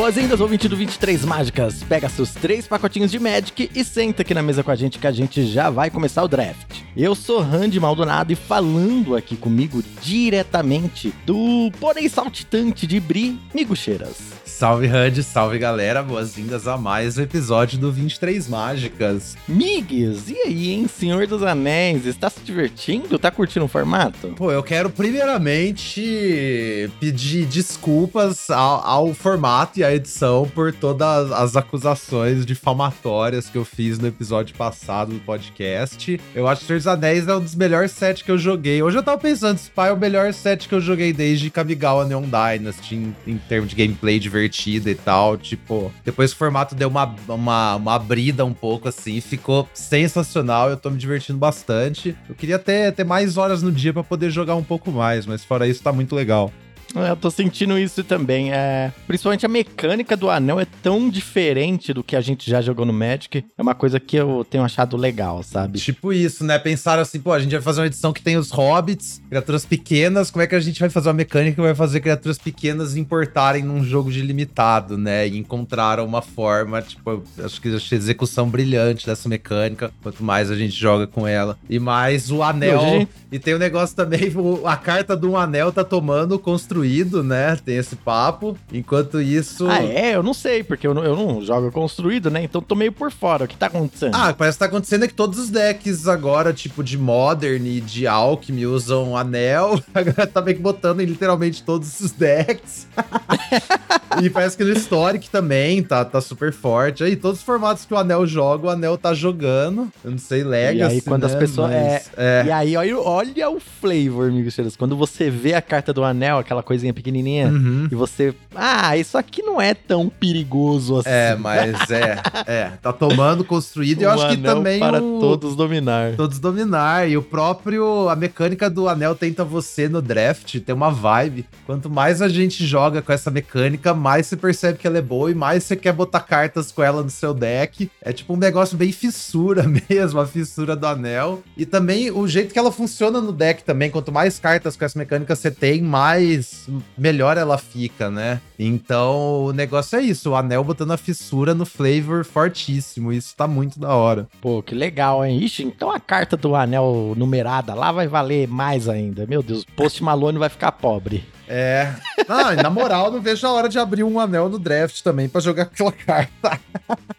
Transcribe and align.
Boas-vindas, 0.00 0.40
ouvinte 0.40 0.66
do 0.66 0.74
23 0.74 1.26
Mágicas. 1.26 1.84
Pega 1.84 2.08
seus 2.08 2.32
três 2.32 2.66
pacotinhos 2.66 3.10
de 3.10 3.18
Magic 3.18 3.70
e 3.74 3.84
senta 3.84 4.22
aqui 4.22 4.32
na 4.32 4.42
mesa 4.42 4.62
com 4.62 4.70
a 4.70 4.74
gente 4.74 4.98
que 4.98 5.06
a 5.06 5.12
gente 5.12 5.44
já 5.44 5.68
vai 5.68 5.90
começar 5.90 6.22
o 6.22 6.28
draft. 6.28 6.80
Eu 6.96 7.14
sou 7.14 7.40
Randy 7.40 7.78
Maldonado 7.78 8.32
e 8.32 8.34
falando 8.34 9.14
aqui 9.14 9.36
comigo 9.36 9.82
diretamente 10.00 11.12
do 11.26 11.70
porém 11.78 12.08
saltitante 12.08 12.86
de 12.86 12.98
Bri, 12.98 13.38
Migucheiras. 13.54 14.16
Salve 14.44 14.86
Randy, 14.86 15.22
salve 15.22 15.58
galera, 15.58 16.02
boas-vindas 16.02 16.66
a 16.66 16.76
mais 16.76 17.16
um 17.16 17.22
episódio 17.22 17.78
do 17.78 17.92
23 17.92 18.48
Mágicas. 18.48 19.36
Migues, 19.48 20.28
e 20.28 20.36
aí, 20.36 20.72
hein, 20.72 20.86
Senhor 20.86 21.26
dos 21.26 21.42
Anéis, 21.42 22.04
está 22.04 22.28
se 22.28 22.40
divertindo? 22.40 23.18
Tá 23.18 23.30
curtindo 23.30 23.64
o 23.64 23.68
formato? 23.68 24.34
Pô, 24.36 24.50
eu 24.50 24.62
quero 24.62 24.90
primeiramente 24.90 26.90
pedir 26.98 27.46
desculpas 27.46 28.50
ao, 28.50 28.84
ao 28.84 29.14
formato 29.14 29.78
e 29.78 29.84
edição 29.94 30.50
por 30.54 30.72
todas 30.72 31.32
as 31.32 31.56
acusações 31.56 32.44
difamatórias 32.44 33.48
que 33.48 33.56
eu 33.56 33.64
fiz 33.64 33.98
no 33.98 34.08
episódio 34.08 34.54
passado 34.56 35.12
do 35.12 35.20
podcast. 35.20 36.20
Eu 36.34 36.46
acho 36.46 36.62
que 36.62 36.66
Senhor 36.66 36.78
dos 36.78 36.86
Anéis 36.86 37.28
é 37.28 37.34
um 37.34 37.40
dos 37.40 37.54
melhores 37.54 37.90
sets 37.92 38.22
que 38.22 38.30
eu 38.30 38.38
joguei. 38.38 38.82
Hoje 38.82 38.96
eu 38.96 39.02
tava 39.02 39.18
pensando, 39.18 39.58
Spy 39.58 39.88
é 39.88 39.92
o 39.92 39.96
melhor 39.96 40.32
set 40.32 40.68
que 40.68 40.74
eu 40.74 40.80
joguei 40.80 41.12
desde 41.12 41.50
Kamigawa 41.50 42.04
Neon 42.04 42.22
Dynasty, 42.22 42.94
em, 42.94 43.16
em 43.26 43.38
termos 43.38 43.70
de 43.70 43.76
gameplay 43.76 44.18
divertida 44.18 44.90
e 44.90 44.94
tal. 44.94 45.36
Tipo, 45.36 45.92
depois 46.04 46.32
o 46.32 46.36
formato 46.36 46.74
deu 46.74 46.88
uma, 46.88 47.14
uma, 47.28 47.76
uma 47.76 47.98
brida 47.98 48.44
um 48.44 48.54
pouco 48.54 48.88
assim, 48.88 49.20
ficou 49.20 49.68
sensacional. 49.72 50.70
Eu 50.70 50.76
tô 50.76 50.90
me 50.90 50.98
divertindo 50.98 51.38
bastante. 51.38 52.16
Eu 52.28 52.34
queria 52.34 52.58
ter, 52.58 52.92
ter 52.92 53.04
mais 53.04 53.36
horas 53.36 53.62
no 53.62 53.72
dia 53.72 53.92
para 53.92 54.04
poder 54.04 54.30
jogar 54.30 54.56
um 54.56 54.64
pouco 54.64 54.90
mais, 54.90 55.26
mas 55.26 55.44
fora 55.44 55.66
isso, 55.66 55.82
tá 55.82 55.92
muito 55.92 56.14
legal. 56.14 56.52
Eu 56.94 57.16
tô 57.16 57.30
sentindo 57.30 57.78
isso 57.78 58.02
também. 58.02 58.52
É, 58.52 58.92
principalmente 59.06 59.46
a 59.46 59.48
mecânica 59.48 60.16
do 60.16 60.28
anel 60.28 60.58
é 60.58 60.66
tão 60.82 61.08
diferente 61.08 61.92
do 61.92 62.02
que 62.02 62.16
a 62.16 62.20
gente 62.20 62.50
já 62.50 62.60
jogou 62.60 62.84
no 62.84 62.92
Magic. 62.92 63.44
É 63.56 63.62
uma 63.62 63.74
coisa 63.74 64.00
que 64.00 64.16
eu 64.16 64.44
tenho 64.48 64.64
achado 64.64 64.96
legal, 64.96 65.42
sabe? 65.42 65.78
Tipo 65.78 66.12
isso, 66.12 66.44
né? 66.44 66.58
Pensaram 66.58 67.02
assim, 67.02 67.20
pô, 67.20 67.32
a 67.32 67.38
gente 67.38 67.52
vai 67.52 67.60
fazer 67.60 67.80
uma 67.80 67.86
edição 67.86 68.12
que 68.12 68.22
tem 68.22 68.36
os 68.36 68.50
hobbits, 68.50 69.22
criaturas 69.28 69.64
pequenas. 69.64 70.30
Como 70.30 70.42
é 70.42 70.46
que 70.46 70.54
a 70.54 70.60
gente 70.60 70.80
vai 70.80 70.90
fazer 70.90 71.08
uma 71.08 71.14
mecânica 71.14 71.56
que 71.56 71.60
vai 71.60 71.74
fazer 71.74 72.00
criaturas 72.00 72.38
pequenas 72.38 72.96
importarem 72.96 73.62
num 73.62 73.84
jogo 73.84 74.10
de 74.10 74.20
limitado, 74.22 74.98
né? 74.98 75.28
E 75.28 75.38
encontraram 75.38 76.04
uma 76.04 76.22
forma, 76.22 76.82
tipo, 76.82 77.22
acho 77.44 77.60
que 77.60 77.68
a 77.68 77.94
execução 77.94 78.48
brilhante 78.48 79.06
dessa 79.06 79.28
mecânica. 79.28 79.92
Quanto 80.02 80.24
mais 80.24 80.50
a 80.50 80.56
gente 80.56 80.74
joga 80.74 81.06
com 81.06 81.26
ela. 81.26 81.56
E 81.68 81.78
mais 81.78 82.30
o 82.30 82.42
anel. 82.42 82.80
Gente... 82.80 83.08
E 83.30 83.38
tem 83.38 83.54
o 83.54 83.56
um 83.56 83.60
negócio 83.60 83.94
também, 83.94 84.32
a 84.64 84.76
carta 84.76 85.16
do 85.16 85.36
anel 85.36 85.70
tá 85.70 85.84
tomando 85.84 86.38
construção 86.38 86.79
construído, 86.80 87.22
né? 87.22 87.56
Tem 87.56 87.76
esse 87.76 87.94
papo. 87.96 88.56
Enquanto 88.72 89.20
isso. 89.20 89.66
Ah, 89.68 89.82
é? 89.82 90.14
Eu 90.14 90.22
não 90.22 90.32
sei, 90.32 90.62
porque 90.62 90.86
eu 90.86 90.94
não, 90.94 91.04
eu 91.04 91.14
não 91.14 91.42
jogo 91.42 91.70
construído, 91.70 92.30
né? 92.30 92.42
Então 92.42 92.60
tô 92.60 92.74
meio 92.74 92.92
por 92.92 93.12
fora. 93.12 93.44
O 93.44 93.48
que 93.48 93.56
tá 93.56 93.66
acontecendo? 93.66 94.14
Ah, 94.14 94.32
parece 94.32 94.56
que 94.56 94.60
tá 94.60 94.66
acontecendo 94.66 95.04
é 95.04 95.08
que 95.08 95.14
todos 95.14 95.38
os 95.38 95.50
decks 95.50 96.08
agora, 96.08 96.52
tipo 96.52 96.82
de 96.82 96.96
Modern 96.96 97.66
e 97.66 97.80
de 97.80 98.06
Alchemy, 98.06 98.66
usam 98.66 99.16
anel. 99.16 99.80
Agora 99.94 100.26
tá 100.26 100.40
meio 100.40 100.56
que 100.56 100.62
botando 100.62 101.00
em 101.00 101.04
literalmente 101.04 101.62
todos 101.62 102.00
os 102.00 102.12
decks. 102.12 102.86
e 104.22 104.30
parece 104.30 104.56
que 104.56 104.64
no 104.64 104.72
Historic 104.72 105.28
também 105.28 105.82
tá, 105.82 106.04
tá 106.04 106.20
super 106.20 106.52
forte. 106.52 107.04
Aí, 107.04 107.16
todos 107.16 107.40
os 107.40 107.44
formatos 107.44 107.84
que 107.84 107.92
o 107.92 107.96
anel 107.96 108.26
joga, 108.26 108.68
o 108.68 108.70
anel 108.70 108.96
tá 108.96 109.12
jogando. 109.12 109.92
Eu 110.04 110.12
não 110.12 110.18
sei, 110.18 110.42
Legacy. 110.42 110.78
E 110.78 110.96
aí, 110.96 111.00
quando 111.00 111.22
né? 111.22 111.26
as 111.28 111.34
pessoas. 111.34 111.70
Mas, 111.70 112.10
é, 112.16 112.40
é. 112.40 112.44
E 112.46 112.50
aí, 112.50 112.76
olha, 112.76 112.98
olha 112.98 113.50
o 113.50 113.60
flavor, 113.60 114.28
amigos. 114.28 114.56
Quando 114.76 114.96
você 114.96 115.28
vê 115.28 115.54
a 115.54 115.62
carta 115.62 115.92
do 115.92 116.04
anel, 116.04 116.38
aquela 116.38 116.62
coisinha 116.70 116.94
pequenininha, 116.94 117.48
uhum. 117.48 117.88
e 117.90 117.94
você. 117.96 118.32
Ah, 118.54 118.96
isso 118.96 119.18
aqui 119.18 119.42
não 119.42 119.60
é 119.60 119.74
tão 119.74 120.08
perigoso 120.08 120.98
assim. 120.98 121.08
É, 121.10 121.34
mas 121.34 121.74
é. 121.90 122.22
é, 122.46 122.72
tá 122.80 122.92
tomando 122.92 123.42
construído. 123.42 124.02
e 124.02 124.04
eu 124.04 124.10
acho 124.12 124.28
que 124.28 124.36
também. 124.36 124.78
Para 124.78 125.02
o... 125.02 125.18
todos 125.18 125.56
dominar. 125.56 126.14
Todos 126.14 126.38
dominar. 126.38 127.10
E 127.10 127.16
o 127.16 127.22
próprio. 127.22 128.08
A 128.08 128.14
mecânica 128.14 128.70
do 128.70 128.88
anel 128.88 129.16
tenta 129.16 129.44
você 129.44 129.88
no 129.88 130.00
draft, 130.00 130.60
tem 130.60 130.72
uma 130.72 130.92
vibe. 130.92 131.44
Quanto 131.66 131.90
mais 131.90 132.22
a 132.22 132.28
gente 132.28 132.64
joga 132.64 133.02
com 133.02 133.12
essa 133.12 133.32
mecânica, 133.32 133.92
mais 133.92 134.28
você 134.28 134.36
percebe 134.36 134.78
que 134.78 134.86
ela 134.86 134.98
é 134.98 135.02
boa 135.02 135.28
e 135.28 135.34
mais 135.34 135.64
você 135.64 135.74
quer 135.74 135.92
botar 135.92 136.20
cartas 136.20 136.70
com 136.70 136.84
ela 136.84 137.02
no 137.02 137.10
seu 137.10 137.34
deck. 137.34 137.90
É 138.00 138.12
tipo 138.12 138.34
um 138.34 138.36
negócio 138.36 138.76
bem 138.76 138.92
fissura 138.92 139.64
mesmo, 139.90 140.20
a 140.20 140.26
fissura 140.26 140.76
do 140.76 140.86
anel. 140.86 141.42
E 141.56 141.66
também 141.66 142.12
o 142.12 142.28
jeito 142.28 142.52
que 142.52 142.58
ela 142.60 142.70
funciona 142.70 143.20
no 143.20 143.32
deck 143.32 143.64
também. 143.64 143.90
Quanto 143.90 144.12
mais 144.12 144.38
cartas 144.38 144.76
com 144.76 144.84
essa 144.84 144.96
mecânica 144.96 145.34
você 145.34 145.50
tem, 145.50 145.82
mais 145.82 146.59
melhor 146.96 147.36
ela 147.36 147.58
fica, 147.58 148.10
né? 148.10 148.40
Então 148.58 149.44
o 149.44 149.52
negócio 149.52 149.98
é 149.98 150.02
isso: 150.02 150.30
o 150.30 150.36
anel 150.36 150.64
botando 150.64 150.92
a 150.92 150.96
fissura 150.96 151.54
no 151.54 151.64
flavor 151.64 152.24
fortíssimo. 152.24 153.12
Isso 153.12 153.34
tá 153.36 153.46
muito 153.46 153.78
da 153.78 153.94
hora. 153.94 154.28
Pô, 154.40 154.62
que 154.62 154.74
legal, 154.74 155.24
hein? 155.24 155.38
Ixi, 155.38 155.64
então 155.64 155.90
a 155.90 156.00
carta 156.00 156.36
do 156.36 156.54
anel 156.54 157.14
numerada 157.16 157.74
lá 157.74 157.92
vai 157.92 158.06
valer 158.06 158.48
mais 158.48 158.88
ainda. 158.88 159.26
Meu 159.26 159.42
Deus, 159.42 159.64
Post 159.64 160.02
Malone 160.02 160.38
vai 160.38 160.48
ficar 160.48 160.72
pobre. 160.72 161.24
É. 161.50 161.92
Ah, 162.28 162.54
na 162.54 162.70
moral, 162.70 163.10
não 163.10 163.20
vejo 163.20 163.44
a 163.44 163.50
hora 163.50 163.68
de 163.68 163.76
abrir 163.76 164.04
um 164.04 164.20
anel 164.20 164.48
no 164.48 164.56
draft 164.56 165.02
também 165.02 165.28
para 165.28 165.40
jogar 165.40 165.64
aquela 165.64 165.90
carta. 165.90 166.60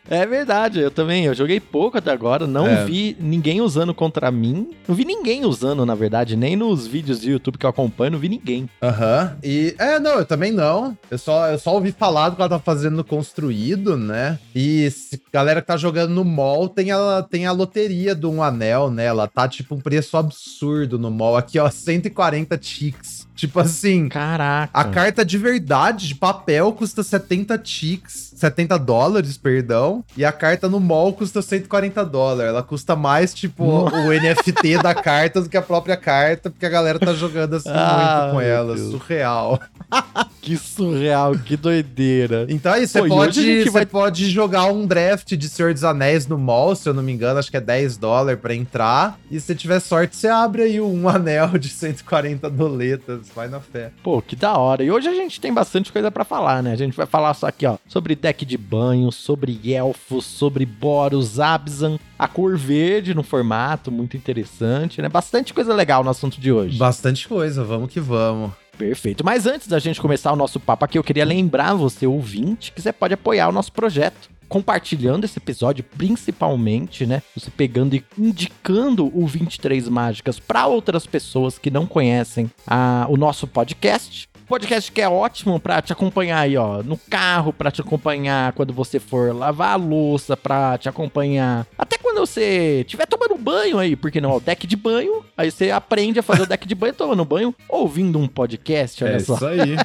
É 0.10 0.26
verdade, 0.26 0.80
eu 0.80 0.90
também. 0.90 1.26
Eu 1.26 1.34
joguei 1.34 1.60
pouco 1.60 1.98
até 1.98 2.12
agora, 2.12 2.48
não 2.48 2.66
é. 2.66 2.86
vi 2.86 3.16
ninguém 3.20 3.60
usando 3.60 3.94
contra 3.94 4.32
mim. 4.32 4.72
Não 4.88 4.96
vi 4.96 5.04
ninguém 5.04 5.46
usando, 5.46 5.86
na 5.86 5.96
verdade, 5.96 6.38
nem 6.38 6.56
nos 6.56 6.88
vídeos 6.88 7.20
do 7.20 7.30
YouTube 7.30 7.58
que 7.58 7.66
eu 7.66 7.70
acompanho, 7.70 8.12
não 8.12 8.20
vi 8.20 8.30
ninguém. 8.30 8.70
Aham. 8.82 9.32
Uhum. 9.32 9.40
E 9.44 9.76
é, 9.78 10.00
não, 10.00 10.20
eu 10.20 10.26
também 10.26 10.52
não. 10.52 10.98
Eu 11.10 11.18
só, 11.18 11.50
eu 11.50 11.60
só 11.60 11.74
ouvi 11.74 11.92
falar 11.92 12.30
do 12.30 12.36
que 12.38 12.42
ela 12.42 12.50
tá 12.50 12.60
fazendo 12.60 13.04
construído, 13.04 13.98
né? 13.98 14.40
E 14.56 14.90
se, 14.92 15.22
galera 15.32 15.62
que 15.62 15.68
tá 15.68 15.76
jogando 15.76 16.12
no 16.12 16.24
mall 16.24 16.70
tem 16.70 16.92
a, 16.92 17.26
tem 17.30 17.46
a 17.46 17.52
loteria 17.52 18.16
do 18.16 18.32
um 18.32 18.42
anel, 18.42 18.90
né? 18.90 19.06
Ela 19.06 19.28
tá 19.28 19.48
tipo 19.48 19.76
um 19.76 19.80
preço 19.82 20.16
absurdo 20.16 20.98
no 20.98 21.12
mall. 21.12 21.36
Aqui, 21.36 21.60
ó, 21.60 21.70
140 21.70 22.58
ticks. 22.58 23.21
Tipo 23.42 23.60
assim. 23.60 24.08
Caraca. 24.08 24.70
A 24.72 24.84
carta 24.84 25.26
de 25.26 25.36
verdade, 25.36 26.08
de 26.08 26.14
papel, 26.14 26.72
custa 26.74 27.02
70 27.02 27.58
ticks. 27.58 28.34
70 28.36 28.78
dólares, 28.78 29.36
perdão. 29.36 30.04
E 30.16 30.24
a 30.24 30.32
carta 30.32 30.70
no 30.70 30.80
mall 30.80 31.12
custa 31.14 31.42
140 31.42 32.06
dólares. 32.06 32.50
Ela 32.50 32.62
custa 32.62 32.96
mais, 32.96 33.34
tipo, 33.34 33.64
o 33.64 34.14
NFT 34.14 34.78
da 34.84 34.94
carta 34.94 35.42
do 35.42 35.50
que 35.50 35.58
a 35.58 35.62
própria 35.62 35.98
carta, 35.98 36.52
porque 36.52 36.66
a 36.66 36.70
galera 36.70 37.00
tá 37.00 37.14
jogando 37.14 37.56
assim 37.56 37.70
ah, 37.74 38.22
muito 38.22 38.34
com 38.36 38.42
ela. 38.42 38.76
Deus. 38.76 38.92
Surreal. 38.92 39.60
que 40.42 40.58
surreal, 40.58 41.36
que 41.36 41.58
doideira. 41.58 42.46
Então 42.48 42.74
é 42.74 42.84
isso, 42.84 42.94
você 42.94 43.08
pode, 43.08 43.70
vai... 43.70 43.86
pode 43.86 44.30
jogar 44.30 44.66
um 44.66 44.86
draft 44.86 45.36
de 45.36 45.50
Senhor 45.50 45.74
dos 45.74 45.84
Anéis 45.84 46.28
no 46.28 46.38
mall, 46.38 46.76
se 46.76 46.88
eu 46.88 46.94
não 46.94 47.04
me 47.04 47.12
engano, 47.12 47.40
acho 47.40 47.50
que 47.50 47.58
é 47.58 47.62
10 47.62 47.98
dólares 47.98 48.40
pra 48.40 48.54
entrar. 48.54 49.20
E 49.30 49.40
se 49.40 49.56
tiver 49.56 49.80
sorte, 49.80 50.16
você 50.16 50.28
abre 50.28 50.64
aí 50.64 50.82
um 50.82 51.08
anel 51.10 51.58
de 51.58 51.70
140 51.70 52.50
doletas 52.50 53.31
vai 53.36 53.48
na 53.48 53.60
fé. 53.60 53.92
Pô, 54.04 54.22
que 54.22 54.36
da 54.36 54.58
hora. 54.58 54.84
E 54.84 54.92
hoje 54.92 55.08
a 55.08 55.14
gente 55.14 55.40
tem 55.40 55.54
bastante 55.54 55.92
coisa 55.92 56.12
para 56.12 56.24
falar, 56.24 56.62
né? 56.62 56.72
A 56.74 56.76
gente 56.76 56.96
vai 56.96 57.06
falar 57.06 57.34
só 57.34 57.48
aqui, 57.48 57.66
ó, 57.66 57.78
sobre 57.88 58.16
deck 58.16 58.46
de 58.46 58.58
banho, 58.58 59.12
sobre 59.12 59.60
elfos, 59.74 60.26
sobre 60.26 60.66
Boros, 60.66 61.40
Abzan, 61.40 62.00
a 62.18 62.28
cor 62.28 62.58
verde 62.58 63.14
no 63.14 63.24
formato, 63.24 63.92
muito 63.92 64.16
interessante, 64.16 65.02
né? 65.02 65.10
Bastante 65.10 65.54
coisa 65.54 65.74
legal 65.74 66.04
no 66.04 66.10
assunto 66.10 66.40
de 66.40 66.52
hoje. 66.52 66.78
Bastante 66.78 67.28
coisa, 67.28 67.64
vamos 67.64 67.92
que 67.92 68.00
vamos. 68.00 68.52
Perfeito. 68.78 69.24
Mas 69.24 69.46
antes 69.46 69.68
da 69.68 69.80
gente 69.80 70.02
começar 70.02 70.32
o 70.32 70.36
nosso 70.36 70.60
papo 70.60 70.86
aqui, 70.86 70.98
eu 70.98 71.04
queria 71.04 71.26
lembrar 71.26 71.74
você, 71.74 72.08
ouvinte, 72.08 72.72
que 72.72 72.82
você 72.82 72.92
pode 72.92 73.14
apoiar 73.14 73.50
o 73.50 73.52
nosso 73.52 73.72
projeto 73.72 74.30
compartilhando 74.52 75.24
esse 75.24 75.40
episódio, 75.40 75.82
principalmente, 75.82 77.06
né? 77.06 77.24
Você 77.34 77.50
pegando 77.50 77.96
e 77.96 78.04
indicando 78.18 79.10
o 79.18 79.26
23 79.26 79.88
Mágicas 79.88 80.42
para 80.42 80.68
outras 80.68 81.08
pessoas 81.08 81.58
que 81.58 81.72
não 81.72 81.88
conhecem 81.88 82.52
a, 82.68 83.06
o 83.08 83.16
nosso 83.16 83.48
podcast 83.48 84.28
podcast 84.52 84.92
que 84.92 85.00
é 85.00 85.08
ótimo 85.08 85.62
pra 85.62 85.82
te 85.82 85.94
acompanhar 85.94 86.40
aí, 86.40 86.58
ó, 86.58 86.84
no 86.84 86.98
carro, 86.98 87.54
pra 87.54 87.72
te 87.72 87.80
acompanhar 87.80 88.52
quando 88.52 88.74
você 88.74 89.00
for 89.00 89.34
lavar 89.34 89.72
a 89.72 89.78
louça, 89.78 90.36
pra 90.36 90.78
te 90.78 90.90
acompanhar 90.90 91.66
até 91.78 91.98
quando 91.98 92.20
você 92.20 92.82
estiver 92.82 93.06
tomando 93.06 93.38
banho 93.38 93.80
aí, 93.80 93.96
porque 93.96 94.20
não, 94.20 94.36
o 94.36 94.42
deck 94.42 94.68
de 94.68 94.76
banho, 94.76 95.24
aí 95.38 95.50
você 95.50 95.72
aprende 95.72 96.20
a 96.20 96.24
fazer 96.24 96.42
o 96.42 96.46
deck 96.46 96.68
de 96.68 96.76
banho 96.76 96.94
tomando 96.94 97.24
banho, 97.24 97.56
ouvindo 97.70 98.20
um 98.20 98.28
podcast, 98.28 99.02
olha 99.06 99.14
é 99.14 99.20
só. 99.20 99.36
isso 99.36 99.46
aí. 99.46 99.78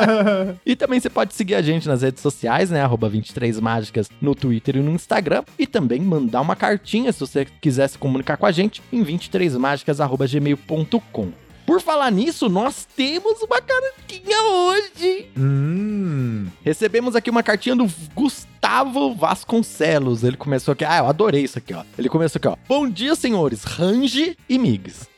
e 0.64 0.74
também 0.74 0.98
você 0.98 1.10
pode 1.10 1.34
seguir 1.34 1.56
a 1.56 1.60
gente 1.60 1.86
nas 1.86 2.00
redes 2.00 2.22
sociais, 2.22 2.70
né, 2.70 2.80
arroba 2.80 3.10
23mágicas 3.10 4.08
no 4.18 4.34
Twitter 4.34 4.76
e 4.76 4.80
no 4.80 4.92
Instagram, 4.92 5.42
e 5.58 5.66
também 5.66 6.00
mandar 6.00 6.40
uma 6.40 6.56
cartinha 6.56 7.12
se 7.12 7.20
você 7.20 7.46
quiser 7.60 7.88
se 7.88 7.98
comunicar 7.98 8.38
com 8.38 8.46
a 8.46 8.52
gente 8.52 8.82
em 8.90 9.04
23mágicas.gmail.com. 9.04 11.45
Por 11.66 11.80
falar 11.80 12.12
nisso, 12.12 12.48
nós 12.48 12.86
temos 12.96 13.42
uma 13.42 13.60
cartinha 13.60 14.40
hoje. 14.40 15.28
Hum. 15.36 16.46
Recebemos 16.64 17.16
aqui 17.16 17.28
uma 17.28 17.42
cartinha 17.42 17.74
do 17.74 17.90
Gustavo 18.14 19.12
Vasconcelos. 19.12 20.22
Ele 20.22 20.36
começou 20.36 20.72
aqui. 20.72 20.84
Ah, 20.84 20.98
eu 20.98 21.06
adorei 21.06 21.42
isso 21.42 21.58
aqui, 21.58 21.74
ó. 21.74 21.82
Ele 21.98 22.08
começou 22.08 22.38
aqui, 22.38 22.46
ó. 22.46 22.56
Bom 22.68 22.88
dia, 22.88 23.16
senhores. 23.16 23.64
Range 23.64 24.38
e 24.48 24.58
Migs. 24.58 25.08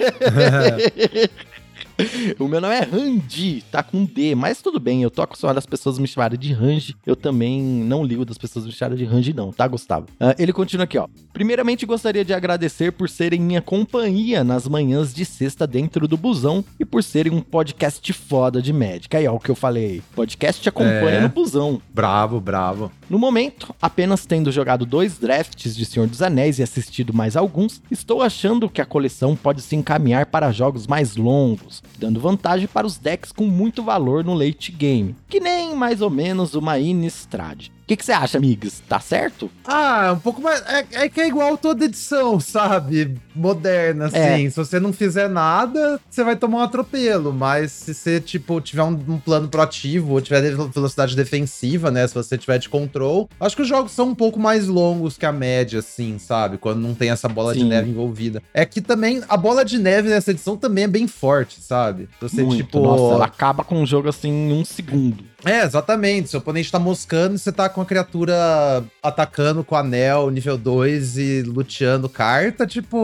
o 2.38 2.46
meu 2.46 2.60
nome 2.60 2.74
é 2.74 2.80
Randy, 2.80 3.64
tá 3.70 3.82
com 3.82 4.04
D, 4.04 4.34
mas 4.34 4.62
tudo 4.62 4.78
bem, 4.78 5.02
eu 5.02 5.10
tô 5.10 5.22
acostumado 5.22 5.58
as 5.58 5.66
pessoas 5.66 5.98
me 5.98 6.06
chamarem 6.06 6.38
de 6.38 6.52
Randy. 6.52 6.96
Eu 7.04 7.16
também 7.16 7.60
não 7.60 8.04
ligo 8.04 8.24
das 8.24 8.38
pessoas 8.38 8.64
me 8.66 8.72
chamarem 8.72 8.98
de 8.98 9.04
Randy, 9.04 9.32
não, 9.32 9.52
tá, 9.52 9.66
Gustavo? 9.66 10.06
Uh, 10.20 10.34
ele 10.38 10.52
continua 10.52 10.84
aqui, 10.84 10.98
ó. 10.98 11.08
Primeiramente, 11.32 11.86
gostaria 11.86 12.24
de 12.24 12.32
agradecer 12.32 12.92
por 12.92 13.08
serem 13.08 13.40
minha 13.40 13.60
companhia 13.62 14.44
nas 14.44 14.66
manhãs 14.68 15.12
de 15.12 15.24
sexta 15.24 15.66
dentro 15.66 16.06
do 16.06 16.16
busão 16.16 16.64
e 16.78 16.84
por 16.84 17.02
serem 17.02 17.32
um 17.32 17.40
podcast 17.40 18.12
foda 18.12 18.62
de 18.62 18.72
médica. 18.72 19.18
Aí, 19.18 19.26
ó, 19.26 19.34
o 19.34 19.40
que 19.40 19.50
eu 19.50 19.56
falei. 19.56 20.02
Podcast 20.14 20.68
acompanha 20.68 21.18
é. 21.18 21.20
no 21.20 21.28
busão. 21.28 21.80
Bravo, 21.92 22.40
bravo. 22.40 22.92
No 23.08 23.18
momento, 23.18 23.74
apenas 23.80 24.26
tendo 24.26 24.52
jogado 24.52 24.84
dois 24.84 25.16
drafts 25.16 25.74
de 25.74 25.86
Senhor 25.86 26.06
dos 26.06 26.20
Anéis 26.20 26.58
e 26.58 26.62
assistido 26.62 27.14
mais 27.14 27.36
alguns, 27.36 27.80
estou 27.90 28.20
achando 28.20 28.68
que 28.68 28.82
a 28.82 28.86
coleção 28.86 29.34
pode 29.34 29.62
se 29.62 29.74
encaminhar 29.74 30.26
para 30.26 30.52
jogos 30.52 30.86
mais 30.86 31.16
longos, 31.16 31.82
dando 31.98 32.20
vantagem 32.20 32.68
para 32.68 32.86
os 32.86 32.98
decks 32.98 33.32
com 33.32 33.44
muito 33.44 33.82
valor 33.82 34.22
no 34.22 34.34
late 34.34 34.70
game, 34.70 35.16
que 35.26 35.40
nem 35.40 35.74
mais 35.74 36.02
ou 36.02 36.10
menos 36.10 36.54
uma 36.54 36.78
Innistrad 36.78 37.70
que, 37.88 37.96
que 37.96 38.04
você 38.04 38.12
acha, 38.12 38.36
amigos? 38.36 38.82
Tá 38.86 39.00
certo? 39.00 39.50
Ah, 39.64 40.12
um 40.14 40.20
pouco 40.20 40.42
mais. 40.42 40.62
É, 40.66 41.04
é, 41.04 41.08
que 41.08 41.20
é 41.22 41.26
igual 41.26 41.56
toda 41.56 41.86
edição, 41.86 42.38
sabe? 42.38 43.16
Moderna, 43.34 44.06
assim. 44.06 44.46
É. 44.46 44.50
Se 44.50 44.56
você 44.56 44.78
não 44.78 44.92
fizer 44.92 45.28
nada, 45.28 45.98
você 46.08 46.22
vai 46.22 46.36
tomar 46.36 46.58
um 46.58 46.62
atropelo. 46.62 47.32
Mas 47.32 47.72
se 47.72 47.94
você, 47.94 48.20
tipo, 48.20 48.60
tiver 48.60 48.82
um, 48.82 48.92
um, 49.08 49.18
plano 49.18 49.48
proativo 49.48 50.12
ou 50.12 50.20
tiver 50.20 50.54
velocidade 50.68 51.16
defensiva, 51.16 51.90
né? 51.90 52.06
Se 52.06 52.14
você 52.14 52.36
tiver 52.36 52.58
de 52.58 52.68
control, 52.68 53.28
acho 53.40 53.56
que 53.56 53.62
os 53.62 53.68
jogos 53.68 53.92
são 53.92 54.08
um 54.08 54.14
pouco 54.14 54.38
mais 54.38 54.66
longos 54.66 55.16
que 55.16 55.24
a 55.24 55.32
média, 55.32 55.78
assim, 55.78 56.18
sabe? 56.18 56.58
Quando 56.58 56.80
não 56.80 56.94
tem 56.94 57.08
essa 57.08 57.28
bola 57.28 57.54
Sim. 57.54 57.60
de 57.60 57.64
neve 57.64 57.88
envolvida. 57.88 58.42
É 58.52 58.66
que 58.66 58.82
também 58.82 59.22
a 59.30 59.36
bola 59.36 59.64
de 59.64 59.78
neve 59.78 60.10
nessa 60.10 60.30
edição 60.30 60.58
também 60.58 60.84
é 60.84 60.88
bem 60.88 61.08
forte, 61.08 61.62
sabe? 61.62 62.06
Você, 62.20 62.42
Muito. 62.42 62.64
tipo. 62.64 62.80
Nossa, 62.80 63.14
ela 63.14 63.24
acaba 63.24 63.64
com 63.64 63.82
o 63.82 63.86
jogo 63.86 64.10
assim 64.10 64.28
em 64.28 64.52
um 64.52 64.64
segundo. 64.64 65.24
É, 65.44 65.62
exatamente. 65.62 66.30
Seu 66.30 66.40
oponente 66.40 66.70
tá 66.70 66.78
moscando 66.78 67.36
e 67.36 67.38
você 67.38 67.52
tá 67.52 67.68
com 67.68 67.80
a 67.80 67.86
criatura 67.86 68.84
atacando 69.02 69.62
com 69.62 69.76
anel 69.76 70.30
nível 70.30 70.58
2 70.58 71.18
e 71.18 71.42
luteando 71.42 72.08
carta, 72.08 72.66
tipo, 72.66 72.98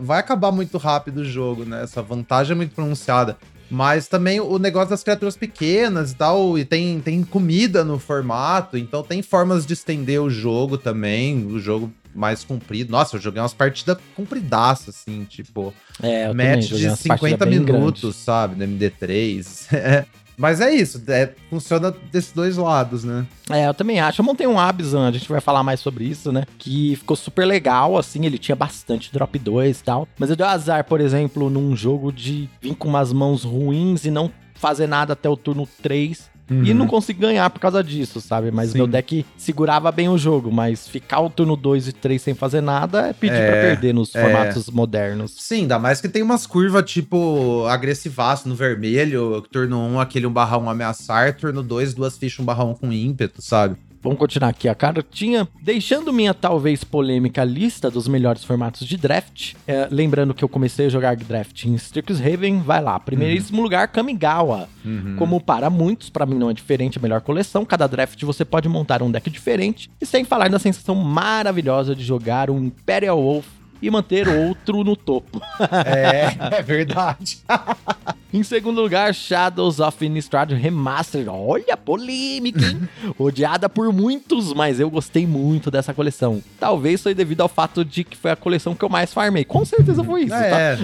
vai 0.00 0.20
acabar 0.20 0.52
muito 0.52 0.78
rápido 0.78 1.18
o 1.18 1.24
jogo, 1.24 1.64
né? 1.64 1.82
Essa 1.82 2.00
vantagem 2.00 2.52
é 2.52 2.56
muito 2.56 2.74
pronunciada. 2.74 3.36
Mas 3.70 4.06
também 4.06 4.40
o 4.40 4.58
negócio 4.58 4.90
das 4.90 5.02
criaturas 5.02 5.36
pequenas 5.36 6.12
e 6.12 6.14
tal, 6.14 6.58
e 6.58 6.64
tem, 6.64 7.00
tem 7.00 7.24
comida 7.24 7.82
no 7.82 7.98
formato, 7.98 8.76
então 8.76 9.02
tem 9.02 9.22
formas 9.22 9.66
de 9.66 9.72
estender 9.72 10.20
o 10.20 10.30
jogo 10.30 10.76
também, 10.78 11.44
o 11.46 11.58
jogo 11.58 11.90
mais 12.14 12.44
comprido. 12.44 12.92
Nossa, 12.92 13.16
eu 13.16 13.20
joguei 13.20 13.40
umas 13.40 13.54
partidas 13.54 13.96
compridaças, 14.14 14.90
assim, 14.90 15.24
tipo, 15.24 15.74
é, 16.00 16.32
match 16.32 16.68
de 16.68 16.94
50 16.96 17.44
minutos, 17.46 18.14
sabe, 18.16 18.54
no 18.54 18.64
MD3. 18.64 20.04
Mas 20.36 20.60
é 20.60 20.72
isso, 20.72 21.02
é, 21.08 21.32
funciona 21.48 21.94
desses 22.10 22.32
dois 22.32 22.56
lados, 22.56 23.04
né? 23.04 23.26
É, 23.50 23.68
eu 23.68 23.74
também 23.74 24.00
acho. 24.00 24.20
Eu 24.20 24.24
montei 24.24 24.46
um 24.46 24.58
Abzan, 24.58 25.08
a 25.08 25.12
gente 25.12 25.28
vai 25.28 25.40
falar 25.40 25.62
mais 25.62 25.80
sobre 25.80 26.04
isso, 26.04 26.32
né? 26.32 26.44
Que 26.58 26.96
ficou 26.96 27.16
super 27.16 27.44
legal, 27.44 27.96
assim, 27.96 28.24
ele 28.26 28.38
tinha 28.38 28.56
bastante 28.56 29.12
drop 29.12 29.38
2 29.38 29.80
e 29.80 29.84
tal. 29.84 30.08
Mas 30.18 30.30
eu 30.30 30.36
dei 30.36 30.46
azar, 30.46 30.84
por 30.84 31.00
exemplo, 31.00 31.48
num 31.48 31.76
jogo 31.76 32.12
de 32.12 32.48
vir 32.60 32.74
com 32.74 32.88
umas 32.88 33.12
mãos 33.12 33.44
ruins 33.44 34.04
e 34.04 34.10
não 34.10 34.30
fazer 34.54 34.86
nada 34.86 35.12
até 35.12 35.28
o 35.28 35.36
turno 35.36 35.68
3 35.82 36.33
Uhum. 36.50 36.64
E 36.64 36.74
não 36.74 36.86
consegui 36.86 37.20
ganhar 37.20 37.48
por 37.48 37.58
causa 37.58 37.82
disso, 37.82 38.20
sabe? 38.20 38.50
Mas 38.50 38.70
Sim. 38.70 38.78
meu 38.78 38.86
deck 38.86 39.24
segurava 39.36 39.90
bem 39.90 40.08
o 40.08 40.18
jogo, 40.18 40.52
mas 40.52 40.86
ficar 40.86 41.20
o 41.20 41.30
turno 41.30 41.56
2 41.56 41.88
e 41.88 41.92
3 41.92 42.20
sem 42.20 42.34
fazer 42.34 42.60
nada 42.60 43.08
é 43.08 43.12
pedir 43.12 43.36
é, 43.36 43.50
pra 43.50 43.60
perder 43.60 43.94
nos 43.94 44.14
é. 44.14 44.20
formatos 44.20 44.68
modernos. 44.68 45.34
Sim, 45.38 45.62
ainda 45.62 45.78
mais 45.78 46.00
que 46.00 46.08
tem 46.08 46.22
umas 46.22 46.46
curvas 46.46 46.90
tipo 46.90 47.64
agressivaço 47.66 48.48
no 48.48 48.54
vermelho, 48.54 49.40
turno 49.50 49.78
1 49.78 49.92
um, 49.94 50.00
aquele 50.00 50.26
1 50.26 50.32
barra 50.32 50.58
1 50.58 50.68
ameaçar, 50.68 51.34
turno 51.34 51.62
2 51.62 51.94
duas 51.94 52.18
fichas 52.18 52.40
1 52.40 52.44
barra 52.44 52.64
1 52.64 52.74
com 52.74 52.92
ímpeto, 52.92 53.40
sabe? 53.40 53.76
Vamos 54.04 54.18
continuar 54.18 54.50
aqui 54.50 54.68
a 54.68 54.74
cartinha. 54.74 55.48
Deixando 55.62 56.12
minha 56.12 56.34
talvez 56.34 56.84
polêmica 56.84 57.42
lista 57.42 57.90
dos 57.90 58.06
melhores 58.06 58.44
formatos 58.44 58.86
de 58.86 58.98
draft. 58.98 59.54
É, 59.66 59.88
lembrando 59.90 60.34
que 60.34 60.44
eu 60.44 60.48
comecei 60.48 60.84
a 60.84 60.88
jogar 60.90 61.16
draft 61.16 61.64
em 61.64 61.74
Strixhaven. 61.74 62.60
Vai 62.60 62.82
lá. 62.82 63.00
Primeiríssimo 63.00 63.56
uhum. 63.56 63.64
lugar, 63.64 63.88
Kamigawa. 63.88 64.68
Uhum. 64.84 65.16
Como 65.16 65.40
para 65.40 65.70
muitos, 65.70 66.10
para 66.10 66.26
mim 66.26 66.34
não 66.34 66.50
é 66.50 66.52
diferente, 66.52 66.98
a 66.98 67.00
melhor 67.00 67.22
coleção. 67.22 67.64
Cada 67.64 67.86
draft 67.86 68.22
você 68.24 68.44
pode 68.44 68.68
montar 68.68 69.02
um 69.02 69.10
deck 69.10 69.30
diferente. 69.30 69.90
E 69.98 70.04
sem 70.04 70.22
falar 70.22 70.50
na 70.50 70.58
sensação 70.58 70.94
maravilhosa 70.94 71.96
de 71.96 72.04
jogar 72.04 72.50
um 72.50 72.62
Imperial 72.62 73.16
Wolf 73.16 73.46
e 73.80 73.90
manter 73.90 74.28
outro 74.28 74.84
no 74.84 74.96
topo. 74.96 75.40
é, 75.86 76.36
é 76.58 76.62
verdade. 76.62 77.38
em 78.34 78.42
segundo 78.42 78.82
lugar, 78.82 79.14
Shadows 79.14 79.78
of 79.78 80.04
Innistrad 80.04 80.50
Remastered. 80.50 81.28
Olha, 81.28 81.76
polêmica, 81.76 82.66
hein? 82.66 82.88
Odiada 83.16 83.68
por 83.68 83.92
muitos, 83.92 84.52
mas 84.52 84.80
eu 84.80 84.90
gostei 84.90 85.24
muito 85.24 85.70
dessa 85.70 85.94
coleção. 85.94 86.42
Talvez 86.58 87.00
foi 87.00 87.14
devido 87.14 87.42
ao 87.42 87.48
fato 87.48 87.84
de 87.84 88.02
que 88.02 88.16
foi 88.16 88.32
a 88.32 88.36
coleção 88.36 88.74
que 88.74 88.84
eu 88.84 88.88
mais 88.88 89.14
farmei. 89.14 89.44
Com 89.44 89.64
certeza 89.64 90.02
foi 90.02 90.24
isso, 90.24 90.34
é, 90.34 90.76
tá? 90.76 90.82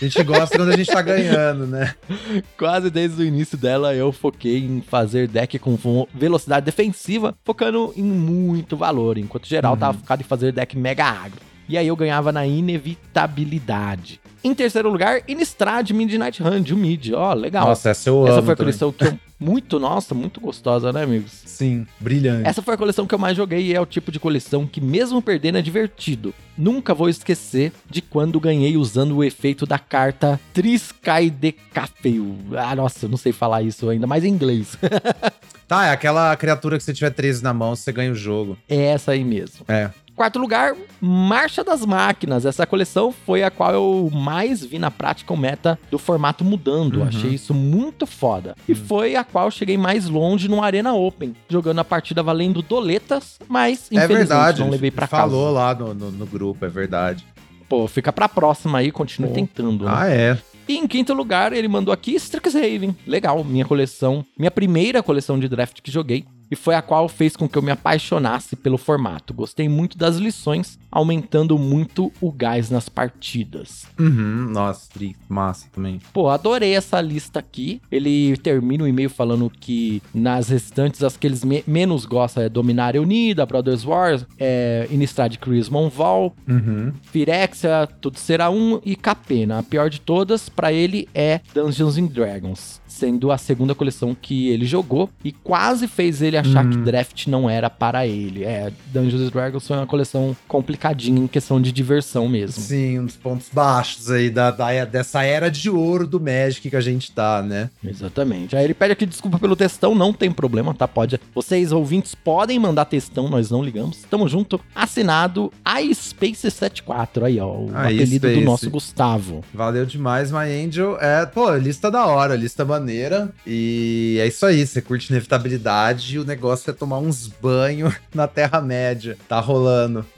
A 0.00 0.04
gente 0.04 0.22
gosta 0.22 0.56
quando 0.56 0.68
a 0.70 0.76
gente 0.76 0.86
tá 0.86 1.02
ganhando, 1.02 1.66
né? 1.66 1.96
Quase 2.56 2.88
desde 2.90 3.20
o 3.20 3.24
início 3.24 3.58
dela 3.58 3.92
eu 3.92 4.12
foquei 4.12 4.58
em 4.58 4.80
fazer 4.80 5.26
deck 5.26 5.58
com 5.58 5.76
velocidade 6.14 6.64
defensiva, 6.64 7.34
focando 7.44 7.92
em 7.96 8.04
muito 8.04 8.76
valor, 8.76 9.18
enquanto 9.18 9.48
geral 9.48 9.72
uhum. 9.72 9.78
tava 9.80 9.98
focado 9.98 10.22
em 10.22 10.24
fazer 10.24 10.52
deck 10.52 10.78
mega 10.78 11.06
agro. 11.06 11.53
E 11.68 11.78
aí 11.78 11.86
eu 11.86 11.96
ganhava 11.96 12.32
na 12.32 12.46
inevitabilidade. 12.46 14.20
Em 14.42 14.54
terceiro 14.54 14.90
lugar, 14.90 15.22
Innistrad 15.26 15.90
Midnight 15.90 16.42
Hunt, 16.42 16.70
o 16.70 16.76
Mid. 16.76 17.12
Ó, 17.14 17.30
oh, 17.30 17.34
legal. 17.34 17.66
Nossa, 17.66 17.90
essa 17.90 18.10
eu 18.10 18.26
essa 18.26 18.36
amo 18.36 18.44
foi 18.44 18.54
a 18.54 18.56
coleção 18.56 18.92
que 18.92 19.04
eu... 19.04 19.18
Muito, 19.44 19.80
nossa, 19.80 20.14
muito 20.14 20.40
gostosa, 20.40 20.92
né, 20.92 21.02
amigos? 21.02 21.42
Sim, 21.44 21.86
brilhante. 22.00 22.48
Essa 22.48 22.62
foi 22.62 22.74
a 22.74 22.76
coleção 22.78 23.06
que 23.06 23.14
eu 23.14 23.18
mais 23.18 23.36
joguei 23.36 23.66
e 23.66 23.74
é 23.74 23.80
o 23.80 23.84
tipo 23.84 24.10
de 24.10 24.18
coleção 24.18 24.66
que, 24.66 24.80
mesmo 24.80 25.20
perdendo, 25.20 25.58
é 25.58 25.62
divertido. 25.62 26.32
Nunca 26.56 26.94
vou 26.94 27.08
esquecer 27.08 27.72
de 27.90 28.00
quando 28.00 28.40
ganhei 28.40 28.76
usando 28.76 29.16
o 29.16 29.24
efeito 29.24 29.66
da 29.66 29.78
carta 29.78 30.40
Triskaidekafeu. 30.54 32.36
Ah, 32.56 32.74
nossa, 32.76 33.04
eu 33.04 33.10
não 33.10 33.18
sei 33.18 33.32
falar 33.32 33.62
isso 33.62 33.90
ainda, 33.90 34.06
mas 34.06 34.24
em 34.24 34.28
inglês. 34.28 34.78
tá, 35.68 35.86
é 35.86 35.90
aquela 35.90 36.34
criatura 36.36 36.78
que 36.78 36.84
você 36.84 36.94
tiver 36.94 37.10
13 37.10 37.42
na 37.42 37.52
mão, 37.52 37.74
você 37.74 37.92
ganha 37.92 38.12
o 38.12 38.14
jogo. 38.14 38.56
É 38.68 38.76
essa 38.76 39.12
aí 39.12 39.24
mesmo. 39.24 39.64
É. 39.68 39.90
Quarto 40.16 40.38
lugar, 40.38 40.76
Marcha 41.00 41.64
das 41.64 41.84
Máquinas. 41.84 42.46
Essa 42.46 42.64
coleção 42.64 43.10
foi 43.10 43.42
a 43.42 43.50
qual 43.50 43.72
eu 43.72 44.10
mais 44.12 44.64
vi 44.64 44.78
na 44.78 44.90
prática 44.90 45.32
o 45.32 45.36
meta 45.36 45.78
do 45.90 45.98
formato 45.98 46.44
mudando. 46.44 47.00
Uhum. 47.00 47.08
Achei 47.08 47.30
isso 47.30 47.52
muito 47.52 48.06
foda. 48.06 48.54
E 48.68 48.72
uhum. 48.72 48.78
foi 48.78 49.16
a 49.16 49.24
qual 49.24 49.50
cheguei 49.50 49.76
mais 49.76 50.08
longe 50.08 50.48
no 50.48 50.62
Arena 50.62 50.94
Open, 50.94 51.34
jogando 51.48 51.80
a 51.80 51.84
partida 51.84 52.22
valendo 52.22 52.62
doletas, 52.62 53.38
mas 53.48 53.90
é 53.90 53.96
infelizmente 53.96 54.12
é 54.12 54.16
verdade, 54.16 54.60
não 54.60 54.70
levei 54.70 54.90
pra 54.90 55.08
casa. 55.08 55.22
Falou 55.22 55.50
lá 55.52 55.74
no, 55.74 55.92
no, 55.92 56.10
no, 56.12 56.26
grupo, 56.26 56.64
é 56.64 56.68
verdade. 56.68 57.26
Pô, 57.68 57.88
fica 57.88 58.12
pra 58.12 58.28
próxima 58.28 58.78
aí, 58.78 58.92
continue 58.92 59.30
Pô. 59.30 59.34
tentando. 59.34 59.84
Né? 59.84 59.90
Ah, 59.92 60.08
é. 60.08 60.38
E 60.68 60.78
em 60.78 60.86
quinto 60.86 61.12
lugar, 61.12 61.52
ele 61.52 61.68
mandou 61.68 61.92
aqui 61.92 62.14
Strixhaven. 62.14 62.96
Legal, 63.06 63.42
minha 63.44 63.64
coleção, 63.64 64.24
minha 64.38 64.50
primeira 64.50 65.02
coleção 65.02 65.38
de 65.38 65.48
draft 65.48 65.80
que 65.82 65.90
joguei 65.90 66.24
e 66.50 66.56
foi 66.56 66.74
a 66.74 66.82
qual 66.82 67.08
fez 67.08 67.36
com 67.36 67.48
que 67.48 67.56
eu 67.56 67.62
me 67.62 67.70
apaixonasse 67.70 68.56
pelo 68.56 68.78
formato. 68.78 69.34
Gostei 69.34 69.68
muito 69.68 69.98
das 69.98 70.16
lições, 70.16 70.78
aumentando 70.90 71.58
muito 71.58 72.12
o 72.20 72.30
gás 72.30 72.70
nas 72.70 72.88
partidas. 72.88 73.86
Uhum, 73.98 74.48
nossa, 74.50 74.88
massa 75.28 75.66
também. 75.72 76.00
Pô, 76.12 76.28
adorei 76.28 76.74
essa 76.74 77.00
lista 77.00 77.38
aqui. 77.38 77.80
Ele 77.90 78.36
termina 78.38 78.84
o 78.84 78.88
e-mail 78.88 79.10
falando 79.10 79.50
que 79.50 80.02
nas 80.12 80.48
restantes 80.48 81.02
as 81.02 81.16
que 81.16 81.26
eles 81.26 81.44
me 81.44 81.64
menos 81.66 82.04
gostam 82.04 82.42
é 82.42 82.48
Dominária 82.48 83.00
Unida, 83.00 83.46
Brothers 83.46 83.84
Wars, 83.84 84.26
é, 84.38 84.86
Innistrad 84.90 85.36
Crismon 85.36 85.88
Val, 85.88 86.34
uhum. 86.48 86.92
Firexia, 87.02 87.88
Tudo 88.00 88.18
Será 88.18 88.50
Um 88.50 88.80
e 88.84 88.96
Capena. 88.96 89.58
A 89.58 89.62
pior 89.62 89.90
de 89.90 90.00
todas, 90.00 90.48
para 90.48 90.72
ele, 90.72 91.08
é 91.14 91.40
Dungeons 91.54 91.98
and 91.98 92.06
Dragons 92.06 92.83
sendo 92.94 93.32
a 93.32 93.38
segunda 93.38 93.74
coleção 93.74 94.16
que 94.20 94.48
ele 94.48 94.64
jogou 94.64 95.10
e 95.24 95.32
quase 95.32 95.88
fez 95.88 96.22
ele 96.22 96.36
achar 96.36 96.68
que 96.68 96.76
hum. 96.76 96.82
draft 96.84 97.26
não 97.26 97.50
era 97.50 97.68
para 97.68 98.06
ele. 98.06 98.44
É, 98.44 98.72
Dungeons 98.92 99.30
Dragons 99.30 99.66
foi 99.66 99.76
uma 99.76 99.86
coleção 99.86 100.36
complicadinha 100.46 101.20
em 101.20 101.26
questão 101.26 101.60
de 101.60 101.72
diversão 101.72 102.28
mesmo. 102.28 102.62
Sim, 102.62 103.00
um 103.00 103.06
dos 103.06 103.16
pontos 103.16 103.48
baixos 103.52 104.10
aí 104.10 104.30
da, 104.30 104.50
da, 104.50 104.84
dessa 104.84 105.24
era 105.24 105.50
de 105.50 105.68
ouro 105.68 106.06
do 106.06 106.20
Magic 106.20 106.70
que 106.70 106.76
a 106.76 106.80
gente 106.80 107.10
tá, 107.10 107.42
né? 107.42 107.68
Exatamente. 107.84 108.54
Aí 108.56 108.64
ele 108.64 108.74
pede 108.74 108.92
aqui 108.92 109.06
desculpa 109.06 109.38
pelo 109.38 109.56
textão, 109.56 109.94
não 109.94 110.12
tem 110.12 110.30
problema, 110.30 110.72
tá? 110.72 110.86
Pode. 110.86 111.20
Vocês 111.34 111.72
ouvintes 111.72 112.14
podem 112.14 112.58
mandar 112.60 112.84
textão, 112.84 113.28
nós 113.28 113.50
não 113.50 113.62
ligamos. 113.62 114.02
Tamo 114.08 114.28
junto. 114.28 114.60
Assinado 114.74 115.52
iSpace74 115.64 117.24
aí, 117.24 117.40
ó, 117.40 117.48
o 117.48 117.70
apelido 117.74 118.32
do 118.32 118.40
nosso 118.42 118.70
Gustavo. 118.70 119.42
Valeu 119.52 119.84
demais, 119.84 120.30
My 120.30 120.64
Angel. 120.64 120.96
É, 121.00 121.26
pô, 121.26 121.52
lista 121.56 121.90
da 121.90 122.06
hora, 122.06 122.36
lista 122.36 122.64
maneira 122.64 122.83
maneira. 122.84 123.30
E 123.46 124.18
é 124.20 124.26
isso 124.26 124.44
aí, 124.44 124.66
você 124.66 124.82
curte 124.82 125.10
inevitabilidade 125.10 126.16
e 126.16 126.18
o 126.18 126.24
negócio 126.24 126.70
é 126.70 126.74
tomar 126.74 126.98
uns 126.98 127.26
banhos 127.26 127.94
na 128.14 128.28
Terra-média. 128.28 129.16
Tá 129.26 129.40
rolando. 129.40 130.04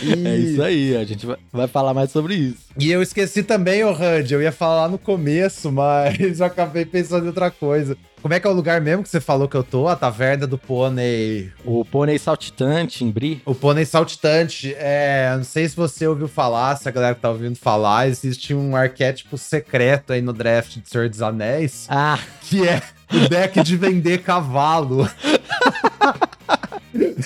E... 0.00 0.28
É 0.28 0.36
isso 0.36 0.62
aí, 0.62 0.96
a 0.96 1.04
gente 1.04 1.26
vai 1.50 1.66
falar 1.66 1.92
mais 1.92 2.12
sobre 2.12 2.34
isso. 2.34 2.68
E 2.78 2.92
eu 2.92 3.02
esqueci 3.02 3.42
também, 3.42 3.82
o 3.82 3.92
Randy, 3.92 4.34
eu 4.34 4.42
ia 4.42 4.52
falar 4.52 4.88
no 4.88 4.98
começo, 4.98 5.72
mas 5.72 6.38
eu 6.38 6.46
acabei 6.46 6.84
pensando 6.84 7.24
em 7.24 7.28
outra 7.28 7.50
coisa. 7.50 7.96
Como 8.20 8.34
é 8.34 8.40
que 8.40 8.46
é 8.46 8.50
o 8.50 8.52
lugar 8.52 8.80
mesmo 8.80 9.02
que 9.02 9.08
você 9.08 9.20
falou 9.20 9.48
que 9.48 9.56
eu 9.56 9.62
tô? 9.62 9.88
A 9.88 9.96
Taverna 9.96 10.46
do 10.46 10.58
Pônei. 10.58 11.52
O 11.64 11.84
Pônei 11.84 12.18
Saltitante, 12.18 13.04
em 13.04 13.10
Bri. 13.10 13.40
O 13.44 13.54
Pônei 13.54 13.84
Saltitante. 13.84 14.74
É, 14.76 15.32
não 15.36 15.44
sei 15.44 15.68
se 15.68 15.76
você 15.76 16.06
ouviu 16.06 16.28
falar, 16.28 16.76
se 16.76 16.88
a 16.88 16.92
galera 16.92 17.14
que 17.14 17.20
tá 17.20 17.30
ouvindo 17.30 17.56
falar, 17.56 18.08
existe 18.08 18.52
um 18.54 18.74
arquétipo 18.74 19.38
secreto 19.38 20.12
aí 20.12 20.20
no 20.20 20.32
draft 20.32 20.78
de 20.78 20.88
Senhor 20.88 21.08
dos 21.08 21.22
Anéis. 21.22 21.86
Ah. 21.88 22.18
Que 22.42 22.66
é 22.68 22.82
o 23.12 23.28
deck 23.28 23.62
de 23.62 23.76
vender 23.76 24.18
cavalo. 24.22 25.08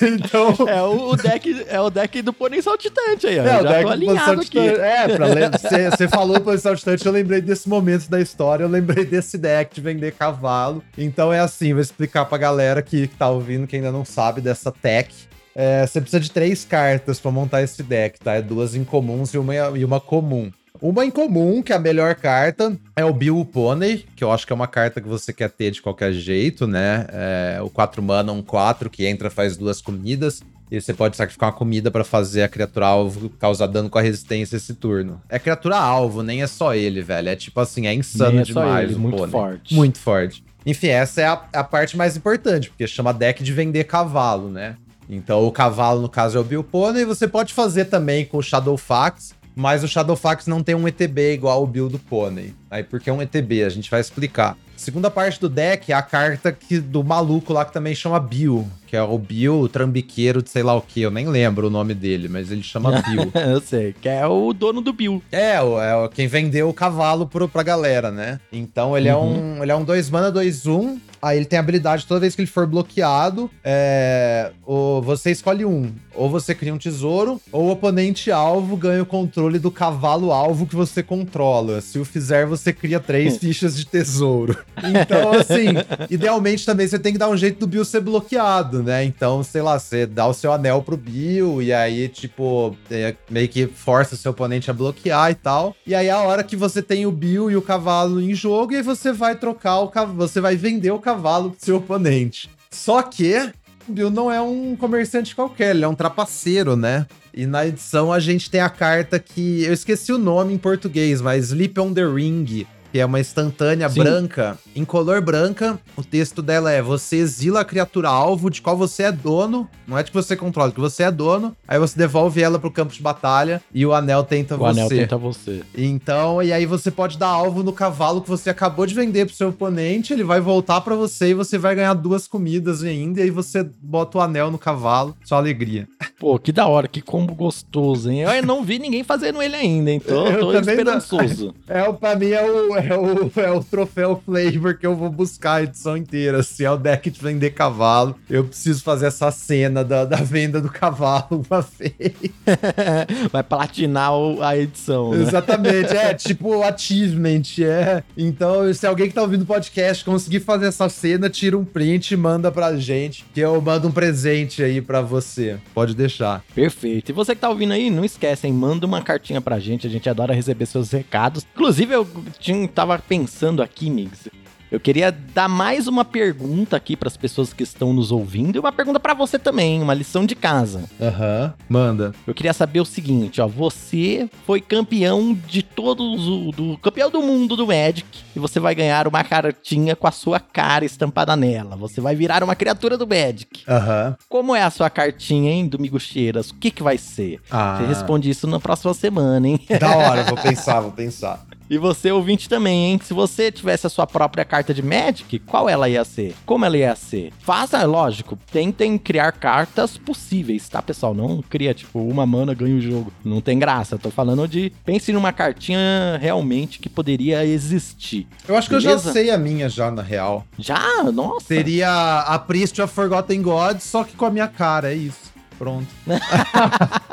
então. 0.01 0.53
É 0.73 0.83
o, 0.83 1.17
deck, 1.17 1.67
é 1.69 1.81
o 1.81 1.91
deck 1.91 2.23
do 2.23 2.33
pônei 2.33 2.63
saltitante 2.63 3.27
aí, 3.27 3.39
ó. 3.39 3.45
É, 3.45 3.61
o 3.61 3.63
deck 3.65 3.83
do 3.83 4.07
pônei 4.07 4.19
saltitante. 4.19 4.81
É, 4.81 5.91
você 5.91 6.09
falou 6.09 6.41
pônei 6.41 6.59
saltitante, 6.59 7.05
eu 7.05 7.13
lembrei 7.13 7.41
desse 7.41 7.69
momento 7.69 8.09
da 8.09 8.21
história, 8.21 8.65
eu 8.65 8.69
lembrei 8.69 9.05
desse 9.05 9.37
deck 9.37 9.75
de 9.75 9.81
vender 9.81 10.13
cavalo. 10.13 10.83
Então 10.97 11.33
é 11.33 11.41
assim, 11.41 11.73
vou 11.73 11.83
explicar 11.83 12.25
pra 12.25 12.39
galera 12.39 12.81
que, 12.83 13.09
que 13.09 13.17
tá 13.17 13.29
ouvindo, 13.29 13.67
que 13.67 13.77
ainda 13.77 13.93
não 13.93 14.05
sabe 14.05 14.41
dessa 14.41 14.71
tech. 14.71 15.13
É, 15.55 15.87
você 15.87 16.01
precisa 16.01 16.21
de 16.21 16.31
três 16.31 16.65
cartas 16.65 17.21
para 17.21 17.31
montar 17.31 17.63
esse 17.63 17.83
deck, 17.83 18.19
tá? 18.19 18.35
É 18.35 18.43
duas 18.43 18.75
incomuns 18.75 19.35
e 19.35 19.39
uma, 19.39 19.55
e 19.55 19.85
uma 19.85 20.01
comum. 20.01 20.51
Uma 20.81 21.05
em 21.05 21.11
comum, 21.11 21.63
que 21.63 21.73
é 21.73 21.77
a 21.77 21.79
melhor 21.79 22.15
carta, 22.15 22.77
é 22.97 23.05
o 23.05 23.13
Bill 23.13 23.45
Pony, 23.45 24.05
que 24.17 24.25
eu 24.25 24.33
acho 24.33 24.47
que 24.47 24.53
é 24.53 24.57
uma 24.57 24.67
carta 24.67 25.01
que 25.01 25.09
você 25.09 25.33
quer 25.33 25.51
ter 25.51 25.71
de 25.71 25.83
qualquer 25.83 26.13
jeito, 26.13 26.67
né? 26.67 27.07
É, 27.11 27.61
o 27.63 27.71
4 27.71 28.03
mana, 28.03 28.33
um 28.33 28.43
4, 28.43 28.91
que 28.91 29.07
entra 29.07 29.31
faz 29.31 29.57
duas 29.57 29.81
comidas. 29.81 30.43
E 30.73 30.81
você 30.81 30.95
pode 30.95 31.19
sacrificar 31.19 31.51
uma 31.51 31.55
comida 31.55 31.91
para 31.91 32.03
fazer 32.03 32.43
a 32.43 32.49
criatura 32.49 32.87
alvo 32.87 33.29
causar 33.39 33.67
dano 33.67 33.91
com 33.91 33.99
a 33.99 34.03
resistência 34.03 34.57
esse 34.57 34.73
turno. 34.73 35.21
É 35.29 35.39
criatura 35.39 35.77
alvo, 35.77 36.23
nem 36.23 36.43
é 36.43 36.47
só 36.47 36.75
ele, 36.75 37.03
velho. 37.03 37.29
É 37.29 37.37
tipo 37.37 37.61
assim, 37.61 37.87
é 37.87 37.93
insano 37.93 38.41
é 38.41 38.43
demais 38.43 38.89
ele, 38.89 38.95
o 38.95 38.99
muito 38.99 39.29
forte. 39.29 39.75
Muito 39.75 39.99
forte. 39.99 40.43
Enfim, 40.65 40.89
essa 40.89 41.21
é 41.21 41.27
a, 41.27 41.43
a, 41.53 41.63
parte 41.63 41.95
mais 41.95 42.17
importante, 42.17 42.71
porque 42.71 42.87
chama 42.87 43.13
deck 43.13 43.45
de 43.45 43.53
vender 43.53 43.85
cavalo, 43.85 44.49
né? 44.49 44.77
Então 45.11 45.47
o 45.47 45.53
cavalo, 45.53 46.01
no 46.01 46.09
caso, 46.09 46.39
é 46.39 46.41
o 46.41 46.45
Bill 46.45 46.65
Pony, 46.65 47.01
e 47.01 47.05
você 47.05 47.29
pode 47.29 47.53
fazer 47.53 47.87
também 47.87 48.25
com 48.25 48.39
o 48.39 48.43
Shadowfax, 48.43 49.35
mas 49.55 49.85
o 49.85 49.89
Shadowfax 49.89 50.47
não 50.47 50.63
tem 50.63 50.75
um 50.75 50.89
ETB 50.89 51.35
igual 51.35 51.63
o 51.63 51.67
build 51.67 51.93
do 51.93 51.99
Pônei. 51.99 52.55
Aí 52.71 52.83
porque 52.83 53.11
é 53.11 53.13
um 53.13 53.23
ETB, 53.23 53.65
a 53.65 53.69
gente 53.69 53.91
vai 53.91 54.01
explicar. 54.01 54.57
Segunda 54.77 55.11
parte 55.11 55.41
do 55.41 55.49
deck 55.49 55.93
é 55.93 55.95
a 55.95 56.03
carta 56.03 56.51
que, 56.53 56.81
do 56.81 57.05
maluco 57.05 57.53
lá 57.53 57.65
que 57.65 57.73
também 57.73 57.95
chama 57.95 58.19
Bill, 58.19 58.69
que 58.93 58.97
é 58.97 59.03
o 59.03 59.17
Bill, 59.17 59.59
o 59.59 59.69
trambiqueiro 59.71 60.43
de 60.43 60.51
sei 60.51 60.63
lá 60.63 60.75
o 60.75 60.83
que, 60.83 61.01
eu 61.01 61.11
nem 61.11 61.27
lembro 61.27 61.69
o 61.69 61.71
nome 61.71 61.95
dele, 61.95 62.29
mas 62.29 62.53
ele 62.53 62.63
chama 62.63 62.91
Bill. 63.09 63.33
eu 63.51 63.59
sei, 63.59 63.95
que 63.99 64.07
é 64.07 64.27
o 64.27 64.53
dono 64.53 64.83
do 64.83 64.93
Bill. 64.93 65.23
É, 65.33 65.55
é 65.55 66.09
quem 66.13 66.27
vendeu 66.27 66.69
o 66.69 66.75
cavalo 66.75 67.27
pro, 67.27 67.49
pra 67.49 67.63
galera, 67.63 68.11
né? 68.11 68.39
Então 68.53 68.95
ele, 68.95 69.11
uhum. 69.11 69.17
é 69.17 69.59
um, 69.59 69.63
ele 69.63 69.73
é 69.73 69.75
um 69.75 69.83
2 69.83 70.11
mana, 70.11 70.31
2 70.31 70.67
1, 70.67 71.01
Aí 71.23 71.39
ele 71.39 71.47
tem 71.47 71.57
a 71.57 71.63
habilidade, 71.63 72.05
toda 72.05 72.19
vez 72.19 72.35
que 72.35 72.43
ele 72.43 72.51
for 72.51 72.67
bloqueado, 72.67 73.49
é, 73.63 74.51
ou 74.65 75.01
você 75.01 75.31
escolhe 75.31 75.65
um. 75.65 75.93
Ou 76.17 76.29
você 76.29 76.53
cria 76.53 76.75
um 76.75 76.79
tesouro, 76.79 77.41
ou 77.53 77.67
o 77.67 77.71
oponente 77.71 78.33
alvo 78.33 78.77
ganha 78.77 79.05
o 79.05 79.07
controle 79.07 79.61
do 79.61 79.71
cavalo 79.71 80.33
alvo 80.33 80.67
que 80.67 80.75
você 80.75 81.01
controla. 81.01 81.81
Se 81.81 82.01
o 82.01 82.05
fizer, 82.05 82.45
você 82.45 82.73
cria 82.73 82.99
três 82.99 83.37
fichas 83.39 83.77
de 83.77 83.87
tesouro. 83.87 84.59
Então, 84.79 85.31
assim, 85.31 85.69
idealmente 86.11 86.67
também 86.67 86.89
você 86.89 86.99
tem 86.99 87.13
que 87.13 87.19
dar 87.21 87.29
um 87.29 87.37
jeito 87.37 87.61
do 87.61 87.69
Bill 87.69 87.85
ser 87.85 88.01
bloqueado, 88.01 88.82
né? 88.83 89.05
Então, 89.05 89.43
sei 89.43 89.63
lá, 89.63 89.79
você 89.79 90.07
dá 90.07 90.27
o 90.27 90.35
seu 90.35 90.53
anel 90.53 90.83
pro 90.83 90.97
Bill 90.97 91.63
e 91.63 91.73
aí, 91.73 92.09
tipo, 92.09 92.77
é, 92.91 93.15
meio 93.31 93.49
que 93.49 93.67
força 93.67 94.15
o 94.15 94.19
seu 94.19 94.33
oponente 94.33 94.71
a 94.71 94.75
bloquear 94.75 95.31
e 95.31 95.35
tal. 95.35 95.75
E 95.87 95.95
aí, 95.95 96.11
a 96.11 96.21
hora 96.21 96.43
que 96.43 96.57
você 96.57 96.83
tem 96.83 97.07
o 97.07 97.13
Bill 97.13 97.51
e 97.51 97.57
o 97.57 97.63
cavalo 97.63 98.21
em 98.21 98.35
jogo, 98.35 98.73
e 98.73 98.77
aí 98.77 98.83
você 98.83 99.13
vai 99.13 99.37
trocar 99.37 99.81
o 99.81 99.89
cavalo, 99.89 100.17
você 100.17 100.41
vai 100.41 100.57
vender 100.57 100.91
o 100.91 100.99
cavalo 100.99 101.51
pro 101.51 101.65
seu 101.65 101.77
oponente. 101.77 102.51
Só 102.71 103.03
que 103.03 103.53
o 103.89 103.93
Bill 103.93 104.11
não 104.11 104.31
é 104.31 104.41
um 104.41 104.77
comerciante 104.77 105.35
qualquer, 105.35 105.75
ele 105.75 105.85
é 105.85 105.89
um 105.89 105.95
trapaceiro, 105.95 106.77
né? 106.77 107.07
E 107.35 107.47
na 107.47 107.67
edição 107.67 108.13
a 108.13 108.21
gente 108.21 108.51
tem 108.51 108.61
a 108.61 108.69
carta 108.69 109.19
que 109.19 109.65
eu 109.65 109.73
esqueci 109.73 110.13
o 110.13 110.19
nome 110.19 110.53
em 110.53 110.59
português, 110.59 111.21
mas 111.21 111.47
Sleep 111.47 111.79
on 111.81 111.93
the 111.93 112.05
Ring 112.05 112.67
que 112.93 113.01
é 113.01 113.07
uma 113.07 113.19
instantânea 113.19 113.89
Sim. 113.89 114.01
branca, 114.01 114.59
em 114.77 114.85
color 114.85 115.23
branca. 115.23 115.81
O 115.97 116.05
texto 116.05 116.43
dela 116.43 116.71
é: 116.71 116.83
Você 116.83 117.17
exila 117.17 117.63
a 117.63 117.65
criatura 117.65 118.11
alvo 118.11 118.51
de 118.51 118.61
qual 118.61 118.77
você 118.77 119.05
é 119.05 119.13
dono. 119.13 119.67
Não 119.89 119.97
é 119.97 120.03
de 120.03 120.11
que 120.11 120.17
você 120.17 120.37
controla, 120.37 120.69
é 120.69 120.75
que 120.75 120.81
você 120.81 121.05
é 121.05 121.11
dono. 121.11 121.57
Aí 121.67 121.79
você 121.79 121.99
devolve 121.99 122.43
ela 122.43 122.59
pro 122.59 122.71
campo 122.71 122.93
de 122.93 123.01
batalha 123.01 123.63
e 123.75 123.87
o 123.87 123.95
anel 123.95 124.23
tenta 124.23 124.55
o 124.55 124.59
você. 124.59 124.65
O 124.65 124.71
anel 124.71 124.89
tenta 124.89 125.17
você. 125.17 125.63
Então, 125.75 126.43
e 126.43 126.53
aí 126.53 126.67
você 126.67 126.91
pode 126.91 127.17
dar 127.17 127.29
alvo 127.29 127.63
no 127.63 127.73
cavalo 127.73 128.21
que 128.21 128.29
você 128.29 128.51
acabou 128.51 128.87
de 128.87 128.95
vender 128.95 129.25
pro 129.25 129.35
seu 129.35 129.49
oponente. 129.49 130.13
Ele 130.13 130.23
vai 130.23 130.41
voltar 130.41 130.83
para 130.83 130.95
você 130.95 131.31
e 131.31 131.35
você 131.35 131.57
vai 131.57 131.75
ganhar 131.75 131.95
duas 131.95 132.29
comidas 132.29 132.83
ainda. 132.83 133.21
E 133.21 133.25
aí 133.25 133.31
você 133.31 133.67
bota 133.81 134.19
o 134.19 134.21
anel 134.21 134.51
no 134.51 134.59
cavalo. 134.59 135.17
Só 135.25 135.37
alegria. 135.37 135.89
Pô, 136.21 136.39
que 136.39 136.53
da 136.53 136.67
hora, 136.67 136.87
que 136.87 137.01
combo 137.01 137.35
gostoso, 137.35 138.11
hein? 138.11 138.21
Eu 138.21 138.43
não 138.47 138.63
vi 138.63 138.79
ninguém 138.79 139.03
fazendo 139.03 139.43
ele 139.43 139.57
ainda, 139.57 139.91
então 139.91 140.27
eu 140.29 140.41
tô 140.41 140.59
esperançoso. 140.59 141.47
Não. 141.47 141.63
É, 141.73 141.91
pra 141.91 142.15
mim 142.15 142.29
é 142.29 142.45
o, 142.45 142.77
é 142.89 142.97
o, 142.97 143.41
é 143.41 143.51
o 143.51 143.63
troféu 143.63 144.23
flavor 144.25 144.77
que 144.77 144.87
eu 144.87 144.97
vou 144.97 145.11
buscar 145.11 145.55
a 145.55 145.63
edição 145.63 145.97
inteira. 145.97 146.43
Se 146.43 146.65
é 146.65 146.71
o 146.71 146.77
deck 146.77 147.11
de 147.11 147.21
vender 147.21 147.51
cavalo, 147.51 148.17
eu 148.29 148.45
preciso 148.45 148.83
fazer 148.83 149.07
essa 149.07 149.31
cena 149.31 149.85
da, 149.85 150.05
da 150.05 150.17
venda 150.17 150.61
do 150.61 150.71
cavalo 150.71 151.45
uma 151.49 151.61
vez. 151.61 152.33
Vai 153.31 153.43
platinar 153.43 154.11
a 154.43 154.57
edição. 154.57 155.13
Né? 155.13 155.23
Exatamente, 155.23 155.97
é 155.97 156.15
tipo 156.15 156.63
achievement. 156.63 157.43
É. 157.61 158.03
Então, 158.17 158.73
se 158.73 158.87
alguém 158.87 159.09
que 159.09 159.15
tá 159.15 159.23
ouvindo 159.23 159.43
o 159.43 159.47
podcast 159.47 160.05
conseguir 160.05 160.41
fazer 160.41 160.67
essa 160.67 160.89
cena, 160.89 161.29
tira 161.29 161.57
um 161.57 161.65
print 161.65 162.13
e 162.13 162.17
manda 162.17 162.51
pra 162.51 162.77
gente, 162.77 163.25
que 163.33 163.41
eu 163.41 163.61
mando 163.61 163.89
um 163.89 163.93
presente 163.93 164.63
aí 164.63 164.81
pra 164.81 165.01
você. 165.01 165.59
Pode 165.75 165.95
deixar. 165.95 166.43
Perfeito. 166.55 167.11
E 167.11 167.13
você 167.13 167.35
que 167.35 167.41
tá 167.41 167.49
ouvindo 167.49 167.73
aí, 167.73 167.91
não 167.91 168.05
esquece, 168.05 168.47
hein? 168.47 168.53
Manda 168.53 168.87
uma 168.87 169.03
cartinha 169.03 169.41
pra 169.41 169.59
gente, 169.59 169.87
a 169.87 169.91
gente 169.91 170.09
adora 170.09 170.35
receber 170.35 170.67
seus 170.67 170.91
recados. 170.91 171.47
Inclusive, 171.55 171.95
eu 171.95 172.07
tinha, 172.39 172.69
tava 172.73 172.99
pensando 172.99 173.63
aqui, 173.63 173.91
Migs, 173.91 174.29
eu 174.73 174.81
queria 174.81 175.13
dar 175.13 175.51
mais 175.51 175.87
uma 175.87 176.03
pergunta 176.03 176.75
aqui 176.75 176.97
para 176.97 177.07
as 177.07 177.15
pessoas 177.15 177.53
que 177.53 177.63
estão 177.63 177.93
nos 177.93 178.11
ouvindo 178.11 178.57
e 178.57 178.59
uma 178.59 178.73
pergunta 178.73 178.99
para 178.99 179.13
você 179.13 179.39
também, 179.39 179.83
uma 179.83 179.93
lição 179.93 180.25
de 180.25 180.35
casa. 180.35 180.85
Aham, 180.99 181.53
uhum. 181.53 181.65
manda. 181.69 182.15
Eu 182.27 182.33
queria 182.33 182.55
saber 182.55 182.81
o 182.81 182.85
seguinte, 182.87 183.39
ó, 183.39 183.47
você 183.47 184.31
foi 184.47 184.63
campeão 184.63 185.35
de 185.47 185.63
todos 185.63 186.27
o 186.27 186.51
do 186.53 186.79
campeão 186.79 187.11
do 187.11 187.21
mundo 187.21 187.55
do 187.55 187.67
Magic 187.67 188.09
e 188.35 188.39
você 188.39 188.59
vai 188.59 188.75
ganhar 188.75 189.07
uma 189.07 189.23
cartinha 189.23 189.95
com 189.95 190.07
a 190.07 190.11
sua 190.11 190.41
cara 190.41 190.87
estampada 190.87 191.37
nela. 191.37 191.77
Você 191.77 192.01
vai 192.01 192.17
virar 192.17 192.43
uma 192.43 192.57
criatura 192.57 192.97
do 192.97 193.07
Magic. 193.07 193.65
Aham. 193.69 194.09
Uhum. 194.09 194.25
Como 194.27 194.57
é 194.57 194.63
a 194.63 194.71
sua 194.71 194.89
cartinha, 194.89 195.53
hein, 195.53 195.69
Domingo 195.69 196.01
Cheiras? 196.01 196.49
O 196.49 196.55
que 196.55 196.71
que 196.71 196.83
vai 196.83 196.97
ser? 196.97 197.43
Ah. 197.51 197.77
Você 197.77 197.89
responde 197.89 198.31
isso 198.31 198.47
na 198.47 198.59
próxima 198.59 198.95
semana, 198.95 199.47
hein? 199.47 199.61
Da 199.79 199.95
hora, 199.95 200.23
vou 200.25 200.39
pensar, 200.41 200.81
vou 200.81 200.93
pensar. 200.93 201.45
E 201.73 201.79
você, 201.79 202.13
ouvinte, 202.13 202.51
também, 202.51 202.91
hein? 202.91 203.01
Se 203.03 203.15
você 203.15 203.51
tivesse 203.51 203.87
a 203.87 203.89
sua 203.89 204.07
própria 204.07 204.45
carta 204.45 204.75
de 204.75 204.83
Magic, 204.83 205.39
qual 205.39 205.71
ela 205.71 205.89
ia 205.89 206.05
ser? 206.05 206.35
Como 206.45 206.67
ela 206.67 206.77
ia 206.77 206.95
ser? 206.95 207.33
Faça, 207.39 207.83
lógico, 207.87 208.39
tentem 208.53 208.99
criar 208.99 209.33
cartas 209.33 209.97
possíveis, 209.97 210.69
tá, 210.69 210.83
pessoal? 210.83 211.15
Não 211.15 211.41
cria, 211.41 211.73
tipo, 211.73 211.99
uma 211.99 212.27
mana 212.27 212.53
ganha 212.53 212.77
o 212.77 212.81
jogo. 212.83 213.11
Não 213.25 213.41
tem 213.41 213.59
graça. 213.59 213.97
Tô 213.97 214.11
falando 214.11 214.47
de. 214.47 214.71
Pense 214.85 215.15
numa 215.15 215.33
cartinha 215.33 216.19
realmente 216.21 216.79
que 216.79 216.91
poderia 216.91 217.43
existir. 217.43 218.27
Eu 218.47 218.55
acho 218.55 218.69
Beleza? 218.69 218.89
que 218.89 218.95
eu 218.95 218.99
já 219.05 219.11
sei 219.11 219.31
a 219.31 219.39
minha, 219.39 219.67
já, 219.71 219.91
na 219.91 220.03
real. 220.03 220.45
Já? 220.59 221.05
Nossa. 221.05 221.47
Seria 221.47 222.21
a 222.21 222.39
Priest 222.39 222.83
of 222.83 222.93
Forgotten 222.93 223.41
Gods, 223.41 223.85
só 223.85 224.05
que 224.05 224.15
com 224.15 224.27
a 224.27 224.31
minha 224.31 224.47
cara, 224.47 224.93
é 224.93 224.95
isso. 224.95 225.33
Pronto. 225.59 225.89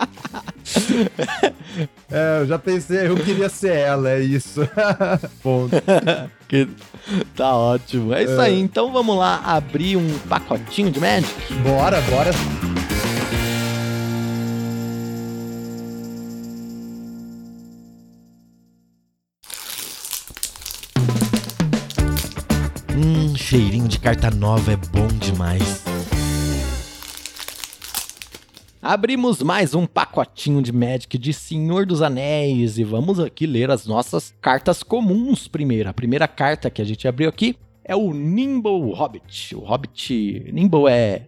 é, 2.12 2.42
eu 2.42 2.48
já 2.48 2.60
pensei, 2.60 3.08
eu 3.08 3.16
queria 3.16 3.50
ser 3.50 3.76
ela, 3.76 4.10
é 4.10 4.20
isso. 4.20 4.62
Ponto. 5.42 5.76
que... 6.48 6.68
Tá 7.36 7.56
ótimo. 7.56 8.14
É 8.14 8.24
isso 8.24 8.40
é. 8.40 8.46
aí. 8.46 8.60
Então 8.60 8.92
vamos 8.92 9.18
lá 9.18 9.42
abrir 9.44 9.96
um 9.98 10.20
pacotinho 10.28 10.92
de 10.92 11.00
Magic? 11.00 11.34
Bora, 11.64 12.02
bora. 12.02 12.32
Hum, 22.96 23.34
cheirinho 23.36 23.88
de 23.88 23.98
carta 23.98 24.30
nova 24.30 24.74
é 24.74 24.76
bom 24.76 25.08
demais. 25.08 25.89
Abrimos 28.82 29.44
mais 29.44 29.76
um 29.76 29.86
pacotinho 29.86 30.62
de 30.62 30.72
Magic 30.72 31.18
de 31.18 31.34
Senhor 31.34 31.86
dos 31.86 32.02
Anéis 32.02 32.78
e 32.78 32.84
vamos 32.86 33.20
aqui 33.20 33.46
ler 33.46 33.70
as 33.70 33.86
nossas 33.86 34.34
cartas 34.40 34.84
comuns 34.84 35.50
primeiro. 35.50 35.90
A 35.90 35.94
primeira 35.94 36.30
carta 36.30 36.70
que 36.70 36.82
a 36.82 36.86
gente 36.86 37.06
abriu 37.06 37.28
aqui 37.28 37.58
é 37.84 37.94
o 37.94 38.14
Nimble 38.14 38.94
Hobbit. 38.94 39.54
O 39.54 39.60
Hobbit. 39.60 40.50
Nimble 40.54 40.88
é, 40.88 41.24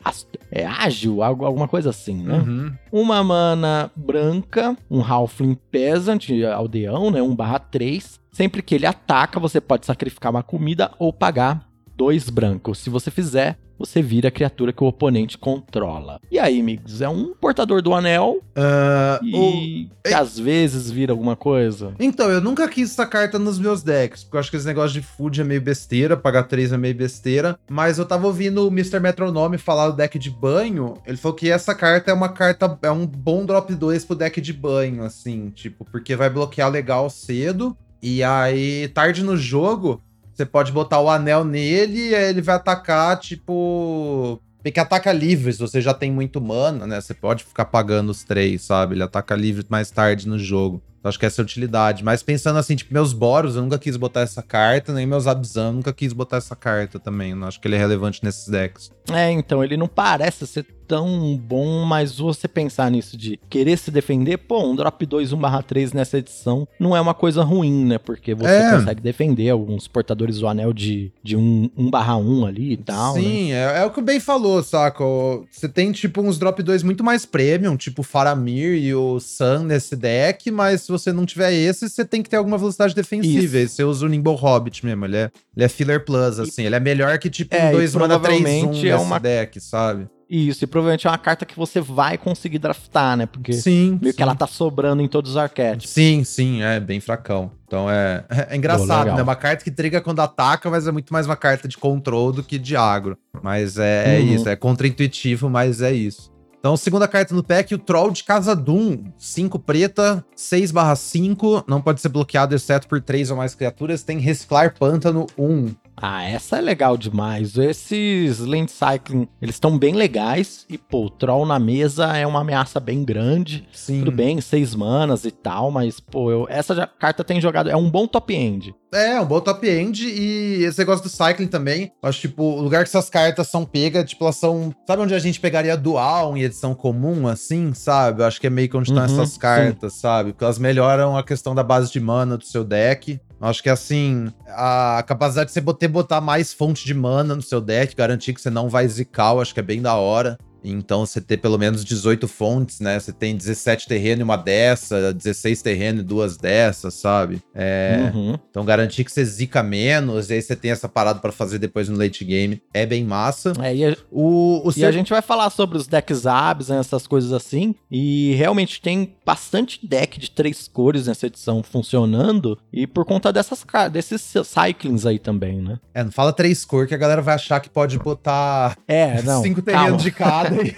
é 0.49 0.65
ágil, 0.65 1.21
algo, 1.21 1.43
alguma 1.43 1.67
coisa 1.67 1.89
assim, 1.89 2.23
né? 2.23 2.37
Uhum. 2.37 2.73
Uma 2.89 3.21
mana 3.21 3.91
branca, 3.97 4.77
um 4.89 5.03
Halfling 5.03 5.57
Peasant, 5.69 6.29
aldeão, 6.55 7.11
né? 7.11 7.19
1/3. 7.19 8.17
Sempre 8.31 8.61
que 8.61 8.75
ele 8.75 8.85
ataca, 8.85 9.41
você 9.41 9.59
pode 9.59 9.85
sacrificar 9.85 10.31
uma 10.31 10.41
comida 10.41 10.89
ou 10.97 11.11
pagar 11.11 11.69
dois 12.01 12.31
brancos. 12.31 12.79
Se 12.79 12.89
você 12.89 13.11
fizer, 13.11 13.59
você 13.77 14.01
vira 14.01 14.29
a 14.29 14.31
criatura 14.31 14.73
que 14.73 14.83
o 14.83 14.87
oponente 14.87 15.37
controla. 15.37 16.19
E 16.31 16.39
aí, 16.39 16.63
Migs, 16.63 16.99
é 16.99 17.07
um 17.07 17.35
portador 17.35 17.79
do 17.79 17.93
anel 17.93 18.39
uh, 18.57 19.23
e 19.23 19.87
o... 19.87 20.09
que 20.09 20.11
às 20.11 20.39
vezes 20.39 20.89
vira 20.89 21.13
alguma 21.13 21.35
coisa. 21.35 21.93
Então, 21.99 22.27
eu 22.31 22.41
nunca 22.41 22.67
quis 22.67 22.89
essa 22.89 23.05
carta 23.05 23.37
nos 23.37 23.59
meus 23.59 23.83
decks, 23.83 24.23
porque 24.23 24.35
eu 24.35 24.39
acho 24.39 24.49
que 24.49 24.57
esse 24.57 24.65
negócio 24.65 24.99
de 24.99 25.05
food 25.05 25.39
é 25.39 25.43
meio 25.43 25.61
besteira, 25.61 26.17
pagar 26.17 26.45
3 26.45 26.73
é 26.73 26.77
meio 26.77 26.95
besteira, 26.95 27.55
mas 27.69 27.99
eu 27.99 28.05
tava 28.07 28.25
ouvindo 28.25 28.67
o 28.67 28.71
Mr. 28.71 28.99
Metronome 28.99 29.59
falar 29.59 29.91
do 29.91 29.97
deck 29.97 30.17
de 30.17 30.31
banho, 30.31 30.95
ele 31.05 31.17
falou 31.17 31.35
que 31.35 31.51
essa 31.51 31.75
carta 31.75 32.09
é 32.09 32.13
uma 32.15 32.29
carta, 32.29 32.79
é 32.81 32.89
um 32.89 33.05
bom 33.05 33.45
drop 33.45 33.71
2 33.75 34.05
pro 34.05 34.15
deck 34.15 34.41
de 34.41 34.53
banho, 34.53 35.03
assim, 35.03 35.51
tipo, 35.51 35.85
porque 35.85 36.15
vai 36.15 36.31
bloquear 36.31 36.71
legal 36.71 37.11
cedo, 37.11 37.77
e 38.01 38.23
aí, 38.23 38.87
tarde 38.87 39.23
no 39.23 39.37
jogo, 39.37 40.01
você 40.33 40.45
pode 40.45 40.71
botar 40.71 40.99
o 40.99 41.09
anel 41.09 41.43
nele 41.43 42.09
e 42.09 42.13
ele 42.13 42.41
vai 42.41 42.55
atacar, 42.55 43.19
tipo. 43.19 44.41
Porque 44.63 44.79
ataca 44.79 45.11
se 45.51 45.59
você 45.59 45.81
já 45.81 45.93
tem 45.93 46.11
muito 46.11 46.39
mana, 46.39 46.85
né? 46.85 47.01
Você 47.01 47.13
pode 47.13 47.43
ficar 47.43 47.65
pagando 47.65 48.11
os 48.11 48.23
três, 48.23 48.61
sabe? 48.61 48.93
Ele 48.93 49.03
ataca 49.03 49.35
livre 49.35 49.65
mais 49.67 49.89
tarde 49.89 50.27
no 50.27 50.37
jogo. 50.37 50.81
Então, 51.01 51.09
acho 51.09 51.19
que 51.19 51.25
essa 51.25 51.41
é 51.41 51.43
a 51.43 51.45
utilidade. 51.45 52.03
Mas 52.03 52.21
pensando 52.21 52.59
assim, 52.59 52.75
tipo, 52.75 52.93
meus 52.93 53.11
Boros, 53.11 53.55
eu 53.55 53.63
nunca 53.63 53.79
quis 53.79 53.97
botar 53.97 54.21
essa 54.21 54.43
carta, 54.43 54.93
nem 54.93 55.07
meus 55.07 55.25
Abzan, 55.25 55.73
nunca 55.73 55.91
quis 55.91 56.13
botar 56.13 56.37
essa 56.37 56.55
carta 56.55 56.99
também. 56.99 57.33
Não 57.33 57.47
acho 57.47 57.59
que 57.59 57.67
ele 57.67 57.75
é 57.75 57.79
relevante 57.79 58.23
nesses 58.23 58.47
decks. 58.47 58.91
É, 59.11 59.31
então, 59.31 59.63
ele 59.63 59.75
não 59.75 59.87
parece 59.87 60.45
ser 60.45 60.63
tão 60.91 61.37
bom, 61.37 61.85
mas 61.85 62.17
você 62.17 62.49
pensar 62.49 62.91
nisso 62.91 63.15
de 63.15 63.39
querer 63.49 63.77
se 63.77 63.89
defender, 63.89 64.35
pô, 64.35 64.61
um 64.61 64.75
drop 64.75 65.05
2 65.05 65.31
1/3 65.31 65.93
nessa 65.93 66.17
edição 66.17 66.67
não 66.77 66.93
é 66.93 66.99
uma 66.99 67.13
coisa 67.13 67.43
ruim, 67.43 67.85
né? 67.85 67.97
Porque 67.97 68.35
você 68.35 68.49
é. 68.49 68.71
consegue 68.71 69.01
defender 69.01 69.49
alguns 69.49 69.87
portadores 69.87 70.39
do 70.39 70.49
anel 70.49 70.73
de, 70.73 71.09
de 71.23 71.37
1 71.37 71.71
1/1 71.77 72.45
ali 72.45 72.73
e 72.73 72.77
tal. 72.77 73.13
Sim, 73.13 73.51
né? 73.51 73.77
é, 73.77 73.79
é, 73.79 73.85
o 73.85 73.89
que 73.89 73.99
o 73.99 74.03
Ben 74.03 74.19
falou, 74.19 74.61
saca? 74.61 75.01
Você 75.49 75.69
tem, 75.69 75.93
tipo, 75.93 76.21
uns 76.21 76.37
drop 76.37 76.61
2 76.61 76.83
muito 76.83 77.05
mais 77.05 77.25
premium, 77.25 77.77
tipo 77.77 78.01
o 78.01 78.03
Faramir 78.03 78.73
e 78.73 78.93
o 78.93 79.17
Sun 79.17 79.59
nesse 79.59 79.95
deck, 79.95 80.51
mas 80.51 80.81
você 80.91 81.11
não 81.11 81.25
tiver 81.25 81.53
esse, 81.53 81.89
você 81.89 82.05
tem 82.05 82.21
que 82.21 82.29
ter 82.29 82.37
alguma 82.37 82.57
velocidade 82.57 82.93
defensiva. 82.93 83.57
Isso. 83.57 83.75
Você 83.75 83.83
usa 83.83 84.05
o 84.05 84.09
Nimble 84.09 84.35
Hobbit 84.35 84.85
mesmo, 84.85 85.05
ele 85.05 85.17
é, 85.17 85.31
ele 85.55 85.65
é 85.65 85.69
filler 85.69 86.05
plus, 86.05 86.39
assim. 86.39 86.63
E, 86.63 86.65
ele 86.65 86.75
é 86.75 86.79
melhor 86.79 87.17
que, 87.17 87.29
tipo, 87.29 87.55
é, 87.55 87.69
um 87.69 87.71
2 87.71 87.95
mana 87.95 88.19
3 88.19 88.63
1 88.63 88.85
é 88.85 88.97
uma 88.97 89.19
deck, 89.19 89.59
sabe? 89.59 90.07
Isso, 90.33 90.63
e 90.63 90.67
provavelmente 90.67 91.05
é 91.05 91.09
uma 91.09 91.17
carta 91.17 91.45
que 91.45 91.57
você 91.57 91.81
vai 91.81 92.17
conseguir 92.17 92.57
draftar, 92.57 93.17
né? 93.17 93.25
Porque 93.25 93.51
sim, 93.51 93.99
meio 94.01 94.13
sim. 94.13 94.15
que 94.15 94.23
ela 94.23 94.33
tá 94.33 94.47
sobrando 94.47 95.01
em 95.01 95.07
todos 95.09 95.31
os 95.31 95.37
arquétipos. 95.37 95.89
Sim, 95.89 96.23
sim, 96.23 96.63
é 96.63 96.79
bem 96.79 97.01
fracão. 97.01 97.51
Então 97.67 97.89
é, 97.89 98.23
é 98.49 98.55
engraçado, 98.55 99.09
Pô, 99.09 99.15
né? 99.17 99.21
Uma 99.21 99.35
carta 99.35 99.61
que 99.61 99.69
triga 99.69 99.99
quando 99.99 100.21
ataca, 100.21 100.69
mas 100.69 100.87
é 100.87 100.91
muito 100.91 101.11
mais 101.11 101.25
uma 101.25 101.35
carta 101.35 101.67
de 101.67 101.77
control 101.77 102.31
do 102.31 102.41
que 102.41 102.57
de 102.57 102.77
agro. 102.77 103.17
Mas 103.43 103.77
é, 103.77 104.19
é 104.19 104.19
uhum. 104.21 104.35
isso, 104.35 104.47
é 104.47 104.55
contra-intuitivo, 104.55 105.49
mas 105.49 105.81
é 105.81 105.91
isso. 105.91 106.31
Então, 106.61 106.77
segunda 106.77 107.07
carta 107.07 107.33
no 107.33 107.43
pack, 107.43 107.73
o 107.73 107.79
Troll 107.79 108.11
de 108.11 108.23
Casa 108.23 108.55
Doom. 108.55 109.05
5 109.17 109.57
preta, 109.57 110.23
6 110.35 110.71
5, 110.95 111.63
não 111.67 111.81
pode 111.81 111.99
ser 111.99 112.09
bloqueado 112.09 112.53
exceto 112.53 112.87
por 112.87 113.01
3 113.01 113.31
ou 113.31 113.37
mais 113.37 113.55
criaturas. 113.55 114.03
Tem 114.03 114.19
Reciclar 114.19 114.77
Pântano 114.77 115.25
1. 115.35 115.73
Ah, 116.01 116.23
essa 116.23 116.57
é 116.57 116.61
legal 116.61 116.97
demais. 116.97 117.55
Esses 117.55 118.39
Land 118.39 118.71
Cycling, 118.71 119.27
eles 119.39 119.55
estão 119.55 119.77
bem 119.77 119.93
legais. 119.93 120.65
E, 120.67 120.75
pô, 120.75 121.05
o 121.05 121.09
Troll 121.11 121.45
na 121.45 121.59
mesa 121.59 122.17
é 122.17 122.25
uma 122.25 122.41
ameaça 122.41 122.79
bem 122.79 123.03
grande. 123.03 123.67
Sim. 123.71 123.99
Tudo 123.99 124.11
bem, 124.11 124.41
seis 124.41 124.73
manas 124.73 125.25
e 125.25 125.31
tal, 125.31 125.69
mas, 125.69 125.99
pô, 125.99 126.31
eu, 126.31 126.47
essa 126.49 126.73
já, 126.73 126.87
carta 126.87 127.23
tem 127.23 127.39
jogado. 127.39 127.69
É 127.69 127.75
um 127.75 127.87
bom 127.87 128.07
top 128.07 128.33
end. 128.33 128.73
É, 128.91 129.21
um 129.21 129.25
bom 129.25 129.39
top 129.39 129.69
end. 129.69 130.07
E 130.07 130.63
esse 130.63 130.79
negócio 130.79 131.03
do 131.03 131.09
Cycling 131.09 131.47
também. 131.47 131.91
Acho, 132.01 132.21
tipo, 132.21 132.43
o 132.43 132.61
lugar 132.61 132.83
que 132.83 132.89
essas 132.89 133.09
cartas 133.09 133.47
são 133.47 133.63
pegas, 133.63 134.09
tipo, 134.09 134.23
elas 134.23 134.37
são. 134.37 134.73
Sabe 134.87 135.03
onde 135.03 135.13
a 135.13 135.19
gente 135.19 135.39
pegaria 135.39 135.77
dual 135.77 136.35
em 136.35 136.41
edição 136.41 136.73
comum, 136.73 137.27
assim, 137.27 137.75
sabe? 137.75 138.23
Eu 138.23 138.25
acho 138.25 138.41
que 138.41 138.47
é 138.47 138.49
meio 138.49 138.67
que 138.67 138.75
onde 138.75 138.89
estão 138.89 139.05
uhum, 139.05 139.21
essas 139.21 139.37
cartas, 139.37 139.93
sim. 139.93 139.99
sabe? 139.99 140.31
Porque 140.31 140.43
elas 140.43 140.57
melhoram 140.57 141.15
a 141.15 141.23
questão 141.23 141.53
da 141.53 141.63
base 141.63 141.91
de 141.91 141.99
mana 141.99 142.37
do 142.37 142.43
seu 142.43 142.63
deck. 142.63 143.21
Acho 143.41 143.63
que 143.63 143.69
assim, 143.69 144.31
a 144.47 145.03
capacidade 145.07 145.47
de 145.47 145.53
você 145.53 145.61
botar, 145.61 145.87
botar 145.87 146.21
mais 146.21 146.53
fonte 146.53 146.85
de 146.85 146.93
mana 146.93 147.35
no 147.35 147.41
seu 147.41 147.59
deck, 147.59 147.95
garantir 147.95 148.35
que 148.35 148.41
você 148.41 148.51
não 148.51 148.69
vai 148.69 148.87
zicar, 148.87 149.35
acho 149.37 149.51
que 149.51 149.59
é 149.59 149.63
bem 149.63 149.81
da 149.81 149.95
hora. 149.95 150.37
Então 150.63 151.05
você 151.05 151.19
ter 151.21 151.37
pelo 151.37 151.57
menos 151.57 151.83
18 151.83 152.27
fontes, 152.27 152.79
né? 152.79 152.99
Você 152.99 153.11
tem 153.11 153.35
17 153.35 153.87
terreno 153.87 154.21
e 154.21 154.23
uma 154.23 154.37
dessa, 154.37 155.13
16 155.13 155.61
terreno 155.61 155.99
e 156.01 156.03
duas 156.03 156.37
dessas, 156.37 156.93
sabe? 156.93 157.41
É, 157.53 158.11
uhum. 158.13 158.37
Então 158.49 158.65
garantir 158.65 159.03
que 159.03 159.11
você 159.11 159.23
zica 159.23 159.63
menos, 159.63 160.29
e 160.29 160.33
aí 160.33 160.41
você 160.41 160.55
tem 160.55 160.71
essa 160.71 160.87
parada 160.87 161.19
para 161.19 161.31
fazer 161.31 161.59
depois 161.59 161.89
no 161.89 161.97
late 161.97 162.23
game. 162.23 162.61
É 162.73 162.85
bem 162.85 163.03
massa. 163.03 163.53
É, 163.61 163.75
e 163.75 163.85
a, 163.85 163.97
o, 164.11 164.67
o 164.67 164.71
e 164.75 164.85
a 164.85 164.91
gente 164.91 165.09
vai 165.09 165.21
falar 165.21 165.49
sobre 165.49 165.77
os 165.77 165.87
decks 165.87 166.25
abs, 166.25 166.69
né, 166.69 166.79
essas 166.79 167.05
coisas 167.07 167.33
assim. 167.33 167.75
E 167.89 168.33
realmente 168.35 168.81
tem 168.81 169.15
bastante 169.25 169.85
deck 169.85 170.19
de 170.19 170.31
três 170.31 170.67
cores 170.67 171.07
nessa 171.07 171.27
edição 171.27 171.63
funcionando. 171.63 172.57
E 172.71 172.87
por 172.87 173.05
conta 173.05 173.31
dessas, 173.31 173.65
desses 173.91 174.33
cyclings 174.45 175.05
aí 175.05 175.19
também, 175.19 175.61
né? 175.61 175.79
É, 175.93 176.03
não 176.03 176.11
fala 176.11 176.33
três 176.33 176.65
cores 176.65 176.89
que 176.89 176.95
a 176.95 176.97
galera 176.97 177.21
vai 177.21 177.35
achar 177.35 177.59
que 177.59 177.69
pode 177.69 177.97
botar 177.99 178.77
é, 178.87 179.21
não, 179.23 179.41
cinco 179.41 179.61
terrenos 179.61 180.01
de 180.03 180.11
cada 180.11 180.50
aí. 180.59 180.75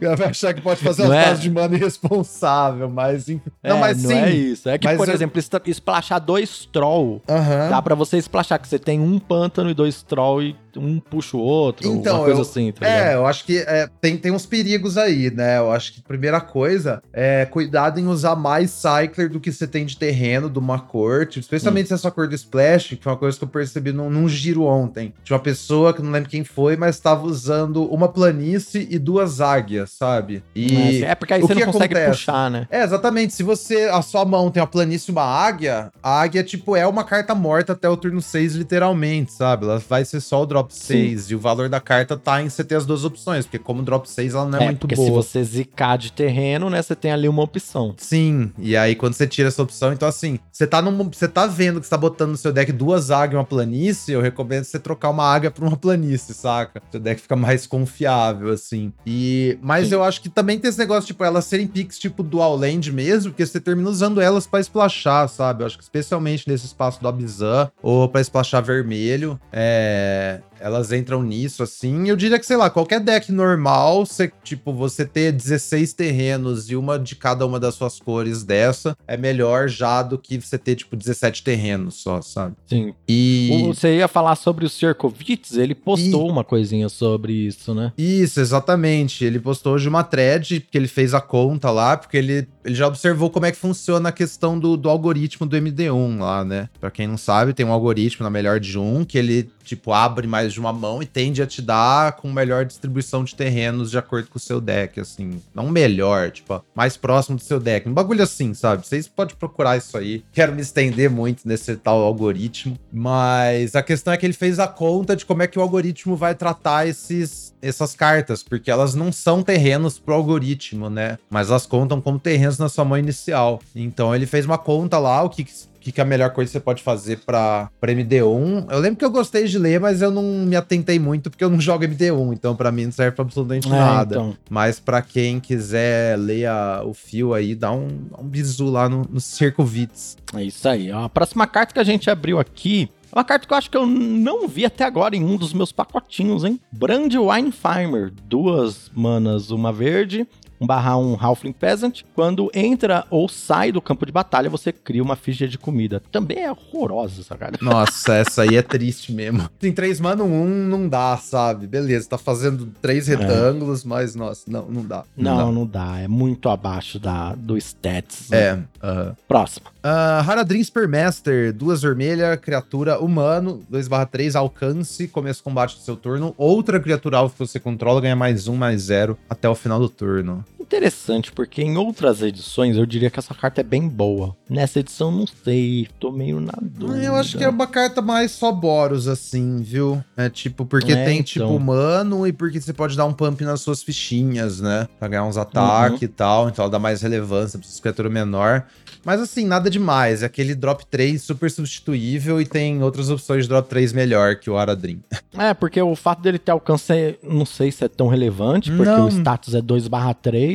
Ela 0.00 0.16
vai 0.16 0.28
achar 0.28 0.52
que 0.52 0.60
pode 0.60 0.82
fazer 0.82 1.02
umas 1.02 1.16
é? 1.16 1.34
de 1.34 1.50
mana 1.50 1.76
irresponsável, 1.76 2.88
mas. 2.88 3.28
Não, 3.28 3.40
é, 3.62 3.74
mas 3.80 4.02
não 4.02 4.10
sim. 4.10 4.16
é 4.16 4.30
isso. 4.30 4.68
É 4.68 4.78
que, 4.78 4.88
por 4.96 5.08
eu... 5.08 5.14
exemplo, 5.14 5.42
esplachar 5.66 6.20
dois 6.20 6.68
troll, 6.72 7.22
uhum. 7.28 7.70
dá 7.70 7.80
pra 7.80 7.94
você 7.94 8.18
esplachar, 8.18 8.58
que 8.58 8.68
você 8.68 8.78
tem 8.78 9.00
um 9.00 9.18
pântano 9.18 9.70
e 9.70 9.74
dois 9.74 10.02
troll 10.02 10.42
e 10.42 10.56
um 10.78 11.00
puxa 11.00 11.36
o 11.36 11.40
outro, 11.40 11.86
então, 11.88 12.16
uma 12.16 12.24
coisa 12.24 12.40
eu, 12.40 12.42
assim, 12.42 12.72
tá 12.72 12.86
É, 12.86 13.14
eu 13.14 13.26
acho 13.26 13.44
que 13.44 13.58
é, 13.58 13.88
tem, 14.00 14.16
tem 14.16 14.32
uns 14.32 14.46
perigos 14.46 14.96
aí, 14.96 15.30
né? 15.30 15.58
Eu 15.58 15.70
acho 15.70 15.94
que 15.94 16.02
primeira 16.02 16.40
coisa 16.40 17.02
é 17.12 17.44
cuidado 17.46 17.98
em 18.00 18.06
usar 18.06 18.36
mais 18.36 18.70
Cycler 18.70 19.28
do 19.28 19.40
que 19.40 19.52
você 19.52 19.66
tem 19.66 19.84
de 19.84 19.96
terreno 19.96 20.48
de 20.48 20.58
uma 20.58 20.78
corte, 20.78 21.40
especialmente 21.40 21.86
hum. 21.86 21.88
se 21.88 21.94
essa 21.94 22.10
cor 22.10 22.28
do 22.28 22.34
Splash, 22.34 22.88
que 22.88 23.02
foi 23.02 23.12
uma 23.12 23.18
coisa 23.18 23.36
que 23.36 23.44
eu 23.44 23.48
percebi 23.48 23.92
num, 23.92 24.10
num 24.10 24.28
giro 24.28 24.62
ontem. 24.62 25.12
Tinha 25.24 25.36
uma 25.36 25.42
pessoa 25.42 25.92
que 25.92 26.02
não 26.02 26.10
lembro 26.10 26.28
quem 26.28 26.44
foi, 26.44 26.76
mas 26.76 26.96
estava 26.96 27.26
usando 27.26 27.84
uma 27.84 28.08
planície 28.08 28.86
e 28.90 28.98
duas 28.98 29.40
águias, 29.40 29.90
sabe? 29.90 30.42
E 30.54 31.02
é 31.04 31.14
porque 31.14 31.34
aí 31.34 31.40
você 31.40 31.54
não 31.54 31.72
consegue 31.72 31.94
acontece? 31.94 32.18
puxar, 32.18 32.50
né? 32.50 32.66
É, 32.70 32.82
exatamente. 32.82 33.34
Se 33.34 33.42
você, 33.42 33.84
a 33.84 34.02
sua 34.02 34.24
mão 34.24 34.50
tem 34.50 34.60
uma 34.60 34.66
planície 34.66 35.10
e 35.10 35.12
uma 35.12 35.24
águia, 35.24 35.90
a 36.02 36.20
águia, 36.20 36.42
tipo, 36.42 36.76
é 36.76 36.86
uma 36.86 37.04
carta 37.04 37.34
morta 37.34 37.72
até 37.72 37.88
o 37.88 37.96
turno 37.96 38.20
6, 38.20 38.54
literalmente, 38.54 39.32
sabe? 39.32 39.64
Ela 39.64 39.78
vai 39.78 40.04
ser 40.04 40.20
só 40.20 40.42
o 40.42 40.46
drop 40.46 40.67
drop 40.68 40.74
6 40.74 41.22
Sim. 41.22 41.32
e 41.32 41.34
o 41.34 41.38
valor 41.38 41.68
da 41.68 41.80
carta 41.80 42.16
tá 42.16 42.42
em 42.42 42.48
você 42.48 42.62
ter 42.62 42.76
as 42.76 42.86
duas 42.86 43.04
opções, 43.04 43.46
porque 43.46 43.58
como 43.58 43.82
drop 43.82 44.08
6 44.08 44.34
ela 44.34 44.44
não 44.44 44.58
é, 44.58 44.62
é 44.62 44.66
muito 44.66 44.80
porque 44.80 44.94
boa. 44.94 45.06
se 45.06 45.12
você 45.12 45.42
zicar 45.42 45.96
de 45.96 46.12
terreno, 46.12 46.68
né, 46.70 46.80
você 46.82 46.94
tem 46.94 47.10
ali 47.10 47.28
uma 47.28 47.42
opção. 47.42 47.94
Sim, 47.96 48.52
e 48.58 48.76
aí 48.76 48.94
quando 48.94 49.14
você 49.14 49.26
tira 49.26 49.48
essa 49.48 49.62
opção, 49.62 49.92
então 49.92 50.06
assim, 50.06 50.38
você 50.52 50.66
tá, 50.66 50.82
num, 50.82 51.10
você 51.10 51.26
tá 51.26 51.46
vendo 51.46 51.80
que 51.80 51.86
você 51.86 51.90
tá 51.90 51.96
botando 51.96 52.30
no 52.30 52.36
seu 52.36 52.52
deck 52.52 52.70
duas 52.70 53.10
águias 53.10 53.34
e 53.34 53.36
uma 53.36 53.44
planície, 53.44 54.12
eu 54.12 54.20
recomendo 54.20 54.64
você 54.64 54.78
trocar 54.78 55.10
uma 55.10 55.24
águia 55.24 55.50
por 55.50 55.64
uma 55.64 55.76
planície, 55.76 56.34
saca? 56.34 56.82
Seu 56.90 57.00
deck 57.00 57.20
fica 57.20 57.36
mais 57.36 57.66
confiável, 57.66 58.52
assim. 58.52 58.92
E, 59.06 59.58
mas 59.62 59.88
Sim. 59.88 59.94
eu 59.94 60.04
acho 60.04 60.20
que 60.20 60.28
também 60.28 60.58
tem 60.58 60.68
esse 60.68 60.78
negócio, 60.78 61.06
tipo, 61.06 61.24
elas 61.24 61.44
serem 61.44 61.66
picks 61.66 61.98
tipo 61.98 62.22
dual 62.22 62.56
land 62.56 62.92
mesmo, 62.92 63.30
porque 63.30 63.46
você 63.46 63.60
termina 63.60 63.88
usando 63.88 64.20
elas 64.20 64.46
para 64.46 64.60
splashar, 64.60 65.28
sabe? 65.28 65.62
Eu 65.62 65.66
acho 65.66 65.78
que 65.78 65.84
especialmente 65.84 66.48
nesse 66.48 66.66
espaço 66.66 67.00
do 67.00 67.08
Abzan, 67.08 67.70
ou 67.82 68.08
para 68.08 68.20
splashar 68.20 68.62
vermelho, 68.62 69.40
é 69.52 70.40
elas 70.60 70.92
entram 70.92 71.22
nisso, 71.22 71.62
assim. 71.62 72.08
Eu 72.08 72.16
diria 72.16 72.38
que, 72.38 72.46
sei 72.46 72.56
lá, 72.56 72.70
qualquer 72.70 73.00
deck 73.00 73.30
normal, 73.32 74.04
você, 74.04 74.30
tipo, 74.42 74.72
você 74.72 75.04
ter 75.04 75.32
16 75.32 75.92
terrenos 75.92 76.70
e 76.70 76.76
uma 76.76 76.98
de 76.98 77.16
cada 77.16 77.46
uma 77.46 77.58
das 77.58 77.74
suas 77.74 77.98
cores 77.98 78.42
dessa, 78.42 78.96
é 79.06 79.16
melhor 79.16 79.68
já 79.68 80.02
do 80.02 80.18
que 80.18 80.40
você 80.40 80.58
ter, 80.58 80.76
tipo, 80.76 80.96
17 80.96 81.42
terrenos 81.42 81.96
só, 81.96 82.20
sabe? 82.20 82.56
Sim. 82.66 82.94
E. 83.08 83.64
Você 83.66 83.96
ia 83.96 84.08
falar 84.08 84.36
sobre 84.36 84.64
o 84.64 84.68
Circovitz, 84.68 85.56
ele 85.56 85.74
postou 85.74 86.28
e... 86.28 86.30
uma 86.30 86.44
coisinha 86.44 86.88
sobre 86.88 87.32
isso, 87.32 87.74
né? 87.74 87.92
Isso, 87.96 88.40
exatamente. 88.40 89.24
Ele 89.24 89.38
postou 89.38 89.74
hoje 89.74 89.88
uma 89.88 90.04
thread, 90.04 90.66
que 90.70 90.78
ele 90.78 90.88
fez 90.88 91.14
a 91.14 91.20
conta 91.20 91.70
lá, 91.70 91.96
porque 91.96 92.16
ele, 92.16 92.46
ele 92.64 92.74
já 92.74 92.86
observou 92.86 93.30
como 93.30 93.46
é 93.46 93.52
que 93.52 93.58
funciona 93.58 94.08
a 94.08 94.12
questão 94.12 94.58
do, 94.58 94.76
do 94.76 94.88
algoritmo 94.88 95.46
do 95.46 95.56
MD1 95.56 96.18
lá, 96.18 96.44
né? 96.44 96.68
Pra 96.80 96.90
quem 96.90 97.06
não 97.06 97.16
sabe, 97.16 97.52
tem 97.52 97.66
um 97.66 97.72
algoritmo 97.72 98.24
na 98.24 98.30
melhor 98.30 98.60
de 98.60 98.78
um 98.78 99.04
que 99.04 99.18
ele, 99.18 99.50
tipo, 99.64 99.92
abre 99.92 100.26
mais 100.26 100.47
mais 100.48 100.52
de 100.52 100.60
uma 100.60 100.72
mão 100.72 101.02
e 101.02 101.06
tende 101.06 101.42
a 101.42 101.46
te 101.46 101.60
dar 101.60 102.12
com 102.12 102.32
melhor 102.32 102.64
distribuição 102.64 103.22
de 103.22 103.34
terrenos 103.34 103.90
de 103.90 103.98
acordo 103.98 104.28
com 104.28 104.38
o 104.38 104.40
seu 104.40 104.60
deck, 104.60 104.98
assim. 104.98 105.42
Não 105.54 105.68
melhor, 105.68 106.30
tipo, 106.30 106.62
mais 106.74 106.96
próximo 106.96 107.36
do 107.36 107.42
seu 107.42 107.60
deck. 107.60 107.88
Um 107.88 107.92
bagulho 107.92 108.22
assim, 108.22 108.54
sabe? 108.54 108.86
Vocês 108.86 109.06
podem 109.06 109.36
procurar 109.36 109.76
isso 109.76 109.96
aí. 109.96 110.24
Quero 110.32 110.54
me 110.54 110.62
estender 110.62 111.10
muito 111.10 111.46
nesse 111.46 111.76
tal 111.76 112.00
algoritmo, 112.00 112.78
mas 112.92 113.76
a 113.76 113.82
questão 113.82 114.12
é 114.12 114.16
que 114.16 114.24
ele 114.24 114.32
fez 114.32 114.58
a 114.58 114.66
conta 114.66 115.14
de 115.14 115.26
como 115.26 115.42
é 115.42 115.46
que 115.46 115.58
o 115.58 115.62
algoritmo 115.62 116.16
vai 116.16 116.34
tratar 116.34 116.86
esses 116.86 117.54
essas 117.60 117.94
cartas, 117.94 118.42
porque 118.42 118.70
elas 118.70 118.94
não 118.94 119.10
são 119.10 119.42
terrenos 119.42 119.98
pro 119.98 120.14
algoritmo, 120.14 120.88
né? 120.88 121.18
Mas 121.28 121.50
elas 121.50 121.66
contam 121.66 122.00
como 122.00 122.18
terrenos 122.18 122.56
na 122.56 122.68
sua 122.68 122.84
mão 122.84 122.96
inicial. 122.96 123.60
Então 123.74 124.14
ele 124.14 124.26
fez 124.26 124.46
uma 124.46 124.58
conta 124.58 124.96
lá, 124.98 125.22
o 125.22 125.28
que 125.28 125.42
que, 125.42 125.52
que 125.92 126.00
é 126.00 126.04
a 126.04 126.06
melhor 126.06 126.30
coisa 126.30 126.48
que 126.48 126.52
você 126.52 126.60
pode 126.60 126.82
fazer 126.82 127.18
para 127.18 127.70
MD1. 127.82 128.66
Eu 128.70 128.78
lembro 128.78 128.98
que 128.98 129.04
eu 129.04 129.10
gostei 129.10 129.46
de 129.46 129.58
ler, 129.58 129.80
mas 129.80 130.02
eu 130.02 130.10
não 130.10 130.22
me 130.22 130.56
atentei 130.56 130.98
muito 130.98 131.30
porque 131.30 131.44
eu 131.44 131.50
não 131.50 131.60
jogo 131.60 131.84
MD1, 131.84 132.32
então 132.32 132.54
para 132.54 132.70
mim 132.70 132.86
não 132.86 132.92
serve 132.92 133.12
pra 133.12 133.24
absolutamente 133.24 133.68
é, 133.68 133.70
nada. 133.70 134.16
Então. 134.16 134.36
Mas 134.48 134.80
para 134.80 135.02
quem 135.02 135.40
quiser 135.40 136.18
ler 136.18 136.46
a, 136.46 136.82
o 136.84 136.94
fio 136.94 137.34
aí, 137.34 137.54
dá 137.54 137.72
um, 137.72 137.88
um 138.18 138.24
bizu 138.24 138.70
lá 138.70 138.88
no, 138.88 139.02
no 139.08 139.20
Circo 139.20 139.64
Vits. 139.64 140.16
É 140.34 140.42
isso 140.42 140.68
aí. 140.68 140.90
A 140.90 141.08
próxima 141.08 141.46
carta 141.46 141.74
que 141.74 141.80
a 141.80 141.84
gente 141.84 142.10
abriu 142.10 142.38
aqui 142.38 142.90
é 143.10 143.18
uma 143.18 143.24
carta 143.24 143.46
que 143.46 143.52
eu 143.52 143.56
acho 143.56 143.70
que 143.70 143.76
eu 143.76 143.86
não 143.86 144.46
vi 144.46 144.66
até 144.66 144.84
agora 144.84 145.16
em 145.16 145.24
um 145.24 145.36
dos 145.36 145.52
meus 145.54 145.72
pacotinhos, 145.72 146.44
hein? 146.44 146.60
Brandywine 146.70 147.50
Farmer. 147.50 148.12
Duas 148.26 148.90
manas, 148.94 149.50
uma 149.50 149.72
verde, 149.72 150.26
um 150.60 150.66
barra 150.66 150.96
um 150.96 151.16
Halfling 151.18 151.52
Peasant. 151.52 152.02
Quando 152.14 152.50
entra 152.54 153.04
ou 153.10 153.28
sai 153.28 153.72
do 153.72 153.80
campo 153.80 154.04
de 154.04 154.12
batalha, 154.12 154.50
você 154.50 154.72
cria 154.72 155.02
uma 155.02 155.16
ficha 155.16 155.46
de 155.46 155.58
comida. 155.58 156.02
Também 156.10 156.38
é 156.38 156.50
horrorosa 156.50 157.20
essa 157.20 157.36
cara. 157.36 157.58
Nossa, 157.60 158.14
essa 158.14 158.42
aí 158.42 158.56
é 158.56 158.62
triste 158.62 159.12
mesmo. 159.12 159.48
Tem 159.58 159.72
três 159.72 160.00
mano, 160.00 160.24
um 160.24 160.46
não 160.46 160.88
dá, 160.88 161.16
sabe? 161.16 161.66
Beleza, 161.66 162.08
tá 162.08 162.18
fazendo 162.18 162.72
três 162.80 163.08
é. 163.08 163.16
retângulos, 163.16 163.84
é. 163.84 163.88
mas 163.88 164.14
nossa, 164.14 164.50
não, 164.50 164.66
não 164.66 164.82
dá. 164.82 165.04
Não, 165.16 165.36
não 165.36 165.36
dá. 165.36 165.52
não 165.52 165.66
dá. 165.66 166.00
É 166.00 166.08
muito 166.08 166.48
abaixo 166.48 166.98
da, 166.98 167.34
do 167.34 167.56
stats. 167.56 168.30
Né? 168.30 168.38
É. 168.38 168.52
Uh 168.54 168.66
-huh. 168.82 169.16
Próximo. 169.26 169.66
Uh, 169.78 170.28
Haradrim 170.28 170.62
Spearmaster, 170.62 171.52
duas 171.52 171.82
vermelha, 171.82 172.36
criatura 172.36 172.98
humano, 172.98 173.62
2/3, 173.70 174.36
alcance, 174.36 175.08
começo 175.08 175.42
combate 175.42 175.76
do 175.76 175.82
seu 175.82 175.96
turno. 175.96 176.34
Outra 176.36 176.80
criatura 176.80 177.18
alvo 177.18 177.32
que 177.32 177.38
você 177.38 177.60
controla 177.60 178.00
ganha 178.00 178.16
mais 178.16 178.48
um, 178.48 178.56
mais 178.56 178.82
zero 178.82 179.18
até 179.28 179.48
o 179.48 179.54
final 179.54 179.78
do 179.78 179.88
turno 179.88 180.44
interessante, 180.68 181.32
porque 181.32 181.62
em 181.62 181.76
outras 181.76 182.22
edições 182.22 182.76
eu 182.76 182.84
diria 182.84 183.08
que 183.10 183.18
essa 183.18 183.34
carta 183.34 183.62
é 183.62 183.64
bem 183.64 183.88
boa. 183.88 184.36
Nessa 184.48 184.80
edição, 184.80 185.10
não 185.10 185.26
sei, 185.26 185.88
tô 185.98 186.12
meio 186.12 186.40
na 186.40 186.52
dúvida. 186.60 187.02
Eu 187.02 187.16
acho 187.16 187.38
que 187.38 187.44
é 187.44 187.48
uma 187.48 187.66
carta 187.66 188.02
mais 188.02 188.32
só 188.32 188.52
Boros, 188.52 189.08
assim, 189.08 189.62
viu? 189.62 190.02
É 190.16 190.28
tipo, 190.28 190.66
porque 190.66 190.92
é, 190.92 191.04
tem 191.04 191.22
tipo, 191.22 191.44
então. 191.44 191.56
tipo 191.56 191.62
humano 191.62 192.26
e 192.26 192.32
porque 192.32 192.60
você 192.60 192.72
pode 192.72 192.96
dar 192.96 193.06
um 193.06 193.14
pump 193.14 193.42
nas 193.42 193.62
suas 193.62 193.82
fichinhas, 193.82 194.60
né? 194.60 194.86
Pra 194.98 195.08
ganhar 195.08 195.24
uns 195.24 195.38
ataques 195.38 196.00
uhum. 196.00 196.04
e 196.04 196.08
tal, 196.08 196.48
então 196.48 196.64
ela 196.64 196.72
dá 196.72 196.78
mais 196.78 197.00
relevância 197.00 197.58
pra 197.58 197.66
sua 197.66 197.80
criatura 197.80 198.10
menor. 198.10 198.66
Mas 199.04 199.20
assim, 199.20 199.46
nada 199.46 199.70
demais. 199.70 200.22
É 200.22 200.26
aquele 200.26 200.54
drop 200.54 200.84
3 200.86 201.22
super 201.22 201.50
substituível 201.50 202.40
e 202.40 202.46
tem 202.46 202.82
outras 202.82 203.08
opções 203.08 203.44
de 203.44 203.48
drop 203.48 203.68
3 203.68 203.92
melhor 203.92 204.36
que 204.36 204.50
o 204.50 204.56
Aradrim. 204.56 205.00
É, 205.38 205.54
porque 205.54 205.80
o 205.80 205.94
fato 205.94 206.20
dele 206.20 206.36
ter 206.36 206.50
alcance, 206.50 207.16
não 207.22 207.46
sei 207.46 207.70
se 207.70 207.84
é 207.84 207.88
tão 207.88 208.08
relevante, 208.08 208.72
porque 208.72 208.90
não. 208.90 209.06
o 209.06 209.08
status 209.08 209.54
é 209.54 209.62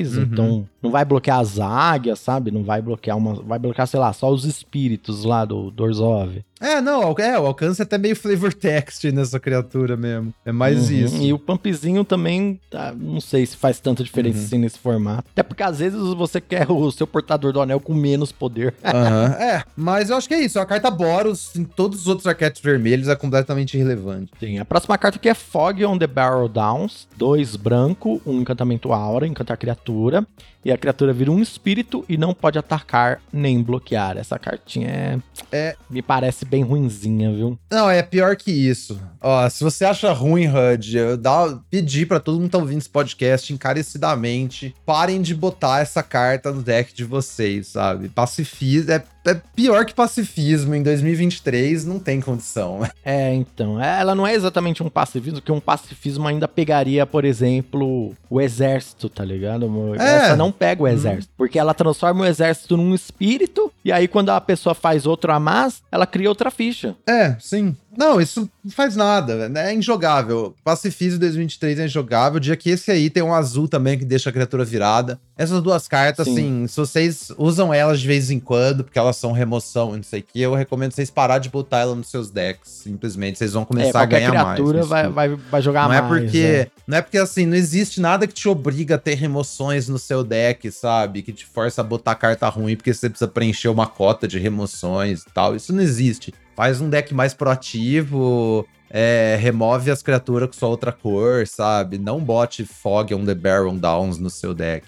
2/3, 0.03 0.17
uhum. 0.17 0.23
então 0.23 0.69
não 0.81 0.91
vai 0.91 1.05
bloquear 1.05 1.39
as 1.39 1.59
águias, 1.59 2.19
sabe? 2.19 2.51
Não 2.51 2.63
vai 2.63 2.81
bloquear 2.81 3.17
uma. 3.17 3.35
Vai 3.35 3.59
bloquear, 3.59 3.87
sei 3.87 3.99
lá, 3.99 4.11
só 4.13 4.31
os 4.31 4.45
espíritos 4.45 5.23
lá 5.23 5.45
do 5.45 5.71
Dorzov. 5.71 6.43
É, 6.63 6.79
não, 6.79 7.13
é, 7.19 7.37
o 7.37 7.45
alcance 7.45 7.81
é 7.81 7.83
até 7.83 7.97
meio 7.97 8.15
flavor 8.15 8.53
text 8.53 9.03
nessa 9.11 9.37
criatura 9.37 9.97
mesmo. 9.97 10.33
É 10.45 10.51
mais 10.51 10.89
uhum. 10.89 10.95
isso. 10.95 11.21
E 11.21 11.33
o 11.33 11.37
pumpzinho 11.37 12.05
também, 12.05 12.57
tá, 12.71 12.93
não 12.97 13.19
sei 13.19 13.45
se 13.45 13.57
faz 13.57 13.81
tanta 13.81 14.01
diferença 14.01 14.39
uhum. 14.39 14.45
assim 14.45 14.57
nesse 14.57 14.79
formato. 14.79 15.25
Até 15.33 15.43
porque 15.43 15.61
às 15.61 15.79
vezes 15.79 15.99
você 15.99 16.39
quer 16.39 16.71
o 16.71 16.89
seu 16.89 17.05
portador 17.05 17.51
do 17.51 17.59
anel 17.59 17.81
com 17.81 17.93
menos 17.93 18.31
poder. 18.31 18.73
Uhum. 18.81 19.33
é, 19.43 19.63
mas 19.75 20.09
eu 20.09 20.15
acho 20.15 20.27
que 20.27 20.33
é 20.33 20.39
isso. 20.39 20.57
A 20.57 20.65
carta 20.65 20.89
Boros, 20.89 21.53
em 21.53 21.65
todos 21.65 22.01
os 22.01 22.07
outros 22.07 22.25
arquétipos 22.25 22.63
vermelhos, 22.63 23.09
é 23.09 23.15
completamente 23.15 23.75
irrelevante. 23.75 24.31
Sim, 24.39 24.57
a 24.57 24.63
próxima 24.63 24.97
carta 24.97 25.17
aqui 25.17 25.27
é 25.27 25.33
Fog 25.33 25.83
on 25.83 25.97
the 25.97 26.07
Barrel 26.07 26.47
Downs. 26.47 27.09
Dois 27.17 27.57
branco, 27.57 28.21
um 28.25 28.39
encantamento 28.39 28.93
aura, 28.93 29.27
encantar 29.27 29.57
criatura 29.57 30.25
e 30.65 30.71
a 30.71 30.77
criatura 30.77 31.11
vira 31.11 31.31
um 31.31 31.41
espírito 31.41 32.05
e 32.07 32.17
não 32.17 32.33
pode 32.33 32.57
atacar 32.57 33.21
nem 33.31 33.61
bloquear. 33.61 34.17
Essa 34.17 34.39
cartinha 34.39 34.87
é. 34.89 35.19
é... 35.51 35.75
Me 35.89 36.01
parece 36.01 36.45
bem 36.53 36.61
ruinzinha, 36.61 37.33
viu? 37.33 37.57
Não, 37.71 37.89
é 37.89 38.03
pior 38.03 38.35
que 38.35 38.51
isso. 38.51 39.01
Ó, 39.19 39.49
se 39.49 39.63
você 39.63 39.85
acha 39.85 40.13
ruim, 40.13 40.47
HUD, 40.47 40.97
eu 40.97 41.17
dá, 41.17 41.59
pedir 41.67 42.07
para 42.07 42.19
todo 42.19 42.35
mundo 42.35 42.45
que 42.45 42.51
tá 42.51 42.59
ouvindo 42.59 42.77
esse 42.77 42.89
podcast 42.89 43.51
encarecidamente, 43.51 44.75
parem 44.85 45.19
de 45.19 45.33
botar 45.33 45.81
essa 45.81 46.03
carta 46.03 46.51
no 46.51 46.61
deck 46.61 46.93
de 46.93 47.03
vocês, 47.05 47.67
sabe? 47.67 48.07
Pacifismo 48.07 48.91
é 48.91 49.03
é 49.25 49.41
pior 49.55 49.85
que 49.85 49.93
pacifismo 49.93 50.75
em 50.75 50.83
2023, 50.83 51.85
não 51.85 51.99
tem 51.99 52.21
condição. 52.21 52.81
É, 53.05 53.33
então. 53.33 53.81
É, 53.83 53.99
ela 53.99 54.15
não 54.15 54.25
é 54.25 54.33
exatamente 54.33 54.81
um 54.81 54.89
pacifismo, 54.89 55.41
que 55.41 55.51
um 55.51 55.59
pacifismo 55.59 56.25
ainda 56.25 56.47
pegaria, 56.47 57.05
por 57.05 57.25
exemplo, 57.25 58.13
o 58.29 58.39
exército, 58.39 59.09
tá 59.09 59.25
ligado? 59.25 59.69
É. 59.99 60.03
Essa 60.03 60.35
não 60.37 60.51
pega 60.51 60.83
o 60.83 60.87
exército, 60.87 61.29
hum. 61.31 61.35
porque 61.37 61.59
ela 61.59 61.73
transforma 61.73 62.23
o 62.23 62.25
exército 62.25 62.77
num 62.77 62.95
espírito, 62.95 63.71
e 63.83 63.91
aí 63.91 64.07
quando 64.07 64.29
a 64.29 64.39
pessoa 64.39 64.73
faz 64.73 65.05
outro 65.05 65.33
a 65.33 65.39
mais, 65.39 65.81
ela 65.91 66.07
cria 66.07 66.29
outra 66.29 66.49
ficha. 66.49 66.95
É, 67.05 67.35
sim. 67.39 67.75
Não, 67.97 68.19
isso 68.19 68.49
não 68.63 68.71
faz 68.71 68.95
nada, 68.95 69.49
né? 69.49 69.71
é 69.71 69.73
injogável. 69.73 70.55
Pacifismo 70.63 71.19
2023 71.19 71.79
é 71.79 71.85
injogável. 71.85 72.37
O 72.37 72.39
dia 72.39 72.55
que 72.55 72.69
esse 72.69 72.91
aí 72.91 73.09
tem 73.09 73.21
um 73.21 73.33
azul 73.33 73.67
também 73.67 73.97
que 73.97 74.05
deixa 74.05 74.29
a 74.29 74.33
criatura 74.33 74.65
virada. 74.65 75.19
Essas 75.37 75.61
duas 75.61 75.87
cartas, 75.87 76.25
Sim. 76.25 76.33
assim, 76.33 76.67
se 76.67 76.77
vocês 76.77 77.31
usam 77.37 77.73
elas 77.73 77.99
de 77.99 78.07
vez 78.07 78.29
em 78.29 78.39
quando, 78.39 78.83
porque 78.83 78.99
elas 78.99 79.17
são 79.17 79.31
remoção 79.31 79.93
e 79.93 79.97
não 79.97 80.03
sei 80.03 80.19
o 80.19 80.23
que, 80.23 80.39
eu 80.39 80.53
recomendo 80.53 80.91
vocês 80.91 81.09
parar 81.09 81.39
de 81.39 81.49
botar 81.49 81.79
ela 81.79 81.95
nos 81.95 82.09
seus 82.09 82.29
decks. 82.29 82.69
Simplesmente, 82.69 83.37
vocês 83.37 83.53
vão 83.53 83.65
começar 83.65 83.99
é, 83.99 84.03
a 84.03 84.05
ganhar 84.05 84.33
mais. 84.33 84.55
criatura 84.55 84.83
vai, 84.83 85.09
vai, 85.09 85.29
vai 85.29 85.61
jogar 85.61 85.83
não 85.83 85.89
mais. 85.89 86.03
É 86.03 86.07
porque, 86.07 86.37
é. 86.37 86.67
Não 86.87 86.97
é 86.97 87.01
porque, 87.01 87.17
assim, 87.17 87.45
não 87.45 87.55
existe 87.55 87.99
nada 87.99 88.27
que 88.27 88.33
te 88.33 88.47
obriga 88.47 88.95
a 88.95 88.97
ter 88.97 89.15
remoções 89.15 89.87
no 89.87 89.97
seu 89.97 90.23
deck, 90.23 90.71
sabe? 90.71 91.21
Que 91.21 91.33
te 91.33 91.45
força 91.45 91.81
a 91.81 91.83
botar 91.83 92.15
carta 92.15 92.47
ruim 92.49 92.75
porque 92.75 92.93
você 92.93 93.09
precisa 93.09 93.27
preencher 93.27 93.69
uma 93.69 93.87
cota 93.87 94.27
de 94.27 94.37
remoções 94.37 95.21
e 95.21 95.33
tal. 95.33 95.55
Isso 95.55 95.73
não 95.73 95.81
existe. 95.81 96.33
Faz 96.55 96.81
um 96.81 96.89
deck 96.89 97.13
mais 97.13 97.33
proativo, 97.33 98.67
é, 98.89 99.37
remove 99.39 99.89
as 99.89 100.03
criaturas 100.03 100.47
com 100.47 100.53
sua 100.53 100.69
outra 100.69 100.91
cor, 100.91 101.47
sabe? 101.47 101.97
Não 101.97 102.19
bote 102.19 102.63
Fog 102.63 103.13
on 103.13 103.25
the 103.25 103.33
Baron 103.33 103.77
Downs 103.77 104.19
no 104.19 104.29
seu 104.29 104.53
deck. 104.53 104.85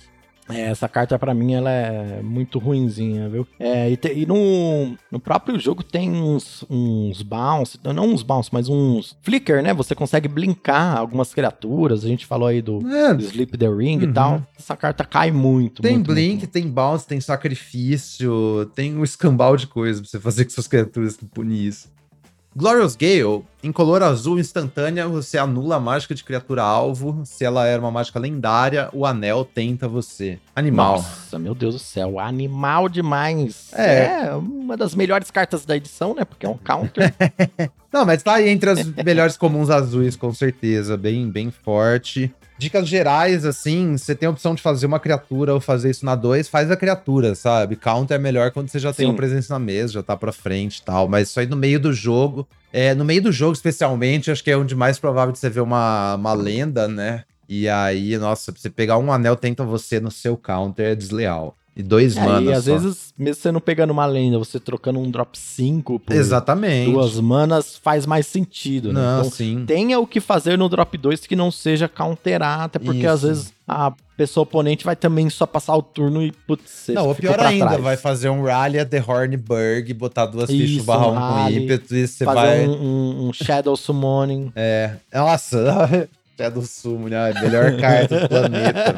É, 0.50 0.62
essa 0.62 0.88
carta 0.88 1.18
para 1.18 1.34
mim 1.34 1.54
ela 1.54 1.72
é 1.72 2.22
muito 2.22 2.60
ruinzinha, 2.60 3.28
viu? 3.28 3.48
É, 3.60 3.90
e, 3.90 3.98
te, 3.98 4.14
e 4.14 4.26
no, 4.26 4.96
no, 5.12 5.20
próprio 5.20 5.60
jogo 5.60 5.84
tem 5.84 6.12
uns, 6.12 6.64
uns 6.70 7.22
bounce, 7.24 7.80
não 7.84 8.08
uns 8.08 8.22
bounce, 8.22 8.50
mas 8.52 8.70
uns 8.70 9.18
flicker, 9.22 9.64
né? 9.64 9.74
Você 9.74 9.96
consegue 9.96 10.28
blinkar 10.28 10.98
algumas 10.98 11.34
criaturas. 11.34 12.06
A 12.06 12.08
gente 12.08 12.26
falou 12.26 12.48
aí 12.48 12.62
do, 12.62 12.80
é. 12.88 13.16
Sleep 13.16 13.58
the 13.58 13.68
Ring 13.68 13.98
uhum. 13.98 14.10
e 14.10 14.14
tal. 14.14 14.48
Essa 14.58 14.76
carta 14.76 15.04
cai 15.04 15.32
muito. 15.32 15.82
Tem 15.82 15.94
muito, 15.94 16.14
blink, 16.14 16.38
muito. 16.38 16.48
tem 16.48 16.68
bounce, 16.68 17.08
tem 17.08 17.20
sacrifício, 17.20 18.70
tem 18.76 18.96
um 18.96 19.04
escambau 19.04 19.58
de 19.58 19.66
coisas 19.66 20.02
pra 20.02 20.10
você 20.10 20.20
fazer 20.20 20.46
com 20.46 20.52
suas 20.52 20.68
criaturas 20.68 21.18
que 21.18 21.26
punir 21.26 21.68
isso. 21.68 21.96
Glorious 22.58 22.96
Gale, 22.96 23.44
em 23.62 23.70
color 23.70 24.02
azul 24.02 24.40
instantânea, 24.40 25.10
você 25.10 25.38
anula 25.38 25.76
a 25.76 25.80
mágica 25.80 26.16
de 26.16 26.24
criatura 26.24 26.64
alvo. 26.64 27.22
Se 27.26 27.44
ela 27.44 27.68
era 27.68 27.82
uma 27.82 27.92
mágica 27.92 28.18
lendária, 28.18 28.90
o 28.94 29.06
anel 29.06 29.44
tenta 29.44 29.90
você. 29.90 30.40
Animal. 30.56 30.94
Nossa, 30.94 31.38
meu 31.38 31.54
Deus 31.54 31.74
do 31.74 31.80
céu, 31.80 32.18
animal 32.18 32.88
demais. 32.88 33.74
É, 33.74 34.28
é 34.28 34.36
uma 34.36 34.78
das 34.78 34.96
melhores 34.96 35.30
cartas 35.30 35.66
da 35.66 35.76
edição, 35.76 36.16
né? 36.16 36.24
Porque 36.24 36.46
é 36.46 36.50
um 36.50 36.58
counter. 36.58 37.14
Não, 37.92 38.06
mas 38.06 38.24
tá 38.24 38.36
aí 38.36 38.48
entre 38.48 38.70
as 38.70 38.86
melhores 39.04 39.36
comuns 39.36 39.70
azuis, 39.70 40.16
com 40.16 40.34
certeza. 40.34 40.96
Bem, 40.96 41.30
bem 41.30 41.52
forte. 41.52 42.34
Dicas 42.58 42.88
gerais, 42.88 43.44
assim, 43.44 43.98
você 43.98 44.16
tem 44.16 44.28
a 44.28 44.30
opção 44.30 44.56
de 44.56 44.62
fazer 44.62 44.86
uma 44.86 45.00
criatura 45.00 45.54
ou 45.54 45.60
fazer 45.60 45.90
isso 45.90 46.06
na 46.06 46.16
2, 46.16 46.48
faz 46.48 46.72
a 46.72 46.78
criatura, 46.78 47.36
sabe? 47.36 47.76
Counter 47.76 48.16
é 48.16 48.18
melhor 48.18 48.52
quando 48.52 48.70
você 48.70 48.80
já 48.80 48.94
Sim. 48.94 48.98
tem 48.98 49.06
uma 49.08 49.16
presença 49.16 49.54
na 49.54 49.60
mesa, 49.60 49.94
já 49.94 50.04
tá 50.04 50.16
pra 50.16 50.32
frente 50.32 50.78
e 50.78 50.82
tal. 50.84 51.08
Mas 51.10 51.30
isso 51.30 51.40
aí 51.40 51.48
no 51.48 51.58
meio 51.58 51.80
do 51.80 51.92
jogo. 51.92 52.48
É, 52.72 52.94
no 52.94 53.04
meio 53.04 53.22
do 53.22 53.32
jogo, 53.32 53.54
especialmente, 53.54 54.32
acho 54.32 54.44
que 54.44 54.52
é 54.52 54.58
onde 54.58 54.74
mais 54.74 54.98
provável 54.98 55.34
de 55.34 55.40
você 55.40 55.50
ver 55.50 55.62
uma, 55.62 56.16
uma 56.16 56.34
lenda, 56.34 56.88
né? 56.88 57.24
E 57.48 57.68
aí, 57.68 58.18
nossa, 58.18 58.52
você 58.52 58.70
pegar 58.70 58.98
um 58.98 59.12
anel 59.12 59.36
tenta 59.36 59.64
você 59.64 60.00
no 60.00 60.10
seu 60.10 60.38
counter 60.38 60.92
é 60.92 60.96
desleal. 60.96 61.56
E 61.78 61.84
dois 61.84 62.16
É, 62.16 62.22
manas 62.26 62.44
e 62.50 62.54
às 62.54 62.64
só. 62.64 62.72
vezes, 62.78 63.14
mesmo 63.18 63.42
você 63.42 63.52
não 63.52 63.60
pegando 63.60 63.92
uma 63.92 64.06
lenda, 64.06 64.38
você 64.40 64.60
trocando 64.62 64.98
um 64.98 65.12
drop 65.12 65.38
5 65.38 66.00
por 66.00 66.16
Exatamente. 66.16 66.90
duas 66.90 67.20
manas 67.20 67.76
faz 67.78 68.06
mais 68.06 68.26
sentido, 68.28 68.94
né? 68.94 69.02
Não, 69.02 69.20
Então, 69.20 69.32
sim. 69.32 69.66
tenha 69.68 70.00
o 70.00 70.08
que 70.08 70.22
fazer 70.22 70.58
no 70.58 70.70
drop 70.70 70.98
2 70.98 71.28
que 71.28 71.36
não 71.36 71.52
seja 71.52 71.90
counterar, 71.90 72.62
até 72.62 72.80
porque 72.80 73.06
às 73.06 73.20
Isso. 73.20 73.28
vezes 73.28 73.54
a 73.68 73.92
pessoa 74.16 74.44
oponente 74.44 74.86
vai 74.86 74.96
também 74.96 75.30
só 75.30 75.46
passar 75.46 75.76
o 75.76 75.82
turno 75.84 76.24
e, 76.24 76.32
putz, 76.32 76.70
você 76.70 76.94
Não, 76.94 77.10
o 77.10 77.14
ficou 77.14 77.34
pior 77.34 77.46
ainda, 77.46 77.66
trás. 77.68 77.82
vai 77.84 77.98
fazer 77.98 78.30
um 78.30 78.42
rally 78.44 78.80
at 78.80 78.88
the 78.90 79.04
Hornburg, 79.06 79.94
botar 79.96 80.28
duas 80.28 80.50
fichas 80.50 80.86
barra 80.86 81.08
um 81.08 81.14
com 81.14 81.20
rally, 81.20 81.64
ímpeto 81.66 81.94
e 81.94 82.08
você 82.08 82.24
fazer 82.24 82.40
vai. 82.40 82.68
um, 82.70 82.72
um- 82.72 83.28
um 83.28 83.34
Shadow 83.34 83.76
Summoning. 83.76 84.50
É. 84.56 84.92
Nossa, 85.14 86.08
é 86.44 86.50
do 86.50 86.62
né? 87.10 87.32
A 87.32 87.42
melhor 87.42 87.78
carta 87.78 88.20
do 88.22 88.30
planeta. 88.30 88.96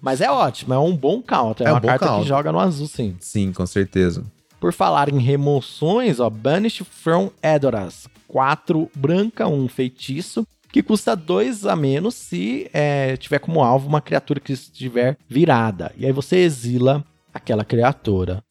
Mas 0.00 0.20
é 0.20 0.30
ótimo, 0.30 0.74
é 0.74 0.78
um 0.78 0.96
bom 0.96 1.20
counter. 1.22 1.66
É, 1.66 1.70
É 1.70 1.72
um 1.72 1.74
uma 1.74 1.80
bom 1.80 1.88
carta 1.88 2.06
counter. 2.06 2.22
que 2.22 2.28
joga 2.28 2.52
no 2.52 2.58
azul, 2.58 2.86
sim. 2.86 3.16
Sim, 3.20 3.52
com 3.52 3.66
certeza. 3.66 4.24
Por 4.58 4.72
falar 4.72 5.08
em 5.12 5.18
remoções, 5.18 6.20
ó, 6.20 6.28
Banish 6.28 6.82
from 6.90 7.30
Edoras. 7.42 8.06
4 8.28 8.90
branca, 8.94 9.48
um 9.48 9.66
feitiço, 9.68 10.46
que 10.72 10.82
custa 10.82 11.16
2 11.16 11.66
a 11.66 11.74
menos 11.74 12.14
se 12.14 12.70
é, 12.72 13.16
tiver 13.16 13.38
como 13.40 13.62
alvo 13.62 13.88
uma 13.88 14.00
criatura 14.00 14.38
que 14.38 14.52
estiver 14.52 15.16
virada. 15.28 15.92
E 15.96 16.06
aí 16.06 16.12
você 16.12 16.36
exila 16.36 17.04
aquela 17.34 17.64
criatura. 17.64 18.42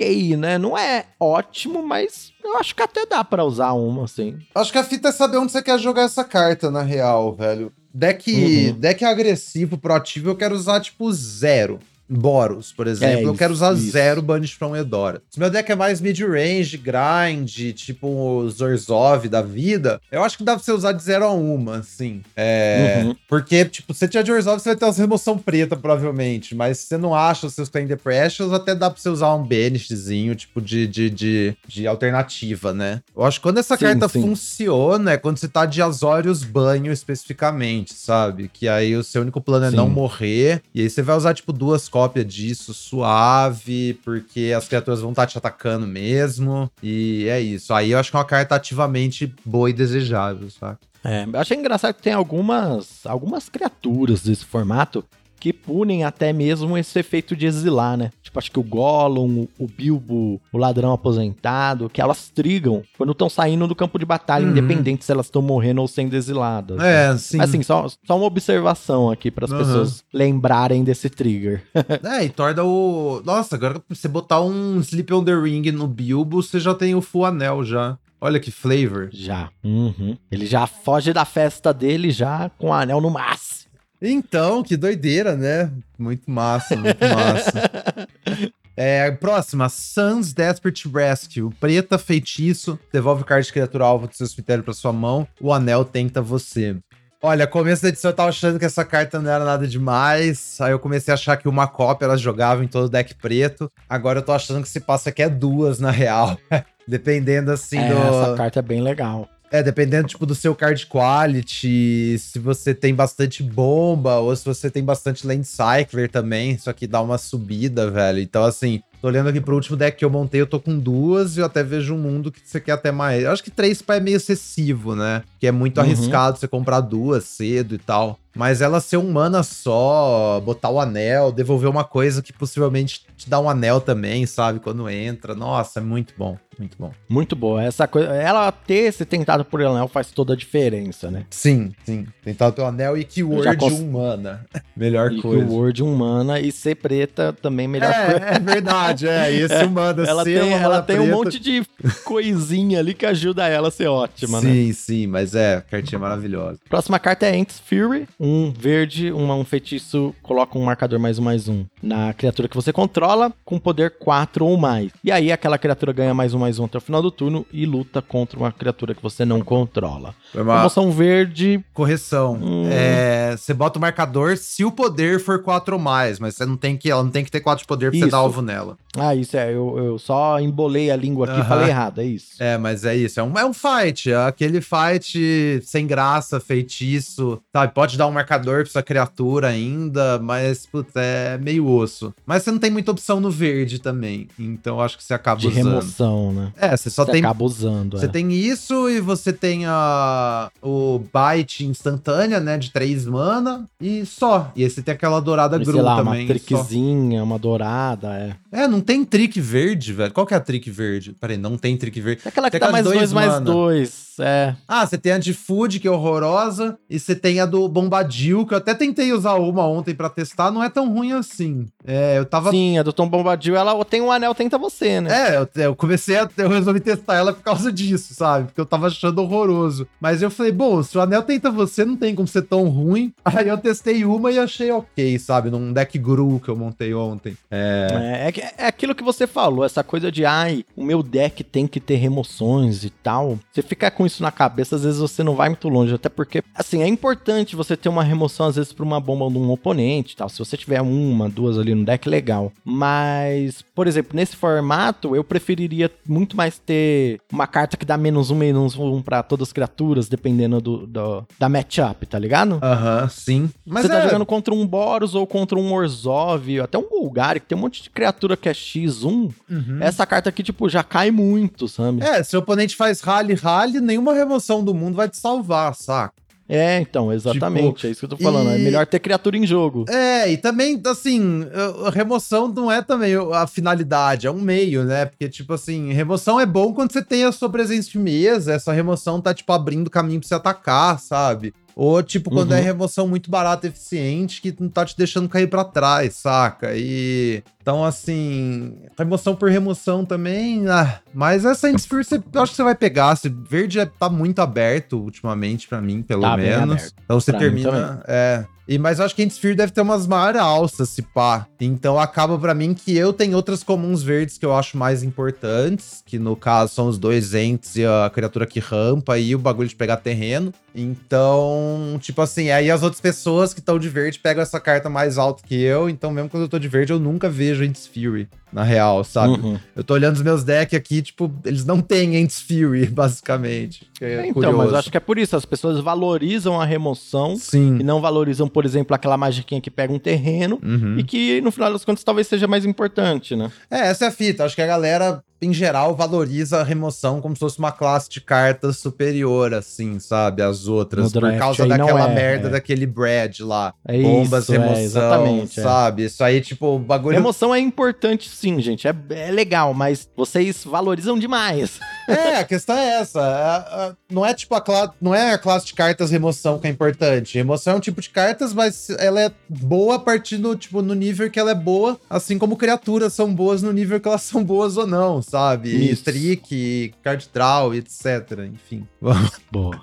Ok, 0.00 0.34
né? 0.36 0.56
Não 0.56 0.76
é 0.78 1.04
ótimo, 1.20 1.82
mas 1.86 2.32
eu 2.42 2.56
acho 2.56 2.74
que 2.74 2.82
até 2.82 3.04
dá 3.04 3.22
pra 3.22 3.44
usar 3.44 3.72
uma, 3.74 4.04
assim. 4.04 4.38
Acho 4.54 4.72
que 4.72 4.78
a 4.78 4.84
fita 4.84 5.08
é 5.08 5.12
saber 5.12 5.36
onde 5.36 5.52
você 5.52 5.62
quer 5.62 5.78
jogar 5.78 6.02
essa 6.04 6.24
carta, 6.24 6.70
na 6.70 6.82
real, 6.82 7.34
velho. 7.34 7.70
Deck, 7.92 8.32
Uhum. 8.32 8.80
deck 8.80 9.04
agressivo, 9.04 9.76
proativo, 9.76 10.30
eu 10.30 10.36
quero 10.36 10.54
usar, 10.54 10.80
tipo, 10.80 11.12
zero. 11.12 11.78
Boros, 12.10 12.72
por 12.72 12.88
exemplo. 12.88 13.20
É 13.20 13.24
eu 13.24 13.34
quero 13.34 13.52
usar 13.52 13.72
isso. 13.72 13.92
zero 13.92 14.20
Banish 14.20 14.52
from 14.52 14.76
Edora. 14.76 15.22
Se 15.30 15.38
meu 15.38 15.48
deck 15.48 15.70
é 15.70 15.76
mais 15.76 16.00
mid-range, 16.00 16.76
grind, 16.76 17.72
tipo 17.74 18.08
o 18.08 18.50
Zorzov 18.50 19.28
da 19.28 19.40
vida, 19.40 20.00
eu 20.10 20.24
acho 20.24 20.36
que 20.36 20.42
dá 20.44 20.54
pra 20.54 20.62
você 20.62 20.72
usar 20.72 20.92
de 20.92 21.02
zero 21.02 21.24
a 21.24 21.32
uma, 21.32 21.76
assim. 21.76 22.22
É. 22.34 23.02
Uhum. 23.04 23.14
Porque, 23.28 23.64
tipo, 23.64 23.94
se 23.94 24.00
você 24.00 24.08
tiver 24.08 24.24
de 24.24 24.32
Zorzov, 24.32 24.58
você 24.58 24.70
vai 24.70 24.76
ter 24.76 24.84
uma 24.84 24.92
remoção 24.92 25.38
preta, 25.38 25.76
provavelmente. 25.76 26.54
Mas 26.54 26.78
se 26.78 26.86
você 26.86 26.98
não 26.98 27.14
acha 27.14 27.46
os 27.46 27.54
seus 27.54 27.68
Claim 27.68 27.86
the 27.86 27.96
Precious, 27.96 28.52
até 28.52 28.74
dá 28.74 28.90
pra 28.90 29.00
você 29.00 29.08
usar 29.08 29.32
um 29.34 29.44
Banishzinho, 29.44 30.34
tipo, 30.34 30.60
de, 30.60 30.88
de, 30.88 31.08
de, 31.10 31.56
de 31.66 31.86
alternativa, 31.86 32.72
né? 32.72 33.02
Eu 33.16 33.22
acho 33.22 33.38
que 33.38 33.44
quando 33.44 33.58
essa 33.58 33.76
Sim, 33.76 33.84
carta 33.84 34.08
sim. 34.08 34.20
funciona 34.20 35.12
é 35.12 35.16
quando 35.16 35.36
você 35.38 35.46
tá 35.46 35.64
de 35.64 35.80
Azorius 35.80 36.42
banho 36.42 36.92
especificamente, 36.92 37.94
sabe? 37.94 38.50
Que 38.52 38.66
aí 38.66 38.96
o 38.96 39.04
seu 39.04 39.22
único 39.22 39.40
plano 39.40 39.66
é 39.66 39.70
Sim. 39.70 39.76
não 39.76 39.88
morrer. 39.88 40.60
E 40.74 40.82
aí 40.82 40.90
você 40.90 41.02
vai 41.02 41.16
usar, 41.16 41.34
tipo, 41.34 41.52
duas 41.52 41.88
cópias 41.88 41.99
disso, 42.08 42.72
suave, 42.74 43.94
porque 44.04 44.52
as 44.56 44.66
criaturas 44.68 45.00
vão 45.00 45.10
estar 45.10 45.26
te 45.26 45.38
atacando 45.38 45.86
mesmo. 45.86 46.70
E 46.82 47.26
é 47.28 47.40
isso. 47.40 47.72
Aí 47.72 47.92
eu 47.92 47.98
acho 47.98 48.10
que 48.10 48.16
é 48.16 48.18
uma 48.18 48.24
carta 48.24 48.54
ativamente 48.54 49.32
boa 49.44 49.70
e 49.70 49.72
desejável, 49.72 50.50
sabe? 50.50 50.78
É, 51.02 51.24
eu 51.24 51.40
achei 51.40 51.56
engraçado 51.56 51.94
que 51.94 52.02
tem 52.02 52.12
algumas, 52.12 53.06
algumas 53.06 53.48
criaturas 53.48 54.22
desse 54.22 54.44
formato 54.44 55.04
que 55.40 55.52
punem 55.52 56.04
até 56.04 56.32
mesmo 56.32 56.76
esse 56.76 56.98
efeito 56.98 57.34
de 57.34 57.46
exilar, 57.46 57.96
né? 57.96 58.10
Tipo, 58.22 58.38
acho 58.38 58.52
que 58.52 58.60
o 58.60 58.62
Gollum, 58.62 59.48
o 59.58 59.66
Bilbo, 59.66 60.40
o 60.52 60.58
ladrão 60.58 60.92
aposentado, 60.92 61.88
que 61.88 62.00
elas 62.00 62.28
trigam 62.28 62.82
quando 62.96 63.12
estão 63.12 63.28
saindo 63.28 63.66
do 63.66 63.74
campo 63.74 63.98
de 63.98 64.04
batalha, 64.04 64.44
Uhum. 64.44 64.50
independente 64.52 65.04
se 65.04 65.10
elas 65.10 65.26
estão 65.26 65.42
morrendo 65.42 65.80
ou 65.80 65.88
sendo 65.88 66.14
exiladas. 66.14 66.78
É, 66.80 67.16
sim. 67.16 67.38
Mas 67.38 67.48
assim, 67.50 67.62
só, 67.62 67.86
só 68.06 68.16
uma 68.16 68.26
observação 68.26 69.10
aqui 69.10 69.30
para 69.30 69.46
as 69.46 69.50
Aham. 69.52 69.58
pessoas 69.64 70.04
lembrarem 70.12 70.84
desse 70.84 71.08
trigger. 71.08 71.62
É, 72.04 72.24
e 72.24 72.28
torna 72.28 72.62
o. 72.62 73.22
Nossa, 73.24 73.54
agora 73.56 73.80
você 73.88 74.06
botar 74.08 74.40
um 74.42 74.80
Sleep 74.80 75.12
on 75.12 75.24
the 75.24 75.34
Ring 75.34 75.70
no 75.72 75.86
Bilbo, 75.88 76.42
você 76.42 76.60
já 76.60 76.74
tem 76.74 76.94
o 76.94 77.00
full 77.00 77.24
anel 77.24 77.64
já. 77.64 77.96
Olha 78.20 78.38
que 78.38 78.50
flavor. 78.50 79.08
já. 79.12 79.48
Uhum. 79.64 80.14
Ele 80.30 80.44
já 80.44 80.66
foge 80.66 81.12
da 81.12 81.24
festa 81.24 81.72
dele 81.72 82.10
já 82.10 82.50
com 82.58 82.68
o 82.68 82.72
anel 82.72 83.00
no 83.00 83.08
máximo. 83.10 83.59
Então, 84.00 84.62
que 84.62 84.76
doideira, 84.76 85.36
né? 85.36 85.70
Muito 85.98 86.30
massa, 86.30 86.76
muito 86.76 87.04
massa. 87.06 87.52
É, 88.82 89.10
próxima, 89.10 89.68
Sun's 89.68 90.32
Desperate 90.32 90.88
Rescue. 90.88 91.50
Preta, 91.60 91.98
feitiço, 91.98 92.78
devolve 92.90 93.24
card 93.24 93.46
de 93.46 93.52
criatura 93.52 93.84
alvo 93.84 94.08
do 94.08 94.14
seu 94.14 94.26
cemitério 94.26 94.64
pra 94.64 94.72
sua 94.72 94.90
mão. 94.90 95.28
O 95.38 95.52
anel 95.52 95.84
tenta 95.84 96.22
você. 96.22 96.74
Olha, 97.22 97.46
começo 97.46 97.82
da 97.82 97.90
edição 97.90 98.10
eu 98.10 98.16
tava 98.16 98.30
achando 98.30 98.58
que 98.58 98.64
essa 98.64 98.82
carta 98.82 99.20
não 99.20 99.30
era 99.30 99.44
nada 99.44 99.68
demais. 99.68 100.58
Aí 100.62 100.72
eu 100.72 100.78
comecei 100.78 101.12
a 101.12 101.14
achar 101.14 101.36
que 101.36 101.46
uma 101.46 101.66
cópia 101.66 102.06
elas 102.06 102.22
jogavam 102.22 102.64
em 102.64 102.68
todo 102.68 102.86
o 102.86 102.88
deck 102.88 103.14
preto. 103.16 103.70
Agora 103.86 104.20
eu 104.20 104.22
tô 104.22 104.32
achando 104.32 104.62
que 104.62 104.68
se 104.70 104.80
passa 104.80 105.10
aqui 105.10 105.20
é 105.22 105.28
duas, 105.28 105.78
na 105.78 105.90
real. 105.90 106.38
Dependendo 106.88 107.52
assim 107.52 107.76
É, 107.76 107.88
do. 107.88 107.98
Essa 107.98 108.34
carta 108.34 108.60
é 108.60 108.62
bem 108.62 108.80
legal. 108.80 109.28
É, 109.52 109.64
dependendo, 109.64 110.06
tipo, 110.06 110.24
do 110.24 110.34
seu 110.34 110.54
card 110.54 110.86
quality, 110.86 112.16
se 112.20 112.38
você 112.38 112.72
tem 112.72 112.94
bastante 112.94 113.42
bomba, 113.42 114.18
ou 114.18 114.34
se 114.36 114.44
você 114.44 114.70
tem 114.70 114.84
bastante 114.84 115.26
Land 115.26 115.44
Cycler 115.44 116.08
também, 116.08 116.56
só 116.56 116.72
que 116.72 116.86
dá 116.86 117.02
uma 117.02 117.18
subida, 117.18 117.90
velho. 117.90 118.20
Então, 118.20 118.44
assim, 118.44 118.80
tô 119.02 119.08
olhando 119.08 119.28
aqui 119.28 119.40
pro 119.40 119.56
último 119.56 119.76
deck 119.76 119.98
que 119.98 120.04
eu 120.04 120.10
montei, 120.10 120.40
eu 120.40 120.46
tô 120.46 120.60
com 120.60 120.78
duas, 120.78 121.36
e 121.36 121.40
eu 121.40 121.46
até 121.46 121.64
vejo 121.64 121.94
um 121.94 121.98
mundo 121.98 122.30
que 122.30 122.40
você 122.44 122.60
quer 122.60 122.72
até 122.72 122.92
mais. 122.92 123.24
Eu 123.24 123.32
acho 123.32 123.42
que 123.42 123.50
três 123.50 123.82
é 123.88 123.98
meio 123.98 124.18
excessivo, 124.18 124.94
né? 124.94 125.22
Que 125.40 125.48
é 125.48 125.52
muito 125.52 125.78
Uhum. 125.78 125.82
arriscado 125.84 126.38
você 126.38 126.46
comprar 126.46 126.80
duas 126.80 127.24
cedo 127.24 127.74
e 127.74 127.78
tal. 127.78 128.19
Mas 128.34 128.60
ela 128.60 128.80
ser 128.80 128.96
um 128.96 129.10
mana 129.10 129.42
só, 129.42 130.40
botar 130.44 130.70
o 130.70 130.78
anel, 130.80 131.32
devolver 131.32 131.68
uma 131.68 131.84
coisa 131.84 132.22
que 132.22 132.32
possivelmente 132.32 133.02
te 133.16 133.28
dá 133.28 133.40
um 133.40 133.50
anel 133.50 133.80
também, 133.80 134.24
sabe? 134.26 134.60
Quando 134.60 134.88
entra. 134.88 135.34
Nossa, 135.34 135.80
é 135.80 135.82
muito 135.82 136.14
bom, 136.16 136.38
muito 136.58 136.76
bom. 136.78 136.92
Muito 137.08 137.34
boa. 137.34 137.62
Essa 137.62 137.88
coisa, 137.88 138.08
ela 138.14 138.50
ter 138.52 138.92
se 138.92 139.04
tentado 139.04 139.44
por 139.44 139.60
anel 139.62 139.88
faz 139.88 140.12
toda 140.12 140.32
a 140.34 140.36
diferença, 140.36 141.10
né? 141.10 141.24
Sim, 141.28 141.72
sim. 141.84 142.06
Tentar 142.22 142.48
o 142.48 142.52
teu 142.52 142.66
anel 142.66 142.96
e 142.96 143.04
keyword 143.04 143.56
cons- 143.56 143.80
um 143.80 143.90
mana. 143.90 144.46
Melhor 144.76 145.12
E 145.12 145.20
coisa. 145.20 145.44
que 145.44 145.50
o 145.50 145.54
Word 145.56 145.82
humana 145.82 146.38
e 146.40 146.52
ser 146.52 146.76
preta 146.76 147.32
também 147.42 147.66
melhor 147.68 147.92
coisa. 147.92 148.24
É, 148.26 148.36
é 148.36 148.38
verdade, 148.38 149.08
é. 149.08 149.30
Esse 149.34 149.64
humana 149.64 150.04
Ela 150.06 150.22
ser 150.24 150.40
tem, 150.40 150.52
ela 150.52 150.68
mana 150.76 150.82
tem 150.82 150.96
um 150.98 151.02
preta. 151.02 151.16
monte 151.16 151.38
de 151.40 151.62
coisinha 152.04 152.78
ali 152.78 152.94
que 152.94 153.04
ajuda 153.04 153.46
ela 153.48 153.68
a 153.68 153.70
ser 153.70 153.88
ótima, 153.88 154.40
né? 154.40 154.50
Sim, 154.50 154.72
sim, 154.72 155.06
mas 155.06 155.34
é, 155.34 155.62
cartinha 155.70 155.98
maravilhosa. 155.98 156.58
Próxima 156.68 156.98
carta 156.98 157.26
é 157.26 157.36
Ents 157.36 157.58
Fury. 157.60 158.06
Um 158.22 158.52
verde, 158.52 159.10
uma, 159.10 159.34
um 159.34 159.46
feitiço, 159.46 160.14
coloca 160.22 160.58
um 160.58 160.62
marcador 160.62 160.98
mais 160.98 161.18
um 161.18 161.22
mais 161.22 161.48
um 161.48 161.64
na 161.82 162.12
criatura 162.12 162.48
que 162.48 162.54
você 162.54 162.70
controla, 162.70 163.32
com 163.46 163.58
poder 163.58 163.92
4 163.98 164.44
ou 164.44 164.58
mais. 164.58 164.92
E 165.02 165.10
aí 165.10 165.32
aquela 165.32 165.56
criatura 165.56 165.90
ganha 165.90 166.12
mais 166.12 166.34
um 166.34 166.38
mais 166.38 166.58
um 166.58 166.66
até 166.66 166.76
o 166.76 166.82
final 166.82 167.00
do 167.00 167.10
turno 167.10 167.46
e 167.50 167.64
luta 167.64 168.02
contra 168.02 168.38
uma 168.38 168.52
criatura 168.52 168.94
que 168.94 169.02
você 169.02 169.24
não 169.24 169.40
controla. 169.40 170.14
Foi 170.32 170.42
uma 170.42 170.52
Promoção 170.52 170.92
verde, 170.92 171.64
correção. 171.72 172.34
Hum. 172.34 172.68
É, 172.70 173.34
você 173.38 173.54
bota 173.54 173.78
o 173.78 173.80
marcador 173.80 174.36
se 174.36 174.66
o 174.66 174.70
poder 174.70 175.18
for 175.18 175.42
4 175.42 175.76
ou 175.76 175.80
mais, 175.80 176.18
mas 176.18 176.34
você 176.34 176.44
não 176.44 176.58
tem 176.58 176.76
que, 176.76 176.90
ela 176.90 177.02
não 177.02 177.10
tem 177.10 177.24
que 177.24 177.30
ter 177.30 177.40
4 177.40 177.62
de 177.62 177.66
poder 177.66 177.90
pra 177.90 177.98
você 177.98 178.04
Isso. 178.04 178.10
dar 178.12 178.18
alvo 178.18 178.42
nela. 178.42 178.76
Ah, 178.98 179.14
isso 179.14 179.34
é, 179.36 179.50
eu, 179.50 179.78
eu 179.78 179.98
só 179.98 180.38
embolei 180.40 180.90
a 180.90 180.96
língua 180.96 181.24
aqui 181.24 181.38
e 181.38 181.40
Aham. 181.40 181.48
falei 181.48 181.68
errado, 181.68 182.00
é 182.02 182.04
isso. 182.04 182.34
É, 182.38 182.58
mas 182.58 182.84
é 182.84 182.94
isso, 182.94 183.18
é 183.18 183.22
um, 183.22 183.38
é 183.38 183.46
um 183.46 183.54
fight, 183.54 184.10
é 184.10 184.16
aquele 184.26 184.60
fight 184.60 185.62
sem 185.62 185.86
graça, 185.86 186.38
feitiço, 186.38 187.40
sabe? 187.50 187.72
Pode 187.72 187.96
dar 187.96 188.08
um 188.08 188.09
marcador 188.12 188.62
pra 188.62 188.72
sua 188.72 188.82
criatura 188.82 189.48
ainda, 189.48 190.18
mas, 190.18 190.66
putz, 190.66 190.92
é 190.96 191.38
meio 191.38 191.66
osso. 191.66 192.14
Mas 192.26 192.42
você 192.42 192.50
não 192.50 192.58
tem 192.58 192.70
muita 192.70 192.90
opção 192.90 193.20
no 193.20 193.30
verde 193.30 193.78
também, 193.78 194.28
então 194.38 194.80
acho 194.80 194.96
que 194.96 195.04
você 195.04 195.14
acaba 195.14 195.40
De 195.40 195.48
usando. 195.48 195.66
remoção, 195.68 196.32
né? 196.32 196.52
É, 196.56 196.76
você 196.76 196.90
só 196.90 197.04
você 197.04 197.12
tem 197.12 197.20
acaba 197.20 197.44
usando, 197.44 197.98
Você 197.98 198.06
é. 198.06 198.08
tem 198.08 198.32
isso 198.32 198.88
e 198.88 199.00
você 199.00 199.32
tem 199.32 199.64
a, 199.66 200.50
o 200.62 201.00
bite 201.12 201.64
instantânea, 201.64 202.40
né? 202.40 202.58
De 202.58 202.70
3 202.70 203.06
mana 203.06 203.66
e 203.80 204.04
só. 204.06 204.50
E 204.54 204.64
aí 204.64 204.70
você 204.70 204.82
tem 204.82 204.94
aquela 204.94 205.20
dourada 205.20 205.56
E, 205.56 205.60
gru 205.64 205.72
sei 205.74 205.82
lá, 205.82 205.96
também. 205.96 206.12
uma 206.12 206.20
só. 206.20 206.26
trickzinha, 206.62 207.22
uma 207.24 207.38
dourada, 207.38 208.08
é. 208.16 208.36
É, 208.52 208.66
não 208.68 208.80
tem 208.80 209.04
trick 209.04 209.40
verde, 209.40 209.92
velho. 209.92 210.12
Qual 210.12 210.26
que 210.26 210.34
é 210.34 210.36
a 210.36 210.40
trick 210.40 210.68
verde? 210.70 211.14
Peraí, 211.20 211.36
não 211.36 211.56
tem 211.56 211.76
trick 211.76 212.00
verde. 212.00 212.22
É 212.24 212.28
aquela 212.28 212.50
que 212.50 212.58
Tem 212.58 212.66
dá 212.66 212.72
mais 212.72 212.84
de 212.84 212.92
dois, 212.92 213.10
dois 213.10 213.12
mais 213.12 213.40
dois, 213.40 214.14
é. 214.18 214.54
Ah, 214.66 214.84
você 214.86 214.98
tem 214.98 215.12
a 215.12 215.18
de 215.18 215.32
Food, 215.32 215.78
que 215.80 215.86
é 215.86 215.90
horrorosa, 215.90 216.76
e 216.88 216.98
você 216.98 217.14
tem 217.14 217.40
a 217.40 217.46
do 217.46 217.68
Bombadil, 218.00 218.46
que 218.46 218.54
eu 218.54 218.58
até 218.58 218.74
tentei 218.74 219.12
usar 219.12 219.34
uma 219.34 219.66
ontem 219.66 219.94
pra 219.94 220.08
testar, 220.08 220.50
não 220.50 220.62
é 220.62 220.68
tão 220.68 220.92
ruim 220.92 221.12
assim. 221.12 221.66
É, 221.86 222.18
eu 222.18 222.24
tava. 222.24 222.50
Sim, 222.50 222.78
a 222.78 222.82
do 222.82 222.92
Tom 222.92 223.08
Bombadil, 223.08 223.56
ela 223.56 223.84
tem 223.84 224.00
um 224.00 224.10
anel, 224.10 224.34
tenta 224.34 224.58
você, 224.58 225.00
né? 225.00 225.10
É, 225.10 225.36
eu, 225.36 225.48
eu 225.62 225.76
comecei 225.76 226.16
a. 226.16 226.28
Eu 226.36 226.48
resolvi 226.48 226.80
testar 226.80 227.16
ela 227.16 227.32
por 227.32 227.42
causa 227.42 227.72
disso, 227.72 228.14
sabe? 228.14 228.46
Porque 228.46 228.60
eu 228.60 228.66
tava 228.66 228.86
achando 228.86 229.20
horroroso. 229.20 229.86
Mas 230.00 230.22
eu 230.22 230.30
falei, 230.30 230.52
bom, 230.52 230.82
se 230.82 230.96
o 230.96 231.00
anel 231.00 231.22
tenta 231.22 231.50
você, 231.50 231.84
não 231.84 231.96
tem 231.96 232.14
como 232.14 232.28
ser 232.28 232.42
tão 232.42 232.68
ruim. 232.68 233.12
Aí 233.24 233.48
eu 233.48 233.58
testei 233.58 234.04
uma 234.04 234.30
e 234.30 234.38
achei 234.38 234.70
ok, 234.70 235.18
sabe? 235.18 235.50
Num 235.50 235.72
deck 235.72 235.98
Gru 235.98 236.40
que 236.40 236.48
eu 236.48 236.56
montei 236.56 236.94
ontem. 236.94 237.36
É. 237.50 237.88
É, 237.90 238.28
é 238.28 238.50
é 238.56 238.66
aquilo 238.66 238.94
que 238.94 239.02
você 239.02 239.26
falou, 239.26 239.64
essa 239.64 239.82
coisa 239.82 240.10
de, 240.10 240.24
ai, 240.24 240.64
o 240.76 240.84
meu 240.84 241.02
deck 241.02 241.42
tem 241.44 241.66
que 241.66 241.80
ter 241.80 241.96
remoções 241.96 242.84
e 242.84 242.90
tal. 242.90 243.38
Você 243.52 243.62
fica 243.62 243.90
com 243.90 244.06
isso 244.06 244.22
na 244.22 244.30
cabeça, 244.30 244.76
às 244.76 244.84
vezes 244.84 245.00
você 245.00 245.22
não 245.22 245.34
vai 245.34 245.48
muito 245.48 245.68
longe, 245.68 245.94
até 245.94 246.08
porque, 246.08 246.42
assim, 246.54 246.82
é 246.82 246.86
importante 246.86 247.56
você 247.56 247.76
ter 247.76 247.88
uma 247.90 248.02
remoção, 248.02 248.46
às 248.46 248.56
vezes, 248.56 248.72
pra 248.72 248.84
uma 248.84 249.00
bomba 249.00 249.30
de 249.30 249.38
um 249.38 249.50
oponente 249.50 250.16
tal. 250.16 250.28
Se 250.28 250.38
você 250.38 250.56
tiver 250.56 250.80
uma, 250.80 251.28
duas 251.28 251.58
ali 251.58 251.74
no 251.74 251.84
deck, 251.84 252.08
legal. 252.08 252.52
Mas, 252.64 253.62
por 253.74 253.86
exemplo, 253.86 254.12
nesse 254.14 254.36
formato, 254.36 255.14
eu 255.14 255.24
preferiria 255.24 255.90
muito 256.08 256.36
mais 256.36 256.58
ter 256.58 257.20
uma 257.32 257.46
carta 257.46 257.76
que 257.76 257.84
dá 257.84 257.96
menos 257.96 258.30
um, 258.30 258.36
menos 258.36 258.76
um 258.76 259.02
pra 259.02 259.22
todas 259.22 259.48
as 259.48 259.52
criaturas, 259.52 260.08
dependendo 260.08 260.60
do, 260.60 260.86
do 260.86 261.26
da 261.38 261.48
matchup, 261.48 262.06
tá 262.06 262.18
ligado? 262.18 262.58
Aham, 262.62 263.08
sim. 263.08 263.50
Mas 263.66 263.82
você 263.82 263.88
tá 263.88 264.00
jogando 264.02 264.26
contra 264.26 264.54
um 264.54 264.66
Boros 264.66 265.14
ou 265.14 265.26
contra 265.26 265.58
um 265.58 265.72
Orzhov, 265.72 266.60
até 266.60 266.78
um 266.78 266.88
Golgari, 266.88 267.40
que 267.40 267.46
tem 267.46 267.58
um 267.58 267.60
monte 267.60 267.82
de 267.82 267.90
criatura 267.90 268.36
que 268.36 268.48
é 268.48 268.52
X1. 268.52 269.32
Uhum. 269.50 269.78
Essa 269.80 270.06
carta 270.06 270.28
aqui, 270.28 270.42
tipo, 270.42 270.68
já 270.68 270.82
cai 270.82 271.10
muito, 271.10 271.68
sabe? 271.68 272.02
É, 272.02 272.22
se 272.22 272.36
o 272.36 272.40
oponente 272.40 272.76
faz 272.76 273.00
rally, 273.00 273.34
rally, 273.34 273.80
nenhuma 273.80 274.14
remoção 274.14 274.62
do 274.62 274.74
mundo 274.74 274.94
vai 274.94 275.08
te 275.08 275.16
salvar, 275.16 275.74
saca? 275.74 276.19
É, 276.52 276.80
então, 276.80 277.12
exatamente. 277.12 277.74
Tipo, 277.76 277.86
é 277.86 277.90
isso 277.90 278.00
que 278.00 278.04
eu 278.06 278.08
tô 278.10 278.16
falando. 278.16 278.50
É 278.50 278.58
e- 278.58 278.62
melhor 278.62 278.84
ter 278.84 278.98
criatura 278.98 279.36
em 279.36 279.46
jogo. 279.46 279.84
É, 279.88 280.30
e 280.32 280.36
também, 280.36 280.80
assim, 280.84 281.46
a 281.86 281.90
remoção 281.90 282.48
não 282.48 282.70
é 282.70 282.82
também 282.82 283.14
a 283.32 283.46
finalidade, 283.46 284.26
é 284.26 284.30
um 284.30 284.40
meio, 284.40 284.84
né? 284.84 285.06
Porque, 285.06 285.28
tipo 285.28 285.52
assim, 285.52 285.92
remoção 285.92 286.40
é 286.40 286.46
bom 286.46 286.74
quando 286.74 286.92
você 286.92 287.02
tem 287.02 287.24
a 287.24 287.30
sua 287.30 287.48
presença 287.48 287.88
de 287.90 287.98
mesa, 287.98 288.52
essa 288.52 288.72
remoção 288.72 289.20
tá, 289.20 289.32
tipo, 289.32 289.52
abrindo 289.52 289.88
caminho 289.88 290.18
pra 290.18 290.28
você 290.28 290.34
atacar, 290.34 290.98
sabe? 290.98 291.54
Ou, 291.76 292.02
tipo, 292.02 292.30
quando 292.30 292.50
Uhum. 292.50 292.56
é 292.56 292.60
remoção 292.60 293.06
muito 293.08 293.30
barata 293.30 293.66
e 293.66 293.70
eficiente, 293.70 294.40
que 294.42 294.54
não 294.60 294.68
tá 294.68 294.84
te 294.84 294.96
deixando 294.96 295.28
cair 295.28 295.46
pra 295.48 295.64
trás, 295.64 296.14
saca? 296.14 296.72
E. 296.74 297.42
Então, 297.62 297.84
assim, 297.84 298.74
remoção 298.98 299.34
por 299.36 299.50
remoção 299.50 300.04
também. 300.04 300.66
Ah, 300.68 300.98
mas 301.14 301.44
essa 301.44 301.70
Endsphere, 301.70 302.02
você, 302.04 302.14
acho 302.34 302.50
que 302.52 302.56
você 302.56 302.62
vai 302.62 302.74
pegar. 302.74 303.14
Se 303.16 303.28
verde 303.28 303.78
é- 303.78 303.86
tá 303.86 304.08
muito 304.08 304.40
aberto 304.40 304.98
ultimamente, 304.98 305.68
pra 305.68 305.80
mim, 305.80 306.02
pelo 306.02 306.22
Tá 306.22 306.36
menos. 306.36 306.94
Então 307.04 307.20
você 307.20 307.30
Pra 307.32 307.40
termina. 307.40 308.02
É. 308.06 308.44
E, 308.70 308.78
mas 308.78 309.00
eu 309.00 309.04
acho 309.04 309.16
que 309.16 309.22
a 309.22 309.24
Endsphere 309.24 309.56
deve 309.56 309.72
ter 309.72 309.80
umas 309.80 310.06
maiores 310.06 310.40
alças, 310.40 310.90
se 310.90 311.02
pá. 311.02 311.44
Então 311.60 311.98
acaba 311.98 312.38
pra 312.38 312.54
mim 312.54 312.72
que 312.72 312.96
eu 312.96 313.12
tenho 313.12 313.34
outras 313.34 313.64
comuns 313.64 314.00
verdes 314.00 314.38
que 314.38 314.46
eu 314.46 314.54
acho 314.54 314.78
mais 314.78 315.02
importantes, 315.02 316.04
que 316.06 316.20
no 316.20 316.36
caso 316.36 316.72
são 316.72 316.86
os 316.86 316.96
dois 316.96 317.34
entes 317.34 317.74
e 317.74 317.84
a 317.84 318.08
criatura 318.14 318.46
que 318.46 318.60
rampa 318.60 319.18
e 319.18 319.34
o 319.34 319.40
bagulho 319.40 319.68
de 319.68 319.74
pegar 319.74 319.96
terreno. 319.96 320.54
Então, 320.72 321.98
tipo 322.00 322.22
assim, 322.22 322.50
aí 322.50 322.70
as 322.70 322.84
outras 322.84 323.00
pessoas 323.00 323.52
que 323.52 323.58
estão 323.58 323.76
de 323.76 323.88
verde 323.88 324.20
pegam 324.20 324.40
essa 324.40 324.60
carta 324.60 324.88
mais 324.88 325.18
alta 325.18 325.42
que 325.44 325.60
eu. 325.60 325.90
Então, 325.90 326.12
mesmo 326.12 326.30
quando 326.30 326.44
eu 326.44 326.48
tô 326.48 326.56
de 326.56 326.68
verde, 326.68 326.92
eu 326.92 327.00
nunca 327.00 327.28
vejo 327.28 327.68
Fury, 327.92 328.28
na 328.52 328.62
real, 328.62 329.04
sabe? 329.04 329.34
Uhum. 329.34 329.58
Eu 329.76 329.84
tô 329.84 329.94
olhando 329.94 330.16
os 330.16 330.22
meus 330.22 330.42
decks 330.44 330.74
aqui, 330.76 331.02
tipo, 331.02 331.32
eles 331.44 331.64
não 331.64 331.80
têm 331.80 332.16
Ents 332.16 332.40
Fury, 332.40 332.86
basicamente. 332.90 333.88
é 334.00 334.22
então, 334.22 334.34
curioso. 334.34 334.56
mas 334.58 334.70
eu 334.72 334.76
acho 334.78 334.90
que 334.90 334.96
é 334.96 335.00
por 335.00 335.18
isso. 335.18 335.36
As 335.36 335.44
pessoas 335.44 335.78
valorizam 335.80 336.60
a 336.60 336.64
remoção 336.64 337.36
Sim. 337.36 337.78
e 337.80 337.82
não 337.82 338.00
valorizam, 338.00 338.48
por 338.48 338.64
exemplo, 338.64 338.94
aquela 338.94 339.16
magiquinha 339.16 339.60
que 339.60 339.70
pega 339.70 339.92
um 339.92 339.98
terreno 339.98 340.58
Uhum. 340.62 340.98
e 340.98 341.04
que, 341.04 341.40
no 341.40 341.50
final 341.50 341.72
das 341.72 341.84
contas, 341.84 342.02
talvez 342.04 342.26
seja 342.26 342.46
mais 342.46 342.64
importante, 342.64 343.36
né? 343.36 343.50
É, 343.70 343.88
essa 343.88 344.06
é 344.06 344.08
a 344.08 344.12
fita. 344.12 344.44
Acho 344.44 344.54
que 344.54 344.62
a 344.62 344.66
galera, 344.66 345.22
em 345.42 345.52
geral, 345.52 345.94
valoriza 345.94 346.60
a 346.60 346.62
remoção 346.62 347.20
como 347.20 347.34
se 347.34 347.40
fosse 347.40 347.58
uma 347.58 347.72
classe 347.72 348.10
de 348.10 348.20
cartas 348.20 348.76
superior, 348.76 349.54
assim, 349.54 349.98
sabe? 349.98 350.42
Às 350.42 350.66
outras. 350.66 351.12
Por 351.12 351.36
causa 351.38 351.66
daquela 351.66 352.10
é, 352.10 352.14
merda 352.14 352.48
é. 352.48 352.50
daquele 352.50 352.86
Brad 352.86 353.40
lá. 353.40 353.72
É 353.86 354.00
Bombas, 354.00 354.44
isso, 354.44 354.54
é, 354.54 354.58
remoção, 354.58 355.42
é. 355.42 355.46
sabe? 355.46 356.04
Isso 356.04 356.22
aí, 356.22 356.40
tipo, 356.40 356.76
o 356.76 356.78
bagulho. 356.78 357.16
Emoção 357.16 357.54
é 357.54 357.58
importante, 357.58 358.28
sim, 358.28 358.60
gente. 358.60 358.86
É, 358.86 358.94
é 359.10 359.30
legal, 359.30 359.72
mas 359.72 360.08
vocês 360.16 360.64
valorizam 360.64 361.18
demais. 361.18 361.80
É, 362.10 362.38
a 362.38 362.44
questão 362.44 362.76
é 362.76 363.00
essa. 363.00 363.20
A- 363.20 363.86
a- 363.86 363.94
não 364.10 364.26
é 364.26 364.34
tipo 364.34 364.52
a 364.56 364.60
cla... 364.60 364.92
não 365.00 365.14
é 365.14 365.32
a 365.32 365.38
classe 365.38 365.66
de 365.66 365.74
cartas 365.74 366.10
remoção 366.10 366.58
que 366.58 366.66
é 366.66 366.70
importante. 366.70 367.38
Remoção 367.38 367.74
é 367.74 367.76
um 367.76 367.80
tipo 367.80 368.00
de 368.00 368.10
cartas, 368.10 368.52
mas 368.52 368.90
ela 368.98 369.20
é 369.20 369.30
boa 369.48 369.94
a 369.94 369.98
partir 369.98 370.36
do 370.38 370.56
tipo 370.56 370.82
no 370.82 370.92
nível 370.92 371.30
que 371.30 371.38
ela 371.38 371.52
é 371.52 371.54
boa, 371.54 372.00
assim 372.10 372.36
como 372.36 372.56
criaturas 372.56 373.12
são 373.12 373.32
boas 373.32 373.62
no 373.62 373.72
nível 373.72 374.00
que 374.00 374.08
elas 374.08 374.22
são 374.22 374.42
boas 374.42 374.76
ou 374.76 374.88
não, 374.88 375.22
sabe? 375.30 375.90
Isso. 375.90 376.04
trick, 376.04 376.94
card 377.02 377.28
draw, 377.32 377.74
etc. 377.74 378.38
Enfim. 378.52 378.86
Boa. 379.50 379.80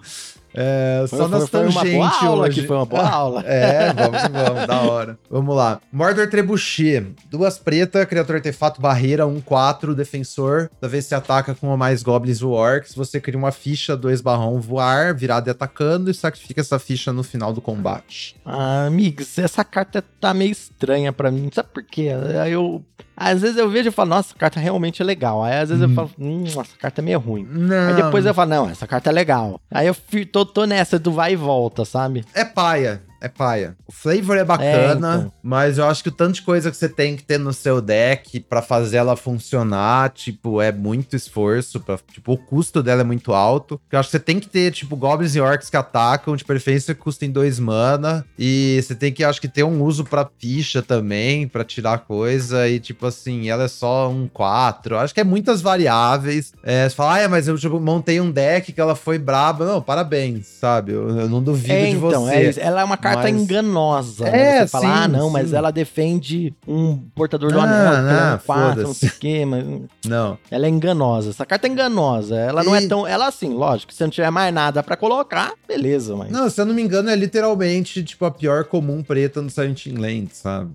É, 0.59 1.05
só 1.07 1.17
Foi, 1.17 1.27
nas 1.27 1.49
foi 1.49 1.59
uma 1.67 1.71
boa 1.71 1.83
tangentes 1.83 2.23
aula 2.23 2.47
hoje. 2.47 2.59
aqui, 2.59 2.67
foi 2.67 2.75
uma 2.77 2.85
boa 2.85 3.05
aula. 3.07 3.43
É, 3.45 3.93
vamos 3.93 4.21
vamos, 4.23 4.67
da 4.67 4.81
hora. 4.81 5.19
Vamos 5.29 5.55
lá. 5.55 5.79
Mordor 5.91 6.27
Trebuchet. 6.29 7.13
Duas 7.29 7.59
preta, 7.59 8.03
criatura 8.07 8.39
artefato 8.39 8.81
barreira, 8.81 9.25
1-4, 9.25 9.93
defensor. 9.93 10.67
Toda 10.79 10.89
vez 10.89 11.05
você 11.05 11.13
ataca 11.13 11.53
com 11.53 11.67
uma 11.67 11.77
mais 11.77 12.01
goblins 12.01 12.41
ou 12.41 12.53
orcs, 12.53 12.95
você 12.95 13.21
cria 13.21 13.37
uma 13.37 13.51
ficha 13.51 13.95
2 13.95 14.19
barrão 14.21 14.59
voar, 14.59 15.13
virada 15.13 15.47
e 15.47 15.51
atacando, 15.51 16.09
e 16.09 16.13
sacrifica 16.13 16.61
essa 16.61 16.79
ficha 16.79 17.13
no 17.13 17.21
final 17.21 17.53
do 17.53 17.61
combate. 17.61 18.35
Ah, 18.43 18.85
amigos, 18.87 19.37
essa 19.37 19.63
carta 19.63 20.03
tá 20.19 20.33
meio 20.33 20.51
estranha 20.51 21.13
pra 21.13 21.29
mim. 21.29 21.51
Sabe 21.53 21.69
por 21.71 21.83
quê? 21.83 22.09
Aí 22.41 22.53
eu. 22.53 22.83
Às 23.19 23.41
vezes 23.41 23.57
eu 23.57 23.67
vejo 23.67 23.89
e 23.89 23.91
falo, 23.91 24.11
nossa, 24.11 24.29
essa 24.29 24.37
carta 24.37 24.59
realmente 24.59 25.01
é 25.01 25.05
legal. 25.05 25.43
Aí 25.43 25.59
às 25.59 25.69
vezes 25.69 25.81
eu 25.83 25.89
falo, 25.89 26.11
hum, 26.19 26.43
essa 26.45 26.77
carta 26.79 27.01
é 27.01 27.03
meio 27.03 27.19
ruim. 27.19 27.47
Não. 27.49 27.87
Aí 27.89 27.95
depois 27.95 28.23
eu 28.23 28.33
falo, 28.33 28.51
não, 28.51 28.69
essa 28.69 28.85
carta 28.85 29.09
é 29.09 29.13
legal. 29.13 29.59
Aí 29.71 29.87
eu 29.87 29.95
tô, 30.31 30.45
tô 30.45 30.65
nessa 30.65 30.99
do 30.99 31.11
vai 31.11 31.33
e 31.33 31.35
volta, 31.35 31.83
sabe? 31.83 32.23
É 32.35 32.45
paia. 32.45 33.01
É 33.27 33.29
paia. 33.29 33.75
O 33.85 33.91
flavor 33.91 34.37
é 34.37 34.43
bacana, 34.45 35.13
É, 35.13 35.17
então. 35.17 35.33
mas 35.43 35.77
eu 35.77 35.85
acho 35.85 36.01
que 36.01 36.09
o 36.09 36.11
tanto 36.13 36.35
de 36.35 36.41
coisa 36.43 36.71
que 36.71 36.77
você 36.77 36.87
tem 36.87 37.15
que 37.15 37.23
ter 37.23 37.37
no 37.37 37.51
seu 37.51 37.81
deck 37.81 38.39
pra 38.39 38.61
fazer 38.61 38.97
ela 38.97 39.15
funcionar, 39.17 40.09
tipo, 40.11 40.61
é 40.61 40.71
muito 40.71 41.15
esforço. 41.15 41.79
Pra, 41.79 41.97
tipo, 42.11 42.33
o 42.33 42.37
custo 42.37 42.81
dela 42.81 43.01
é 43.01 43.03
muito 43.03 43.33
alto. 43.33 43.79
Eu 43.91 43.99
acho 43.99 44.07
que 44.09 44.11
você 44.17 44.19
tem 44.19 44.39
que 44.39 44.47
ter, 44.47 44.71
tipo, 44.71 44.95
goblins 44.95 45.35
e 45.35 45.41
orcs 45.41 45.69
que 45.69 45.75
atacam, 45.77 46.35
de 46.35 46.45
preferência 46.45 46.93
que 46.95 47.01
custem 47.01 47.29
dois 47.29 47.59
mana. 47.59 48.25
E 48.39 48.79
você 48.81 48.95
tem 48.95 49.11
que, 49.11 49.23
acho 49.23 49.41
que, 49.41 49.47
ter 49.47 49.63
um 49.63 49.83
uso 49.83 50.03
pra 50.05 50.27
ficha 50.39 50.81
também, 50.81 51.47
pra 51.47 51.63
tirar 51.63 51.99
coisa. 51.99 52.67
E, 52.69 52.79
tipo 52.79 53.05
assim, 53.05 53.49
ela 53.49 53.63
é 53.63 53.67
só 53.67 54.09
um 54.09 54.27
4. 54.27 54.97
Acho 54.97 55.13
que 55.13 55.19
é 55.19 55.23
muitas 55.23 55.61
variáveis. 55.61 56.53
É, 56.63 56.87
você 56.87 56.95
fala, 56.95 57.23
ah, 57.25 57.29
mas 57.29 57.47
eu 57.47 57.57
tipo, 57.57 57.79
montei 57.79 58.21
um 58.21 58.31
deck 58.31 58.71
que 58.71 58.79
ela 58.81 58.95
foi 58.95 59.17
braba. 59.17 59.65
Não, 59.65 59.81
parabéns, 59.81 60.47
sabe? 60.47 60.93
Eu, 60.93 61.09
eu 61.09 61.29
não 61.29 61.41
duvido 61.43 61.73
É, 61.73 61.85
de 61.85 61.91
então, 61.97 62.25
você. 62.25 62.59
é 62.59 62.67
ela 62.67 62.81
é 62.81 62.83
uma 62.83 62.97
carta 62.97 63.16
mas- 63.23 63.41
enganosa. 63.41 64.27
É, 64.27 64.31
né? 64.31 64.61
Você 64.61 64.67
fala, 64.67 64.85
sim, 64.85 64.91
ah, 64.91 65.07
não, 65.07 65.29
mas 65.29 65.49
sim. 65.49 65.55
ela 65.55 65.71
defende 65.71 66.53
um 66.67 66.97
portador 67.15 67.51
do 67.51 67.59
Ah, 67.59 67.63
anel, 67.63 67.77
ela 67.93 67.97
é 67.97 68.29
não, 68.29 68.35
um 68.35 68.39
4, 68.39 68.63
não 68.65 68.75
foda-se. 68.75 68.99
sei 68.99 69.09
o 69.09 69.13
quê, 69.19 69.45
mas 69.45 69.65
Não. 70.05 70.37
ela 70.49 70.65
é 70.65 70.69
enganosa. 70.69 71.29
Essa 71.29 71.45
carta 71.45 71.67
é 71.67 71.69
enganosa. 71.71 72.35
Ela 72.35 72.63
não 72.63 72.75
é 72.75 72.83
E- 72.83 72.87
tão. 72.87 73.05
Ela, 73.07 73.27
assim, 73.27 73.53
lógico, 73.53 73.93
se 73.93 74.01
não 74.03 74.09
tiver 74.09 74.29
mais 74.31 74.53
nada 74.53 74.81
pra 74.83 74.95
colocar, 74.97 75.53
beleza, 75.67 76.15
mas. 76.15 76.31
Não, 76.31 76.49
se 76.49 76.59
eu 76.59 76.65
não 76.65 76.73
me 76.73 76.81
engano, 76.81 77.09
é 77.09 77.15
literalmente, 77.15 78.03
tipo, 78.03 78.25
a 78.25 78.31
pior 78.31 78.63
comum 78.65 79.01
preta 79.03 79.41
no 79.41 79.49
Silent 79.49 79.85
Land, 79.87 80.29
sabe? 80.33 80.71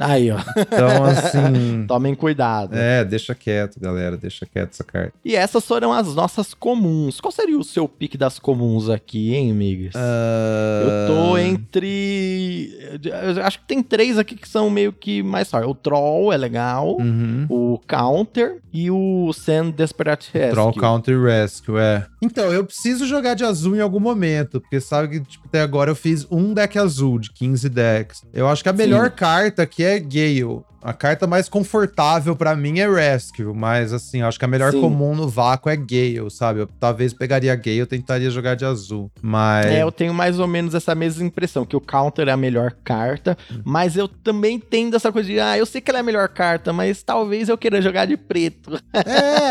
Aí, 0.00 0.30
ó. 0.30 0.38
Então, 0.56 1.04
assim. 1.04 1.84
Tomem 1.88 2.14
cuidado. 2.14 2.74
é, 2.74 3.04
deixa 3.04 3.34
quieto, 3.34 3.78
galera. 3.80 4.16
Deixa 4.16 4.46
quieto 4.46 4.70
essa 4.72 4.84
carta. 4.84 5.12
E 5.24 5.34
essas 5.36 5.64
foram 5.64 5.92
as 5.92 6.14
nossas 6.14 6.54
comuns. 6.54 7.20
Qual 7.20 7.32
seria 7.32 7.58
o 7.58 7.64
seu 7.64 7.88
pique 7.88 8.16
das 8.18 8.38
comuns 8.38 8.88
aqui, 8.90 9.34
hein, 9.34 9.50
amigas? 9.50 9.92
Ah, 9.96 10.82
Eu 11.08 11.14
tô 11.14 11.38
entre. 11.38 11.67
Eu 11.74 13.44
acho 13.44 13.58
que 13.60 13.66
tem 13.66 13.82
três 13.82 14.18
aqui 14.18 14.36
que 14.36 14.48
são 14.48 14.70
meio 14.70 14.92
que 14.92 15.22
mais 15.22 15.50
fortes. 15.50 15.70
O 15.70 15.74
Troll 15.74 16.32
é 16.32 16.36
legal. 16.36 16.96
Uhum. 16.98 17.46
O 17.48 17.80
Counter 17.86 18.58
e 18.72 18.90
o 18.90 19.32
Sand 19.32 19.72
Desperate 19.72 20.30
Rescue. 20.32 20.52
Troll 20.52 20.72
Counter 20.74 21.20
Rescue, 21.22 21.78
é. 21.78 22.06
Então, 22.22 22.52
eu 22.52 22.64
preciso 22.64 23.06
jogar 23.06 23.34
de 23.34 23.44
azul 23.44 23.76
em 23.76 23.80
algum 23.80 24.00
momento, 24.00 24.60
porque 24.60 24.80
sabe 24.80 25.08
que, 25.08 25.20
tipo, 25.20 25.46
até 25.46 25.60
agora 25.60 25.90
eu 25.90 25.96
fiz 25.96 26.26
um 26.30 26.52
deck 26.54 26.78
azul 26.78 27.18
de 27.18 27.32
15 27.32 27.68
decks. 27.68 28.22
Eu 28.32 28.48
acho 28.48 28.62
que 28.62 28.68
a 28.68 28.72
melhor 28.72 29.10
carta 29.10 29.62
aqui 29.62 29.82
é 29.84 29.98
Gale. 29.98 30.62
A 30.82 30.92
carta 30.92 31.26
mais 31.26 31.48
confortável 31.48 32.36
pra 32.36 32.54
mim 32.54 32.78
é 32.78 32.88
Rescue, 32.88 33.52
mas 33.54 33.92
assim, 33.92 34.20
eu 34.20 34.26
acho 34.26 34.38
que 34.38 34.44
a 34.44 34.48
melhor 34.48 34.72
Sim. 34.72 34.80
comum 34.80 35.14
no 35.14 35.28
vácuo 35.28 35.68
é 35.68 35.76
Gale, 35.76 36.30
sabe? 36.30 36.60
Eu 36.60 36.68
talvez 36.78 37.12
pegaria 37.12 37.54
Gale 37.56 37.80
e 37.80 37.86
tentaria 37.86 38.30
jogar 38.30 38.54
de 38.54 38.64
azul. 38.64 39.10
Mas. 39.20 39.66
É, 39.66 39.82
eu 39.82 39.90
tenho 39.90 40.14
mais 40.14 40.38
ou 40.38 40.46
menos 40.46 40.74
essa 40.74 40.94
mesma 40.94 41.24
impressão, 41.24 41.64
que 41.64 41.76
o 41.76 41.80
Counter 41.80 42.28
é 42.28 42.32
a 42.32 42.36
melhor 42.36 42.72
carta, 42.84 43.36
mas 43.64 43.96
eu 43.96 44.06
também 44.06 44.58
tendo 44.58 44.94
essa 44.94 45.10
coisa 45.10 45.28
de, 45.28 45.40
ah, 45.40 45.58
eu 45.58 45.66
sei 45.66 45.80
que 45.80 45.90
ela 45.90 45.98
é 45.98 46.02
a 46.02 46.04
melhor 46.04 46.28
carta, 46.28 46.72
mas 46.72 47.02
talvez 47.02 47.48
eu 47.48 47.58
queira 47.58 47.82
jogar 47.82 48.06
de 48.06 48.16
preto. 48.16 48.78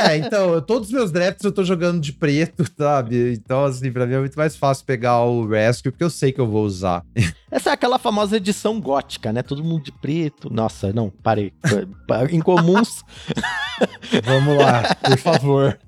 É, 0.07 0.17
então, 0.17 0.61
todos 0.61 0.89
os 0.89 0.93
meus 0.93 1.11
drafts 1.11 1.43
eu 1.43 1.51
tô 1.51 1.63
jogando 1.63 1.99
de 1.99 2.13
preto, 2.13 2.63
sabe? 2.77 3.33
Então, 3.33 3.65
assim, 3.65 3.91
pra 3.91 4.05
mim 4.05 4.13
é 4.13 4.19
muito 4.19 4.37
mais 4.37 4.55
fácil 4.55 4.85
pegar 4.85 5.23
o 5.23 5.47
Rescue, 5.47 5.91
porque 5.91 6.03
eu 6.03 6.09
sei 6.09 6.31
que 6.31 6.39
eu 6.39 6.47
vou 6.47 6.63
usar. 6.63 7.03
Essa 7.49 7.71
é 7.71 7.73
aquela 7.73 7.97
famosa 7.97 8.37
edição 8.37 8.79
gótica, 8.79 9.31
né? 9.33 9.41
Todo 9.41 9.63
mundo 9.63 9.83
de 9.83 9.91
preto. 9.91 10.49
Nossa, 10.53 10.91
não, 10.93 11.11
parei. 11.21 11.53
Incomuns. 12.31 13.03
Vamos 14.23 14.57
lá, 14.57 14.95
por 14.95 15.17
favor. 15.17 15.79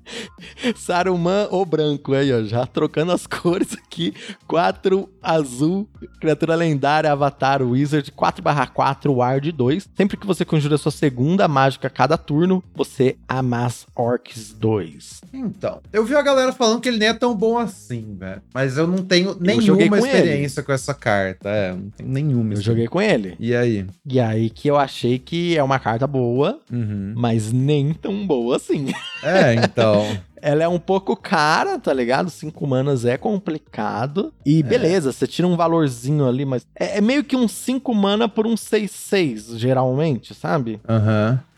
Saruman 0.76 1.48
ou 1.50 1.64
branco, 1.64 2.14
aí, 2.14 2.32
ó. 2.32 2.42
Já 2.42 2.66
trocando 2.66 3.12
as 3.12 3.26
cores 3.26 3.72
aqui. 3.74 4.14
4 4.46 5.08
azul, 5.22 5.88
criatura 6.20 6.54
lendária, 6.54 7.10
avatar, 7.10 7.62
wizard, 7.62 8.10
4/4, 8.12 9.14
ward 9.14 9.52
2. 9.52 9.88
Sempre 9.96 10.16
que 10.16 10.26
você 10.26 10.44
conjura 10.44 10.78
sua 10.78 10.92
segunda 10.92 11.48
mágica 11.48 11.88
a 11.88 11.90
cada 11.90 12.16
turno, 12.16 12.62
você 12.74 13.16
amassa 13.28 13.86
orcs 13.94 14.52
2. 14.52 15.22
Então, 15.32 15.80
eu 15.92 16.04
vi 16.04 16.14
a 16.14 16.22
galera 16.22 16.52
falando 16.52 16.80
que 16.80 16.88
ele 16.88 16.98
nem 16.98 17.08
é 17.08 17.14
tão 17.14 17.34
bom 17.34 17.58
assim, 17.58 18.16
velho. 18.18 18.42
Mas 18.54 18.76
eu 18.76 18.86
não 18.86 18.98
tenho 18.98 19.36
nenhuma 19.40 19.98
experiência 19.98 20.60
ele. 20.60 20.66
com 20.66 20.72
essa 20.72 20.94
carta. 20.94 21.48
É, 21.48 21.72
não 21.72 21.90
tenho 21.90 22.08
nenhuma. 22.08 22.54
Eu 22.54 22.60
joguei 22.60 22.86
com 22.86 23.00
ele. 23.00 23.36
E 23.38 23.54
aí? 23.54 23.86
E 24.06 24.20
aí 24.20 24.50
que 24.50 24.68
eu 24.68 24.76
achei 24.76 25.18
que 25.20 25.56
é 25.56 25.62
uma 25.62 25.78
carta 25.78 26.06
boa, 26.06 26.58
uhum. 26.72 27.12
mas 27.16 27.52
nem 27.52 27.92
tão 27.92 28.26
boa 28.26 28.56
assim. 28.56 28.88
É, 29.22 29.54
então. 29.54 30.06
Ela 30.42 30.64
é 30.64 30.68
um 30.68 30.78
pouco 30.78 31.14
cara, 31.14 31.78
tá 31.78 31.92
ligado? 31.92 32.30
5 32.30 32.66
manas 32.66 33.04
é 33.04 33.18
complicado. 33.18 34.32
E 34.44 34.60
é. 34.60 34.62
beleza, 34.62 35.12
você 35.12 35.26
tira 35.26 35.46
um 35.46 35.54
valorzinho 35.54 36.26
ali, 36.26 36.46
mas 36.46 36.66
é, 36.74 36.96
é 36.96 37.00
meio 37.02 37.22
que 37.22 37.36
um 37.36 37.46
5 37.46 37.94
mana 37.94 38.26
por 38.26 38.46
um 38.46 38.54
6-6, 38.54 39.58
geralmente, 39.58 40.34
sabe? 40.34 40.80
Aham. 40.88 41.32
Uhum. 41.32 41.50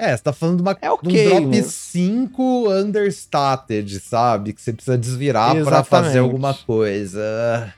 É, 0.00 0.16
você 0.16 0.22
tá 0.22 0.32
falando 0.32 0.56
de, 0.56 0.62
uma, 0.62 0.74
é 0.80 0.90
okay, 0.90 1.28
de 1.28 1.34
um 1.34 1.50
drop 1.50 1.62
5 1.62 2.72
understated, 2.72 4.00
sabe? 4.00 4.54
Que 4.54 4.62
você 4.62 4.72
precisa 4.72 4.96
desvirar 4.96 5.54
para 5.62 5.84
fazer 5.84 6.20
alguma 6.20 6.54
coisa. 6.54 7.70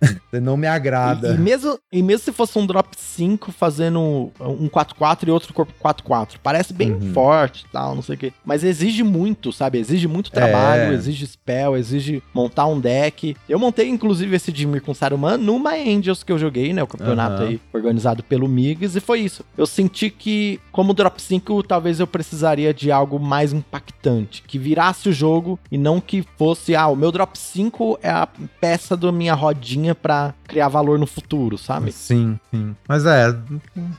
Você 0.30 0.40
não 0.40 0.56
me 0.56 0.66
agrada. 0.66 1.30
E, 1.30 1.34
e, 1.34 1.38
mesmo, 1.38 1.78
e 1.92 2.02
mesmo 2.02 2.24
se 2.24 2.32
fosse 2.32 2.58
um 2.58 2.66
drop 2.66 2.88
5 2.96 3.50
fazendo 3.52 4.30
um 4.40 4.68
4-4 4.68 5.28
e 5.28 5.30
outro 5.30 5.52
corpo 5.52 5.72
4-4, 5.82 6.36
parece 6.42 6.72
bem 6.72 6.92
uhum. 6.92 7.12
forte 7.12 7.64
e 7.68 7.72
tal, 7.72 7.94
não 7.94 8.02
sei 8.02 8.14
o 8.14 8.18
quê. 8.18 8.32
Mas 8.44 8.62
exige 8.62 9.02
muito, 9.02 9.52
sabe? 9.52 9.78
Exige 9.78 10.06
muito 10.06 10.30
trabalho, 10.30 10.92
é. 10.92 10.94
exige 10.94 11.26
spell, 11.26 11.76
exige 11.76 12.22
montar 12.32 12.66
um 12.66 12.78
deck. 12.78 13.36
Eu 13.48 13.58
montei, 13.58 13.88
inclusive, 13.88 14.36
esse 14.36 14.52
Dimir 14.52 14.82
com 14.82 14.94
Saruman 14.94 15.36
numa 15.36 15.74
Angels 15.74 16.22
que 16.22 16.32
eu 16.32 16.38
joguei, 16.38 16.72
né? 16.72 16.82
O 16.82 16.86
campeonato 16.86 17.42
uhum. 17.42 17.48
aí 17.48 17.60
organizado 17.72 18.22
pelo 18.22 18.48
Migs, 18.48 18.96
e 18.96 19.00
foi 19.00 19.20
isso. 19.20 19.44
Eu 19.56 19.66
senti 19.66 20.10
que, 20.10 20.60
como 20.70 20.94
drop 20.94 21.20
5, 21.20 21.62
talvez 21.62 22.00
eu 22.00 22.06
precisaria 22.06 22.72
de 22.72 22.92
algo 22.92 23.18
mais 23.18 23.52
impactante, 23.52 24.42
que 24.46 24.58
virasse 24.58 25.08
o 25.08 25.12
jogo 25.12 25.58
e 25.70 25.78
não 25.78 26.00
que 26.00 26.24
fosse, 26.36 26.74
ah, 26.74 26.88
o 26.88 26.96
meu 26.96 27.10
drop 27.10 27.38
5 27.38 27.98
é 28.02 28.10
a 28.10 28.28
peça 28.60 28.96
da 28.96 29.10
minha 29.10 29.34
rodinha 29.34 29.87
para 29.94 30.34
criar 30.44 30.68
valor 30.68 30.98
no 30.98 31.06
futuro, 31.06 31.58
sabe? 31.58 31.92
Sim, 31.92 32.38
sim. 32.50 32.74
Mas 32.86 33.04
é, 33.06 33.34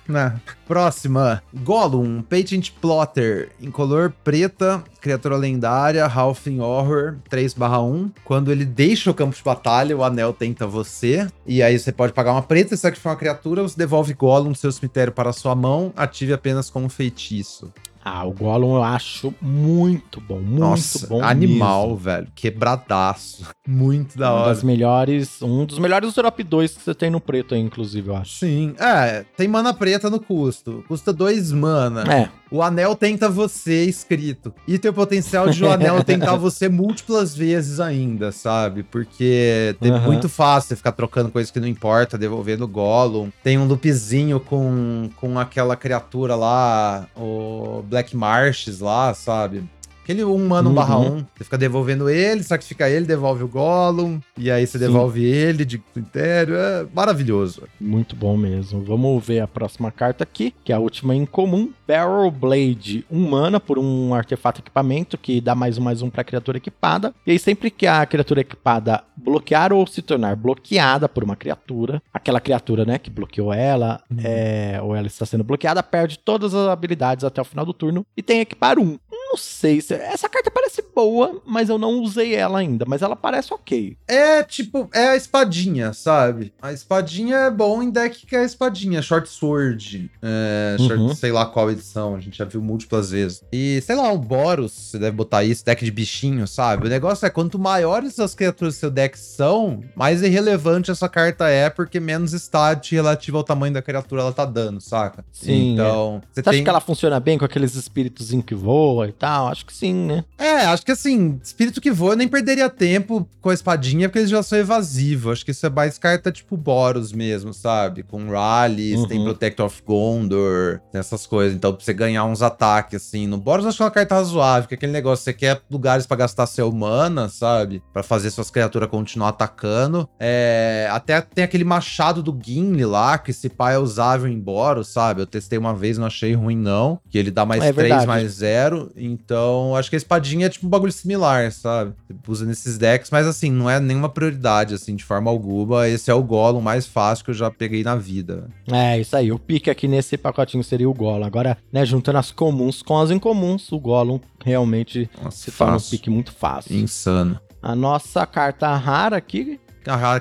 né. 0.08 0.40
Próxima, 0.68 1.42
Gollum, 1.54 2.22
Patent 2.22 2.72
Plotter, 2.80 3.50
em 3.60 3.72
color 3.72 4.14
preta, 4.24 4.84
criatura 5.02 5.36
lendária, 5.36 6.06
Halfling 6.06 6.60
Horror, 6.60 7.16
3/1. 7.30 8.12
Quando 8.24 8.52
ele 8.52 8.66
deixa 8.66 9.10
o 9.10 9.14
campo 9.14 9.36
de 9.36 9.44
batalha, 9.44 9.98
o 9.98 10.04
anel 10.04 10.34
tenta 10.34 10.68
você, 10.68 11.28
e 11.46 11.64
aí 11.64 11.78
você 11.78 11.92
pode 11.92 12.14
pagar 12.14 12.34
uma 12.34 12.42
preta, 12.42 12.76
se 12.76 12.92
for 12.94 13.10
uma 13.10 13.16
criatura, 13.16 13.64
você 13.64 13.78
devolve 13.78 14.14
Gollum 14.14 14.52
do 14.52 14.58
seu 14.58 14.72
cemitério 14.72 15.14
para 15.14 15.34
sua 15.34 15.56
mão, 15.56 15.92
ative 15.96 16.34
apenas 16.34 16.70
como 16.70 16.90
feitiço. 16.90 17.72
Ah, 18.04 18.26
o 18.26 18.32
Gollum 18.32 18.76
eu 18.76 18.84
acho 18.84 19.34
muito 19.42 20.22
bom, 20.22 20.40
muito 20.40 20.60
Nossa, 20.60 21.08
bom 21.08 21.24
animal, 21.24 21.84
mesmo. 21.90 21.98
velho. 21.98 22.28
Quebradaço. 22.36 23.48
Muito 23.68 24.18
da 24.18 24.32
hora. 24.34 24.44
Um 24.46 24.46
das 24.48 24.64
melhores, 24.64 25.42
um 25.44 25.64
dos 25.64 25.78
melhores 25.78 26.12
top 26.14 26.44
2 26.44 26.76
que 26.76 26.82
você 26.82 26.96
tem 26.96 27.12
no 27.12 27.20
preto 27.22 27.54
aí, 27.54 27.62
inclusive, 27.62 28.10
eu 28.10 28.16
acho. 28.16 28.34
Sim. 28.40 28.74
É, 28.80 29.24
tem 29.38 29.48
mana 29.48 29.74
preta 29.76 30.10
no 30.10 30.20
custo. 30.20 30.84
Custa 30.88 31.14
2 31.14 31.52
mana. 31.52 32.02
É. 32.12 32.30
O 32.52 32.62
anel 32.62 32.96
tenta 32.96 33.30
você 33.30 33.84
escrito. 33.86 34.54
E 34.68 34.78
tem 34.80 34.90
o 34.90 34.94
potencial 34.94 35.50
de 35.50 35.64
o 35.64 35.70
anel 35.70 36.04
tentar 36.04 36.36
você 36.36 36.68
múltiplas 36.68 37.36
vezes 37.36 37.80
ainda, 37.80 38.32
sabe? 38.32 38.84
Porque 38.84 39.76
é 39.82 39.88
uhum. 39.88 40.02
muito 40.02 40.28
fácil 40.28 40.76
ficar 40.76 40.92
trocando 40.92 41.30
coisas 41.30 41.52
que 41.52 41.60
não 41.60 41.68
importa, 41.68 42.18
devolvendo 42.18 42.68
Gollum. 42.68 43.30
Tem 43.44 43.58
um 43.58 43.66
loopzinho 43.66 44.40
com, 44.40 45.10
com 45.16 45.38
aquela 45.38 45.76
criatura 45.76 46.36
lá, 46.36 47.08
o 47.16 47.84
Black 47.88 48.16
Marshes 48.16 48.80
lá, 48.80 49.14
sabe? 49.14 49.64
Aquele 50.10 50.24
1 50.24 50.34
humano 50.34 50.70
uhum. 50.70 50.76
barra 50.76 50.98
1. 50.98 51.18
Você 51.38 51.44
fica 51.44 51.56
devolvendo 51.56 52.10
ele, 52.10 52.42
sacrifica 52.42 52.90
ele, 52.90 53.06
devolve 53.06 53.44
o 53.44 53.48
Gollum. 53.48 54.20
E 54.36 54.50
aí 54.50 54.66
você 54.66 54.80
Sim. 54.80 54.86
devolve 54.86 55.24
ele 55.24 55.64
de 55.64 55.78
critério. 55.78 56.56
É 56.56 56.88
maravilhoso. 56.92 57.62
Muito 57.80 58.16
bom 58.16 58.36
mesmo. 58.36 58.84
Vamos 58.84 59.24
ver 59.24 59.42
a 59.42 59.48
próxima 59.48 59.92
carta 59.92 60.24
aqui, 60.24 60.52
que 60.64 60.72
é 60.72 60.76
a 60.76 60.80
última 60.80 61.14
em 61.14 61.28
comum. 61.28 61.72
Barrel 61.88 62.32
Blade. 62.32 63.06
1 63.12 63.30
mana 63.30 63.60
por 63.60 63.78
um 63.78 64.16
artefato 64.16 64.62
equipamento 64.62 65.16
que 65.16 65.40
dá 65.40 65.54
mais 65.54 65.78
um 65.78 65.82
mais 65.84 66.02
um 66.02 66.10
pra 66.10 66.24
criatura 66.24 66.58
equipada. 66.58 67.14
E 67.28 67.30
aí 67.30 67.38
sempre 67.38 67.70
que 67.70 67.86
a 67.86 68.04
criatura 68.04 68.42
equipada 68.42 69.04
bloquear 69.16 69.72
ou 69.72 69.86
se 69.86 70.02
tornar 70.02 70.36
bloqueada 70.36 71.08
por 71.08 71.24
uma 71.24 71.36
criatura, 71.36 72.02
aquela 72.12 72.40
criatura, 72.40 72.84
né, 72.84 72.98
que 72.98 73.12
bloqueou 73.12 73.54
ela, 73.54 74.02
uhum. 74.10 74.18
é, 74.24 74.80
ou 74.82 74.96
ela 74.96 75.06
está 75.06 75.26
sendo 75.26 75.44
bloqueada, 75.44 75.84
perde 75.84 76.18
todas 76.18 76.56
as 76.56 76.68
habilidades 76.68 77.24
até 77.24 77.40
o 77.40 77.46
final 77.46 77.66
do 77.66 77.74
turno 77.74 78.04
e 78.18 78.24
tem 78.24 78.40
equipar 78.40 78.80
um. 78.80 78.98
Não 79.30 79.38
sei 79.38 79.80
se 79.80 79.94
essa 79.94 80.28
carta 80.28 80.50
parece 80.50 80.84
boa, 80.96 81.40
mas 81.46 81.70
eu 81.70 81.78
não 81.78 82.00
usei 82.02 82.34
ela 82.34 82.58
ainda. 82.58 82.84
Mas 82.88 83.04
ela 83.04 83.16
parece 83.16 83.54
ok. 83.54 83.96
É 84.08 84.42
tipo, 84.42 84.90
é 84.92 85.10
a 85.10 85.16
espadinha, 85.16 85.94
sabe? 85.94 86.52
A 86.60 86.74
espadinha 86.74 87.38
é 87.38 87.52
bom 87.52 87.84
em 87.84 87.92
deck 87.92 88.26
que 88.26 88.36
é 88.36 88.40
a 88.40 88.44
espadinha. 88.44 89.04
Short 89.04 89.30
Sword. 89.30 90.10
É, 90.20 90.76
short, 90.80 90.96
uhum. 90.96 91.14
sei 91.14 91.32
lá 91.32 91.46
qual 91.46 91.70
edição. 91.70 92.16
A 92.16 92.20
gente 92.20 92.40
já 92.40 92.46
viu 92.46 92.60
múltiplas 92.60 93.12
vezes. 93.12 93.44
E 93.52 93.80
sei 93.82 93.96
lá, 93.96 94.12
o 94.12 94.18
Boros, 94.18 94.72
você 94.72 94.98
deve 94.98 95.16
botar 95.16 95.44
isso, 95.44 95.64
deck 95.64 95.86
de 95.86 95.92
bichinho, 95.92 96.48
sabe? 96.48 96.88
O 96.88 96.90
negócio 96.90 97.24
é 97.24 97.30
quanto 97.30 97.60
maiores 97.60 98.20
as 98.20 98.34
criaturas 98.34 98.74
do 98.74 98.80
seu 98.80 98.90
deck 98.90 99.16
são, 99.18 99.84
mais 99.96 100.24
irrelevante 100.24 100.90
essa 100.90 101.08
carta 101.08 101.48
é, 101.48 101.70
porque 101.70 102.00
menos 102.00 102.34
stat 102.34 102.96
relativo 102.96 103.38
ao 103.38 103.44
tamanho 103.44 103.76
da 103.76 103.82
criatura 103.82 104.24
ela 104.24 104.34
tá 104.34 104.46
dando, 104.46 104.82
saca? 104.82 105.24
Sim. 105.32 105.74
Então. 105.74 106.20
É. 106.24 106.28
Você, 106.34 106.42
você 106.42 106.44
tem... 106.44 106.54
acha 106.54 106.64
que 106.64 106.70
ela 106.70 106.82
funciona 106.82 107.20
bem 107.20 107.38
com 107.38 107.46
aqueles 107.46 107.76
espíritos 107.76 108.30
que 108.46 108.56
voam 108.56 109.06
e 109.06 109.12
tal? 109.20 109.48
Acho 109.48 109.66
que 109.66 109.74
sim, 109.74 109.94
né? 109.94 110.24
É, 110.38 110.66
acho 110.66 110.86
que 110.86 110.92
assim, 110.92 111.40
espírito 111.44 111.82
que 111.82 111.92
voa, 111.92 112.14
eu 112.14 112.18
nem 112.18 112.28
perderia 112.28 112.70
tempo 112.70 113.28
com 113.42 113.50
a 113.50 113.54
espadinha, 113.54 114.08
porque 114.08 114.20
eles 114.20 114.30
já 114.30 114.42
são 114.42 114.58
evasivos. 114.58 115.34
Acho 115.34 115.46
que 115.46 115.52
isso 115.52 115.66
é 115.66 115.70
mais 115.70 115.98
carta 115.98 116.32
tipo 116.32 116.58
Boros 116.58 117.12
mesmo, 117.12 117.54
sabe? 117.54 118.04
Com 118.04 118.30
Rallies, 118.30 119.00
uhum. 119.02 119.08
tem 119.08 119.24
Protector 119.24 119.66
of 119.66 119.82
Gondor, 119.86 120.80
tem 120.92 121.00
essas 121.00 121.26
coisas. 121.26 121.56
Então, 121.56 121.74
pra 121.74 121.84
você 121.84 121.94
ganhar 121.94 122.26
uns 122.26 122.42
ataques, 122.42 123.04
assim. 123.04 123.28
No 123.28 123.38
Boros, 123.38 123.66
acho 123.66 123.78
que 123.78 123.84
é 123.84 123.86
uma 123.86 123.92
carta 123.92 124.16
razoável, 124.16 124.68
que 124.68 124.74
é 124.74 124.78
aquele 124.78 124.92
negócio, 124.92 125.24
você 125.24 125.34
quer 125.34 125.62
lugares 125.70 126.06
para 126.06 126.18
gastar 126.18 126.48
seu 126.48 126.72
mana, 126.72 127.30
sabe? 127.30 127.84
para 128.00 128.04
fazer 128.04 128.30
suas 128.32 128.50
criaturas 128.50 128.90
continuar 128.90 129.30
atacando. 129.30 130.08
É, 130.20 130.88
até 130.92 131.20
tem 131.22 131.44
aquele 131.44 131.64
machado 131.64 132.22
do 132.24 132.38
Gimli 132.42 132.86
lá, 132.86 133.18
que 133.18 133.32
esse 133.32 133.50
pai 133.50 133.76
é 133.76 133.78
usável 133.78 134.28
em 134.28 134.40
Boros, 134.40 134.88
sabe? 134.88 135.22
Eu 135.22 135.26
testei 135.26 135.58
uma 135.58 135.74
vez, 135.74 135.98
não 135.98 136.08
achei 136.08 136.34
ruim, 136.34 136.56
não. 136.56 137.00
Que 137.10 137.18
ele 137.18 137.32
dá 137.32 137.46
mais 137.46 137.64
é 137.64 137.74
3, 137.74 138.06
mais 138.06 138.32
0. 138.34 138.92
Então, 139.12 139.76
acho 139.76 139.90
que 139.90 139.96
a 139.96 139.98
espadinha 139.98 140.46
é 140.46 140.50
tipo 140.50 140.68
um 140.68 140.70
bagulho 140.70 140.92
similar, 140.92 141.52
sabe? 141.52 141.94
Você 142.08 142.32
usa 142.32 142.46
nesses 142.46 142.78
decks, 142.78 143.10
mas 143.12 143.26
assim, 143.28 143.52
não 143.52 143.70
é 143.70 143.80
nenhuma 143.80 144.10
prioridade, 144.10 144.74
assim, 144.74 144.96
de 144.96 145.04
forma 145.04 145.30
alguma. 145.30 145.88
Esse 145.88 146.12
é 146.12 146.14
o 146.14 146.24
Gollum 146.24 146.62
mais 146.62 146.86
fácil 146.86 147.26
que 147.26 147.32
eu 147.32 147.36
já 147.36 147.50
peguei 147.50 147.84
na 147.84 147.96
vida. 147.96 148.50
É, 148.72 149.00
isso 149.00 149.16
aí. 149.16 149.32
O 149.32 149.40
pique 149.40 149.70
aqui 149.70 149.88
nesse 149.88 150.18
pacotinho 150.18 150.64
seria 150.64 150.90
o 150.90 150.94
Gollum. 150.94 151.26
Agora, 151.26 151.58
né, 151.72 151.86
juntando 151.86 152.18
as 152.18 152.32
comuns 152.32 152.82
com 152.82 153.00
as 153.00 153.12
incomuns, 153.12 153.72
o 153.72 153.80
Gollum 153.80 154.20
realmente 154.44 155.10
Nossa, 155.22 155.38
se 155.38 155.52
torna 155.52 155.78
um 155.78 155.82
pique 155.82 156.10
muito 156.10 156.32
fácil. 156.32 156.76
Insano. 156.76 157.40
A 157.62 157.76
nossa 157.76 158.26
carta 158.26 158.74
rara 158.76 159.18
aqui 159.18 159.60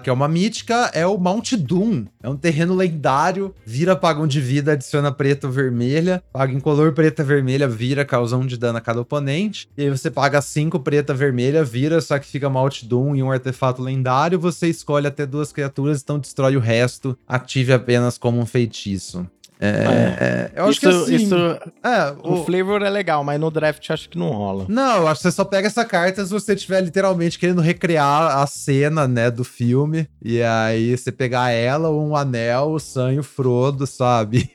que 0.02 0.10
é 0.10 0.12
uma 0.12 0.28
mítica, 0.28 0.90
é 0.94 1.06
o 1.06 1.18
Mount 1.18 1.52
Doom. 1.54 2.06
É 2.22 2.28
um 2.28 2.36
terreno 2.36 2.74
lendário, 2.74 3.54
vira 3.64 3.92
apagão 3.92 4.26
de 4.26 4.40
vida, 4.40 4.72
adiciona 4.72 5.12
preta 5.12 5.46
ou 5.46 5.52
vermelha, 5.52 6.22
paga 6.32 6.52
em 6.52 6.60
color 6.60 6.92
preta 6.92 7.22
vermelha, 7.22 7.68
vira, 7.68 8.04
causa 8.04 8.36
um 8.36 8.46
de 8.46 8.56
dano 8.56 8.78
a 8.78 8.80
cada 8.80 9.00
oponente. 9.00 9.68
E 9.76 9.82
aí 9.82 9.90
você 9.90 10.10
paga 10.10 10.40
5 10.40 10.80
preta 10.80 11.14
vermelha, 11.14 11.64
vira, 11.64 12.00
só 12.00 12.18
que 12.18 12.26
fica 12.26 12.50
Mount 12.50 12.84
Doom 12.84 13.16
e 13.16 13.22
um 13.22 13.30
artefato 13.30 13.82
lendário. 13.82 14.38
Você 14.38 14.68
escolhe 14.68 15.06
até 15.06 15.26
duas 15.26 15.52
criaturas, 15.52 16.02
então 16.02 16.18
destrói 16.18 16.56
o 16.56 16.60
resto, 16.60 17.16
ative 17.26 17.72
apenas 17.72 18.18
como 18.18 18.38
um 18.38 18.46
feitiço. 18.46 19.26
É, 19.60 20.50
é. 20.54 20.60
eu 20.60 20.66
acho 20.66 20.72
isso, 20.72 20.80
que 20.80 20.86
assim, 20.86 21.14
isso, 21.16 21.34
é, 21.34 22.14
o, 22.22 22.34
o, 22.34 22.44
flavor 22.44 22.80
é 22.82 22.88
legal, 22.88 23.24
mas 23.24 23.40
no 23.40 23.50
draft 23.50 23.90
acho 23.90 24.08
que 24.08 24.16
não 24.16 24.28
rola. 24.28 24.66
Não, 24.68 24.98
eu 24.98 25.08
acho 25.08 25.20
que 25.20 25.28
você 25.28 25.32
só 25.32 25.44
pega 25.44 25.66
essa 25.66 25.84
carta 25.84 26.24
se 26.24 26.30
você 26.30 26.54
estiver 26.54 26.80
literalmente 26.80 27.38
querendo 27.38 27.60
recriar 27.60 28.38
a 28.38 28.46
cena, 28.46 29.08
né, 29.08 29.30
do 29.30 29.42
filme. 29.42 30.08
E 30.22 30.40
aí 30.42 30.96
você 30.96 31.10
pegar 31.10 31.50
ela, 31.50 31.90
um 31.90 32.14
anel, 32.14 32.70
o 32.70 32.78
Sam 32.78 33.14
e 33.14 33.18
o 33.18 33.24
Frodo, 33.24 33.86
sabe? 33.86 34.50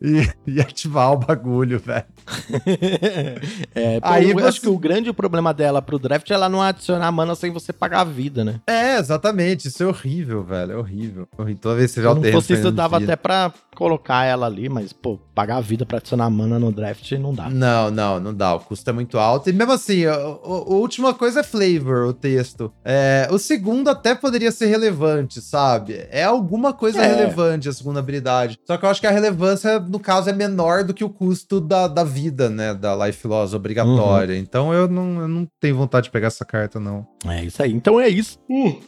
E, 0.00 0.28
e 0.46 0.60
ativar 0.60 1.12
o 1.12 1.16
bagulho, 1.16 1.78
velho. 1.78 2.04
é, 3.74 3.98
Aí 4.02 4.30
eu 4.30 4.34
você... 4.34 4.46
acho 4.46 4.60
que 4.60 4.68
o 4.68 4.78
grande 4.78 5.12
problema 5.12 5.52
dela 5.52 5.82
pro 5.82 5.98
draft 5.98 6.30
é 6.30 6.34
ela 6.34 6.48
não 6.48 6.62
adicionar 6.62 7.10
mana 7.12 7.34
sem 7.34 7.50
você 7.50 7.72
pagar 7.72 8.00
a 8.00 8.04
vida, 8.04 8.44
né? 8.44 8.60
É, 8.66 8.98
exatamente. 8.98 9.68
Isso 9.68 9.82
é 9.82 9.86
horrível, 9.86 10.42
velho. 10.42 10.72
É 10.72 10.76
horrível. 10.76 11.28
horrível. 11.36 11.60
Toda 11.60 11.76
vez 11.76 11.90
que 11.90 12.00
você 12.00 12.02
já 12.02 12.14
tem. 12.14 12.40
Se 12.40 12.52
isso, 12.54 12.72
dava 12.72 12.98
até 12.98 13.16
pra 13.16 13.52
colocar 13.74 14.24
ela 14.24 14.46
ali, 14.46 14.68
mas, 14.68 14.92
pô, 14.92 15.18
pagar 15.34 15.56
a 15.56 15.60
vida 15.60 15.84
pra 15.84 15.98
adicionar 15.98 16.30
mana 16.30 16.58
no 16.58 16.70
draft 16.70 17.10
não 17.12 17.34
dá. 17.34 17.50
Não, 17.50 17.90
não, 17.90 18.20
não 18.20 18.34
dá. 18.34 18.54
O 18.54 18.60
custo 18.60 18.88
é 18.88 18.92
muito 18.92 19.18
alto. 19.18 19.50
E 19.50 19.52
mesmo 19.52 19.72
assim, 19.72 20.04
a, 20.06 20.14
a, 20.14 20.16
a 20.16 20.74
última 20.74 21.12
coisa 21.12 21.40
é 21.40 21.42
flavor, 21.42 22.06
o 22.06 22.12
texto. 22.12 22.72
É, 22.84 23.28
o 23.30 23.38
segundo 23.38 23.88
até 23.88 24.14
poderia 24.14 24.52
ser 24.52 24.66
relevante, 24.66 25.40
sabe? 25.40 26.06
É 26.10 26.24
alguma 26.24 26.72
coisa 26.72 27.02
é. 27.02 27.06
relevante 27.06 27.68
a 27.68 27.72
segunda 27.72 28.00
habilidade. 28.00 28.58
Só 28.66 28.76
que 28.76 28.84
eu 28.84 28.88
acho 28.88 29.00
que 29.00 29.06
a 29.06 29.10
relevância, 29.10 29.53
no 29.88 29.98
caso, 29.98 30.30
é 30.30 30.32
menor 30.32 30.84
do 30.84 30.94
que 30.94 31.04
o 31.04 31.10
custo 31.10 31.60
da, 31.60 31.88
da 31.88 32.04
vida, 32.04 32.48
né? 32.48 32.74
Da 32.74 32.94
Life 33.06 33.26
Loss 33.26 33.54
obrigatória. 33.54 34.34
Uhum. 34.34 34.40
Então 34.40 34.72
eu 34.72 34.88
não, 34.88 35.20
eu 35.20 35.28
não 35.28 35.48
tenho 35.60 35.76
vontade 35.76 36.04
de 36.04 36.10
pegar 36.10 36.28
essa 36.28 36.44
carta, 36.44 36.80
não. 36.80 37.06
É 37.26 37.44
isso 37.44 37.62
aí. 37.62 37.72
Então 37.72 38.00
é 38.00 38.08
isso. 38.08 38.38
Uh, 38.48 38.80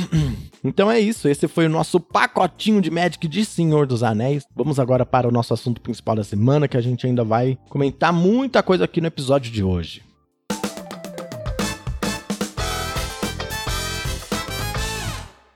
então 0.64 0.90
é 0.90 0.98
isso. 0.98 1.28
Esse 1.28 1.48
foi 1.48 1.66
o 1.66 1.70
nosso 1.70 2.00
pacotinho 2.00 2.80
de 2.80 2.90
Magic 2.90 3.26
de 3.26 3.44
Senhor 3.44 3.86
dos 3.86 4.02
Anéis. 4.02 4.44
Vamos 4.54 4.78
agora 4.78 5.04
para 5.04 5.28
o 5.28 5.32
nosso 5.32 5.54
assunto 5.54 5.80
principal 5.80 6.16
da 6.16 6.24
semana, 6.24 6.68
que 6.68 6.76
a 6.76 6.80
gente 6.80 7.06
ainda 7.06 7.24
vai 7.24 7.58
comentar 7.68 8.12
muita 8.12 8.62
coisa 8.62 8.84
aqui 8.84 9.00
no 9.00 9.06
episódio 9.06 9.50
de 9.52 9.62
hoje. 9.62 10.02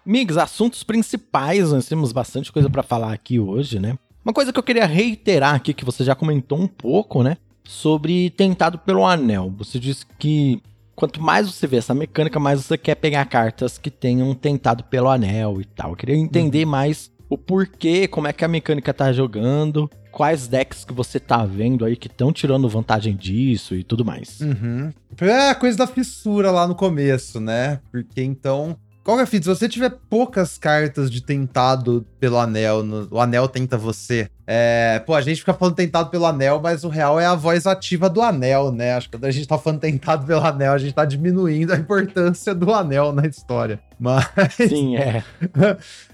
Migs, 0.06 0.36
assuntos 0.36 0.82
principais, 0.82 1.72
nós 1.72 1.86
temos 1.86 2.12
bastante 2.12 2.52
coisa 2.52 2.68
para 2.68 2.82
falar 2.82 3.12
aqui 3.12 3.40
hoje, 3.40 3.80
né? 3.80 3.96
Uma 4.24 4.32
coisa 4.32 4.52
que 4.52 4.58
eu 4.58 4.62
queria 4.62 4.86
reiterar 4.86 5.54
aqui, 5.54 5.74
que 5.74 5.84
você 5.84 6.02
já 6.02 6.14
comentou 6.14 6.58
um 6.58 6.66
pouco, 6.66 7.22
né? 7.22 7.36
Sobre 7.62 8.30
tentado 8.30 8.78
pelo 8.78 9.04
anel. 9.04 9.52
Você 9.58 9.78
disse 9.78 10.06
que 10.18 10.62
quanto 10.94 11.22
mais 11.22 11.46
você 11.46 11.66
vê 11.66 11.76
essa 11.76 11.94
mecânica, 11.94 12.40
mais 12.40 12.64
você 12.64 12.78
quer 12.78 12.94
pegar 12.94 13.24
cartas 13.26 13.76
que 13.76 13.90
tenham 13.90 14.34
tentado 14.34 14.82
pelo 14.84 15.08
anel 15.08 15.60
e 15.60 15.64
tal. 15.64 15.90
Eu 15.90 15.96
queria 15.96 16.16
entender 16.16 16.64
uhum. 16.64 16.70
mais 16.70 17.10
o 17.28 17.36
porquê, 17.36 18.08
como 18.08 18.26
é 18.26 18.32
que 18.32 18.44
a 18.44 18.48
mecânica 18.48 18.94
tá 18.94 19.12
jogando, 19.12 19.90
quais 20.10 20.46
decks 20.46 20.84
que 20.84 20.92
você 20.94 21.18
tá 21.18 21.44
vendo 21.44 21.84
aí 21.84 21.96
que 21.96 22.06
estão 22.06 22.32
tirando 22.32 22.68
vantagem 22.68 23.16
disso 23.16 23.74
e 23.74 23.82
tudo 23.82 24.04
mais. 24.04 24.40
Uhum. 24.40 24.92
É 25.20 25.50
a 25.50 25.54
coisa 25.54 25.76
da 25.76 25.86
fissura 25.86 26.50
lá 26.50 26.66
no 26.66 26.74
começo, 26.74 27.40
né? 27.40 27.80
Porque 27.90 28.22
então 28.22 28.76
qual 29.04 29.18
que 29.18 29.22
é 29.22 29.26
fita? 29.26 29.44
Se 29.44 29.60
você 29.60 29.68
tiver 29.68 29.90
poucas 30.08 30.56
cartas 30.56 31.10
de 31.10 31.20
tentado 31.20 32.06
pelo 32.18 32.38
anel, 32.38 32.82
no, 32.82 33.06
o 33.10 33.20
anel 33.20 33.46
tenta 33.46 33.76
você. 33.76 34.30
É, 34.46 35.02
pô, 35.06 35.14
a 35.14 35.20
gente 35.20 35.38
fica 35.38 35.54
falando 35.54 35.74
tentado 35.74 36.10
pelo 36.10 36.26
anel, 36.26 36.60
mas 36.62 36.84
o 36.84 36.88
real 36.88 37.18
é 37.18 37.26
a 37.26 37.34
voz 37.34 37.66
ativa 37.66 38.08
do 38.10 38.20
anel, 38.20 38.70
né? 38.70 38.94
Acho 38.94 39.08
que 39.08 39.16
quando 39.16 39.24
a 39.24 39.30
gente 39.30 39.48
tá 39.48 39.56
falando 39.58 39.80
tentado 39.80 40.26
pelo 40.26 40.44
anel, 40.44 40.72
a 40.72 40.78
gente 40.78 40.92
tá 40.92 41.04
diminuindo 41.04 41.72
a 41.72 41.76
importância 41.76 42.54
do 42.54 42.72
anel 42.72 43.12
na 43.12 43.26
história. 43.26 43.80
Mas. 43.98 44.54
Sim, 44.54 44.96
é. 44.98 45.24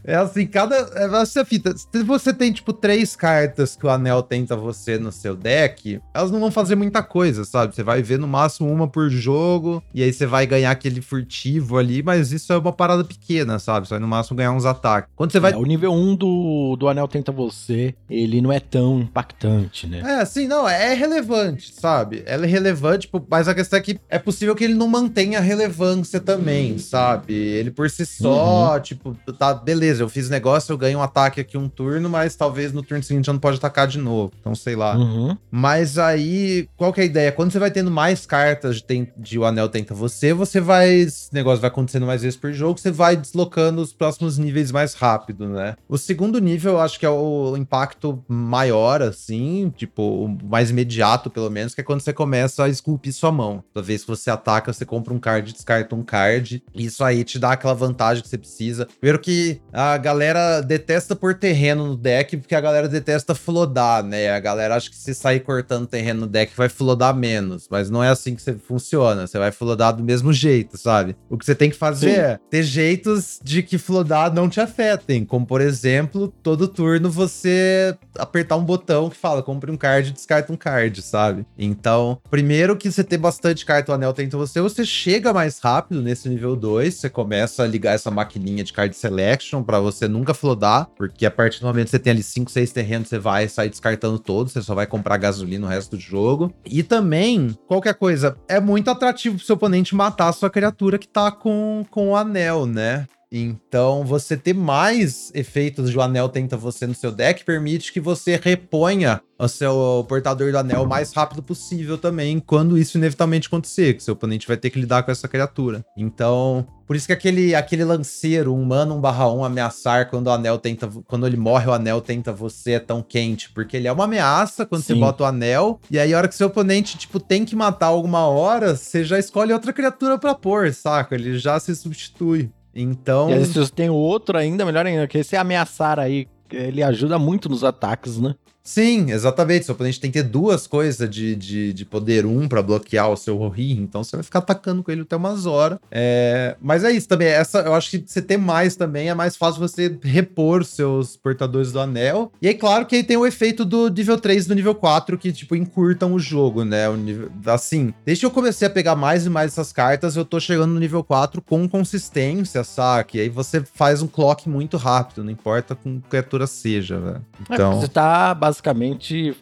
É 0.04 0.14
assim, 0.14 0.46
cada. 0.46 0.76
É 0.94 1.20
essa 1.20 1.44
fita. 1.44 1.74
Se 1.76 2.02
você 2.02 2.32
tem, 2.32 2.52
tipo, 2.52 2.72
três 2.72 3.16
cartas 3.16 3.76
que 3.76 3.86
o 3.86 3.90
anel 3.90 4.22
tenta 4.22 4.56
você 4.56 4.98
no 4.98 5.12
seu 5.12 5.36
deck, 5.36 6.00
elas 6.14 6.30
não 6.30 6.40
vão 6.40 6.50
fazer 6.50 6.74
muita 6.74 7.02
coisa, 7.02 7.44
sabe? 7.44 7.74
Você 7.74 7.82
vai 7.82 8.02
ver 8.02 8.18
no 8.18 8.28
máximo 8.28 8.70
uma 8.70 8.88
por 8.88 9.10
jogo, 9.10 9.82
e 9.94 10.02
aí 10.02 10.12
você 10.12 10.26
vai 10.26 10.46
ganhar 10.46 10.70
aquele 10.70 11.00
furtivo 11.00 11.78
ali, 11.78 12.02
mas 12.02 12.32
isso 12.32 12.52
é 12.52 12.56
uma 12.56 12.72
parada 12.72 13.04
pequena, 13.04 13.58
sabe? 13.58 13.86
Você 13.86 13.94
vai 13.94 14.00
no 14.00 14.08
máximo 14.08 14.36
ganhar 14.36 14.52
uns 14.52 14.64
ataques. 14.64 15.10
Quando 15.16 15.32
você 15.32 15.40
vai. 15.40 15.52
É, 15.52 15.56
o 15.56 15.64
nível 15.64 15.92
1 15.92 16.16
do, 16.16 16.76
do 16.78 16.88
anel 16.88 17.08
tenta 17.08 17.32
você, 17.32 17.94
ele 18.22 18.40
não 18.40 18.52
é 18.52 18.60
tão 18.60 19.00
impactante, 19.00 19.86
né? 19.86 20.02
É, 20.04 20.24
sim, 20.24 20.46
não, 20.46 20.68
é 20.68 20.94
relevante, 20.94 21.72
sabe? 21.72 22.22
Ela 22.26 22.44
é 22.44 22.48
relevante, 22.48 23.06
tipo, 23.06 23.24
mas 23.28 23.48
a 23.48 23.54
questão 23.54 23.78
é 23.78 23.82
que 23.82 23.98
é 24.08 24.18
possível 24.18 24.54
que 24.54 24.64
ele 24.64 24.74
não 24.74 24.88
mantenha 24.88 25.40
relevância 25.40 26.20
também, 26.20 26.78
sabe? 26.78 27.34
Ele 27.34 27.70
por 27.70 27.88
si 27.88 28.04
só, 28.04 28.74
uhum. 28.74 28.80
tipo, 28.80 29.16
tá, 29.38 29.54
beleza, 29.54 30.02
eu 30.02 30.08
fiz 30.08 30.28
negócio, 30.28 30.72
eu 30.72 30.78
ganho 30.78 30.98
um 30.98 31.02
ataque 31.02 31.40
aqui 31.40 31.56
um 31.56 31.68
turno, 31.68 32.08
mas 32.08 32.36
talvez 32.36 32.72
no 32.72 32.82
turno 32.82 33.02
seguinte 33.02 33.28
eu 33.28 33.34
não 33.34 33.40
pode 33.40 33.56
atacar 33.56 33.86
de 33.86 33.98
novo. 33.98 34.32
Então, 34.38 34.54
sei 34.54 34.76
lá. 34.76 34.96
Uhum. 34.96 35.36
Mas 35.50 35.98
aí, 35.98 36.68
qual 36.76 36.92
que 36.92 37.00
é 37.00 37.04
a 37.04 37.06
ideia? 37.06 37.32
Quando 37.32 37.52
você 37.52 37.58
vai 37.58 37.70
tendo 37.70 37.90
mais 37.90 38.26
cartas 38.26 38.76
de, 38.76 38.84
tem, 38.84 39.08
de 39.16 39.38
O 39.38 39.44
Anel 39.44 39.68
Tenta 39.68 39.94
Você, 39.94 40.32
você 40.32 40.60
vai. 40.60 40.90
Esse 40.90 41.32
negócio 41.32 41.60
vai 41.60 41.68
acontecendo 41.68 42.06
mais 42.06 42.22
vezes 42.22 42.38
por 42.38 42.52
jogo, 42.52 42.78
você 42.78 42.90
vai 42.90 43.16
deslocando 43.16 43.80
os 43.80 43.92
próximos 43.92 44.38
níveis 44.38 44.70
mais 44.70 44.94
rápido, 44.94 45.48
né? 45.48 45.76
O 45.88 45.96
segundo 45.96 46.38
nível, 46.38 46.72
eu 46.72 46.80
acho 46.80 46.98
que 46.98 47.06
é 47.06 47.10
o 47.10 47.56
impacto 47.56 48.09
maior, 48.28 49.02
assim, 49.02 49.72
tipo, 49.76 50.28
mais 50.44 50.70
imediato, 50.70 51.30
pelo 51.30 51.50
menos, 51.50 51.74
que 51.74 51.80
é 51.80 51.84
quando 51.84 52.00
você 52.00 52.12
começa 52.12 52.64
a 52.64 52.68
esculpir 52.68 53.12
sua 53.12 53.32
mão. 53.32 53.62
Toda 53.72 53.86
vez 53.86 54.02
que 54.02 54.08
você 54.08 54.30
ataca, 54.30 54.72
você 54.72 54.84
compra 54.84 55.12
um 55.12 55.18
card, 55.18 55.52
descarta 55.52 55.94
um 55.94 56.02
card. 56.02 56.62
Isso 56.74 57.04
aí 57.04 57.24
te 57.24 57.38
dá 57.38 57.52
aquela 57.52 57.74
vantagem 57.74 58.22
que 58.22 58.28
você 58.28 58.38
precisa. 58.38 58.86
Primeiro 58.98 59.18
que 59.18 59.60
a 59.72 59.96
galera 59.96 60.60
detesta 60.60 61.14
por 61.14 61.34
terreno 61.34 61.86
no 61.86 61.96
deck, 61.96 62.36
porque 62.36 62.54
a 62.54 62.60
galera 62.60 62.88
detesta 62.88 63.34
flodar, 63.34 64.02
né? 64.02 64.30
A 64.30 64.40
galera 64.40 64.76
acha 64.76 64.90
que 64.90 64.96
se 64.96 65.14
sair 65.14 65.40
cortando 65.40 65.86
terreno 65.86 66.20
no 66.20 66.26
deck 66.26 66.52
vai 66.56 66.68
flodar 66.68 67.14
menos. 67.14 67.66
Mas 67.70 67.90
não 67.90 68.02
é 68.02 68.08
assim 68.08 68.34
que 68.34 68.42
você 68.42 68.54
funciona. 68.54 69.26
Você 69.26 69.38
vai 69.38 69.52
flodar 69.52 69.94
do 69.94 70.02
mesmo 70.02 70.32
jeito, 70.32 70.76
sabe? 70.78 71.16
O 71.28 71.36
que 71.36 71.44
você 71.44 71.54
tem 71.54 71.70
que 71.70 71.76
fazer 71.76 72.14
Sim. 72.14 72.20
é 72.20 72.38
ter 72.50 72.62
jeitos 72.62 73.40
de 73.42 73.62
que 73.62 73.78
flodar 73.78 74.32
não 74.32 74.48
te 74.48 74.60
afetem. 74.60 75.24
Como, 75.24 75.46
por 75.46 75.60
exemplo, 75.60 76.32
todo 76.42 76.68
turno 76.68 77.10
você 77.10 77.96
apertar 78.18 78.56
um 78.56 78.64
botão 78.64 79.08
que 79.08 79.16
fala 79.16 79.42
compre 79.42 79.70
um 79.70 79.76
card 79.76 80.12
descarta 80.12 80.52
um 80.52 80.56
card, 80.56 81.00
sabe? 81.02 81.46
Então, 81.58 82.18
primeiro 82.30 82.76
que 82.76 82.90
você 82.90 83.04
ter 83.04 83.18
bastante 83.18 83.64
carta 83.64 83.92
o 83.92 83.94
anel 83.94 84.12
tenta 84.12 84.36
você, 84.36 84.60
você 84.60 84.84
chega 84.84 85.32
mais 85.32 85.58
rápido 85.58 86.02
nesse 86.02 86.28
nível 86.28 86.56
2, 86.56 86.94
você 86.94 87.08
começa 87.08 87.62
a 87.62 87.66
ligar 87.66 87.94
essa 87.94 88.10
maquininha 88.10 88.64
de 88.64 88.72
card 88.72 88.94
selection 88.96 89.62
para 89.62 89.80
você 89.80 90.08
nunca 90.08 90.34
flodar, 90.34 90.88
porque 90.96 91.26
a 91.26 91.30
partir 91.30 91.60
do 91.60 91.66
momento 91.66 91.86
que 91.86 91.90
você 91.90 91.98
tem 91.98 92.12
ali 92.12 92.22
5, 92.22 92.50
6 92.50 92.72
terrenos, 92.72 93.08
você 93.08 93.18
vai 93.18 93.48
sair 93.48 93.70
descartando 93.70 94.18
todos, 94.18 94.52
você 94.52 94.62
só 94.62 94.74
vai 94.74 94.86
comprar 94.86 95.16
gasolina 95.16 95.66
no 95.66 95.72
resto 95.72 95.96
do 95.96 96.00
jogo. 96.00 96.52
E 96.64 96.82
também, 96.82 97.56
qualquer 97.66 97.94
coisa, 97.94 98.36
é 98.48 98.60
muito 98.60 98.90
atrativo 98.90 99.36
pro 99.36 99.44
seu 99.44 99.56
oponente 99.56 99.94
matar 99.94 100.28
a 100.28 100.32
sua 100.32 100.50
criatura 100.50 100.98
que 100.98 101.08
tá 101.08 101.30
com, 101.30 101.84
com 101.90 102.10
o 102.10 102.16
anel, 102.16 102.66
né? 102.66 103.06
Então, 103.32 104.04
você 104.04 104.36
ter 104.36 104.54
mais 104.54 105.30
efeitos 105.34 105.90
de 105.90 105.96
o 105.96 106.02
anel 106.02 106.28
tenta 106.28 106.56
você 106.56 106.86
no 106.86 106.94
seu 106.94 107.12
deck 107.12 107.44
permite 107.44 107.92
que 107.92 108.00
você 108.00 108.40
reponha 108.42 109.20
o 109.38 109.46
seu 109.46 110.04
portador 110.08 110.50
do 110.50 110.58
anel 110.58 110.82
o 110.82 110.88
mais 110.88 111.12
rápido 111.12 111.42
possível 111.42 111.96
também, 111.96 112.40
quando 112.40 112.76
isso 112.76 112.98
inevitavelmente 112.98 113.48
acontecer, 113.48 113.94
que 113.94 114.02
seu 114.02 114.14
oponente 114.14 114.46
vai 114.46 114.56
ter 114.56 114.68
que 114.68 114.80
lidar 114.80 115.02
com 115.02 115.10
essa 115.10 115.28
criatura. 115.28 115.84
Então, 115.96 116.66
por 116.90 116.96
isso 116.96 117.06
que 117.06 117.12
aquele, 117.12 117.54
aquele 117.54 117.84
lanceiro, 117.84 118.52
um 118.52 118.64
mana 118.64 118.92
1 118.92 119.00
barra 119.00 119.32
1 119.32 119.44
ameaçar 119.44 120.10
quando 120.10 120.26
o 120.26 120.30
anel 120.30 120.58
tenta. 120.58 120.90
Quando 121.06 121.24
ele 121.24 121.36
morre, 121.36 121.68
o 121.68 121.72
anel 121.72 122.00
tenta 122.00 122.32
você 122.32 122.72
é 122.72 122.80
tão 122.80 123.00
quente. 123.00 123.48
Porque 123.50 123.76
ele 123.76 123.86
é 123.86 123.92
uma 123.92 124.04
ameaça 124.04 124.66
quando 124.66 124.82
Sim. 124.82 124.94
você 124.94 125.00
bota 125.00 125.22
o 125.22 125.26
anel. 125.26 125.80
E 125.88 126.00
aí, 126.00 126.12
a 126.12 126.18
hora 126.18 126.26
que 126.26 126.34
seu 126.34 126.48
oponente, 126.48 126.98
tipo, 126.98 127.20
tem 127.20 127.44
que 127.44 127.54
matar 127.54 127.86
alguma 127.86 128.26
hora, 128.26 128.74
você 128.74 129.04
já 129.04 129.20
escolhe 129.20 129.52
outra 129.52 129.72
criatura 129.72 130.18
para 130.18 130.34
pôr, 130.34 130.74
saca? 130.74 131.14
Ele 131.14 131.38
já 131.38 131.60
se 131.60 131.76
substitui. 131.76 132.50
Então. 132.74 133.30
E 133.30 133.44
se 133.44 133.58
você 133.58 133.72
tem 133.72 133.90
outro 133.90 134.36
ainda, 134.38 134.64
melhor 134.64 134.86
ainda, 134.86 135.06
que 135.06 135.18
esse 135.18 135.36
ameaçar 135.36 135.98
aí, 135.98 136.26
ele 136.50 136.82
ajuda 136.82 137.18
muito 137.18 137.48
nos 137.48 137.64
ataques, 137.64 138.18
né? 138.18 138.34
Sim, 138.62 139.10
exatamente. 139.10 139.64
Seu 139.64 139.74
oponente 139.74 140.00
tem 140.00 140.10
que 140.10 140.22
ter 140.22 140.28
duas 140.28 140.66
coisas 140.66 141.08
de, 141.08 141.34
de, 141.34 141.72
de 141.72 141.84
poder 141.84 142.26
um 142.26 142.46
para 142.46 142.62
bloquear 142.62 143.10
o 143.10 143.16
seu 143.16 143.36
Rohi, 143.36 143.72
então 143.72 144.04
você 144.04 144.16
vai 144.16 144.22
ficar 144.22 144.40
atacando 144.40 144.82
com 144.82 144.90
ele 144.90 145.02
até 145.02 145.16
umas 145.16 145.46
horas. 145.46 145.78
É... 145.90 146.56
Mas 146.60 146.84
é 146.84 146.90
isso 146.92 147.08
também. 147.08 147.28
Essa, 147.28 147.60
eu 147.60 147.74
acho 147.74 147.90
que 147.90 148.04
você 148.06 148.20
ter 148.20 148.36
mais 148.36 148.76
também 148.76 149.08
é 149.08 149.14
mais 149.14 149.36
fácil 149.36 149.60
você 149.60 149.98
repor 150.02 150.64
seus 150.64 151.16
portadores 151.16 151.72
do 151.72 151.80
anel. 151.80 152.30
E 152.40 152.48
é 152.48 152.54
claro 152.54 152.86
que 152.86 152.96
aí 152.96 153.02
tem 153.02 153.16
o 153.16 153.26
efeito 153.26 153.64
do 153.64 153.88
nível 153.88 154.18
3 154.18 154.44
e 154.44 154.48
do 154.48 154.54
nível 154.54 154.74
4 154.74 155.16
que, 155.16 155.32
tipo, 155.32 155.56
encurtam 155.56 156.12
o 156.12 156.18
jogo, 156.18 156.64
né? 156.64 156.88
O 156.88 156.96
nível... 156.96 157.30
Assim, 157.46 157.94
desde 158.04 158.22
que 158.22 158.26
eu 158.26 158.30
comecei 158.30 158.66
a 158.66 158.70
pegar 158.70 158.94
mais 158.94 159.26
e 159.26 159.30
mais 159.30 159.52
essas 159.52 159.72
cartas, 159.72 160.16
eu 160.16 160.24
tô 160.24 160.38
chegando 160.38 160.72
no 160.72 160.80
nível 160.80 161.02
4 161.02 161.40
com 161.42 161.68
consistência, 161.68 162.62
saca? 162.62 163.16
E 163.16 163.20
aí 163.20 163.28
você 163.28 163.62
faz 163.74 164.02
um 164.02 164.06
clock 164.06 164.48
muito 164.48 164.76
rápido, 164.76 165.24
não 165.24 165.30
importa 165.30 165.74
com 165.74 166.00
criatura 166.00 166.46
seja, 166.46 166.98
velho. 166.98 167.24
É, 167.48 167.54
então. 167.54 167.72
É, 167.72 167.80
você 167.80 167.88
tá 167.88 168.34
basicamente 168.50 169.34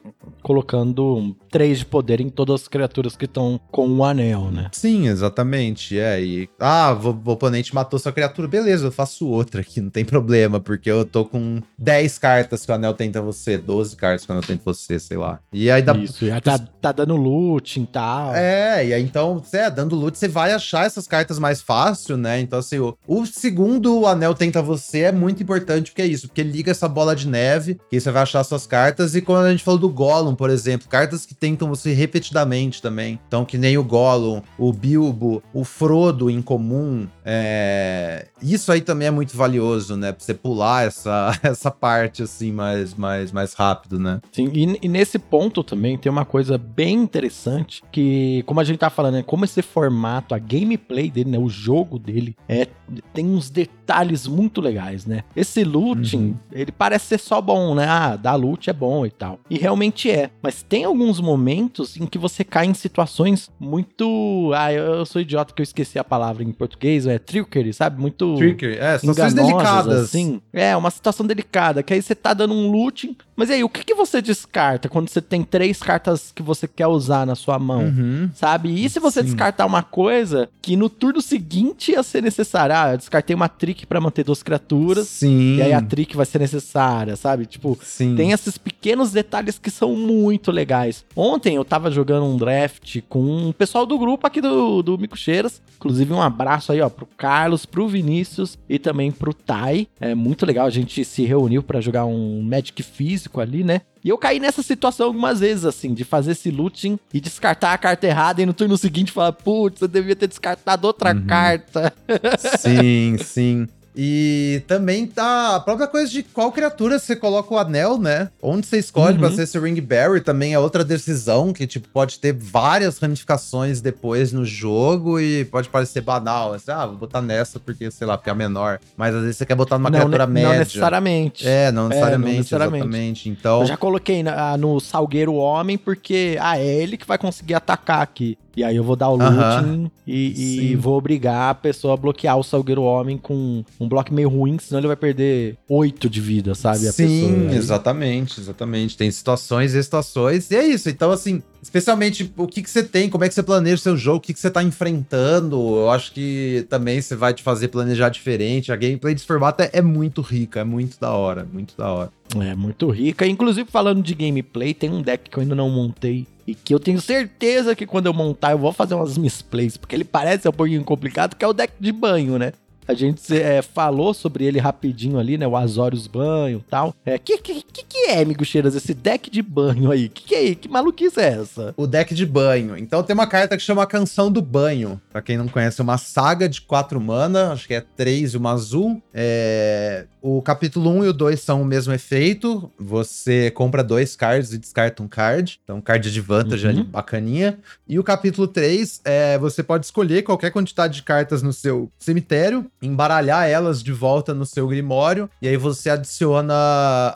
colocando 0.43 1.35
3 1.51 1.79
de 1.79 1.87
poder 1.87 2.21
em 2.21 2.29
todas 2.29 2.63
as 2.63 2.69
criaturas 2.69 3.17
que 3.17 3.25
estão 3.25 3.59
com 3.71 3.89
o 3.89 4.05
anel, 4.05 4.51
né? 4.51 4.69
Sim, 4.73 5.09
exatamente. 5.09 5.99
É, 5.99 6.23
e. 6.23 6.49
Ah, 6.61 6.93
o 6.93 7.31
oponente 7.31 7.75
matou 7.75 7.99
sua 7.99 8.13
criatura. 8.13 8.47
Beleza, 8.47 8.87
eu 8.87 8.93
faço 8.93 9.27
outra 9.27 9.63
aqui, 9.63 9.81
não 9.81 9.91
tem 9.91 10.05
problema, 10.05 10.61
porque 10.61 10.91
eu 10.91 11.05
tô 11.05 11.25
com 11.25 11.61
10 11.79 12.19
cartas 12.19 12.65
que 12.65 12.71
o 12.71 12.75
anel 12.75 12.95
tenta 12.95 13.21
você, 13.23 13.57
12 13.57 13.97
cartas 13.97 14.27
que 14.27 14.31
o 14.31 14.35
anel 14.35 14.47
tenta 14.47 14.63
você, 14.65 14.99
sei 14.99 15.17
lá. 15.17 15.41
E 15.53 15.71
aí 15.71 15.83
dá. 15.83 15.95
Isso, 15.97 16.27
e 16.27 16.31
aí 16.31 16.41
tá, 16.41 16.59
tá 16.59 16.93
dando 16.93 17.17
loot 17.17 17.81
e 17.81 17.87
tal. 17.87 18.35
É, 18.35 18.87
e 18.87 18.95
aí 18.95 19.03
então, 19.03 19.43
é, 19.53 19.71
dando 19.71 19.97
loot, 19.97 20.19
você 20.19 20.29
vai 20.29 20.53
achar 20.53 20.85
essas 20.85 21.07
cartas 21.07 21.39
mais 21.39 21.63
fácil, 21.63 22.17
né? 22.17 22.41
Então, 22.41 22.59
assim, 22.59 22.79
o, 22.79 22.97
o 23.07 23.25
segundo 23.25 24.07
anel 24.07 24.35
tenta 24.35 24.61
você 24.61 25.01
é 25.01 25.13
muito 25.13 25.43
importante, 25.43 25.91
porque 25.91 26.03
é 26.03 26.07
isso, 26.07 26.29
porque 26.29 26.43
liga 26.43 26.71
essa 26.71 26.89
bola 26.89 27.17
de 27.17 27.27
neve, 27.27 27.79
que 27.91 27.99
você 27.99 28.11
vai 28.11 28.23
achar 28.23 28.45
suas 28.45 28.67
cartas. 28.67 28.98
E 29.15 29.21
quando 29.21 29.47
a 29.47 29.51
gente 29.51 29.65
falou 29.65 29.79
do 29.79 29.89
Gollum, 29.89 30.35
por 30.35 30.51
exemplo, 30.51 30.89
cartas 30.89 31.25
que 31.25 31.35
tentam 31.35 31.69
você 31.69 31.93
repetidamente 31.93 32.83
também. 32.83 33.19
Então, 33.27 33.45
que 33.45 33.59
nem 33.59 33.79
o 33.79 33.85
Gollum, 33.85 34.43
o 34.59 34.73
Bilbo, 34.73 35.43
o 35.53 35.65
Frodo 35.65 36.31
em 36.31 36.43
comum. 36.43 37.07
É... 37.25 38.27
Isso 38.43 38.73
aí 38.73 38.81
também 38.81 39.09
é 39.09 39.11
muito 39.11 39.37
valioso, 39.37 39.97
né? 39.97 40.13
Pra 40.13 40.25
você 40.25 40.35
pular 40.35 40.87
essa, 40.87 41.39
essa 41.43 41.71
parte, 41.71 42.23
assim, 42.23 42.53
mais, 42.53 42.95
mais, 42.95 43.33
mais 43.33 43.55
rápido, 43.55 43.99
né? 43.99 44.21
Sim, 44.33 44.51
e, 44.53 44.79
e 44.83 44.89
nesse 44.89 45.19
ponto 45.19 45.63
também 45.63 45.97
tem 45.97 46.11
uma 46.11 46.25
coisa 46.25 46.59
bem 46.59 46.95
interessante, 46.95 47.83
que, 47.93 48.43
como 48.47 48.61
a 48.61 48.65
gente 48.65 48.79
tá 48.79 48.91
falando, 48.91 49.15
né? 49.15 49.23
Como 49.23 49.45
esse 49.45 49.63
formato, 49.63 50.35
a 50.35 50.39
gameplay 50.39 51.11
dele, 51.11 51.31
né? 51.31 51.39
O 51.39 51.49
jogo 51.49 51.99
dele, 51.99 52.37
é, 52.49 52.67
tem 53.13 53.27
uns 53.27 53.51
detalhes 53.51 54.27
muito 54.27 54.61
legais, 54.61 55.07
né? 55.07 55.25
Esse 55.37 55.65
looting, 55.65 56.17
uhum. 56.17 56.37
ele 56.53 56.73
parece 56.73 57.07
ser 57.07 57.19
só 57.19 57.41
bom, 57.41 57.75
né? 57.75 57.87
Ah, 57.89 58.17
dar 58.17 58.35
loot 58.35 58.69
é 58.69 58.73
bom 58.73 58.88
e 59.07 59.11
tal. 59.11 59.39
E 59.49 59.59
realmente 59.59 60.11
é. 60.11 60.31
Mas 60.43 60.63
tem 60.63 60.85
alguns 60.85 61.21
momentos 61.21 61.97
em 61.97 62.07
que 62.07 62.19
você 62.19 62.45
cai 62.45 62.67
em 62.67 62.75
situações 62.75 63.51
muito. 63.59 64.53
Ah, 64.55 64.73
eu 64.73 65.05
sou 65.07 65.21
idiota 65.21 65.53
que 65.55 65.61
eu 65.61 65.65
esqueci 65.65 65.99
a 65.99 66.05
palavra 66.05 66.43
em 66.43 66.53
português, 66.53 67.07
é 67.07 67.19
trickery, 67.19 67.73
sabe? 67.73 68.01
Muito. 68.01 68.37
Trickery, 68.37 68.79
é, 68.79 68.99
situações 68.99 69.35
delicadas. 69.35 70.05
Assim. 70.05 70.41
É, 70.53 70.77
uma 70.77 70.91
situação 70.91 71.27
delicada, 71.27 71.83
que 71.83 71.93
aí 71.93 72.03
você 72.03 72.15
tá 72.15 72.35
dando 72.35 72.55
um 72.55 72.71
looting, 72.71 73.17
mas 73.39 73.51
aí 73.51 73.63
o 73.63 73.69
que, 73.69 73.85
que 73.85 73.95
você 73.95 74.21
descarta 74.21 74.89
quando 74.89 75.09
você 75.09 75.23
tem 75.23 75.45
três 75.45 75.79
cartas 75.79 76.33
que 76.35 76.43
você 76.43 76.67
quer 76.67 76.89
usar 76.89 77.25
na 77.25 77.37
sua 77.37 77.57
mão? 77.57 77.85
Uhum. 77.85 78.29
Sabe? 78.35 78.85
E 78.85 78.91
se 78.91 78.99
você 78.99 79.21
Sim. 79.21 79.27
descartar 79.27 79.65
uma 79.65 79.81
coisa 79.81 80.49
que 80.61 80.75
no 80.75 80.91
turno 80.91 81.23
seguinte 81.23 81.93
ia 81.93 82.03
ser 82.03 82.21
necessária? 82.21 82.83
Ah, 82.83 82.93
eu 82.95 82.99
descartei 82.99 83.37
uma 83.37 83.49
trick 83.49 83.87
para 83.87 84.01
manter 84.01 84.25
duas 84.25 84.43
criaturas. 84.43 85.07
Sim. 85.07 85.55
E 85.55 85.63
aí 85.63 85.73
a 85.73 85.81
trick 85.81 86.17
vai 86.17 86.27
ser 86.27 86.41
necessária, 86.41 87.15
sabe? 87.15 87.47
Tipo, 87.47 87.79
Sim. 87.81 88.17
tem 88.17 88.33
esses 88.33 88.59
pequenos 88.59 89.13
detalhes 89.13 89.57
que 89.57 89.71
são 89.71 89.95
muito 89.95 90.51
legais. 90.51 91.05
Ontem 91.15 91.55
eu 91.55 91.65
tava 91.65 91.93
jogando 91.93 92.27
um 92.27 92.37
draft 92.37 93.01
com 93.09 93.51
o 93.51 93.55
pessoal 93.55 93.87
do 93.87 93.97
grupo 94.01 94.27
aqui 94.27 94.41
do, 94.41 94.83
do 94.83 94.99
Mico 94.99 95.17
Cheiras. 95.17 95.63
Inclusive, 95.77 96.13
um 96.13 96.21
abraço 96.21 96.73
aí, 96.73 96.81
ó, 96.81 96.89
pro 96.89 97.07
Carlos, 97.17 97.65
pro 97.65 97.87
Vinícius 97.87 98.59
e 98.69 98.81
também 98.81 99.13
pro 99.13 99.33
Tai. 99.33 99.87
É 100.01 100.13
muito 100.13 100.45
legal, 100.45 100.67
a 100.67 100.71
gente 100.71 101.05
se 101.05 101.25
reuniu 101.25 101.63
para 101.63 101.81
jogar 101.81 102.05
um 102.05 102.43
Magic 102.43 102.83
físico 102.83 103.28
ali, 103.37 103.63
né? 103.63 103.83
E 104.05 104.09
eu 104.09 104.17
caí 104.17 104.41
nessa 104.41 104.63
situação 104.63 105.07
algumas 105.07 105.41
vezes, 105.41 105.65
assim, 105.65 105.93
de 105.93 106.05
fazer 106.05 106.33
esse 106.33 106.51
looting 106.51 106.99
e 107.13 107.21
descartar 107.21 107.73
a 107.73 107.79
carta 107.79 108.07
errada 108.07 108.41
e 108.41 108.47
no 108.47 108.55
turno 108.55 108.79
seguinte 108.79 109.13
falar, 109.13 109.33
putz, 109.33 109.81
eu 109.81 109.89
devia 109.89 110.17
ter 110.17 110.29
descartado 110.29 110.87
outra 110.87 111.15
uhum. 111.15 111.27
carta. 111.27 111.93
Sim, 112.59 113.17
sim. 113.19 113.69
E 114.01 114.63
também 114.69 115.09
tá 115.09 115.57
a 115.57 115.61
própria 115.61 115.89
coisa 115.89 116.09
de 116.09 116.23
qual 116.23 116.53
criatura 116.53 117.01
você 117.01 117.17
coloca 117.17 117.53
o 117.53 117.59
anel, 117.59 117.99
né? 117.99 118.31
Onde 118.41 118.65
você 118.65 118.79
escolhe 118.79 119.15
uhum. 119.15 119.19
pra 119.19 119.33
ser 119.33 119.43
esse 119.43 119.59
Ringberry 119.59 120.21
também 120.21 120.55
é 120.55 120.59
outra 120.59 120.85
decisão 120.85 121.53
que, 121.53 121.67
tipo, 121.67 121.89
pode 121.89 122.21
ter 122.21 122.33
várias 122.33 123.01
ramificações 123.01 123.81
depois 123.81 124.33
no 124.33 124.45
jogo 124.45 125.19
e 125.19 125.45
pode 125.47 125.69
parecer 125.69 126.01
banal. 126.01 126.53
Assim, 126.53 126.71
ah, 126.71 126.87
vou 126.87 126.95
botar 126.95 127.21
nessa 127.21 127.59
porque, 127.59 127.91
sei 127.91 128.07
lá, 128.07 128.17
porque 128.17 128.31
é 128.31 128.35
menor. 128.35 128.79
Mas 128.97 129.17
às 129.17 129.23
vezes 129.23 129.37
você 129.39 129.45
quer 129.45 129.57
botar 129.57 129.79
numa 129.79 129.91
não, 129.91 129.99
criatura 129.99 130.27
ne 130.29 130.33
média. 130.33 130.49
Não 130.49 130.59
necessariamente. 130.61 131.49
É, 131.49 131.73
não 131.73 131.89
necessariamente, 131.89 132.25
é, 132.25 132.31
não 132.31 132.39
necessariamente. 132.39 132.85
exatamente. 132.85 133.29
Então... 133.29 133.61
Eu 133.63 133.67
já 133.67 133.77
coloquei 133.77 134.23
na, 134.23 134.57
no 134.57 134.79
Salgueiro 134.79 135.35
Homem 135.35 135.77
porque, 135.77 136.39
ah, 136.41 136.57
é 136.57 136.65
ele 136.65 136.97
que 136.97 137.05
vai 137.05 137.19
conseguir 137.19 137.55
atacar 137.55 138.01
aqui. 138.03 138.39
E 138.59 138.65
aí 138.65 138.75
eu 138.75 138.83
vou 138.83 138.97
dar 138.97 139.09
o 139.09 139.15
looting 139.15 139.89
e, 140.05 140.73
e, 140.73 140.75
vou 140.75 140.99
obrigar 140.99 141.51
a 141.51 141.55
pessoa 141.55 141.95
a 141.95 141.97
bloquear 141.97 142.37
o 142.37 142.43
Salgueiro 142.43 142.83
Homem 142.83 143.17
com 143.17 143.65
um 143.79 143.89
bloco 143.89 144.13
meio 144.13 144.29
ruim, 144.29 144.59
senão 144.59 144.81
ele 144.81 144.89
vai 144.89 144.97
perder 144.97 145.57
8 145.69 146.11
de 146.11 146.21
vida, 146.21 146.57
sabe? 146.57 146.79
Sim, 146.91 147.55
exatamente, 147.55 148.41
exatamente. 148.41 148.97
Tem 148.97 149.09
situações 149.13 149.75
e 149.75 149.81
situações. 149.81 150.51
E 150.51 150.57
é 150.57 150.67
isso. 150.67 150.91
Então, 150.91 151.13
assim, 151.13 151.41
especialmente 151.63 152.33
o 152.37 152.49
que, 152.49 152.61
que 152.61 152.69
você 152.69 152.83
tem, 152.83 153.09
como 153.09 153.23
é 153.23 153.29
que 153.29 153.35
você 153.35 153.45
planeja 153.45 153.77
o 153.77 153.79
seu 153.79 153.97
jogo, 153.97 154.17
o 154.17 154.21
que, 154.21 154.35
que 154.35 154.41
você 154.41 154.51
tá 154.51 154.61
enfrentando. 154.61 155.57
Eu 155.57 155.91
acho 155.91 156.11
que 156.11 156.67
também 156.69 157.01
você 157.01 157.15
vai 157.15 157.33
te 157.33 157.45
fazer 157.45 157.69
planejar 157.69 158.09
diferente. 158.09 158.73
A 158.73 158.77
gameplay 158.77 159.15
desse 159.15 159.27
formato 159.27 159.63
é, 159.63 159.71
é 159.73 159.83
muito 159.83 160.21
rica, 160.21 160.59
é 160.59 160.65
muito 160.65 160.99
da 160.99 161.13
hora, 161.13 161.47
muito 161.53 161.77
da 161.77 161.93
hora. 161.93 162.11
É, 162.41 162.57
muito 162.57 162.91
rica. 162.91 163.25
Inclusive, 163.25 163.71
falando 163.71 164.03
de 164.03 164.17
gameplay, 164.17 164.75
tem 164.75 164.91
um 164.91 165.01
deck 165.01 165.31
que 165.31 165.39
eu 165.39 165.43
ainda 165.43 165.55
não 165.55 165.71
montei 165.71 166.27
e 166.49 166.55
que 166.55 166.73
eu 166.73 166.81
tenho 166.81 166.99
certeza 166.99 167.77
que 167.77 167.87
quando 167.87 168.07
eu 168.07 168.15
montar 168.15 168.53
eu 168.53 168.59
vou 168.59 168.73
fazer 168.73 168.95
umas 168.95 169.19
misplays, 169.19 169.77
porque 169.77 169.95
ele 169.95 170.05
parece 170.05 170.49
um 170.49 170.53
pouquinho 170.53 170.83
complicado, 170.83 171.37
que 171.37 171.45
é 171.45 171.49
o 171.49 171.53
deck 171.53 171.75
de 171.79 171.93
banho, 171.93 172.39
né? 172.39 172.55
A 172.89 172.95
gente 172.95 173.37
é, 173.37 173.61
falou 173.61 174.15
sobre 174.15 174.47
ele 174.47 174.59
rapidinho 174.59 175.19
ali, 175.19 175.37
né? 175.37 175.47
O 175.47 175.55
Azorius 175.55 176.07
Banho 176.07 176.65
e 176.67 176.71
tal. 176.71 176.95
É, 177.05 177.19
que, 177.19 177.37
que, 177.37 177.63
que 177.63 177.99
é, 178.07 178.23
amigo 178.23 178.43
Cheiras, 178.47 178.75
esse 178.75 178.95
deck 178.95 179.31
de 179.31 179.43
banho 179.43 179.91
aí? 179.91 180.09
Que 180.09 180.23
que 180.23 180.35
é? 180.35 180.55
Que 180.55 180.71
maluquice 180.71 181.21
é 181.21 181.35
essa? 181.39 181.75
O 181.77 181.87
deck 181.87 182.15
de 182.15 182.25
banho. 182.25 182.79
Então 182.79 183.03
tem 183.03 183.13
uma 183.13 183.27
carta 183.27 183.59
que 183.59 183.63
chama 183.63 183.87
Canção 183.87 184.33
do 184.33 184.41
Banho. 184.41 184.99
Pra 185.13 185.21
quem 185.21 185.37
não 185.37 185.49
conhece, 185.49 185.83
é 185.83 185.85
uma 185.85 185.99
saga 185.99 186.49
de 186.49 186.63
quatro 186.63 186.99
mana, 186.99 187.53
acho 187.53 187.69
que 187.69 187.75
é 187.75 187.85
três 187.95 188.33
e 188.33 188.39
uma 188.39 188.53
azul. 188.53 189.03
É... 189.13 190.07
O 190.31 190.43
capítulo 190.43 190.91
1 190.91 191.05
e 191.07 191.09
o 191.09 191.13
2 191.15 191.41
são 191.41 191.63
o 191.63 191.65
mesmo 191.65 191.91
efeito. 191.91 192.71
Você 192.79 193.51
compra 193.53 193.83
dois 193.83 194.15
cards 194.15 194.53
e 194.53 194.59
descarta 194.59 195.03
um 195.03 195.09
card. 195.09 195.59
Então, 195.65 195.81
card 195.81 196.13
de 196.13 196.21
vantagem 196.21 196.71
uhum. 196.71 196.77
ali, 196.81 196.87
bacaninha. 196.87 197.59
E 197.89 197.99
o 197.99 198.05
capítulo 198.05 198.47
3, 198.47 199.01
é, 199.07 199.39
você 199.39 199.63
pode 199.63 199.87
escolher 199.87 200.23
qualquer 200.23 200.51
quantidade 200.51 200.97
de 200.97 201.03
cartas 201.03 201.43
no 201.43 201.51
seu 201.51 201.91
cemitério, 201.99 202.71
embaralhar 202.83 203.49
elas 203.49 203.83
de 203.83 203.91
volta 203.91 204.35
no 204.35 204.45
seu 204.45 204.69
grimório, 204.69 205.31
e 205.41 205.49
aí 205.49 205.57
você 205.57 205.89
adiciona 205.89 206.55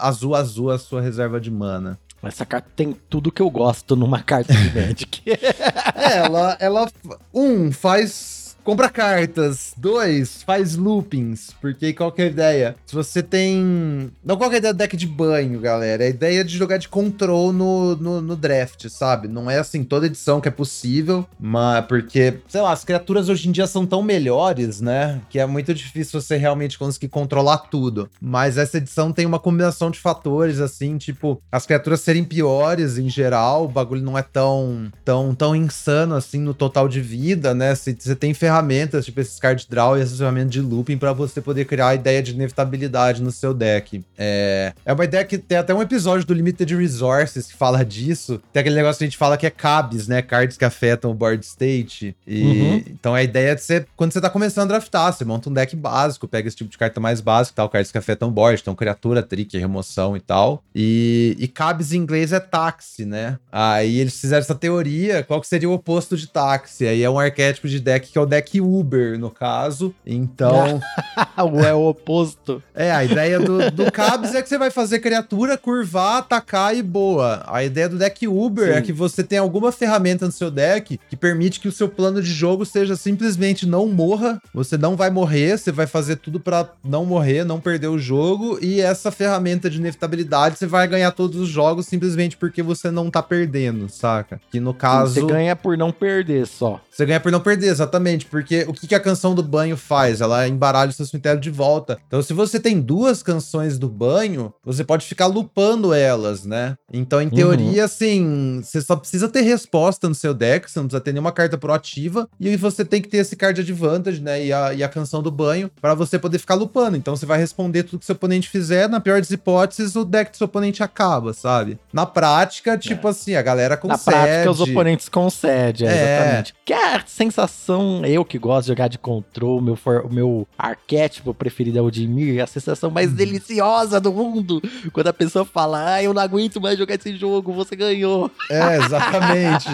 azul 0.01 0.35
azul 0.35 0.71
a 0.71 0.79
sua 0.79 1.03
reserva 1.03 1.39
de 1.39 1.51
mana. 1.51 1.99
Essa 2.23 2.47
carta 2.47 2.71
tem 2.75 2.97
tudo 3.11 3.31
que 3.31 3.43
eu 3.43 3.51
gosto 3.51 3.95
numa 3.95 4.23
carta 4.23 4.55
de 4.55 4.71
Magic. 4.75 5.23
é, 5.31 6.17
ela, 6.17 6.57
ela. 6.59 6.91
Um, 7.35 7.71
faz 7.71 8.42
compra 8.63 8.89
cartas. 8.89 9.75
Dois, 9.77 10.43
faz 10.43 10.77
loopings. 10.77 11.55
Porque 11.61 11.93
qual 11.93 12.13
que 12.13 12.23
é 12.23 12.27
a 12.27 12.29
ideia? 12.29 12.77
Se 12.87 12.95
você 12.95 13.23
tem. 13.23 14.11
Não 14.25 14.37
qual 14.37 14.49
que 14.49 14.57
é 14.57 14.59
a 14.59 14.61
ideia 14.61 14.75
do 14.75 14.79
deck 14.79 14.97
de 14.97 15.07
banho, 15.07 15.61
galera. 15.61 16.05
É 16.05 16.07
a 16.07 16.11
ideia 16.11 16.45
de 16.45 16.57
jogar 16.57 16.79
de 16.79 16.89
control 16.89 17.53
no, 17.53 17.97
no, 17.97 18.21
no, 18.21 18.37
draft, 18.37 18.89
sabe? 18.89 19.29
Não 19.29 19.51
é 19.51 19.59
assim 19.59 19.85
toda 19.85 20.07
edição 20.07 20.41
que 20.41 20.49
é 20.49 20.51
possível, 20.51 21.27
mas 21.39 21.85
porque, 21.87 22.39
sei 22.49 22.61
lá, 22.61 22.73
as 22.73 22.85
criaturas 22.85 23.29
hoje 23.29 23.49
em 23.49 23.53
dia 23.53 23.67
são 23.67 23.87
tão 23.87 24.03
melhores, 24.03 24.81
né? 24.81 25.21
Que 25.29 25.39
é 25.39 25.47
muito 25.47 25.75
difícil 25.75 26.21
você 26.21 26.37
realmente 26.37 26.79
conseguir 26.79 27.09
controlar 27.09 27.59
tudo. 27.59 28.09
Mas 28.21 28.59
essa 28.59 28.79
edição 28.79 29.13
tem 29.13 29.27
uma 29.27 29.39
combinação 29.39 29.91
de 29.91 29.99
fatores, 29.99 30.61
assim, 30.61 30.97
tipo, 30.99 31.41
as 31.51 31.67
criaturas 31.67 32.01
serem 32.01 32.25
piores 32.25 32.99
em 32.99 33.09
geral, 33.09 33.65
o 33.65 33.69
bagulho 33.69 34.03
não 34.03 34.17
é 34.17 34.23
tão, 34.23 34.91
tão, 35.05 35.35
tão 35.35 35.55
insano 35.55 36.15
assim 36.15 36.41
no 36.41 36.55
total 36.55 36.89
de 36.89 37.01
vida, 37.01 37.55
né? 37.55 37.75
Você 37.75 38.15
tem 38.15 38.35
ferramentas 38.35 38.52
ferramentas, 38.53 39.07
tipo 39.07 39.21
esses 39.21 39.39
card 39.39 39.67
draw 39.69 39.97
e 39.97 40.03
essas 40.03 40.19
ferramentas 40.19 40.51
de 40.51 40.61
looping 40.61 40.99
para 40.99 41.13
você 41.13 41.41
poder 41.41 41.65
criar 41.65 41.89
a 41.89 41.95
ideia 41.95 42.23
de 42.23 42.33
inevitabilidade 42.33 43.23
no 43.23 43.33
seu 43.33 43.55
deck. 43.55 44.05
É, 44.17 44.73
é 44.85 44.93
uma 44.93 45.05
ideia 45.05 45.25
que 45.25 45.39
tem 45.39 45.59
até 45.59 45.75
um 45.75 45.81
episódio 45.81 46.27
do 46.27 46.35
Limited 46.35 46.77
Resources 46.77 47.47
que 47.47 47.57
fala 47.57 47.85
disso. 47.85 48.41
Tem 48.53 48.61
aquele 48.61 48.77
negócio 48.77 48.99
que 48.99 49.05
a 49.05 49.07
gente 49.07 49.17
fala 49.17 49.37
que 49.37 49.47
é 49.47 49.51
cabs, 49.51 50.07
né? 50.07 50.21
Cards 50.21 50.57
que 50.57 50.65
afetam 50.65 51.11
o 51.11 51.15
board 51.15 51.45
state. 51.45 52.15
E, 52.27 52.43
uhum. 52.43 52.85
Então 52.89 53.15
a 53.15 53.23
ideia 53.23 53.51
é 53.51 53.55
de 53.55 53.63
ser, 53.63 53.87
quando 53.97 54.13
você 54.13 54.21
tá 54.21 54.29
começando 54.29 54.65
a 54.65 54.75
draftar, 54.75 55.13
você 55.13 55.25
monta 55.25 55.49
um 55.49 55.53
deck 55.53 55.75
básico, 55.75 56.29
pega 56.29 56.49
esse 56.49 56.57
tipo 56.57 56.71
de 56.71 56.79
carta 56.79 57.01
mais 57.01 57.21
básico, 57.21 57.57
tal, 57.57 57.69
cards 57.69 57.91
que 57.91 57.99
afetam 57.99 58.29
o 58.29 58.31
board, 58.31 58.61
então 58.61 58.75
criatura, 58.75 59.23
trick, 59.23 59.57
remoção 59.57 60.17
e 60.17 60.21
tal. 60.21 60.63
E, 60.75 61.37
e 61.39 61.49
cabs 61.49 61.93
em 61.93 61.99
inglês 61.99 62.33
é 62.33 62.41
táxi, 62.41 63.05
né? 63.05 63.39
Aí 63.51 63.99
eles 63.99 64.21
fizeram 64.21 64.41
essa 64.41 64.55
teoria, 64.55 65.23
qual 65.23 65.41
que 65.41 65.47
seria 65.47 65.69
o 65.69 65.73
oposto 65.73 66.17
de 66.17 66.27
táxi? 66.27 66.87
Aí 66.87 67.03
é 67.03 67.11
um 67.11 67.19
arquétipo 67.19 67.69
de 67.69 67.81
deck 67.81 68.11
que 68.11 68.19
é 68.19 68.21
o 68.21 68.27
deck 68.27 68.42
deck 68.43 68.61
Uber, 68.61 69.19
no 69.19 69.31
caso. 69.31 69.95
Então. 70.05 70.81
é 71.65 71.73
o 71.73 71.89
oposto. 71.89 72.63
É, 72.75 72.91
a 72.91 73.05
ideia 73.05 73.39
do, 73.39 73.71
do 73.71 73.91
Cabs 73.93 74.35
é 74.35 74.43
que 74.43 74.49
você 74.49 74.59
vai 74.59 74.71
fazer 74.71 74.99
criatura, 74.99 75.57
curvar, 75.57 76.19
atacar 76.19 76.77
e 76.77 76.83
boa. 76.83 77.43
A 77.47 77.63
ideia 77.63 77.89
do 77.89 77.97
deck 77.97 78.27
Uber 78.27 78.69
é 78.69 78.73
Sim. 78.73 78.79
é 78.79 78.83
que 78.83 78.93
você 78.93 79.23
tem 79.23 79.39
alguma 79.39 79.71
ferramenta 79.71 80.27
no 80.27 80.33
seu 80.33 80.51
deck 80.51 80.99
que 81.09 81.17
permite 81.17 81.61
que 81.61 81.69
o 81.69 81.73
seu 81.73 81.89
plano 81.89 82.21
de 82.21 82.33
jogo 82.33 82.65
seja 82.65 82.97
simplesmente 82.97 83.67
não 83.67 83.87
morra. 83.87 84.41
Você 84.53 84.77
não 84.77 84.97
vai 84.97 85.11
morrer, 85.11 85.59
você 85.59 85.71
vai 85.71 85.87
fazer 85.87 86.17
tudo 86.17 86.41
para 86.41 86.69
não 86.85 87.05
morrer, 87.05 87.45
não 87.45 87.61
perder 87.61 87.89
o 87.89 87.99
jogo. 87.99 88.59
E 88.61 88.81
essa 88.81 89.11
ferramenta 89.11 89.71
de 89.71 89.79
inevitabilidade 89.79 90.59
você 90.59 90.67
vai 90.67 90.89
ganhar 90.89 91.13
todos 91.13 91.39
os 91.39 91.49
jogos 91.49 91.87
simplesmente 91.87 92.37
porque 92.37 92.63
você 92.63 92.91
não 92.91 93.11
tá 93.11 93.23
perdendo, 93.23 93.89
saca? 93.89 94.41
Que 94.51 94.59
no 94.59 94.75
caso. 94.75 95.15
Você 95.15 95.27
ganha 95.27 95.55
por 95.55 95.77
não 95.77 95.93
perder 95.93 96.47
só. 96.47 96.81
Você 96.91 97.07
ganha 97.07 97.21
por 97.21 97.33
não 97.33 97.41
perder, 97.41 97.69
exatamente. 97.69 98.27
Porque 98.33 98.65
o 98.67 98.73
que, 98.73 98.87
que 98.87 98.95
a 98.95 99.01
canção 99.01 99.35
do 99.35 99.43
banho 99.43 99.77
faz? 99.77 100.23
Ela 100.23 100.49
embaralha 100.49 100.89
o 100.89 100.93
seu 100.93 101.05
cemitério 101.05 101.39
de 101.39 101.51
volta. 101.51 101.99
Então, 102.07 102.23
se 102.23 102.33
você 102.33 102.59
tem 102.59 102.81
duas 102.81 103.23
canções 103.23 103.79
do 103.79 103.91
banho, 103.91 104.55
você 104.65 104.83
pode 104.83 105.05
ficar 105.05 105.27
lupando 105.27 105.93
elas, 105.93 106.47
né? 106.47 106.79
Então, 106.91 107.21
em 107.21 107.29
teoria, 107.29 107.81
uhum. 107.81 107.85
assim, 107.85 108.61
você 108.65 108.81
só 108.81 108.97
precisa 108.97 109.29
ter 109.29 109.43
resposta 109.43 110.09
no 110.09 110.15
seu 110.15 110.33
deck, 110.33 110.71
você 110.71 110.79
não 110.79 110.87
precisa 110.87 111.05
ter 111.05 111.13
nenhuma 111.13 111.31
carta 111.31 111.59
proativa. 111.59 112.27
E 112.41 112.57
você 112.57 112.87
tem 112.87 113.03
que 113.03 113.09
ter 113.09 113.19
esse 113.19 113.37
card 113.37 113.61
advantage, 113.61 114.23
né? 114.23 114.47
E 114.47 114.51
a, 114.51 114.73
e 114.73 114.83
a 114.83 114.89
canção 114.89 115.23
do 115.23 115.31
banho, 115.31 115.71
para 115.79 115.93
você 115.93 116.19
poder 116.19 116.39
ficar 116.39 116.55
lupando. 116.55 116.97
Então, 116.97 117.15
você 117.15 117.27
vai 117.27 117.39
responder 117.39 117.83
tudo 117.83 118.01
que 118.01 118.07
seu 118.07 118.15
oponente 118.15 118.49
fizer. 118.49 118.89
Na 118.89 118.99
pior 118.99 119.21
das 119.21 119.31
hipóteses, 119.31 119.95
o 119.95 120.07
deck 120.07 120.31
do 120.31 120.39
seu 120.39 120.47
oponente 120.47 120.83
acaba, 120.83 121.35
sabe? 121.35 121.79
Na 121.93 122.07
prática, 122.07 122.79
tipo 122.79 123.09
é. 123.09 123.11
assim, 123.11 123.35
a 123.35 123.43
galera 123.43 123.77
concede. 123.77 124.07
Na 124.07 124.23
prática, 124.23 124.51
os 124.51 124.61
oponentes 124.61 125.11
concedem, 125.11 125.87
é, 125.87 125.93
é. 125.93 126.17
exatamente. 126.17 126.55
Que 126.65 126.73
é 126.73 126.97
a 126.97 127.03
sensação, 127.07 128.03
eu 128.07 128.22
que 128.25 128.39
gosto 128.39 128.67
de 128.67 128.69
jogar 128.69 128.89
de 128.89 128.99
control, 128.99 129.61
meu, 129.61 129.77
for, 129.77 130.07
o 130.07 130.13
meu 130.13 130.47
arquétipo 130.59 131.33
preferido 131.35 131.79
é 131.79 131.83
o 131.83 131.91
de 131.91 132.07
Mir, 132.07 132.41
a 132.41 132.47
sensação 132.47 132.91
mais 132.91 133.11
uhum. 133.11 133.17
deliciosa 133.17 134.01
do 134.01 134.13
mundo. 134.13 134.63
Quando 134.93 135.09
a 135.09 135.13
pessoa 135.13 135.45
fala, 135.45 135.95
ah, 135.95 136.03
eu 136.03 136.13
não 136.13 136.23
aguento 136.23 136.61
mais 136.61 136.79
jogar 136.79 136.95
esse 136.95 137.17
jogo, 137.17 137.53
você 137.53 137.77
ganhou. 137.77 138.31
É, 138.51 138.77
exatamente. 138.77 139.69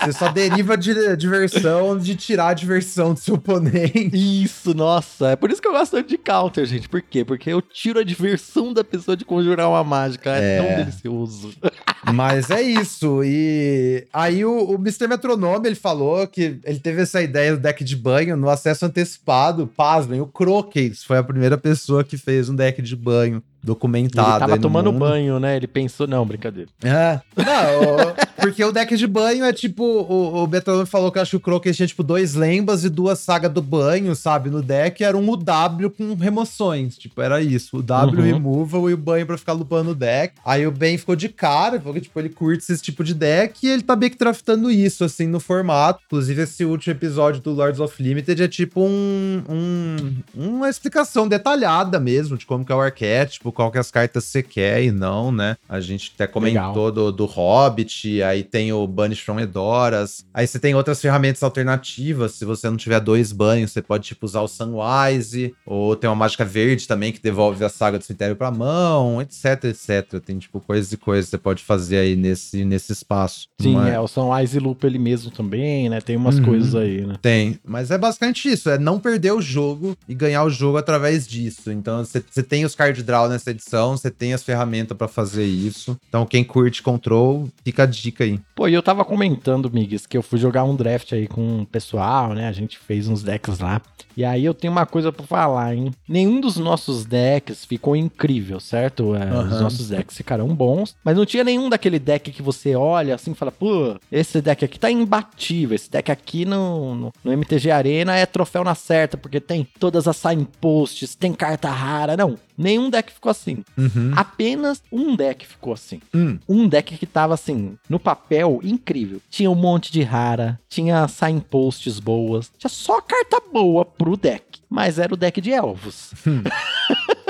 você 0.00 0.12
só 0.12 0.28
deriva 0.30 0.76
de 0.76 1.16
diversão 1.16 1.98
de 1.98 2.14
tirar 2.14 2.48
a 2.48 2.54
diversão 2.54 3.14
do 3.14 3.20
seu 3.20 3.34
oponente. 3.34 4.10
Isso, 4.12 4.74
nossa. 4.74 5.30
É 5.30 5.36
por 5.36 5.50
isso 5.50 5.60
que 5.60 5.68
eu 5.68 5.72
gosto 5.72 5.92
tanto 5.92 6.08
de 6.08 6.18
counter, 6.18 6.66
gente. 6.66 6.88
Por 6.88 7.02
quê? 7.02 7.24
Porque 7.24 7.50
eu 7.50 7.60
tiro 7.60 7.98
a 7.98 8.04
diversão 8.04 8.72
da 8.72 8.84
pessoa 8.84 9.16
de 9.16 9.24
conjurar 9.24 9.68
uma 9.68 9.84
mágica. 9.84 10.30
É, 10.36 10.58
é. 10.58 10.62
tão 10.62 10.76
delicioso. 10.84 11.52
Mas 12.12 12.50
é 12.50 12.60
isso. 12.60 13.22
E 13.24 14.06
aí 14.12 14.44
o, 14.44 14.70
o 14.70 14.74
Mr. 14.74 15.06
Metronome, 15.06 15.68
ele 15.68 15.76
falou 15.76 16.26
que 16.26 16.58
ele 16.64 16.80
teve 16.80 17.02
essa 17.02 17.22
ideia 17.22 17.52
do 17.52 17.60
deck 17.60 17.84
de 17.84 17.96
banho 17.96 18.36
no 18.36 18.48
acesso 18.48 18.86
antecipado. 18.86 19.66
Pasmem, 19.66 20.20
o 20.20 20.26
Croquet 20.26 20.94
foi 21.06 21.18
a 21.18 21.22
primeira 21.22 21.56
pessoa 21.56 22.02
que 22.02 22.16
fez 22.16 22.48
um 22.48 22.56
deck 22.56 22.82
de 22.82 22.96
banho 22.96 23.42
documentado. 23.62 24.30
Ele 24.30 24.38
tava 24.40 24.58
tomando 24.58 24.92
mundo. 24.92 25.00
banho, 25.00 25.38
né? 25.38 25.56
Ele 25.56 25.68
pensou, 25.68 26.06
não, 26.06 26.26
brincadeira. 26.26 26.68
É. 26.82 27.20
Não, 27.36 28.14
porque 28.42 28.64
o 28.64 28.72
deck 28.72 28.96
de 28.96 29.06
banho 29.06 29.44
é 29.44 29.52
tipo. 29.52 29.82
O, 29.84 30.44
o 30.44 30.86
falou 30.86 31.12
que 31.12 31.18
acho 31.18 31.30
que 31.30 31.36
o 31.36 31.40
Croquet 31.40 31.72
tinha 31.72 31.86
tipo 31.86 32.02
dois 32.02 32.34
lembas 32.34 32.84
e 32.84 32.90
duas 32.90 33.20
sagas 33.20 33.52
do 33.52 33.62
banho, 33.62 34.14
sabe? 34.14 34.50
No 34.50 34.60
deck 34.60 35.02
era 35.02 35.16
um 35.16 35.28
UW 35.30 35.90
com 35.96 36.14
remoções. 36.14 36.98
Tipo, 36.98 37.22
era 37.22 37.40
isso. 37.40 37.78
O 37.78 37.82
W 37.82 38.18
uhum. 38.18 38.26
removal 38.26 38.90
e 38.90 38.94
o 38.94 38.96
banho 38.96 39.26
pra 39.26 39.38
ficar 39.38 39.52
lupando 39.52 39.92
o 39.92 39.94
deck. 39.94 40.34
Aí 40.44 40.66
o 40.66 40.70
Ben 40.72 40.98
ficou 40.98 41.14
de 41.14 41.28
cara, 41.28 41.78
porque, 41.78 42.00
tipo, 42.00 42.18
ele 42.18 42.28
curte 42.28 42.70
esse 42.70 42.82
tipo 42.82 43.04
de 43.04 43.14
deck 43.14 43.64
e 43.66 43.70
ele 43.70 43.82
tá 43.82 43.94
meio 43.94 44.10
que 44.10 44.18
draftando 44.18 44.70
isso, 44.70 45.04
assim, 45.04 45.26
no 45.26 45.38
formato. 45.38 46.02
Inclusive, 46.06 46.42
esse 46.42 46.64
último 46.64 46.92
episódio 46.92 47.40
do 47.40 47.52
Lords 47.52 47.80
of 47.80 48.02
Limited 48.02 48.42
é 48.42 48.48
tipo 48.48 48.82
um, 48.82 49.42
um 49.48 50.22
uma 50.34 50.68
explicação 50.68 51.28
detalhada 51.28 51.98
mesmo 52.00 52.36
de 52.36 52.46
como 52.46 52.64
que 52.64 52.72
é 52.72 52.74
o 52.74 52.80
arquétipo, 52.80 53.52
qual 53.52 53.70
que 53.70 53.78
as 53.78 53.90
cartas 53.90 54.24
você 54.24 54.42
quer 54.42 54.82
e 54.82 54.90
não, 54.90 55.30
né? 55.30 55.56
A 55.68 55.80
gente 55.80 56.12
até 56.14 56.26
comentou 56.26 56.90
do, 56.90 57.12
do 57.12 57.24
Hobbit, 57.24 58.22
aí 58.32 58.42
tem 58.42 58.72
o 58.72 58.86
Banish 58.86 59.20
from 59.20 59.38
Edoras, 59.38 60.24
aí 60.32 60.46
você 60.46 60.58
tem 60.58 60.74
outras 60.74 61.00
ferramentas 61.00 61.42
alternativas, 61.42 62.32
se 62.32 62.44
você 62.44 62.68
não 62.68 62.76
tiver 62.76 63.00
dois 63.00 63.32
banhos, 63.32 63.72
você 63.72 63.82
pode, 63.82 64.04
tipo, 64.04 64.26
usar 64.26 64.40
o 64.40 64.48
Sunwise, 64.48 65.54
ou 65.64 65.94
tem 65.96 66.08
uma 66.08 66.16
mágica 66.16 66.44
verde 66.44 66.88
também 66.88 67.12
que 67.12 67.22
devolve 67.22 67.64
a 67.64 67.68
saga 67.68 67.98
do 67.98 68.04
cemitério 68.04 68.36
pra 68.36 68.50
mão, 68.50 69.20
etc, 69.22 69.64
etc. 69.64 70.20
Tem, 70.24 70.38
tipo, 70.38 70.60
coisas 70.60 70.92
e 70.92 70.96
coisas 70.96 71.26
que 71.26 71.30
você 71.30 71.38
pode 71.38 71.62
fazer 71.62 71.98
aí 71.98 72.16
nesse, 72.16 72.64
nesse 72.64 72.92
espaço. 72.92 73.48
Sim, 73.60 73.78
é? 73.84 73.94
é, 73.94 74.00
o 74.00 74.08
Sunwise 74.08 74.58
Loop 74.58 74.84
ele 74.84 74.98
mesmo 74.98 75.30
também, 75.30 75.88
né? 75.88 76.00
Tem 76.00 76.16
umas 76.16 76.38
uhum. 76.38 76.44
coisas 76.44 76.74
aí, 76.74 77.06
né? 77.06 77.16
Tem, 77.20 77.58
mas 77.64 77.90
é 77.90 77.98
basicamente 77.98 78.48
isso, 78.48 78.68
é 78.70 78.78
não 78.78 78.98
perder 78.98 79.32
o 79.32 79.40
jogo 79.40 79.96
e 80.08 80.14
ganhar 80.14 80.44
o 80.44 80.50
jogo 80.50 80.78
através 80.78 81.26
disso. 81.26 81.70
Então, 81.70 82.04
você 82.04 82.42
tem 82.42 82.64
os 82.64 82.74
card 82.74 83.02
draw 83.02 83.28
nessa 83.28 83.50
edição, 83.50 83.96
você 83.96 84.10
tem 84.10 84.32
as 84.32 84.42
ferramentas 84.42 84.96
para 84.96 85.08
fazer 85.08 85.44
isso. 85.44 85.96
Então, 86.08 86.26
quem 86.26 86.44
curte 86.44 86.82
Control, 86.82 87.48
fica 87.64 87.84
a 87.84 87.86
dica 87.86 88.21
aí. 88.22 88.40
Pô, 88.54 88.68
e 88.68 88.74
eu 88.74 88.82
tava 88.82 89.04
comentando, 89.04 89.70
Migues, 89.70 90.06
que 90.06 90.16
eu 90.16 90.22
fui 90.22 90.38
jogar 90.38 90.64
um 90.64 90.74
draft 90.74 91.12
aí 91.12 91.26
com 91.26 91.62
o 91.62 91.66
pessoal, 91.66 92.34
né? 92.34 92.48
A 92.48 92.52
gente 92.52 92.78
fez 92.78 93.08
uns 93.08 93.22
decks 93.22 93.58
lá. 93.58 93.80
E 94.16 94.24
aí 94.24 94.44
eu 94.44 94.52
tenho 94.52 94.72
uma 94.72 94.84
coisa 94.84 95.10
para 95.10 95.26
falar, 95.26 95.74
hein? 95.74 95.90
Nenhum 96.06 96.40
dos 96.40 96.56
nossos 96.56 97.04
decks 97.04 97.64
ficou 97.64 97.96
incrível, 97.96 98.60
certo? 98.60 99.14
É, 99.14 99.32
uhum. 99.32 99.48
Os 99.48 99.60
nossos 99.60 99.88
decks 99.88 100.16
ficaram 100.16 100.46
bons, 100.48 100.94
mas 101.02 101.16
não 101.16 101.24
tinha 101.24 101.42
nenhum 101.42 101.68
daquele 101.68 101.98
deck 101.98 102.30
que 102.30 102.42
você 102.42 102.74
olha 102.74 103.14
assim 103.14 103.32
e 103.32 103.34
fala, 103.34 103.50
pô, 103.50 103.96
esse 104.10 104.40
deck 104.40 104.64
aqui 104.64 104.78
tá 104.78 104.90
imbatível. 104.90 105.74
Esse 105.74 105.90
deck 105.90 106.10
aqui 106.12 106.44
no, 106.44 106.94
no, 106.94 107.12
no 107.24 107.32
MTG 107.32 107.70
Arena 107.70 108.16
é 108.16 108.26
troféu 108.26 108.62
na 108.62 108.74
certa, 108.74 109.16
porque 109.16 109.40
tem 109.40 109.66
todas 109.78 110.06
as 110.06 110.16
signposts, 110.16 111.14
tem 111.14 111.32
carta 111.32 111.70
rara. 111.70 112.16
Não, 112.16 112.36
nenhum 112.62 112.88
deck 112.88 113.12
ficou 113.12 113.30
assim. 113.30 113.64
Uhum. 113.76 114.12
Apenas 114.16 114.82
um 114.90 115.14
deck 115.16 115.46
ficou 115.46 115.72
assim. 115.72 116.00
Hum. 116.14 116.38
Um 116.48 116.68
deck 116.68 116.96
que 116.96 117.06
tava 117.06 117.34
assim, 117.34 117.76
no 117.88 117.98
papel, 117.98 118.60
incrível. 118.62 119.20
Tinha 119.28 119.50
um 119.50 119.54
monte 119.54 119.92
de 119.92 120.02
rara, 120.02 120.58
tinha 120.68 121.06
signposts 121.08 121.98
boas, 121.98 122.50
tinha 122.56 122.70
só 122.70 123.00
carta 123.00 123.42
boa 123.52 123.84
pro 123.84 124.16
deck. 124.16 124.60
Mas 124.68 124.98
era 124.98 125.12
o 125.12 125.16
deck 125.16 125.40
de 125.40 125.50
elfos. 125.50 126.12
Hum. 126.26 126.42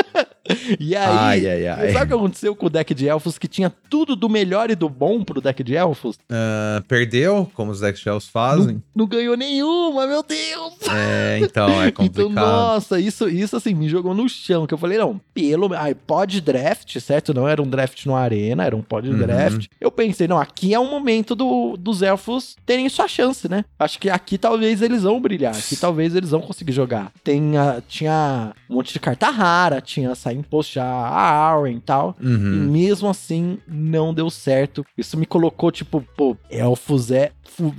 E 0.79 0.97
aí, 0.97 1.47
ai, 1.47 1.47
ai, 1.47 1.67
ai. 1.69 1.93
sabe 1.93 2.05
o 2.05 2.09
que 2.09 2.15
aconteceu 2.15 2.57
com 2.57 2.67
o 2.67 2.71
deck 2.71 2.95
de 2.95 3.09
elfos 3.09 3.39
que 3.39 3.47
tinha 3.47 3.71
tudo 3.89 4.17
do 4.17 4.29
melhor 4.29 4.71
e 4.71 4.75
do 4.75 4.89
bom 4.89 5.23
pro 5.23 5.41
deck 5.41 5.63
de 5.63 5.77
elfos? 5.77 6.17
Uh, 6.17 6.83
perdeu, 6.89 7.51
como 7.55 7.71
os 7.71 7.81
decks 7.81 8.03
de 8.03 8.09
elfos 8.09 8.29
fazem. 8.29 8.75
Não, 8.75 8.83
não, 8.95 9.07
ganhou 9.07 9.37
nenhuma, 9.37 10.07
meu 10.07 10.23
Deus! 10.23 10.75
É, 10.91 11.39
então, 11.41 11.69
é 11.83 11.89
então, 11.89 12.05
complicado. 12.05 12.31
Então, 12.31 12.31
nossa, 12.31 12.99
isso, 12.99 13.29
isso 13.29 13.57
assim, 13.57 13.75
me 13.75 13.89
jogou 13.89 14.15
no 14.15 14.29
chão, 14.29 14.67
que 14.67 14.75
eu 14.75 14.79
falei, 14.79 14.99
não, 14.99 15.21
pelo... 15.33 15.73
Ai, 15.75 15.95
pod 15.95 16.41
draft, 16.41 16.99
certo? 16.99 17.33
Não 17.33 17.49
era 17.49 17.63
um 17.63 17.69
draft 17.69 18.05
no 18.07 18.17
Arena, 18.17 18.65
era 18.65 18.77
um 18.77 18.83
pod 18.83 19.09
uhum. 19.09 19.19
draft. 19.19 19.67
Eu 19.81 19.91
pensei, 19.91 20.27
não, 20.27 20.39
aqui 20.39 20.75
é 20.75 20.79
o 20.79 20.91
momento 20.91 21.35
do, 21.35 21.77
dos 21.77 22.03
elfos 22.03 22.57
terem 22.67 22.89
sua 22.89 23.07
chance, 23.07 23.49
né? 23.49 23.65
Acho 23.79 23.99
que 23.99 24.11
aqui 24.11 24.37
talvez 24.37 24.83
eles 24.83 25.03
vão 25.03 25.21
brilhar, 25.21 25.55
aqui 25.55 25.77
talvez 25.77 26.15
eles 26.15 26.31
vão 26.31 26.41
conseguir 26.41 26.73
jogar. 26.73 27.13
Tem, 27.23 27.57
uh, 27.57 27.83
tinha 27.89 28.53
um 28.69 28.75
monte 28.75 28.93
de 28.93 29.01
carta 29.01 29.31
rara, 29.31 29.81
tinha 29.81 30.15
post 30.43 30.75
já 30.75 30.85
a 30.85 31.51
Arwen 31.51 31.77
e 31.77 31.81
tal. 31.81 32.17
Uhum. 32.21 32.55
E 32.55 32.57
mesmo 32.57 33.09
assim, 33.09 33.59
não 33.67 34.13
deu 34.13 34.31
certo. 34.31 34.85
Isso 34.97 35.17
me 35.17 35.27
colocou, 35.27 35.71
tipo, 35.71 36.05
pô, 36.17 36.37
elfos 36.51 37.11
é 37.11 37.33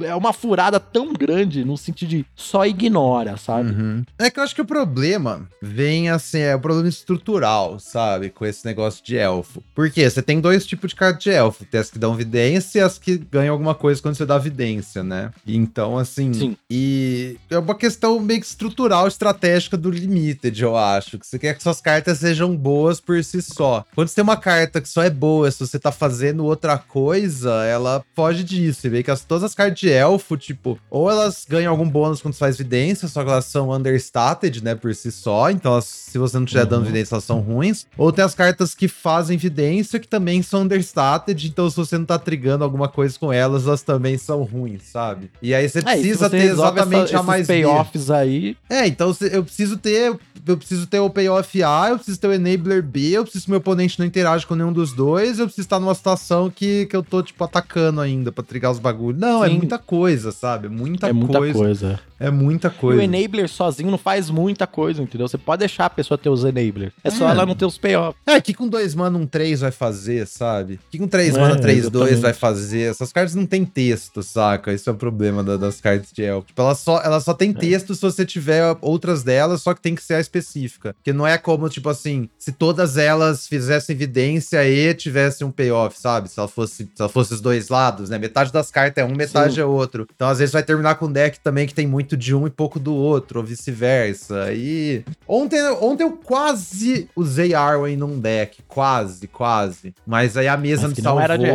é 0.03 0.13
uma 0.15 0.33
furada 0.33 0.79
tão 0.79 1.13
grande 1.13 1.63
no 1.65 1.77
sentido 1.77 2.09
de 2.09 2.25
só 2.35 2.65
ignora, 2.65 3.37
sabe? 3.37 3.71
Uhum. 3.71 4.03
É 4.19 4.29
que 4.29 4.39
eu 4.39 4.43
acho 4.43 4.53
que 4.53 4.61
o 4.61 4.65
problema 4.65 5.47
vem 5.61 6.09
assim, 6.09 6.39
é 6.39 6.55
o 6.55 6.59
problema 6.59 6.89
estrutural, 6.89 7.79
sabe? 7.79 8.29
Com 8.29 8.45
esse 8.45 8.65
negócio 8.65 9.03
de 9.03 9.17
elfo. 9.17 9.63
Porque 9.73 10.07
você 10.09 10.21
tem 10.21 10.39
dois 10.39 10.65
tipos 10.65 10.89
de 10.89 10.95
carta 10.95 11.19
de 11.19 11.29
elfo: 11.29 11.65
tem 11.65 11.79
as 11.79 11.89
que 11.89 11.99
dão 11.99 12.15
vidência 12.15 12.79
e 12.79 12.81
as 12.81 12.97
que 12.97 13.17
ganham 13.17 13.53
alguma 13.53 13.73
coisa 13.73 14.01
quando 14.01 14.15
você 14.15 14.25
dá 14.25 14.37
vidência, 14.37 15.03
né? 15.03 15.31
Então, 15.45 15.97
assim. 15.97 16.33
Sim. 16.33 16.57
E 16.69 17.37
é 17.49 17.57
uma 17.57 17.75
questão 17.75 18.19
meio 18.19 18.39
que 18.39 18.45
estrutural, 18.45 19.07
estratégica 19.07 19.77
do 19.77 19.89
Limited, 19.89 20.61
eu 20.61 20.75
acho. 20.77 21.17
Que 21.17 21.25
você 21.25 21.39
quer 21.39 21.55
que 21.55 21.63
suas 21.63 21.81
cartas 21.81 22.19
sejam 22.19 22.42
boas 22.55 22.99
por 22.99 23.23
si 23.23 23.41
só. 23.41 23.85
Quando 23.93 24.07
você 24.07 24.15
tem 24.15 24.23
uma 24.23 24.37
carta 24.37 24.81
que 24.81 24.89
só 24.89 25.03
é 25.03 25.09
boa 25.09 25.49
se 25.51 25.59
você 25.59 25.77
tá 25.77 25.91
fazendo 25.91 26.45
outra 26.45 26.77
coisa, 26.77 27.63
ela 27.65 28.03
foge 28.15 28.43
disso. 28.43 28.87
E 28.87 28.89
vê 28.89 29.03
que 29.03 29.11
as, 29.11 29.23
todas 29.23 29.43
as 29.43 29.55
cartas 29.55 29.79
de 29.79 29.89
elfo, 29.89 30.35
tipo, 30.35 30.79
ou 30.89 31.09
elas 31.09 31.45
ganham 31.47 31.71
algum 31.71 31.87
bônus 31.87 32.21
quando 32.21 32.33
você 32.33 32.39
faz 32.39 32.57
vidência, 32.57 33.07
só 33.07 33.23
que 33.23 33.29
elas 33.29 33.45
são 33.45 33.71
understated, 33.71 34.63
né, 34.63 34.75
por 34.75 34.93
si 34.95 35.11
só. 35.11 35.49
Então, 35.49 35.73
elas, 35.73 35.85
se 35.85 36.17
você 36.17 36.37
não 36.37 36.45
estiver 36.45 36.63
uhum. 36.63 36.69
dando 36.69 36.85
vidência, 36.85 37.15
elas 37.15 37.23
são 37.23 37.39
ruins. 37.39 37.85
Ou 37.97 38.11
tem 38.11 38.23
as 38.23 38.35
cartas 38.35 38.73
que 38.73 38.87
fazem 38.87 39.37
vidência, 39.37 39.99
que 39.99 40.07
também 40.07 40.41
são 40.41 40.61
understated. 40.61 41.47
Então, 41.47 41.69
se 41.69 41.75
você 41.75 41.97
não 41.97 42.05
tá 42.05 42.17
trigando 42.17 42.63
alguma 42.63 42.87
coisa 42.87 43.17
com 43.17 43.31
elas, 43.31 43.67
elas 43.67 43.81
também 43.81 44.17
são 44.17 44.43
ruins, 44.43 44.83
sabe? 44.83 45.31
E 45.41 45.53
aí 45.53 45.67
você 45.67 45.79
é, 45.79 45.81
precisa 45.81 46.29
você 46.29 46.37
ter 46.37 46.43
exatamente 46.51 47.05
essa, 47.05 47.19
a 47.19 47.23
mais 47.23 47.47
payoffs 47.47 48.09
aí. 48.09 48.57
É, 48.69 48.87
então 48.87 49.15
eu 49.21 49.43
preciso 49.43 49.77
ter. 49.77 50.17
Eu 50.45 50.57
preciso 50.57 50.87
ter 50.87 50.99
o 50.99 51.09
payoff 51.09 51.63
A, 51.63 51.89
eu 51.89 51.95
preciso 51.95 52.19
ter 52.19 52.27
o 52.27 52.32
Enabler 52.33 52.83
B, 52.83 53.11
eu 53.11 53.23
preciso 53.23 53.45
que 53.45 53.51
meu 53.51 53.59
oponente 53.59 53.99
não 53.99 54.05
interage 54.05 54.45
com 54.45 54.55
nenhum 54.55 54.73
dos 54.73 54.93
dois, 54.93 55.39
eu 55.39 55.45
preciso 55.45 55.65
estar 55.65 55.79
numa 55.79 55.95
situação 55.95 56.49
que, 56.49 56.85
que 56.85 56.95
eu 56.95 57.03
tô, 57.03 57.21
tipo, 57.21 57.43
atacando 57.43 58.01
ainda 58.01 58.31
pra 58.31 58.43
trigar 58.43 58.71
os 58.71 58.79
bagulhos. 58.79 59.19
Não, 59.19 59.43
é 59.43 59.49
Sim. 59.49 59.57
muita 59.57 59.77
coisa, 59.77 60.31
sabe? 60.31 60.69
Muita 60.69 61.07
é 61.07 61.13
coisa. 61.13 61.25
muita 61.25 61.53
coisa. 61.53 61.99
É 62.25 62.31
muita 62.31 62.69
E 62.69 62.71
coisa. 62.71 63.01
o 63.01 63.03
enabler 63.03 63.49
sozinho 63.49 63.91
não 63.91 63.97
faz 63.97 64.29
muita 64.29 64.65
coisa, 64.65 65.01
entendeu? 65.01 65.27
Você 65.27 65.37
pode 65.37 65.59
deixar 65.59 65.85
a 65.85 65.89
pessoa 65.89 66.17
ter 66.17 66.29
os 66.29 66.43
enablers. 66.43 66.93
É 67.03 67.09
só 67.09 67.27
É. 67.27 67.31
ela 67.31 67.45
não 67.45 67.53
ter 67.55 67.65
os 67.65 67.77
payoff. 67.77 68.17
É, 68.25 68.39
que 68.39 68.53
com 68.53 68.67
2 68.67 68.95
mana 68.95 69.17
um 69.17 69.25
3 69.27 69.59
vai 69.61 69.71
fazer, 69.71 70.25
sabe? 70.25 70.79
Que 70.89 70.97
com 70.97 71.07
3 71.07 71.35
É, 71.35 71.39
mana 71.39 71.55
3 71.59 71.89
2 71.89 72.11
exatamente. 72.11 72.21
vai 72.21 72.33
fazer. 72.33 72.89
Essas 72.91 73.11
cartas 73.11 73.35
não 73.35 73.45
tem 73.45 73.65
texto, 73.65 74.23
saca? 74.23 74.71
Isso 74.73 74.89
é 74.89 74.93
o 74.93 74.95
problema 74.95 75.43
da- 75.43 75.57
das 75.57 75.81
cartas 75.81 76.11
de 76.13 76.23
elfo. 76.23 76.47
Tipo, 76.47 76.61
ela 76.61 76.75
só, 76.75 77.01
ela 77.01 77.19
só 77.19 77.33
tem 77.33 77.49
É. 77.51 77.53
texto 77.53 77.93
se 77.93 78.01
você 78.01 78.25
tiver 78.25 78.75
outras 78.81 79.21
delas, 79.23 79.61
só 79.61 79.73
que 79.73 79.81
tem 79.81 79.93
que 79.93 80.03
ser 80.03 80.13
a 80.13 80.19
específica. 80.19 80.93
Porque 80.93 81.11
não 81.11 81.27
é 81.27 81.37
como, 81.37 81.67
tipo 81.67 81.89
assim, 81.89 82.29
se 82.39 82.51
todas 82.51 82.95
elas 82.97 83.47
fizessem 83.47 83.93
evidência 83.95 84.65
e 84.67 84.93
tivessem 84.93 85.45
um 85.45 85.51
payoff, 85.51 85.99
sabe? 85.99 86.29
Se 86.29 86.39
ela 86.39 86.47
fosse, 86.47 86.83
se 86.83 86.89
ela 87.01 87.09
fosse 87.09 87.33
os 87.33 87.41
dois 87.41 87.67
lados, 87.69 88.09
né? 88.09 88.17
Metade 88.17 88.51
das 88.53 88.71
cartas 88.71 89.03
é 89.03 89.05
um, 89.05 89.15
metade 89.15 89.55
Sim. 89.55 89.61
é 89.61 89.65
outro. 89.65 90.07
Então, 90.15 90.27
às 90.29 90.39
vezes, 90.39 90.53
vai 90.53 90.63
terminar 90.63 90.95
com 90.95 91.07
um 91.07 91.11
deck 91.11 91.39
também 91.41 91.67
que 91.67 91.73
tem 91.73 91.85
muito 91.85 92.12
de 92.17 92.33
um 92.35 92.47
e 92.47 92.49
pouco 92.49 92.79
do 92.79 92.93
outro, 92.93 93.39
ou 93.39 93.45
vice-versa. 93.45 94.51
E 94.53 95.03
ontem, 95.27 95.61
ontem 95.81 96.03
eu 96.03 96.11
quase 96.11 97.09
usei 97.15 97.53
Arwen 97.53 97.97
num 97.97 98.19
deck. 98.19 98.61
Quase, 98.67 99.27
quase. 99.27 99.93
Mas 100.05 100.35
aí 100.37 100.47
a 100.47 100.57
mesa 100.57 100.87
Mas 100.87 100.97
me 100.97 101.03
salvou. 101.03 101.19
não 101.19 101.23
era 101.23 101.37
de. 101.37 101.45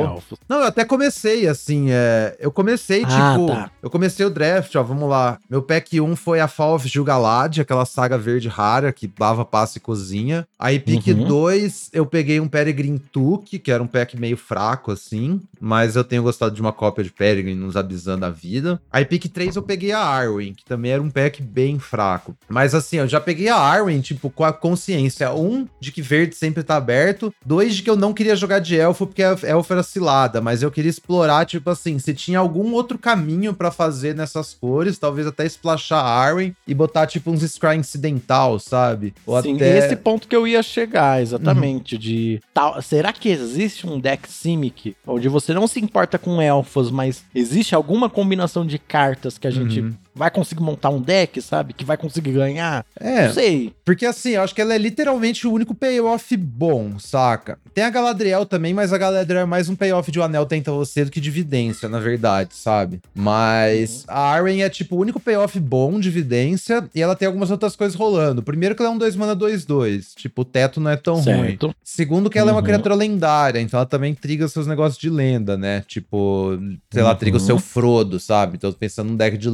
Não, 0.48 0.58
eu 0.60 0.64
até 0.66 0.84
comecei, 0.84 1.46
assim, 1.46 1.86
é... 1.90 2.36
Eu 2.40 2.50
comecei, 2.50 3.04
Ah, 3.04 3.32
tipo... 3.32 3.46
tá. 3.48 3.70
Eu 3.82 3.90
comecei 3.90 4.24
o 4.24 4.30
draft, 4.30 4.74
ó, 4.74 4.82
vamos 4.82 5.08
lá. 5.08 5.38
Meu 5.48 5.62
pack 5.62 6.00
1 6.00 6.16
foi 6.16 6.40
a 6.40 6.48
Fall 6.48 6.74
of 6.74 6.88
Gil-galad, 6.88 7.60
aquela 7.60 7.84
saga 7.84 8.16
verde 8.18 8.48
rara 8.48 8.92
que 8.92 9.10
lava, 9.18 9.44
passa 9.44 9.78
e 9.78 9.80
cozinha. 9.80 10.46
Aí 10.58 10.78
pick 10.78 11.06
Uhum. 11.08 11.24
2, 11.26 11.90
eu 11.92 12.04
peguei 12.04 12.38
um 12.40 12.48
Peregrine 12.48 12.98
Took, 12.98 13.58
que 13.58 13.70
era 13.70 13.82
um 13.82 13.86
pack 13.86 14.18
meio 14.18 14.36
fraco, 14.36 14.92
assim. 14.92 15.40
Mas 15.60 15.96
eu 15.96 16.04
tenho 16.04 16.22
gostado 16.22 16.54
de 16.54 16.60
uma 16.60 16.72
cópia 16.72 17.02
de 17.02 17.10
Peregrine 17.10 17.58
nos 17.58 17.76
avisando 17.76 18.24
a 18.26 18.30
vida. 18.30 18.80
Aí 18.92 19.04
pick 19.04 19.26
3 19.28 19.56
eu 19.56 19.62
peguei 19.62 19.92
a 19.92 20.00
Arwen, 20.00 20.47
que 20.52 20.64
também 20.64 20.92
era 20.92 21.02
um 21.02 21.10
pack 21.10 21.42
bem 21.42 21.78
fraco. 21.78 22.36
Mas 22.48 22.74
assim, 22.74 22.98
eu 22.98 23.08
já 23.08 23.20
peguei 23.20 23.48
a 23.48 23.56
Arwen, 23.56 24.00
tipo, 24.00 24.30
com 24.30 24.44
a 24.44 24.52
consciência. 24.52 25.32
Um, 25.32 25.66
de 25.80 25.92
que 25.92 26.02
verde 26.02 26.34
sempre 26.34 26.62
tá 26.62 26.76
aberto. 26.76 27.32
Dois, 27.44 27.76
de 27.76 27.82
que 27.82 27.90
eu 27.90 27.96
não 27.96 28.12
queria 28.12 28.36
jogar 28.36 28.58
de 28.58 28.76
elfo, 28.76 29.06
porque 29.06 29.22
a 29.22 29.36
elfo 29.42 29.72
era 29.72 29.82
cilada. 29.82 30.40
Mas 30.40 30.62
eu 30.62 30.70
queria 30.70 30.90
explorar, 30.90 31.46
tipo 31.46 31.70
assim, 31.70 31.98
se 31.98 32.14
tinha 32.14 32.38
algum 32.38 32.72
outro 32.72 32.98
caminho 32.98 33.54
pra 33.54 33.70
fazer 33.70 34.14
nessas 34.14 34.54
cores. 34.54 34.98
Talvez 34.98 35.26
até 35.26 35.44
splashar 35.46 36.04
a 36.04 36.08
Arwen 36.08 36.54
e 36.66 36.74
botar, 36.74 37.06
tipo, 37.06 37.30
uns 37.30 37.42
Scry 37.42 37.76
incidental, 37.76 38.58
sabe? 38.58 39.14
Ou 39.26 39.40
Sim, 39.42 39.56
até... 39.56 39.78
esse 39.78 39.96
ponto 39.96 40.28
que 40.28 40.36
eu 40.36 40.46
ia 40.46 40.62
chegar, 40.62 41.20
exatamente, 41.20 41.96
de 41.96 42.40
tal, 42.52 42.80
será 42.82 43.12
que 43.12 43.28
existe 43.28 43.86
um 43.86 43.98
deck 43.98 44.30
Simic 44.30 44.96
onde 45.06 45.28
você 45.28 45.54
não 45.54 45.66
se 45.66 45.80
importa 45.80 46.18
com 46.18 46.40
elfos, 46.40 46.90
mas 46.90 47.24
existe 47.34 47.74
alguma 47.74 48.10
combinação 48.10 48.66
de 48.66 48.78
cartas 48.78 49.38
que 49.38 49.46
a 49.46 49.50
gente 49.50 49.78
Uhum. 49.80 49.94
Vai 50.18 50.30
conseguir 50.30 50.62
montar 50.62 50.90
um 50.90 51.00
deck, 51.00 51.40
sabe? 51.40 51.72
Que 51.72 51.84
vai 51.84 51.96
conseguir 51.96 52.32
ganhar? 52.32 52.84
É, 52.98 53.26
Não 53.28 53.34
sei. 53.34 53.72
Porque 53.84 54.04
assim, 54.04 54.30
eu 54.30 54.42
acho 54.42 54.54
que 54.54 54.60
ela 54.60 54.74
é 54.74 54.78
literalmente 54.78 55.46
o 55.46 55.52
único 55.52 55.74
payoff 55.74 56.36
bom, 56.36 56.98
saca? 56.98 57.58
Tem 57.72 57.84
a 57.84 57.90
Galadriel 57.90 58.44
também, 58.44 58.74
mas 58.74 58.92
a 58.92 58.98
Galadriel 58.98 59.42
é 59.42 59.46
mais 59.46 59.68
um 59.68 59.76
payoff 59.76 60.10
de 60.10 60.18
o 60.18 60.22
Anel 60.22 60.44
Tenta 60.44 60.72
Você 60.72 61.04
do 61.04 61.10
que 61.10 61.20
de 61.20 61.30
Vidência, 61.30 61.88
na 61.88 62.00
verdade, 62.00 62.54
sabe? 62.54 63.00
Mas 63.14 64.04
a 64.08 64.18
Arwen 64.32 64.62
é 64.62 64.68
tipo 64.68 64.96
o 64.96 65.00
único 65.00 65.20
payoff 65.20 65.58
bom 65.60 66.00
de 66.00 66.10
Vidência 66.10 66.88
e 66.94 67.00
ela 67.00 67.14
tem 67.14 67.26
algumas 67.26 67.50
outras 67.50 67.76
coisas 67.76 67.94
rolando. 67.96 68.42
Primeiro 68.42 68.74
que 68.74 68.82
ela 68.82 68.90
é 68.90 68.94
um 68.94 68.98
2 68.98 69.14
mana 69.14 69.36
2-2, 69.36 70.14
tipo, 70.16 70.42
o 70.42 70.44
teto 70.44 70.80
não 70.80 70.90
é 70.90 70.96
tão 70.96 71.14
ruim. 71.14 71.24
certo. 71.24 71.74
Segundo 71.84 72.28
que 72.28 72.38
ela 72.38 72.50
é 72.50 72.52
uma 72.52 72.58
Uhum. 72.60 72.64
criatura 72.64 72.94
lendária, 72.94 73.60
então 73.60 73.78
ela 73.78 73.86
também 73.86 74.14
triga 74.14 74.48
seus 74.48 74.66
negócios 74.66 75.00
de 75.00 75.08
lenda, 75.08 75.56
né? 75.56 75.82
Tipo, 75.86 76.58
sei 76.92 77.02
lá, 77.02 77.12
Uhum. 77.12 77.16
triga 77.16 77.36
o 77.36 77.40
seu 77.40 77.58
Frodo, 77.58 78.18
sabe? 78.18 78.56
Então 78.56 78.68
eu 78.70 78.74
tô 78.74 78.78
pensando 78.78 79.08
num 79.10 79.16
deck 79.16 79.36
de 79.38 79.48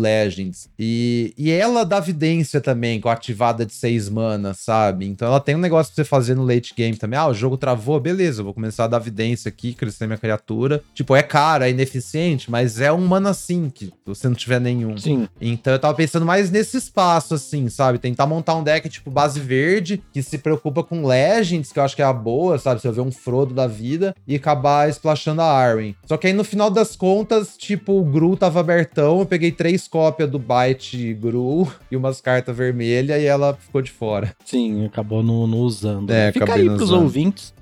E, 0.78 1.34
e 1.36 1.50
ela 1.50 1.84
dá 1.84 2.00
vidência 2.00 2.60
também, 2.60 3.00
com 3.00 3.08
a 3.08 3.12
ativada 3.12 3.64
de 3.64 3.72
6 3.72 4.08
mana, 4.08 4.54
sabe? 4.54 5.06
Então 5.06 5.28
ela 5.28 5.40
tem 5.40 5.54
um 5.54 5.58
negócio 5.58 5.94
pra 5.94 6.02
você 6.02 6.08
fazer 6.08 6.34
no 6.34 6.44
late 6.44 6.74
game 6.76 6.96
também. 6.96 7.18
Ah, 7.18 7.28
o 7.28 7.34
jogo 7.34 7.56
travou, 7.56 7.98
beleza, 8.00 8.40
eu 8.40 8.44
vou 8.44 8.54
começar 8.54 8.84
a 8.84 8.88
dar 8.88 8.98
vidência 8.98 9.48
aqui, 9.48 9.74
crescer 9.74 10.06
minha 10.06 10.18
criatura. 10.18 10.82
Tipo, 10.94 11.14
é 11.14 11.22
caro, 11.22 11.64
é 11.64 11.70
ineficiente, 11.70 12.50
mas 12.50 12.80
é 12.80 12.92
um 12.92 13.06
mana 13.06 13.34
sync, 13.34 13.86
se 13.86 13.92
você 14.06 14.28
não 14.28 14.34
tiver 14.34 14.60
nenhum. 14.60 14.96
Sim. 14.98 15.28
Então 15.40 15.72
eu 15.72 15.78
tava 15.78 15.94
pensando 15.94 16.26
mais 16.26 16.50
nesse 16.50 16.76
espaço, 16.76 17.34
assim, 17.34 17.68
sabe? 17.68 17.98
Tentar 17.98 18.26
montar 18.26 18.54
um 18.54 18.62
deck 18.62 18.88
tipo 18.88 19.10
base 19.10 19.40
verde, 19.40 20.02
que 20.12 20.22
se 20.22 20.38
preocupa 20.38 20.82
com 20.82 21.06
Legends, 21.06 21.72
que 21.72 21.78
eu 21.78 21.82
acho 21.82 21.96
que 21.96 22.02
é 22.02 22.04
a 22.04 22.12
boa, 22.12 22.58
sabe? 22.58 22.80
Se 22.80 22.88
eu 22.88 22.92
ver 22.92 23.00
um 23.00 23.12
Frodo 23.12 23.54
da 23.54 23.66
vida, 23.66 24.14
e 24.26 24.36
acabar 24.36 24.88
splashando 24.88 25.42
a 25.42 25.50
Arwen. 25.50 25.94
Só 26.06 26.16
que 26.16 26.26
aí 26.26 26.32
no 26.32 26.44
final 26.44 26.70
das 26.70 26.96
contas, 26.96 27.56
tipo, 27.56 27.92
o 27.92 28.04
Gru 28.04 28.36
tava 28.36 28.60
abertão, 28.60 29.20
eu 29.20 29.26
peguei 29.26 29.52
três 29.52 29.86
cópias 29.86 30.30
do 30.30 30.38
Byte 30.44 31.14
Gru 31.14 31.66
e 31.90 31.96
umas 31.96 32.20
cartas 32.20 32.56
vermelhas 32.56 33.20
e 33.20 33.24
ela 33.24 33.54
ficou 33.54 33.82
de 33.82 33.90
fora. 33.90 34.34
Sim, 34.44 34.84
acabou 34.86 35.22
não, 35.22 35.46
não 35.46 35.58
usando. 35.58 36.10
É, 36.10 36.30
Fica 36.32 36.54
aí 36.54 36.66
pros 36.66 36.82
usando. 36.82 37.02
ouvintes. 37.02 37.52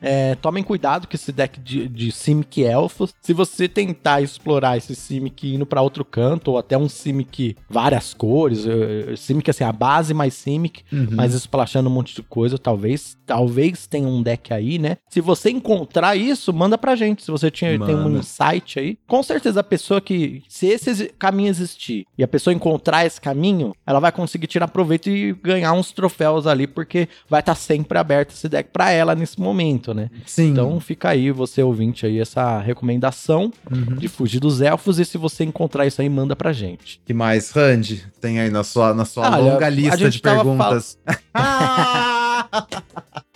É, 0.00 0.34
tomem 0.36 0.62
cuidado 0.62 1.08
com 1.08 1.14
esse 1.16 1.32
deck 1.32 1.58
de, 1.60 1.88
de 1.88 2.12
Simic 2.12 2.62
Elfos. 2.62 3.12
Se 3.20 3.32
você 3.32 3.68
tentar 3.68 4.20
explorar 4.20 4.76
esse 4.76 4.94
Simic 4.94 5.54
indo 5.54 5.66
pra 5.66 5.82
outro 5.82 6.04
canto, 6.04 6.52
ou 6.52 6.58
até 6.58 6.76
um 6.76 6.88
Simic 6.88 7.56
várias 7.68 8.12
cores, 8.14 8.66
eh, 8.66 9.14
Simic 9.16 9.50
assim, 9.50 9.64
a 9.64 9.72
base 9.72 10.12
mais 10.14 10.34
Simic, 10.34 10.84
Uhum. 10.92 11.08
mas 11.12 11.34
splashando 11.34 11.88
um 11.88 11.92
monte 11.92 12.14
de 12.14 12.22
coisa, 12.22 12.58
talvez, 12.58 13.16
talvez 13.26 13.86
tenha 13.86 14.06
um 14.08 14.22
deck 14.22 14.52
aí, 14.52 14.78
né? 14.78 14.98
Se 15.08 15.20
você 15.20 15.50
encontrar 15.50 16.16
isso, 16.16 16.52
manda 16.52 16.76
pra 16.78 16.94
gente. 16.94 17.22
Se 17.24 17.30
você 17.30 17.50
tinha, 17.50 17.78
tem 17.78 17.94
um 17.94 18.18
insight 18.18 18.78
aí, 18.78 18.98
com 19.06 19.22
certeza 19.22 19.60
a 19.60 19.64
pessoa 19.64 20.00
que, 20.00 20.42
se 20.48 20.66
esse 20.66 21.08
caminho 21.18 21.48
existir 21.48 22.04
e 22.16 22.22
a 22.26 22.28
pessoa 22.28 22.52
encontrar 22.52 23.06
esse 23.06 23.20
caminho, 23.20 23.74
ela 23.86 23.98
vai 24.00 24.12
conseguir 24.12 24.46
tirar 24.46 24.68
proveito 24.68 25.08
e 25.08 25.32
ganhar 25.32 25.72
uns 25.72 25.92
troféus 25.92 26.46
ali, 26.46 26.66
porque 26.66 27.08
vai 27.28 27.40
estar 27.40 27.54
sempre 27.54 27.98
aberto 27.98 28.30
esse 28.32 28.48
deck 28.48 28.70
pra 28.72 28.90
ela 28.90 29.14
nesse 29.14 29.40
momento, 29.40 29.94
né? 29.94 30.10
Sim. 30.26 30.50
Então 30.50 30.78
fica 30.80 31.08
aí, 31.08 31.30
você 31.30 31.62
ouvinte 31.62 32.04
aí, 32.06 32.20
essa 32.20 32.58
recomendação 32.60 33.52
Uhum. 33.70 33.96
de 33.96 34.08
fugir 34.08 34.38
dos 34.40 34.60
elfos 34.60 34.98
e 34.98 35.04
se 35.04 35.16
você 35.18 35.44
encontrar 35.44 35.86
isso 35.86 36.00
aí, 36.02 36.08
manda 36.08 36.36
pra 36.36 36.52
gente. 36.52 37.00
que 37.04 37.14
mais, 37.14 37.50
Randy? 37.50 38.04
Tem 38.20 38.40
aí 38.40 38.50
na 38.50 38.62
sua, 38.64 38.92
na 38.92 39.04
sua 39.04 39.26
Olha, 39.30 39.36
longa 39.52 39.66
a 39.66 39.70
lista 39.70 40.10
de 40.10 40.20
perguntas. 40.20 40.98
Ah! 41.34 42.15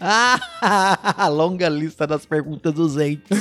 Ah, 0.01 1.29
longa 1.29 1.69
lista 1.69 2.07
das 2.07 2.25
perguntas 2.25 2.73
dos 2.73 2.97
entes. 2.97 3.39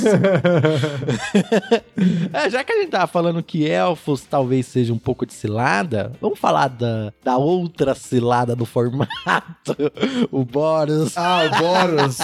É, 2.32 2.48
já 2.48 2.62
que 2.62 2.72
a 2.72 2.76
gente 2.76 2.90
tava 2.90 3.06
falando 3.06 3.42
que 3.42 3.68
elfos 3.68 4.22
talvez 4.22 4.66
seja 4.66 4.92
um 4.92 4.98
pouco 4.98 5.26
de 5.26 5.34
cilada, 5.34 6.12
vamos 6.20 6.38
falar 6.38 6.68
da, 6.68 7.12
da 7.22 7.36
outra 7.36 7.94
cilada 7.94 8.54
do 8.54 8.64
formato, 8.64 9.10
o 10.30 10.44
Boros. 10.44 11.16
Ah, 11.16 11.42
o 11.44 11.58
Boros. 11.58 12.18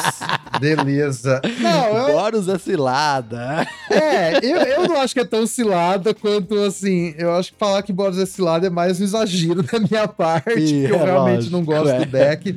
Beleza. 0.60 1.40
Não, 1.60 1.92
O 1.92 1.96
eu, 1.96 2.06
Boros 2.14 2.48
é 2.48 2.58
cilada. 2.58 3.66
É, 3.90 4.38
eu, 4.44 4.56
eu 4.58 4.88
não 4.88 5.00
acho 5.00 5.14
que 5.14 5.20
é 5.20 5.24
tão 5.24 5.46
cilada 5.46 6.14
quanto 6.14 6.58
assim. 6.62 7.14
Eu 7.18 7.34
acho 7.34 7.52
que 7.52 7.58
falar 7.58 7.82
que 7.82 7.92
Boros 7.92 8.18
é 8.18 8.26
cilada 8.26 8.66
é 8.66 8.70
mais 8.70 9.00
um 9.00 9.04
exagero 9.04 9.62
da 9.62 9.78
minha 9.78 10.08
parte, 10.08 10.58
Ih, 10.58 10.86
que 10.86 10.92
eu 10.92 10.96
é 10.96 11.04
realmente 11.04 11.34
lógico, 11.36 11.52
não 11.52 11.64
gosto 11.64 11.90
é. 11.90 11.98
do 11.98 12.06
deck, 12.06 12.56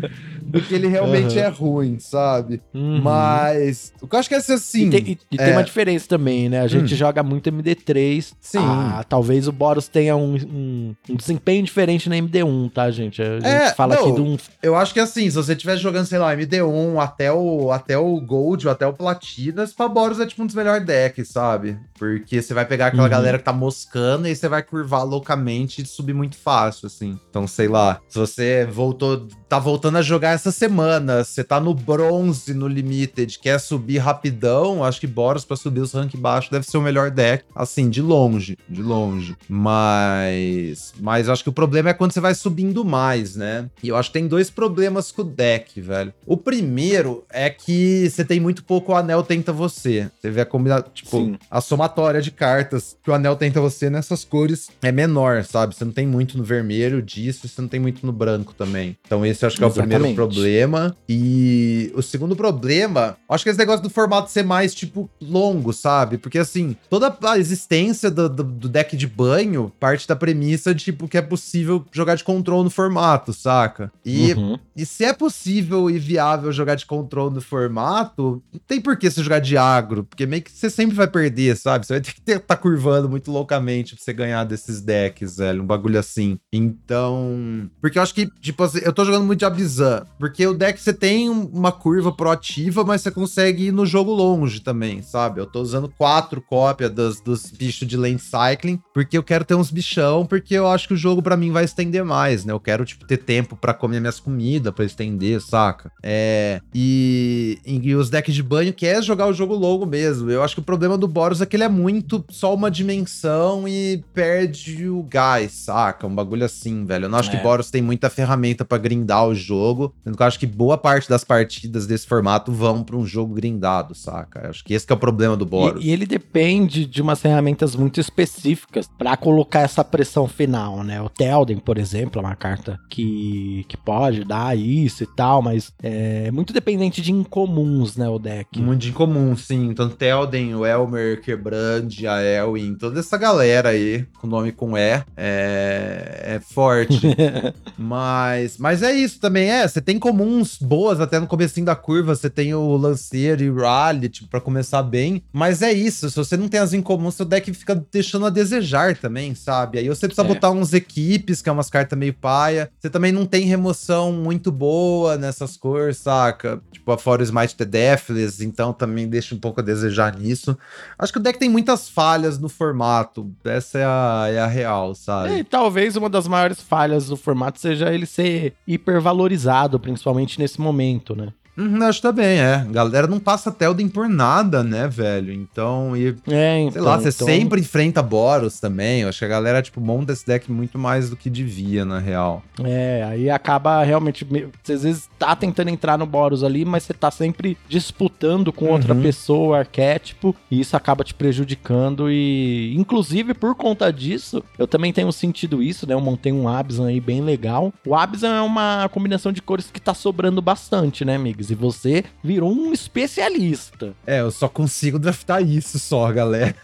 do 0.49 0.61
que 0.61 0.73
ele 0.73 0.87
realmente 0.87 1.37
Aham. 1.37 1.45
é 1.47 1.49
ruim, 1.49 1.99
sabe? 1.99 2.61
Uhum. 2.73 3.01
Mas 3.03 3.93
o 4.01 4.07
que 4.07 4.15
eu 4.15 4.19
acho 4.19 4.29
que 4.29 4.35
é 4.35 4.37
assim. 4.39 4.87
E, 4.87 4.89
tem, 4.89 4.99
e- 5.11 5.17
e 5.31 5.37
tem 5.37 5.47
é. 5.49 5.51
uma 5.51 5.63
diferença 5.63 6.07
também, 6.07 6.49
né? 6.49 6.59
A 6.61 6.67
gente 6.67 6.93
Hum. 6.93 6.97
joga 6.97 7.21
muito 7.23 7.47
MD3. 7.49 8.33
Sim. 8.41 8.59
Ah, 8.65 9.03
talvez 9.07 9.47
o 9.47 9.51
Boros 9.51 9.87
tenha 9.87 10.15
um, 10.15 10.35
um- 10.35 10.95
um 11.09 11.15
desempenho 11.15 11.63
diferente 11.63 12.09
na 12.09 12.17
MD1, 12.17 12.69
tá, 12.69 12.89
gente? 12.91 13.21
A 13.21 13.39
gente 13.39 13.45
É, 13.47 13.73
fala 13.73 13.95
não, 13.95 14.01
aqui 14.01 14.11
de 14.13 14.21
um. 14.21 14.37
Eu 14.63 14.75
acho 14.75 14.93
que 14.93 14.99
assim, 14.99 15.29
se 15.29 15.35
você 15.35 15.53
estiver 15.53 15.77
jogando, 15.77 16.05
sei 16.05 16.17
lá, 16.19 16.33
MD1 16.35 16.99
até 16.99 17.31
o, 17.31 17.71
até 17.71 17.97
o 17.97 18.19
Gold 18.19 18.65
ou 18.67 18.71
até 18.73 18.85
o 18.87 18.93
Platina, 18.93 19.63
esse 19.63 19.75
Boros 19.89 20.19
é 20.19 20.25
tipo 20.25 20.43
um 20.43 20.45
dos 20.45 20.55
melhores 20.55 20.85
decks, 20.85 21.29
sabe? 21.29 21.77
Porque 21.97 22.41
você 22.41 22.53
vai 22.53 22.65
pegar 22.65 22.87
aquela 22.87 23.03
Uhum. 23.03 23.09
galera 23.09 23.37
que 23.37 23.43
tá 23.43 23.53
moscando 23.53 24.27
e 24.27 24.35
você 24.35 24.47
vai 24.47 24.61
curvar 24.63 25.03
loucamente 25.03 25.81
e 25.81 25.85
subir 25.85 26.13
muito 26.13 26.37
fácil, 26.37 26.87
assim. 26.87 27.17
Então, 27.29 27.47
sei 27.47 27.67
lá, 27.67 27.99
se 28.07 28.17
você 28.17 28.65
voltou, 28.65 29.27
tá 29.49 29.57
voltando 29.57 29.97
a 29.97 30.01
jogar 30.03 30.31
essa 30.31 30.51
semana, 30.51 31.23
você 31.23 31.43
tá 31.43 31.59
no 31.59 31.73
bronze 31.73 32.53
no 32.53 32.67
Limited, 32.67 33.39
quer 33.39 33.59
subir 33.59 33.97
rapidão, 33.97 34.83
acho 34.83 34.99
que 34.99 35.07
Boros 35.07 35.43
pra 35.43 35.57
subir 35.57 35.79
os 35.81 35.93
rank 35.93 36.15
baixo 36.15 36.51
deve 36.51 36.67
ser 36.67 36.77
o 36.77 36.81
melhor 36.81 37.09
deck, 37.09 37.43
assim, 37.55 37.89
de 37.89 37.99
longe, 38.01 38.55
de 38.69 38.83
longe. 38.83 39.35
Mas, 39.49 40.93
mas 40.99 41.27
acho 41.27 41.43
que 41.43 41.49
o 41.49 41.53
problema 41.53 41.89
é 41.89 41.93
quando 41.93 42.11
você 42.11 42.19
vai 42.19 42.35
subindo 42.35 42.85
mais, 42.85 43.35
né? 43.35 43.67
E 43.81 43.89
eu 43.89 43.95
acho 43.97 44.09
que 44.09 44.19
tem 44.19 44.27
dois 44.27 44.51
problemas 44.51 45.11
com 45.11 45.23
o 45.23 45.25
deck, 45.25 45.81
velho. 45.81 46.13
O 46.27 46.37
primeiro 46.37 47.23
é 47.31 47.49
que 47.49 48.07
você 48.07 48.23
tem 48.23 48.39
muito 48.39 48.63
pouco 48.63 48.91
o 48.91 48.95
anel 48.95 49.23
tenta 49.23 49.51
você. 49.51 50.09
Você 50.21 50.29
vê 50.29 50.41
a 50.41 50.45
combinação, 50.45 50.89
tipo, 50.93 51.17
Sim. 51.17 51.39
a 51.49 51.59
somatória 51.59 52.21
de 52.21 52.29
cartas 52.29 52.95
que 53.03 53.09
o 53.09 53.13
anel 53.13 53.35
tenta 53.35 53.59
você 53.59 53.89
nessas 53.89 54.23
cores 54.23 54.69
é 54.83 54.91
menor, 54.91 55.43
sabe? 55.43 55.75
Você 55.75 55.83
não 55.83 55.91
tem 55.91 56.05
muito 56.05 56.37
no 56.37 56.43
vermelho 56.43 57.01
disso, 57.01 57.47
você 57.47 57.61
não 57.61 57.67
tem 57.67 57.79
muito 57.79 58.05
no 58.05 58.11
branco 58.11 58.53
também. 58.53 58.95
Então 59.05 59.25
esse 59.25 59.38
Esse 59.39 59.45
acho 59.45 59.55
que 59.57 59.63
é 59.63 59.67
o 59.67 59.69
Exatamente. 59.69 59.93
primeiro 59.95 60.15
problema. 60.15 60.97
E 61.07 61.93
o 61.95 62.01
segundo 62.01 62.35
problema, 62.35 63.15
acho 63.29 63.43
que 63.45 63.49
esse 63.49 63.57
negócio 63.57 63.81
do 63.81 63.89
formato 63.89 64.29
ser 64.29 64.43
mais, 64.43 64.75
tipo, 64.75 65.09
longo, 65.21 65.71
sabe? 65.71 66.17
Porque, 66.17 66.37
assim, 66.37 66.75
toda 66.89 67.15
a 67.23 67.37
existência 67.39 68.11
do, 68.11 68.27
do, 68.27 68.43
do 68.43 68.67
deck 68.67 68.97
de 68.97 69.07
banho 69.07 69.71
parte 69.79 70.05
da 70.05 70.15
premissa 70.15 70.75
de, 70.75 70.83
tipo, 70.83 71.07
que 71.07 71.17
é 71.17 71.21
possível 71.21 71.85
jogar 71.89 72.15
de 72.15 72.23
control 72.25 72.65
no 72.65 72.69
formato, 72.69 73.31
saca? 73.31 73.89
E, 74.05 74.33
Uhum. 74.33 74.59
e 74.75 74.85
se 74.85 75.05
é 75.05 75.13
possível 75.13 75.89
e 75.89 75.97
viável 75.97 76.51
jogar 76.51 76.75
de 76.75 76.85
control 76.85 77.31
no 77.31 77.39
formato, 77.39 78.43
não 78.51 78.59
tem 78.67 78.81
por 78.81 78.97
que 78.97 79.09
você 79.09 79.23
jogar 79.23 79.39
de 79.39 79.55
agro, 79.55 80.03
porque 80.03 80.25
meio 80.25 80.43
que 80.43 80.51
você 80.51 80.69
sempre 80.69 80.95
vai 80.95 81.07
perder, 81.07 81.55
sabe? 81.55 81.85
Você 81.87 81.93
vai 81.93 82.01
ter 82.01 82.13
que 82.13 82.21
ter, 82.21 82.39
tá 82.39 82.57
curvando 82.57 83.07
muito 83.07 83.31
loucamente 83.31 83.95
pra 83.95 84.03
você 84.03 84.11
ganhar 84.11 84.43
desses 84.43 84.81
decks, 84.81 85.37
velho, 85.37 85.63
um 85.63 85.65
bagulho 85.65 85.97
assim. 85.97 86.37
Então, 86.51 87.69
porque 87.81 87.97
eu 87.97 88.03
acho 88.03 88.13
que, 88.13 88.27
tipo, 88.41 88.63
assim, 88.63 88.79
eu 88.83 88.91
tô 88.91 89.05
jogando 89.05 89.28
muito 89.29 89.39
de 89.39 89.45
Abizan, 89.45 90.05
porque 90.19 90.45
o 90.45 90.53
deck 90.53 90.79
você 90.79 90.91
tem 90.93 91.29
um- 91.29 91.45
uma 91.53 91.71
curva 91.71 92.11
proativa, 92.11 92.83
mas 92.83 93.01
você 93.01 93.11
consegue 93.11 93.67
ir 93.67 93.71
no 93.71 93.85
jogo 93.85 94.11
longe 94.11 94.59
também, 94.59 95.01
sabe? 95.01 95.39
Eu 95.39 95.45
tô 95.45 95.61
usando 95.61 95.87
quatro 95.97 96.41
cópias 96.41 96.91
dos, 96.91 97.21
dos 97.21 97.45
bichos 97.51 97.87
de 97.87 97.95
lane 97.95 98.19
cycling, 98.19 98.79
porque 98.93 99.17
eu 99.17 99.23
quero 99.23 99.45
ter 99.45 99.55
uns 99.55 99.71
bichão, 99.71 100.25
porque 100.25 100.53
eu 100.55 100.67
acho 100.67 100.87
que 100.87 100.93
o 100.93 100.97
jogo 100.97 101.21
pra 101.21 101.37
mim 101.37 101.51
vai 101.51 101.63
estender 101.63 102.03
mais, 102.03 102.43
né? 102.45 102.51
Eu 102.53 102.59
quero, 102.59 102.83
tipo, 102.85 103.05
ter 103.05 103.17
tempo 103.17 103.55
pra 103.55 103.73
comer 103.73 103.99
minhas 103.99 104.19
comidas, 104.19 104.73
pra 104.73 104.83
estender, 104.85 105.39
saca? 105.41 105.91
É. 106.03 106.61
E, 106.73 107.59
e 107.65 107.95
os 107.95 108.09
decks 108.09 108.33
de 108.33 108.43
banho 108.43 108.73
quer 108.73 109.01
jogar 109.03 109.27
o 109.27 109.33
jogo 109.33 109.53
longo 109.55 109.85
mesmo. 109.85 110.29
Eu 110.29 110.43
acho 110.43 110.55
que 110.55 110.61
o 110.61 110.63
problema 110.63 110.97
do 110.97 111.07
Boros 111.07 111.41
é 111.41 111.45
que 111.45 111.55
ele 111.55 111.63
é 111.63 111.69
muito 111.69 112.23
só 112.29 112.53
uma 112.53 112.69
dimensão 112.71 113.67
e 113.67 114.03
perde 114.13 114.87
o 114.89 115.03
gás, 115.03 115.51
saca? 115.51 116.07
Um 116.07 116.13
bagulho 116.15 116.45
assim, 116.45 116.85
velho. 116.85 117.05
Eu 117.05 117.09
não 117.09 117.19
acho 117.19 117.29
É. 117.31 117.37
que 117.37 117.43
Boros 117.43 117.69
tem 117.71 117.81
muita 117.81 118.09
ferramenta 118.09 118.65
pra 118.65 118.77
grindar 118.77 119.18
o 119.27 119.35
jogo. 119.35 119.93
Sendo 120.03 120.15
que 120.15 120.23
eu 120.23 120.27
acho 120.27 120.39
que 120.39 120.47
boa 120.47 120.77
parte 120.77 121.09
das 121.09 121.23
partidas 121.23 121.87
desse 121.87 122.07
formato 122.07 122.51
vão 122.51 122.83
pra 122.83 122.95
um 122.95 123.05
jogo 123.05 123.33
grindado, 123.33 123.95
saca? 123.95 124.41
Eu 124.43 124.49
acho 124.49 124.63
que 124.63 124.73
esse 124.73 124.85
que 124.85 124.93
é 124.93 124.95
o 124.95 124.99
problema 124.99 125.35
do 125.35 125.45
Boros. 125.45 125.83
E, 125.83 125.87
e 125.87 125.91
ele 125.91 126.05
depende 126.05 126.85
de 126.85 127.01
umas 127.01 127.21
ferramentas 127.21 127.75
muito 127.75 127.99
específicas 127.99 128.89
pra 128.97 129.17
colocar 129.17 129.61
essa 129.61 129.83
pressão 129.83 130.27
final, 130.27 130.83
né? 130.83 131.01
O 131.01 131.09
Telden, 131.09 131.57
por 131.57 131.77
exemplo, 131.77 132.19
é 132.21 132.23
uma 132.23 132.35
carta 132.35 132.79
que, 132.89 133.65
que 133.67 133.77
pode 133.77 134.23
dar 134.23 134.57
isso 134.57 135.03
e 135.03 135.07
tal, 135.07 135.41
mas 135.41 135.71
é 135.81 136.31
muito 136.31 136.53
dependente 136.53 137.01
de 137.01 137.11
incomuns, 137.11 137.97
né? 137.97 138.07
O 138.07 138.19
deck. 138.19 138.59
Muito 138.61 138.87
incomum, 138.87 139.35
sim. 139.35 139.73
Tanto 139.73 139.95
Telden, 139.95 140.55
o 140.55 140.65
Elmer, 140.65 141.21
Quebrand, 141.21 141.89
a 142.07 142.21
Elwin, 142.21 142.75
toda 142.75 142.99
essa 142.99 143.17
galera 143.17 143.69
aí, 143.69 144.05
com 144.19 144.27
nome 144.27 144.51
com 144.51 144.77
E, 144.77 145.03
é, 145.17 146.35
é 146.35 146.39
forte. 146.39 146.99
mas, 147.77 148.57
mas 148.57 148.83
é 148.83 148.93
isso 148.93 149.08
também, 149.17 149.49
é. 149.49 149.67
Você 149.67 149.79
tem 149.81 149.97
comuns 149.97 150.57
boas 150.59 150.99
até 150.99 151.19
no 151.19 151.27
comecinho 151.27 151.65
da 151.65 151.75
curva. 151.75 152.13
Você 152.15 152.29
tem 152.29 152.53
o 152.53 152.75
Lanceiro 152.75 153.41
e 153.43 153.49
o 153.49 153.55
Rally, 153.55 154.09
tipo, 154.09 154.27
pra 154.29 154.41
começar 154.41 154.83
bem. 154.83 155.23
Mas 155.31 155.61
é 155.61 155.71
isso, 155.71 156.09
se 156.09 156.15
você 156.15 156.35
não 156.35 156.47
tem 156.49 156.59
as 156.59 156.73
incomuns, 156.73 157.15
seu 157.15 157.25
deck 157.25 157.51
fica 157.53 157.81
deixando 157.91 158.25
a 158.25 158.29
desejar 158.29 158.97
também, 158.97 159.33
sabe? 159.33 159.79
Aí 159.79 159.87
você 159.87 160.07
precisa 160.07 160.27
É. 160.27 160.33
botar 160.33 160.51
uns 160.51 160.73
equipes, 160.73 161.41
que 161.41 161.49
é 161.49 161.51
umas 161.51 161.69
cartas 161.69 161.97
meio 161.97 162.13
paia. 162.13 162.69
Você 162.79 162.89
também 162.89 163.11
não 163.11 163.25
tem 163.25 163.45
remoção 163.45 164.11
muito 164.11 164.51
boa 164.51 165.17
nessas 165.17 165.55
cores, 165.55 165.97
saca? 165.97 166.61
Tipo, 166.71 166.97
fora 166.97 167.21
o 167.21 167.25
Smite 167.25 167.55
the 167.55 167.65
Deathless, 167.65 168.43
então 168.43 168.73
também 168.73 169.07
deixa 169.07 169.33
um 169.33 169.37
pouco 169.39 169.59
a 169.61 169.63
desejar 169.63 170.17
nisso. 170.17 170.57
Acho 170.97 171.13
que 171.13 171.19
o 171.19 171.21
deck 171.21 171.39
tem 171.39 171.49
muitas 171.49 171.87
falhas 171.87 172.37
no 172.37 172.49
formato. 172.49 173.31
Essa 173.45 173.79
é 173.79 173.85
a, 173.85 174.25
é 174.29 174.39
a 174.39 174.47
real, 174.47 174.93
sabe? 174.95 175.39
E 175.39 175.43
talvez 175.43 175.95
uma 175.95 176.09
das 176.09 176.27
maiores 176.27 176.59
falhas 176.61 177.07
do 177.07 177.15
formato 177.15 177.59
seja 177.59 177.93
ele 177.93 178.05
ser 178.05 178.53
hipervalorizado, 178.99 179.79
principalmente 179.79 180.39
nesse 180.39 180.59
momento, 180.59 181.15
né? 181.15 181.33
Uhum, 181.57 181.83
acho 181.83 182.01
também, 182.01 182.39
é. 182.39 182.55
A 182.55 182.63
galera 182.63 183.05
não 183.07 183.19
passa 183.19 183.51
Telden 183.51 183.89
por 183.89 184.07
nada, 184.07 184.63
né, 184.63 184.87
velho? 184.87 185.33
Então, 185.33 185.95
e 185.95 186.15
É, 186.29 186.59
então, 186.59 186.71
sei 186.71 186.81
lá, 186.81 186.97
você 186.97 187.09
então- 187.09 187.27
sempre 187.27 187.59
enfrenta 187.59 188.01
Boros 188.01 188.59
também. 188.59 189.01
Eu 189.01 189.09
acho 189.09 189.19
que 189.19 189.25
a 189.25 189.29
galera, 189.29 189.61
tipo, 189.61 189.81
monta 189.81 190.13
esse 190.13 190.25
deck 190.25 190.49
muito 190.51 190.79
mais 190.79 191.09
do 191.09 191.17
que 191.17 191.29
devia, 191.29 191.83
na 191.83 191.99
real. 191.99 192.41
É, 192.63 193.03
aí 193.09 193.29
acaba 193.29 193.83
realmente. 193.83 194.25
me- 194.25 194.47
Você 194.63 194.73
às 194.73 194.83
vezes 194.83 195.09
tá 195.19 195.35
tentando 195.35 195.69
entrar 195.69 195.97
no 195.97 196.05
Boros 196.05 196.43
ali, 196.43 196.63
mas 196.63 196.83
você 196.83 196.93
tá 196.93 197.11
sempre 197.11 197.57
disputando 197.67 198.53
com 198.53 198.65
outra 198.67 198.93
Uhum. 198.93 199.01
pessoa, 199.01 199.59
arquétipo, 199.59 200.35
e 200.49 200.59
isso 200.61 200.75
acaba 200.77 201.03
te 201.03 201.13
prejudicando. 201.13 202.09
E, 202.09 202.73
inclusive, 202.77 203.33
por 203.33 203.55
conta 203.55 203.91
disso, 203.91 204.43
eu 204.57 204.67
também 204.67 204.93
tenho 204.93 205.11
sentido 205.11 205.61
isso, 205.61 205.87
né? 205.87 205.93
Eu 205.93 206.01
montei 206.01 206.31
um 206.31 206.47
Abzan 206.47 206.87
aí 206.87 206.99
bem 206.99 207.21
legal. 207.21 207.73
O 207.85 207.95
Abzan 207.95 208.35
é 208.35 208.41
uma 208.41 208.87
combinação 208.93 209.31
de 209.31 209.41
cores 209.41 209.69
que 209.71 209.81
tá 209.81 209.93
sobrando 209.93 210.41
bastante, 210.41 211.03
né, 211.03 211.15
amigos? 211.15 211.48
E 211.49 211.55
você 211.55 212.03
virou 212.23 212.51
um 212.51 212.71
especialista. 212.73 213.93
É, 214.05 214.21
eu 214.21 214.31
só 214.31 214.47
consigo 214.47 214.99
draftar 214.99 215.41
isso 215.41 215.79
só, 215.79 216.11
galera. 216.11 216.55